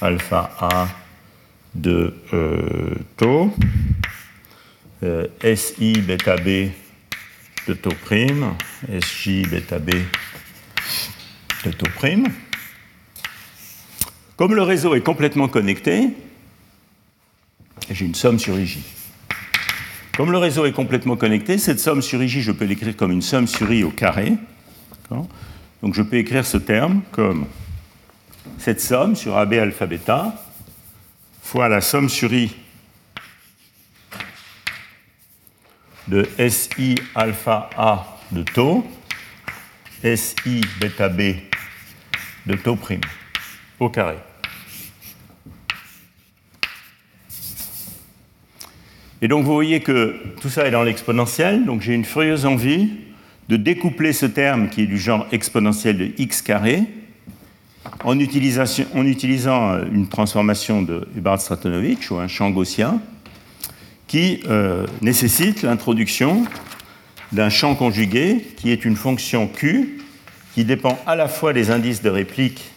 alpha 0.00 0.50
A 0.60 0.88
de 1.74 2.14
euh, 2.32 2.94
taux, 3.16 3.52
euh, 5.02 5.26
SI 5.54 5.92
bêta 6.00 6.36
B 6.36 6.70
de 7.66 7.74
taux 7.74 7.94
prime, 8.04 8.54
SJ 8.88 9.48
bêta 9.48 9.78
B 9.78 9.90
de 11.64 11.70
taux 11.72 11.90
prime. 11.96 12.26
Comme 14.36 14.54
le 14.54 14.62
réseau 14.62 14.94
est 14.94 15.02
complètement 15.02 15.48
connecté, 15.48 16.08
j'ai 17.90 18.06
une 18.06 18.14
somme 18.14 18.38
sur 18.38 18.58
IJ. 18.58 18.78
Comme 20.20 20.32
le 20.32 20.36
réseau 20.36 20.66
est 20.66 20.72
complètement 20.72 21.16
connecté, 21.16 21.56
cette 21.56 21.80
somme 21.80 22.02
sur 22.02 22.22
IJ, 22.22 22.40
je 22.40 22.52
peux 22.52 22.66
l'écrire 22.66 22.94
comme 22.94 23.10
une 23.10 23.22
somme 23.22 23.46
sur 23.46 23.72
I 23.72 23.84
au 23.84 23.90
carré. 23.90 24.34
Donc 25.08 25.94
je 25.94 26.02
peux 26.02 26.18
écrire 26.18 26.44
ce 26.44 26.58
terme 26.58 27.00
comme 27.10 27.46
cette 28.58 28.82
somme 28.82 29.16
sur 29.16 29.38
AB 29.38 29.54
alpha 29.54 29.86
bêta 29.86 30.34
fois 31.42 31.70
la 31.70 31.80
somme 31.80 32.10
sur 32.10 32.30
I 32.34 32.54
de 36.06 36.28
SI 36.50 36.96
alpha 37.14 37.70
A 37.78 38.18
de 38.30 38.42
taux, 38.42 38.86
SI 40.04 40.60
bêta 40.82 41.08
B 41.08 41.36
de 42.44 42.56
taux 42.56 42.76
prime 42.76 43.00
au 43.78 43.88
carré. 43.88 44.18
Et 49.22 49.28
donc 49.28 49.44
vous 49.44 49.52
voyez 49.52 49.80
que 49.80 50.16
tout 50.40 50.48
ça 50.48 50.66
est 50.66 50.70
dans 50.70 50.82
l'exponentiel, 50.82 51.66
donc 51.66 51.82
j'ai 51.82 51.94
une 51.94 52.06
furieuse 52.06 52.46
envie 52.46 52.88
de 53.50 53.56
découpler 53.56 54.12
ce 54.12 54.26
terme 54.26 54.68
qui 54.70 54.82
est 54.82 54.86
du 54.86 54.98
genre 54.98 55.26
exponentiel 55.32 55.98
de 55.98 56.10
x 56.16 56.40
carré 56.40 56.84
en, 58.04 58.16
en 58.16 59.06
utilisant 59.06 59.72
euh, 59.72 59.84
une 59.92 60.08
transformation 60.08 60.82
de 60.82 61.06
Hubbard-Stratonovich 61.16 62.10
ou 62.10 62.16
un 62.16 62.28
champ 62.28 62.50
gaussien 62.50 63.00
qui 64.06 64.40
euh, 64.48 64.86
nécessite 65.02 65.62
l'introduction 65.62 66.44
d'un 67.32 67.50
champ 67.50 67.74
conjugué 67.74 68.46
qui 68.56 68.70
est 68.70 68.84
une 68.84 68.96
fonction 68.96 69.46
Q 69.48 69.98
qui 70.54 70.64
dépend 70.64 70.98
à 71.06 71.14
la 71.14 71.28
fois 71.28 71.52
des 71.52 71.70
indices 71.70 72.02
de 72.02 72.10
réplique 72.10 72.70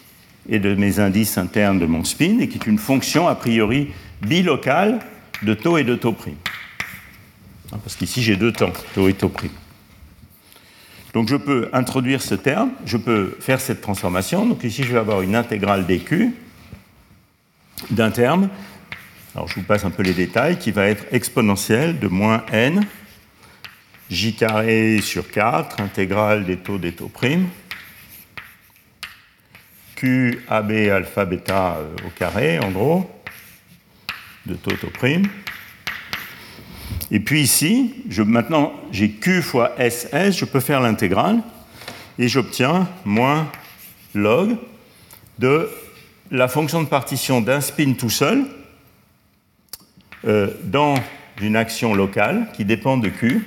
et 0.48 0.58
de 0.58 0.74
mes 0.74 1.00
indices 1.00 1.38
internes 1.38 1.78
de 1.78 1.86
mon 1.86 2.04
spin 2.04 2.38
et 2.40 2.48
qui 2.48 2.58
est 2.58 2.66
une 2.66 2.78
fonction 2.78 3.28
a 3.28 3.34
priori 3.34 3.88
bilocale 4.22 5.00
de 5.42 5.54
taux 5.54 5.78
et 5.78 5.84
de 5.84 5.94
taux 5.94 6.12
prime. 6.12 6.36
Hein, 7.72 7.78
parce 7.82 7.96
qu'ici 7.96 8.22
j'ai 8.22 8.36
deux 8.36 8.52
temps, 8.52 8.72
taux 8.94 9.08
et 9.08 9.14
taux 9.14 9.28
prime. 9.28 9.50
Donc 11.12 11.28
je 11.28 11.36
peux 11.36 11.68
introduire 11.72 12.20
ce 12.22 12.34
terme, 12.34 12.70
je 12.84 12.96
peux 12.96 13.36
faire 13.40 13.60
cette 13.60 13.80
transformation. 13.80 14.46
Donc 14.46 14.64
ici 14.64 14.82
je 14.82 14.92
vais 14.92 14.98
avoir 14.98 15.22
une 15.22 15.36
intégrale 15.36 15.86
dq 15.86 16.32
d'un 17.90 18.10
terme, 18.10 18.48
alors 19.34 19.48
je 19.48 19.56
vous 19.56 19.62
passe 19.62 19.84
un 19.84 19.90
peu 19.90 20.02
les 20.02 20.14
détails, 20.14 20.58
qui 20.58 20.70
va 20.70 20.86
être 20.86 21.04
exponentielle 21.12 21.98
de 21.98 22.08
moins 22.08 22.44
n 22.52 22.84
j 24.10 24.34
carré 24.34 25.00
sur 25.00 25.30
4, 25.30 25.80
intégrale 25.80 26.44
des 26.44 26.56
taux 26.56 26.78
des 26.78 26.92
taux 26.92 27.08
primes, 27.08 27.48
q 29.96 30.40
ab 30.48 30.70
alpha 30.70 31.24
bêta 31.24 31.78
euh, 31.78 32.06
au 32.06 32.10
carré 32.10 32.58
en 32.58 32.70
gros, 32.70 33.10
de 34.46 34.54
taux 34.54 34.74
prime. 34.92 35.26
Et 37.10 37.20
puis 37.20 37.40
ici, 37.40 37.94
maintenant 38.26 38.72
j'ai 38.92 39.10
Q 39.10 39.42
fois 39.42 39.74
SS, 39.78 40.38
je 40.38 40.44
peux 40.44 40.60
faire 40.60 40.80
l'intégrale, 40.80 41.42
et 42.18 42.28
j'obtiens 42.28 42.88
moins 43.04 43.50
log 44.14 44.56
de 45.38 45.68
la 46.30 46.48
fonction 46.48 46.82
de 46.82 46.88
partition 46.88 47.40
d'un 47.40 47.60
spin 47.60 47.94
tout 47.94 48.10
seul 48.10 48.44
euh, 50.24 50.48
dans 50.64 50.94
une 51.40 51.56
action 51.56 51.94
locale 51.94 52.48
qui 52.54 52.64
dépend 52.64 52.96
de 52.96 53.08
Q. 53.08 53.46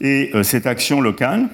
Et 0.00 0.30
euh, 0.34 0.42
cette 0.42 0.66
action 0.66 1.00
locale, 1.00 1.48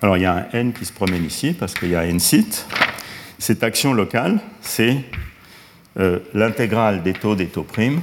Alors 0.00 0.16
il 0.16 0.22
y 0.22 0.26
a 0.26 0.34
un 0.34 0.46
n 0.52 0.72
qui 0.72 0.84
se 0.84 0.92
promène 0.92 1.24
ici 1.24 1.54
parce 1.58 1.74
qu'il 1.74 1.88
y 1.88 1.96
a 1.96 2.04
n 2.04 2.20
sites. 2.20 2.66
Cette 3.38 3.64
action 3.64 3.92
locale, 3.92 4.38
c'est 4.60 4.96
euh, 5.98 6.20
l'intégrale 6.34 7.02
des 7.02 7.12
taux 7.12 7.34
des 7.34 7.46
taux 7.46 7.64
primes 7.64 8.00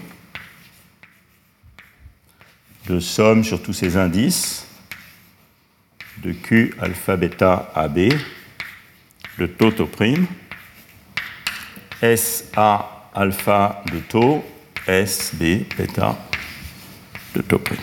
de 2.87 2.99
somme 2.99 3.43
sur 3.43 3.63
tous 3.63 3.73
ces 3.73 3.95
indices 3.95 4.67
de 6.17 6.33
Q 6.33 6.73
alpha 6.81 7.15
bêta 7.15 7.71
AB 7.73 8.09
de 9.39 9.45
taux 9.45 9.71
taux 9.71 9.87
prime 9.87 10.27
SA 12.01 13.09
alpha 13.13 13.83
de 13.91 13.99
taux 13.99 14.43
SB 14.85 15.65
bêta 15.77 16.17
de 17.33 17.41
taux 17.41 17.59
prime. 17.59 17.79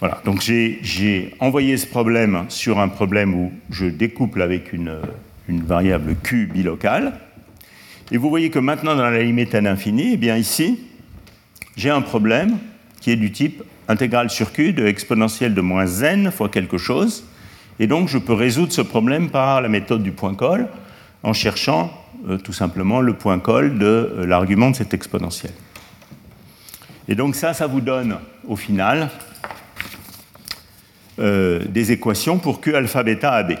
Voilà, 0.00 0.20
donc 0.24 0.40
j'ai 0.40 1.34
envoyé 1.40 1.76
ce 1.76 1.86
problème 1.86 2.44
sur 2.48 2.78
un 2.78 2.88
problème 2.88 3.34
où 3.34 3.52
je 3.70 3.86
découple 3.86 4.42
avec 4.42 4.72
une, 4.72 5.00
variable 5.48 6.14
q 6.22 6.46
bilocale. 6.46 7.14
Et 8.12 8.16
vous 8.16 8.30
voyez 8.30 8.50
que 8.50 8.60
maintenant, 8.60 8.94
dans 8.94 9.10
la 9.10 9.22
limite 9.22 9.54
à 9.54 9.60
l'infini, 9.60 10.12
eh 10.12 10.16
bien 10.16 10.36
ici, 10.36 10.78
j'ai 11.76 11.90
un 11.90 12.00
problème 12.00 12.58
qui 13.00 13.10
est 13.10 13.16
du 13.16 13.32
type 13.32 13.62
intégrale 13.88 14.30
sur 14.30 14.52
q 14.52 14.72
de 14.72 14.86
exponentielle 14.86 15.54
de 15.54 15.60
moins 15.60 15.86
n 15.86 16.30
fois 16.30 16.48
quelque 16.48 16.78
chose. 16.78 17.24
Et 17.80 17.86
donc, 17.86 18.08
je 18.08 18.18
peux 18.18 18.34
résoudre 18.34 18.72
ce 18.72 18.82
problème 18.82 19.30
par 19.30 19.60
la 19.60 19.68
méthode 19.68 20.02
du 20.02 20.12
point 20.12 20.34
col 20.34 20.68
en 21.24 21.32
cherchant 21.32 21.92
euh, 22.28 22.38
tout 22.38 22.52
simplement 22.52 23.00
le 23.00 23.14
point 23.14 23.38
col 23.40 23.78
de 23.78 23.86
euh, 23.86 24.26
l'argument 24.26 24.70
de 24.70 24.76
cette 24.76 24.94
exponentielle. 24.94 25.52
Et 27.08 27.14
donc 27.14 27.34
ça, 27.34 27.54
ça 27.54 27.66
vous 27.66 27.80
donne 27.80 28.16
au 28.46 28.56
final 28.56 29.08
euh, 31.18 31.64
des 31.68 31.92
équations 31.92 32.38
pour 32.38 32.60
Q 32.60 32.74
alpha 32.74 33.02
bêta 33.02 33.32
AB. 33.32 33.54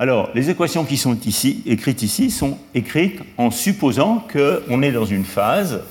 Alors, 0.00 0.30
les 0.34 0.48
équations 0.48 0.84
qui 0.84 0.96
sont 0.96 1.18
ici, 1.20 1.62
écrites 1.66 2.02
ici 2.02 2.30
sont 2.30 2.56
écrites 2.72 3.20
en 3.36 3.50
supposant 3.50 4.24
qu'on 4.32 4.82
est 4.82 4.92
dans 4.92 5.04
une 5.04 5.24
phase 5.24 5.82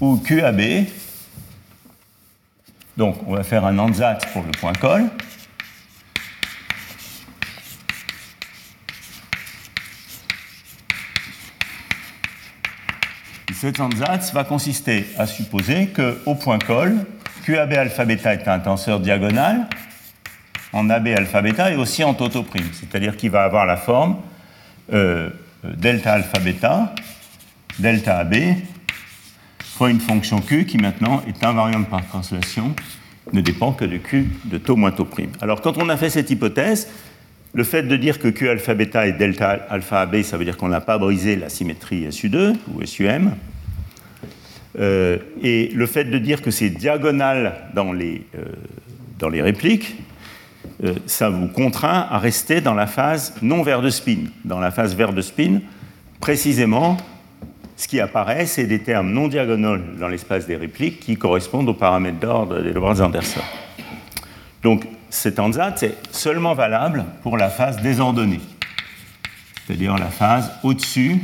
où 0.00 0.18
QAB, 0.18 0.86
donc 2.98 3.16
on 3.26 3.34
va 3.34 3.42
faire 3.42 3.64
un 3.64 3.78
ansatz 3.78 4.26
pour 4.32 4.42
le 4.42 4.50
point 4.50 4.74
col, 4.74 5.04
cet 13.54 13.80
ansatz 13.80 14.34
va 14.34 14.44
consister 14.44 15.06
à 15.16 15.26
supposer 15.26 15.88
qu'au 15.88 16.34
point 16.34 16.58
col, 16.58 17.06
QAB 17.44 17.74
alpha 17.74 18.06
bêta 18.06 18.32
est 18.32 18.48
un 18.48 18.58
tenseur 18.58 19.00
diagonal 19.00 19.66
en 20.72 20.88
AB 20.88 21.08
alpha 21.08 21.42
bêta 21.42 21.70
et 21.70 21.76
aussi 21.76 22.02
en 22.02 22.14
toto 22.14 22.42
prime, 22.42 22.70
c'est-à-dire 22.72 23.18
qu'il 23.18 23.30
va 23.30 23.44
avoir 23.44 23.66
la 23.66 23.76
forme 23.76 24.16
euh, 24.94 25.28
delta 25.62 26.14
alpha 26.14 26.38
bêta, 26.38 26.94
delta 27.78 28.18
AB, 28.18 28.34
fois 29.62 29.90
une 29.90 30.00
fonction 30.00 30.40
Q 30.40 30.64
qui 30.64 30.78
maintenant 30.78 31.22
est 31.28 31.44
invariante 31.44 31.90
par 31.90 32.06
translation, 32.06 32.74
ne 33.34 33.42
dépend 33.42 33.72
que 33.72 33.84
de 33.84 33.98
Q 33.98 34.30
de 34.46 34.56
taux 34.56 34.76
moins 34.76 34.92
taux 34.92 35.04
prime. 35.04 35.32
Alors 35.42 35.60
quand 35.60 35.76
on 35.76 35.90
a 35.90 35.98
fait 35.98 36.08
cette 36.08 36.30
hypothèse, 36.30 36.88
le 37.52 37.64
fait 37.64 37.82
de 37.82 37.96
dire 37.96 38.18
que 38.18 38.28
Q 38.28 38.48
alpha 38.48 38.72
bêta 38.72 39.06
est 39.06 39.12
delta 39.12 39.50
alpha 39.68 40.00
AB, 40.00 40.22
ça 40.22 40.38
veut 40.38 40.46
dire 40.46 40.56
qu'on 40.56 40.68
n'a 40.68 40.80
pas 40.80 40.96
brisé 40.96 41.36
la 41.36 41.50
symétrie 41.50 42.08
SU2 42.08 42.54
ou 42.72 42.86
SUM. 42.86 43.34
Euh, 44.78 45.18
et 45.42 45.68
le 45.68 45.86
fait 45.86 46.04
de 46.04 46.18
dire 46.18 46.42
que 46.42 46.50
c'est 46.50 46.70
diagonal 46.70 47.68
dans 47.74 47.92
les, 47.92 48.26
euh, 48.36 48.44
dans 49.18 49.28
les 49.28 49.40
répliques, 49.40 49.96
euh, 50.82 50.94
ça 51.06 51.30
vous 51.30 51.46
contraint 51.46 52.06
à 52.10 52.18
rester 52.18 52.60
dans 52.60 52.74
la 52.74 52.86
phase 52.86 53.34
non 53.42 53.62
vert 53.62 53.82
de 53.82 53.90
spin. 53.90 54.24
Dans 54.44 54.58
la 54.58 54.70
phase 54.70 54.96
vert 54.96 55.12
de 55.12 55.22
spin, 55.22 55.60
précisément, 56.20 56.96
ce 57.76 57.86
qui 57.86 58.00
apparaît, 58.00 58.46
c'est 58.46 58.66
des 58.66 58.80
termes 58.80 59.10
non 59.10 59.28
diagonaux 59.28 59.76
dans 59.98 60.08
l'espace 60.08 60.46
des 60.46 60.56
répliques 60.56 61.00
qui 61.00 61.16
correspondent 61.16 61.68
aux 61.68 61.74
paramètres 61.74 62.18
d'ordre 62.18 62.60
des 62.60 62.72
Lorentz-Anderson. 62.72 63.42
Donc 64.62 64.86
cet 65.10 65.38
ansatz 65.38 65.82
est 65.84 65.96
seulement 66.10 66.54
valable 66.54 67.04
pour 67.22 67.36
la 67.36 67.48
phase 67.48 67.80
désordonnée, 67.80 68.40
c'est-à-dire 69.66 69.96
la 69.96 70.06
phase 70.06 70.50
au-dessus 70.64 71.20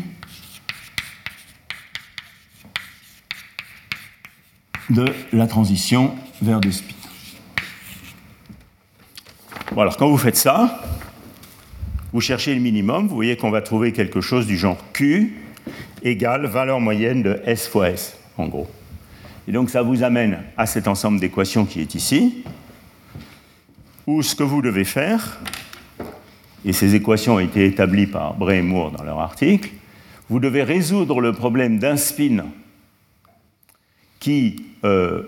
de 4.90 5.06
la 5.32 5.46
transition 5.46 6.14
vers 6.42 6.60
des 6.60 6.72
spins. 6.72 6.94
Bon, 9.72 9.82
alors 9.82 9.96
quand 9.96 10.08
vous 10.08 10.18
faites 10.18 10.36
ça, 10.36 10.82
vous 12.12 12.20
cherchez 12.20 12.54
le 12.54 12.60
minimum, 12.60 13.06
vous 13.06 13.14
voyez 13.14 13.36
qu'on 13.36 13.50
va 13.50 13.62
trouver 13.62 13.92
quelque 13.92 14.20
chose 14.20 14.46
du 14.46 14.58
genre 14.58 14.78
Q 14.92 15.36
égale 16.02 16.46
valeur 16.46 16.80
moyenne 16.80 17.22
de 17.22 17.40
S 17.44 17.68
fois 17.68 17.90
S, 17.90 18.18
en 18.36 18.48
gros. 18.48 18.68
Et 19.46 19.52
donc 19.52 19.70
ça 19.70 19.82
vous 19.82 20.02
amène 20.02 20.38
à 20.56 20.66
cet 20.66 20.88
ensemble 20.88 21.20
d'équations 21.20 21.66
qui 21.66 21.80
est 21.80 21.94
ici, 21.94 22.42
où 24.06 24.22
ce 24.22 24.34
que 24.34 24.42
vous 24.42 24.62
devez 24.62 24.84
faire, 24.84 25.38
et 26.64 26.72
ces 26.72 26.94
équations 26.94 27.34
ont 27.34 27.40
été 27.40 27.64
établies 27.64 28.06
par 28.06 28.34
Bray 28.34 28.58
et 28.58 28.62
Moore 28.62 28.90
dans 28.90 29.04
leur 29.04 29.20
article, 29.20 29.70
vous 30.28 30.40
devez 30.40 30.62
résoudre 30.62 31.20
le 31.20 31.32
problème 31.32 31.78
d'un 31.78 31.96
spin 31.96 32.44
qui, 34.20 34.62
euh, 34.84 35.22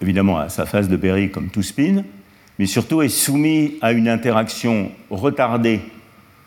évidemment, 0.00 0.38
a 0.38 0.48
sa 0.48 0.66
phase 0.66 0.88
de 0.88 0.96
Berry 0.96 1.30
comme 1.30 1.50
tout 1.50 1.62
spin, 1.62 2.02
mais 2.58 2.66
surtout 2.66 3.02
est 3.02 3.08
soumis 3.08 3.74
à 3.82 3.92
une 3.92 4.08
interaction 4.08 4.90
retardée 5.10 5.80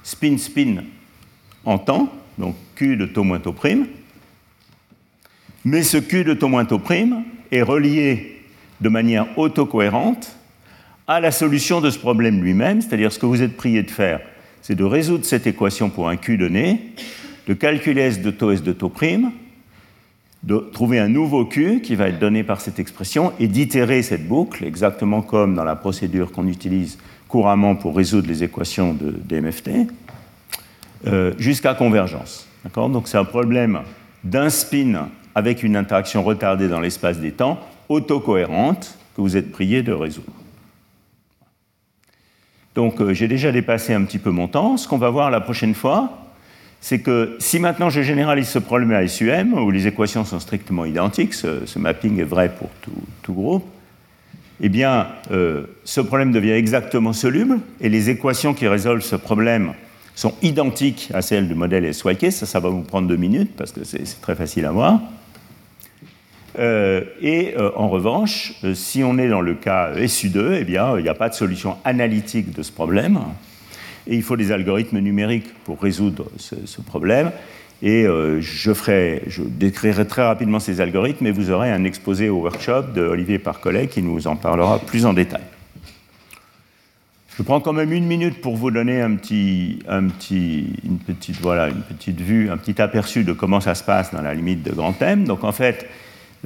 spin-spin 0.03 0.83
en 1.63 1.77
temps, 1.77 2.11
donc 2.37 2.55
Q 2.75 2.97
de 2.97 3.05
taux 3.05 3.23
moins 3.23 3.39
taux 3.39 3.53
prime, 3.53 3.87
Mais 5.63 5.83
ce 5.83 5.97
Q 5.97 6.23
de 6.23 6.33
taux 6.33 6.47
moins 6.47 6.65
taux 6.65 6.79
prime 6.79 7.23
est 7.51 7.61
relié 7.61 8.41
de 8.79 8.89
manière 8.89 9.27
autocohérente 9.37 10.35
à 11.07 11.19
la 11.19 11.31
solution 11.31 11.81
de 11.81 11.89
ce 11.89 11.99
problème 11.99 12.41
lui-même, 12.41 12.81
c'est-à-dire 12.81 13.11
ce 13.11 13.19
que 13.19 13.25
vous 13.25 13.41
êtes 13.41 13.57
prié 13.57 13.83
de 13.83 13.91
faire, 13.91 14.21
c'est 14.61 14.75
de 14.75 14.83
résoudre 14.83 15.25
cette 15.25 15.47
équation 15.47 15.89
pour 15.89 16.09
un 16.09 16.17
Q 16.17 16.37
donné, 16.37 16.93
de 17.47 17.53
calculer 17.53 18.01
S 18.01 18.21
de 18.21 18.31
taux 18.31 18.51
S 18.51 18.63
de 18.63 18.73
taux 18.73 18.89
prime, 18.89 19.31
de 20.47 20.57
trouver 20.71 20.97
un 20.97 21.09
nouveau 21.09 21.43
Q 21.43 21.81
qui 21.81 21.95
va 21.95 22.07
être 22.07 22.19
donné 22.19 22.41
par 22.41 22.61
cette 22.61 22.79
expression 22.79 23.33
et 23.37 23.49
d'itérer 23.49 24.01
cette 24.01 24.29
boucle, 24.29 24.63
exactement 24.63 25.21
comme 25.21 25.55
dans 25.55 25.65
la 25.65 25.75
procédure 25.75 26.31
qu'on 26.31 26.47
utilise 26.47 26.97
couramment 27.27 27.75
pour 27.75 27.93
résoudre 27.93 28.29
les 28.29 28.45
équations 28.45 28.93
de 28.93 29.11
DMFT, 29.11 29.89
euh, 31.05 31.33
jusqu'à 31.37 31.73
convergence. 31.73 32.47
Donc 32.73 33.09
c'est 33.09 33.17
un 33.17 33.25
problème 33.25 33.81
d'un 34.23 34.49
spin 34.49 35.09
avec 35.35 35.63
une 35.63 35.75
interaction 35.75 36.23
retardée 36.23 36.69
dans 36.69 36.79
l'espace 36.79 37.19
des 37.19 37.31
temps, 37.31 37.59
autocohérente, 37.89 38.97
que 39.17 39.21
vous 39.21 39.35
êtes 39.35 39.51
prié 39.51 39.83
de 39.83 39.91
résoudre. 39.91 40.31
Donc 42.73 43.01
euh, 43.01 43.13
j'ai 43.13 43.27
déjà 43.27 43.51
dépassé 43.51 43.93
un 43.93 44.05
petit 44.05 44.19
peu 44.19 44.31
mon 44.31 44.47
temps. 44.47 44.77
Ce 44.77 44.87
qu'on 44.87 44.97
va 44.97 45.09
voir 45.09 45.29
la 45.29 45.41
prochaine 45.41 45.73
fois, 45.73 46.26
c'est 46.81 46.99
que 46.99 47.35
si 47.39 47.59
maintenant 47.59 47.89
je 47.89 48.01
généralise 48.01 48.47
ce 48.47 48.59
problème 48.59 48.91
à 48.91 49.07
SUM, 49.07 49.53
où 49.53 49.71
les 49.71 49.87
équations 49.87 50.25
sont 50.25 50.39
strictement 50.39 50.85
identiques, 50.85 51.33
ce, 51.33 51.77
mapping 51.77 52.19
est 52.19 52.23
vrai 52.23 52.49
pour 52.49 52.69
tout, 53.23 53.33
groupe, 53.33 53.65
eh 54.61 54.69
bien, 54.69 55.07
euh, 55.31 55.63
ce 55.83 56.01
problème 56.01 56.31
devient 56.31 56.51
exactement 56.51 57.13
soluble, 57.13 57.59
et 57.81 57.89
les 57.89 58.09
équations 58.09 58.53
qui 58.53 58.67
résolvent 58.67 59.03
ce 59.03 59.15
problème 59.15 59.73
sont 60.15 60.33
identiques 60.41 61.09
à 61.13 61.21
celles 61.21 61.47
du 61.47 61.53
modèle 61.53 61.93
SYK. 61.93 62.31
Ça, 62.31 62.45
ça 62.45 62.59
va 62.59 62.69
vous 62.69 62.81
prendre 62.81 63.07
deux 63.07 63.17
minutes, 63.17 63.51
parce 63.55 63.71
que 63.71 63.83
c'est 63.83 64.03
très 64.21 64.35
facile 64.35 64.65
à 64.65 64.71
voir. 64.71 64.99
Euh, 66.57 67.01
et 67.21 67.53
euh, 67.55 67.69
en 67.75 67.87
revanche, 67.87 68.53
si 68.73 69.03
on 69.03 69.19
est 69.19 69.29
dans 69.29 69.41
le 69.41 69.53
cas 69.53 69.93
SU2, 69.93 70.57
eh 70.59 70.63
bien, 70.63 70.97
il 70.97 71.03
n'y 71.03 71.09
a 71.09 71.13
pas 71.13 71.29
de 71.29 71.35
solution 71.35 71.77
analytique 71.85 72.51
de 72.51 72.63
ce 72.63 72.71
problème 72.71 73.19
et 74.07 74.15
il 74.15 74.23
faut 74.23 74.37
des 74.37 74.51
algorithmes 74.51 74.99
numériques 74.99 75.53
pour 75.65 75.81
résoudre 75.81 76.25
ce, 76.37 76.81
problème. 76.81 77.31
Et 77.81 78.05
euh, 78.05 78.41
je, 78.41 79.41
décrirai 79.43 80.07
très 80.07 80.25
rapidement 80.25 80.59
ces 80.59 80.81
algorithmes 80.81 81.27
et 81.27 81.31
vous 81.31 81.51
aurez 81.51 81.71
un 81.71 81.83
exposé 81.83 82.29
au 82.29 82.37
workshop 82.37 82.93
de 82.95 83.01
Olivier 83.01 83.37
Parcollet 83.37 83.87
qui 83.87 84.01
nous 84.01 84.27
en 84.27 84.35
parlera 84.35 84.79
plus 84.79 85.05
en 85.05 85.13
détail. 85.13 85.43
Je 87.37 87.43
prends 87.43 87.59
quand 87.59 87.73
même 87.73 87.93
une 87.93 88.07
minute 88.07 88.41
pour 88.41 88.55
vous 88.55 88.71
donner 88.71 88.99
une, 89.01 89.19
petite, 89.19 89.83
vue, 92.19 92.49
un 92.49 92.57
petit 92.57 92.81
aperçu 92.81 93.23
de 93.23 93.33
comment 93.33 93.61
ça 93.61 93.75
se 93.75 93.83
passe 93.83 94.11
dans 94.11 94.23
la 94.23 94.33
limite 94.33 94.63
de 94.63 94.71
grand 94.71 94.99
M. 95.03 95.25
Donc 95.25 95.43
en 95.43 95.51
fait, 95.51 95.87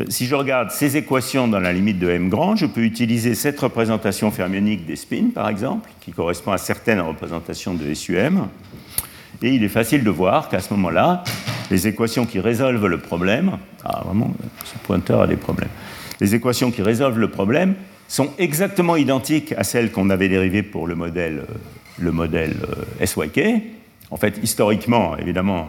si 0.09 0.25
je 0.25 0.35
regarde 0.35 0.71
ces 0.71 0.97
équations 0.97 1.47
dans 1.47 1.59
la 1.59 1.73
limite 1.73 1.99
de 1.99 2.09
m 2.09 2.29
grand, 2.29 2.55
je 2.55 2.65
peux 2.65 2.81
utiliser 2.81 3.35
cette 3.35 3.59
représentation 3.59 4.31
fermionique 4.31 4.85
des 4.85 4.95
spins, 4.95 5.29
par 5.33 5.49
exemple, 5.49 5.89
qui 6.01 6.11
correspond 6.11 6.51
à 6.51 6.57
certaines 6.57 7.01
représentations 7.01 7.73
de 7.73 7.93
SUM. 7.93 8.47
Et 9.41 9.49
il 9.55 9.63
est 9.63 9.69
facile 9.69 10.03
de 10.03 10.09
voir 10.09 10.49
qu'à 10.49 10.59
ce 10.59 10.73
moment-là, 10.73 11.23
les 11.71 11.87
équations 11.87 12.25
qui 12.25 12.39
résolvent 12.39 12.87
le 12.87 12.99
problème, 12.99 13.57
ah 13.83 14.03
vraiment, 14.05 14.33
ce 14.65 14.77
pointeur 14.79 15.21
a 15.21 15.27
des 15.27 15.37
problèmes, 15.37 15.69
les 16.19 16.35
équations 16.35 16.69
qui 16.69 16.81
résolvent 16.81 17.19
le 17.19 17.31
problème 17.31 17.75
sont 18.07 18.29
exactement 18.37 18.95
identiques 18.95 19.53
à 19.53 19.63
celles 19.63 19.91
qu'on 19.91 20.09
avait 20.09 20.29
dérivées 20.29 20.63
pour 20.63 20.85
le 20.85 20.95
modèle, 20.95 21.45
euh, 21.49 21.53
le 21.97 22.11
modèle 22.11 22.55
euh, 23.01 23.05
SYK. 23.05 23.39
En 24.11 24.17
fait, 24.17 24.37
historiquement, 24.43 25.17
évidemment, 25.17 25.67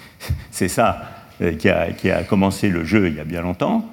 c'est 0.50 0.68
ça 0.68 1.21
euh, 1.40 1.52
qui 1.54 1.68
a, 2.10 2.22
commencé 2.24 2.68
le 2.68 2.84
jeu 2.84 3.08
il 3.08 3.14
y 3.14 3.20
a 3.20 3.24
bien 3.24 3.40
longtemps. 3.42 3.88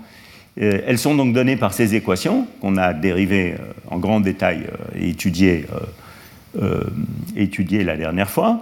Euh, 0.61 0.81
elles 0.85 0.97
sont 0.97 1.15
donc 1.15 1.33
données 1.33 1.55
par 1.55 1.73
ces 1.73 1.95
équations 1.95 2.47
qu'on 2.59 2.75
a 2.77 2.93
dérivées 2.93 3.53
euh, 3.53 3.63
en 3.89 3.97
grand 3.97 4.19
détail 4.19 4.67
et 4.95 5.09
étudiées, 5.09 5.65
la 7.83 7.95
dernière 7.95 8.29
fois. 8.29 8.59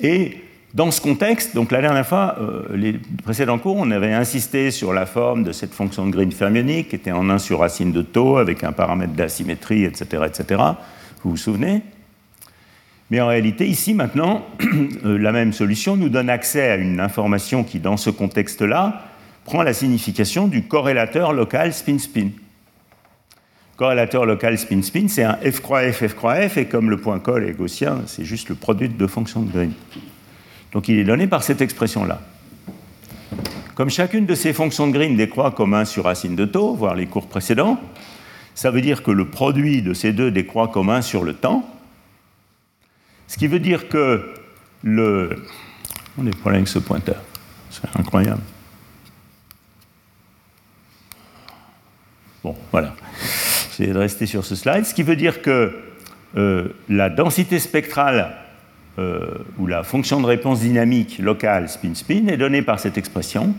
Et 0.00 0.38
dans 0.74 0.90
ce 0.90 1.00
contexte, 1.00 1.54
donc 1.54 1.72
la 1.72 1.80
dernière 1.80 2.06
fois, 2.06 2.36
les 2.74 2.98
précédents 3.22 3.58
cours, 3.58 3.76
on 3.76 3.90
avait 3.90 4.12
insisté 4.12 4.70
sur 4.70 4.92
la 4.92 5.04
forme 5.04 5.44
de 5.44 5.52
cette 5.52 5.74
fonction 5.74 6.06
de 6.06 6.12
Green 6.12 6.32
fermionique 6.32 6.90
qui 6.90 6.96
était 6.96 7.12
en 7.12 7.28
1 7.28 7.38
sur 7.38 7.58
racine 7.58 7.92
de 7.92 8.02
taux 8.02 8.38
avec 8.38 8.64
un 8.64 8.72
paramètre 8.72 9.12
d'asymétrie, 9.12 9.84
etc., 9.84 10.24
etc. 10.26 10.62
Vous 11.22 11.30
vous 11.30 11.36
souvenez? 11.36 11.82
Mais 13.12 13.20
en 13.20 13.26
réalité, 13.26 13.68
ici, 13.68 13.92
maintenant, 13.92 14.46
euh, 15.04 15.18
la 15.18 15.32
même 15.32 15.52
solution 15.52 15.98
nous 15.98 16.08
donne 16.08 16.30
accès 16.30 16.70
à 16.70 16.76
une 16.76 16.98
information 16.98 17.62
qui, 17.62 17.78
dans 17.78 17.98
ce 17.98 18.08
contexte-là, 18.08 19.04
prend 19.44 19.62
la 19.62 19.74
signification 19.74 20.48
du 20.48 20.62
corrélateur 20.62 21.34
local 21.34 21.74
spin-spin. 21.74 22.30
Corrélateur 23.76 24.24
local 24.24 24.56
spin-spin, 24.56 25.08
c'est 25.08 25.24
un 25.24 25.34
f 25.34 25.60
croix 25.60 25.92
f, 25.92 26.06
f 26.08 26.14
croix 26.14 26.48
f, 26.48 26.56
et 26.56 26.64
comme 26.64 26.88
le 26.88 26.96
point 26.96 27.18
col 27.18 27.44
est 27.44 27.52
gaussien, 27.52 28.00
c'est 28.06 28.24
juste 28.24 28.48
le 28.48 28.54
produit 28.54 28.88
de 28.88 28.94
deux 28.94 29.08
fonctions 29.08 29.42
de 29.42 29.52
Green. 29.52 29.72
Donc 30.72 30.88
il 30.88 30.98
est 30.98 31.04
donné 31.04 31.26
par 31.26 31.42
cette 31.42 31.60
expression-là. 31.60 32.18
Comme 33.74 33.90
chacune 33.90 34.24
de 34.24 34.34
ces 34.34 34.54
fonctions 34.54 34.86
de 34.86 34.92
Green 34.92 35.16
décroît 35.16 35.50
comme 35.50 35.74
1 35.74 35.84
sur 35.84 36.04
racine 36.04 36.34
de 36.34 36.46
taux, 36.46 36.72
voire 36.72 36.94
les 36.94 37.04
cours 37.04 37.26
précédents, 37.26 37.78
ça 38.54 38.70
veut 38.70 38.80
dire 38.80 39.02
que 39.02 39.10
le 39.10 39.26
produit 39.26 39.82
de 39.82 39.92
ces 39.92 40.14
deux 40.14 40.30
décroît 40.30 40.68
comme 40.68 40.88
1 40.88 41.02
sur 41.02 41.24
le 41.24 41.34
temps, 41.34 41.68
ce 43.32 43.38
qui 43.38 43.46
veut 43.46 43.60
dire 43.60 43.88
que 43.88 44.34
le. 44.82 45.42
On 46.18 46.26
est 46.26 46.36
problèmes 46.36 46.60
avec 46.60 46.68
ce 46.68 46.78
pointeur. 46.78 47.16
C'est 47.70 47.88
incroyable. 47.98 48.42
Bon, 52.44 52.54
voilà. 52.70 52.94
J'ai 53.78 53.86
de 53.86 53.96
rester 53.96 54.26
sur 54.26 54.44
ce 54.44 54.54
slide. 54.54 54.84
Ce 54.84 54.92
qui 54.92 55.02
veut 55.02 55.16
dire 55.16 55.40
que 55.40 55.74
euh, 56.36 56.68
la 56.90 57.08
densité 57.08 57.58
spectrale 57.58 58.36
euh, 58.98 59.38
ou 59.58 59.66
la 59.66 59.82
fonction 59.82 60.20
de 60.20 60.26
réponse 60.26 60.60
dynamique 60.60 61.18
locale 61.18 61.70
spin-spin 61.70 62.26
est 62.26 62.36
donnée 62.36 62.60
par 62.60 62.80
cette 62.80 62.98
expression. 62.98 63.54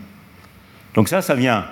Donc 0.93 1.09
ça, 1.09 1.23
ça 1.23 1.33
vient 1.33 1.65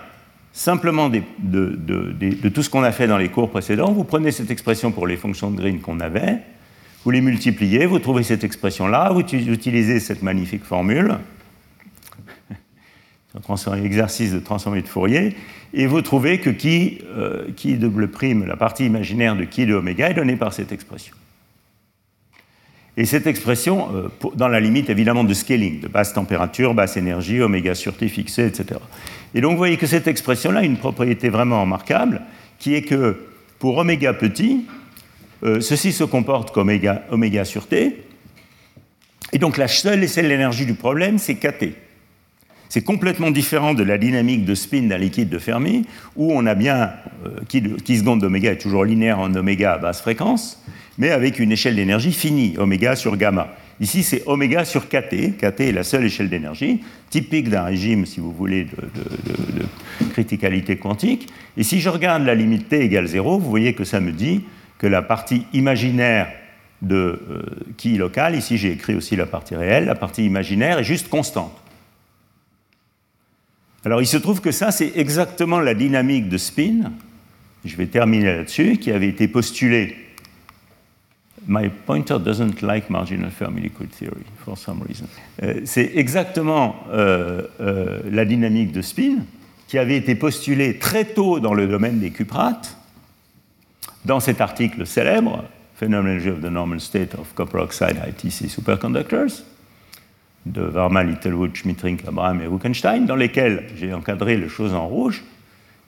simplement 0.54 1.08
de, 1.08 1.22
de, 1.38 2.50
tout 2.50 2.64
ce 2.64 2.70
qu'on 2.72 2.82
a 2.82 2.92
fait 2.92 3.06
dans 3.06 3.20
les 3.20 3.30
cours 3.30 3.52
précédents. 3.52 3.92
Vous 3.92 4.06
prenez 4.06 4.32
cette 4.32 4.50
expression 4.50 4.92
pour 4.92 5.06
les 5.06 5.18
fonctions 5.18 5.52
de 5.52 5.58
Green 5.58 5.82
qu'on 5.82 6.00
avait, 6.00 6.40
vous 7.04 7.12
les 7.12 7.22
multipliez, 7.22 7.86
vous 7.86 8.00
trouvez 8.00 8.24
cette 8.24 8.44
expression-là, 8.44 9.12
vous 9.12 9.22
utilisez 9.22 10.00
cette 10.00 10.22
magnifique 10.22 10.64
formule, 10.64 11.18
exercice 13.84 14.32
de 14.32 14.40
transformée 14.40 14.82
de 14.82 14.88
Fourier, 14.88 15.36
et 15.74 15.88
vous 15.88 16.02
trouvez 16.02 16.40
que 16.40 16.50
qui, 16.50 17.00
euh, 17.16 17.46
qui 17.56 17.76
double 17.76 18.10
prime, 18.10 18.46
la 18.46 18.58
partie 18.58 18.86
imaginaire 18.86 19.36
de 19.36 19.46
qui 19.46 19.66
de 19.66 19.74
oméga, 19.74 20.10
est 20.10 20.14
donnée 20.14 20.36
par 20.36 20.54
cette 20.54 20.72
expression. 20.72 21.16
Et 22.98 23.06
cette 23.06 23.26
expression, 23.26 23.90
euh, 23.96 24.10
dans 24.36 24.50
la 24.50 24.60
limite 24.60 24.90
évidemment 24.90 25.24
de 25.24 25.34
scaling, 25.34 25.80
de 25.80 25.88
basse 25.88 26.14
température, 26.14 26.74
basse 26.74 26.98
énergie, 26.98 27.42
oméga 27.42 27.74
sur 27.74 27.96
T 27.96 28.10
fixé, 28.10 28.46
etc. 28.46 28.80
Et 29.34 29.42
donc 29.42 29.52
vous 29.52 29.58
voyez 29.58 29.78
que 29.78 29.88
cette 29.88 30.08
expression-là 30.08 30.60
a 30.60 30.64
une 30.64 30.78
propriété 30.78 31.30
vraiment 31.30 31.62
remarquable, 31.62 32.22
qui 32.60 32.76
est 32.76 32.82
que 32.82 33.18
pour 33.60 33.78
oméga 33.78 34.14
petit, 34.14 34.66
ceci 35.44 35.92
se 35.92 36.04
comporte 36.04 36.52
comme 36.52 36.70
oméga, 37.10 37.46
sur 37.46 37.68
T. 37.68 38.04
Et 39.34 39.38
donc 39.40 39.58
la 39.58 39.68
seule 39.68 40.04
et 40.04 40.08
seule 40.08 40.32
énergie 40.32 40.66
du 40.66 40.74
problème, 40.74 41.18
c'est 41.18 41.36
KT. 41.36 41.74
C'est 42.72 42.84
complètement 42.84 43.32
différent 43.32 43.74
de 43.74 43.84
la 43.84 43.98
dynamique 43.98 44.46
de 44.46 44.56
spin 44.56 44.84
d'un 44.84 44.98
liquide 44.98 45.28
de 45.28 45.40
Fermi, 45.40 45.86
où 46.16 46.32
on 46.32 46.46
a 46.46 46.56
bien 46.56 46.92
euh, 47.26 47.42
qui, 47.50 47.98
seconde 47.98 48.22
d'oméga 48.22 48.54
est 48.54 48.60
toujours 48.60 48.86
linéaire 48.86 49.20
en 49.20 49.36
oméga 49.36 49.74
à 49.74 49.78
basse 49.78 50.00
fréquence, 50.00 50.64
mais 50.98 51.10
avec 51.10 51.40
une 51.40 51.52
échelle 51.52 51.76
d'énergie 51.76 52.14
finie, 52.14 52.56
oméga 52.58 52.96
sur 52.96 53.18
gamma. 53.18 53.50
Ici, 53.82 54.04
c'est 54.04 54.24
oméga 54.26 54.64
sur 54.64 54.88
kt. 54.88 55.38
kt 55.38 55.60
est 55.60 55.72
la 55.74 55.84
seule 55.84 56.06
échelle 56.06 56.30
d'énergie, 56.30 56.80
typique 57.10 57.50
d'un 57.50 57.64
régime, 57.64 58.06
si 58.06 58.22
vous 58.22 58.32
voulez, 58.32 58.64
de, 58.64 58.70
de, 58.72 59.66
criticalité 60.14 60.78
quantique. 60.78 61.28
Et 61.58 61.64
si 61.64 61.82
je 61.82 61.90
regarde 61.90 62.24
la 62.24 62.36
limite 62.36 62.70
t 62.70 62.80
égale 62.80 63.08
0, 63.08 63.38
vous 63.38 63.50
voyez 63.50 63.74
que 63.74 63.84
ça 63.84 64.00
me 64.00 64.14
dit 64.14 64.44
que 64.82 64.88
la 64.88 65.04
partie 65.04 65.46
imaginaire 65.54 66.28
de 66.82 67.20
qui 67.78 67.94
euh, 67.94 68.00
local, 68.00 68.36
ici 68.36 68.58
j'ai 68.58 68.72
écrit 68.72 68.96
aussi 68.96 69.16
la 69.16 69.28
partie 69.28 69.56
réelle, 69.56 69.86
la 69.86 69.94
partie 69.94 70.26
imaginaire 70.26 70.80
est 70.80 70.84
juste 70.84 71.08
constante. 71.08 71.56
Alors 73.86 74.02
il 74.02 74.08
se 74.08 74.18
trouve 74.18 74.42
que 74.42 74.52
ça, 74.52 74.72
c'est 74.72 74.94
exactement 74.96 75.60
la 75.60 75.76
dynamique 75.76 76.30
de 76.30 76.38
spin, 76.40 76.94
je 77.64 77.76
vais 77.78 77.86
terminer 77.86 78.38
là-dessus, 78.38 78.78
qui 78.78 78.92
avait 78.92 79.10
été 79.10 79.28
postulée. 79.28 79.98
My 81.48 81.70
pointer 81.70 82.18
doesn't 82.18 82.64
like 82.64 82.90
marginal 82.90 83.30
Fermi 83.30 83.62
liquid 83.62 83.92
theory 83.92 84.26
for 84.44 84.58
some 84.58 84.82
reason. 84.82 85.06
Euh, 85.44 85.62
c'est 85.66 85.92
exactement 85.94 86.76
euh, 86.92 87.44
la 88.10 88.26
dynamique 88.26 88.72
de 88.72 88.82
spin 88.82 89.18
qui 89.68 89.78
avait 89.78 89.98
été 89.98 90.16
postulée 90.16 90.80
très 90.80 91.06
tôt 91.06 91.40
dans 91.40 91.54
le 91.54 91.68
domaine 91.68 92.00
des 92.00 92.10
cuprates 92.10 92.81
dans 94.06 94.20
cet 94.20 94.42
article 94.42 94.86
célèbre, 94.86 95.44
Phenomenology 95.76 96.30
of 96.30 96.42
the 96.42 96.52
Normal 96.52 96.80
State 96.80 97.16
of 97.16 97.34
Copper 97.34 97.60
Oxide 97.60 97.98
ITC 98.08 98.50
Superconductors, 98.50 99.44
de 100.46 100.62
Varma, 100.62 101.04
Littlewood, 101.04 101.56
Schmittring, 101.56 102.00
Abraham 102.08 102.42
et 102.42 102.48
Wittgenstein, 102.48 103.06
dans 103.06 103.16
lesquels 103.16 103.66
j'ai 103.76 103.94
encadré 103.94 104.38
les 104.38 104.50
choses 104.50 104.74
en 104.74 104.88
rouge, 104.88 105.24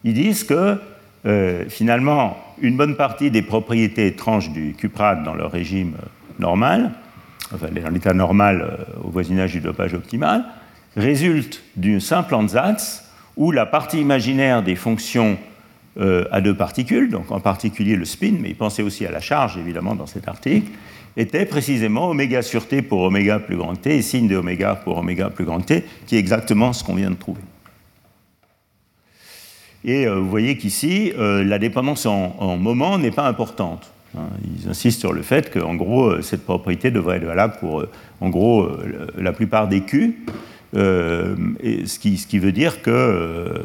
ils 0.04 0.14
disent 0.14 0.44
que 0.44 0.78
euh, 1.26 1.66
finalement, 1.70 2.38
une 2.62 2.76
bonne 2.76 2.96
partie 2.96 3.32
des 3.32 3.42
propriétés 3.42 4.08
étranges 4.08 4.52
du 4.52 4.74
cuprate 4.74 5.24
dans 5.24 5.34
leur 5.34 5.52
régime 5.52 5.94
euh, 5.98 6.06
normal, 6.40 6.92
enfin 7.54 7.68
dans 7.68 7.90
l'état 7.90 8.14
normal 8.14 8.62
euh, 8.62 9.02
au 9.04 9.10
voisinage 9.10 9.54
du 9.54 9.62
dopage 9.62 9.94
optimal, 9.94 10.44
résultent 10.98 11.64
d'une 11.76 12.00
simple 12.00 12.36
ansatz 12.36 13.10
où 13.38 13.52
la 13.52 13.66
partie 13.66 14.02
imaginaire 14.02 14.62
des 14.62 14.76
fonctions 14.76 15.38
à 16.00 16.42
deux 16.42 16.56
particules, 16.56 17.10
donc 17.12 17.32
en 17.32 17.40
particulier 17.40 17.96
le 17.96 18.06
spin, 18.06 18.34
mais 18.40 18.50
il 18.50 18.56
pensait 18.56 18.82
aussi 18.82 19.06
à 19.06 19.12
la 19.12 19.20
charge 19.20 19.58
évidemment 19.58 19.94
dans 19.94 20.08
cet 20.08 20.28
article, 20.28 20.72
était 21.18 21.46
précisément 21.46 22.10
oméga 22.10 22.42
sur 22.42 22.68
t 22.68 22.82
pour 22.82 23.02
oméga 23.02 23.40
plus 23.40 23.58
grand 23.58 23.76
t 23.76 23.98
et 23.98 24.02
signe 24.02 24.28
de 24.28 24.36
oméga 24.36 24.76
pour 24.76 24.98
oméga 24.98 25.30
plus 25.30 25.46
grand 25.46 25.60
t, 25.60 25.84
qui 26.08 26.16
est 26.16 26.20
exactement 26.20 26.74
ce 26.74 26.84
qu'on 26.84 26.96
vient 26.96 27.12
de 27.12 27.16
trouver. 27.16 27.42
Et 29.86 30.08
euh, 30.08 30.16
vous 30.16 30.30
voyez 30.30 30.58
qu'ici, 30.58 31.12
euh, 31.18 31.44
la 31.44 31.60
dépendance 31.60 32.06
en, 32.06 32.58
moment 32.58 32.98
n'est 32.98 33.12
pas 33.12 33.28
importante. 33.28 33.92
Hein. 34.18 34.30
Ils 34.58 34.70
insistent 34.70 35.02
sur 35.02 35.14
le 35.14 35.22
fait 35.22 35.52
qu'en 35.52 35.76
gros, 35.76 36.06
euh, 36.06 36.22
cette 36.22 36.46
propriété 36.46 36.90
devrait 36.90 37.18
être 37.18 37.26
valable 37.26 37.56
pour, 37.60 37.84
en 38.22 38.30
gros, 38.30 38.70
la 39.18 39.34
plupart 39.34 39.68
des 39.68 39.82
Q, 39.82 40.26
ce, 40.74 42.00
qui, 42.00 42.18
ce, 42.18 42.28
qui, 42.28 42.40
veut 42.40 42.52
dire 42.52 42.82
que 42.82 43.64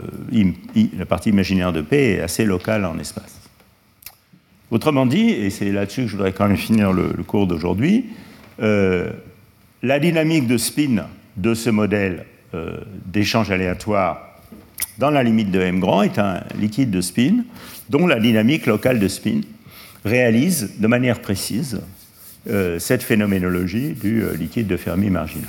la 0.97 1.07
partie 1.07 1.31
imaginaire 1.31 1.73
de 1.73 1.81
P 1.81 2.15
est 2.15 2.21
assez 2.21 2.45
locale 2.45 2.85
en 2.85 2.99
espace. 2.99 3.39
Autrement 4.71 5.07
dit, 5.07 5.31
et 5.31 5.49
c'est 5.49 5.73
là-dessus 5.73 6.03
que 6.03 6.09
je 6.09 6.17
voudrais 6.17 6.33
quand 6.33 6.47
même 6.47 6.57
finir 6.57 6.93
le, 6.93 7.11
cours 7.27 7.47
d'aujourd'hui, 7.47 8.07
euh, 8.61 9.11
la 9.83 9.99
dynamique 9.99 10.47
de 10.47 10.59
spin 10.59 11.07
de 11.37 11.55
ce 11.55 11.71
modèle 11.71 12.27
euh, 12.55 12.79
d'échange 13.07 13.51
aléatoire 13.51 14.37
dans 14.99 15.11
la 15.11 15.23
limite 15.23 15.51
de 15.51 15.61
m 15.61 15.81
grand 15.81 16.03
est 16.03 16.19
un 16.19 16.43
liquide 16.59 16.91
de 16.91 17.01
spin 17.01 17.45
dont 17.89 18.07
la 18.07 18.19
dynamique 18.19 18.67
locale 18.67 18.99
de 18.99 19.09
spin 19.09 19.41
réalise 20.05 20.79
de 20.79 20.87
manière 20.87 21.21
précise 21.21 21.81
euh, 22.51 22.79
cette 22.79 23.03
phénoménologie 23.03 23.93
du 23.93 24.25
liquide 24.37 24.67
de 24.67 24.77
Fermi 24.77 25.09
marginal. 25.09 25.49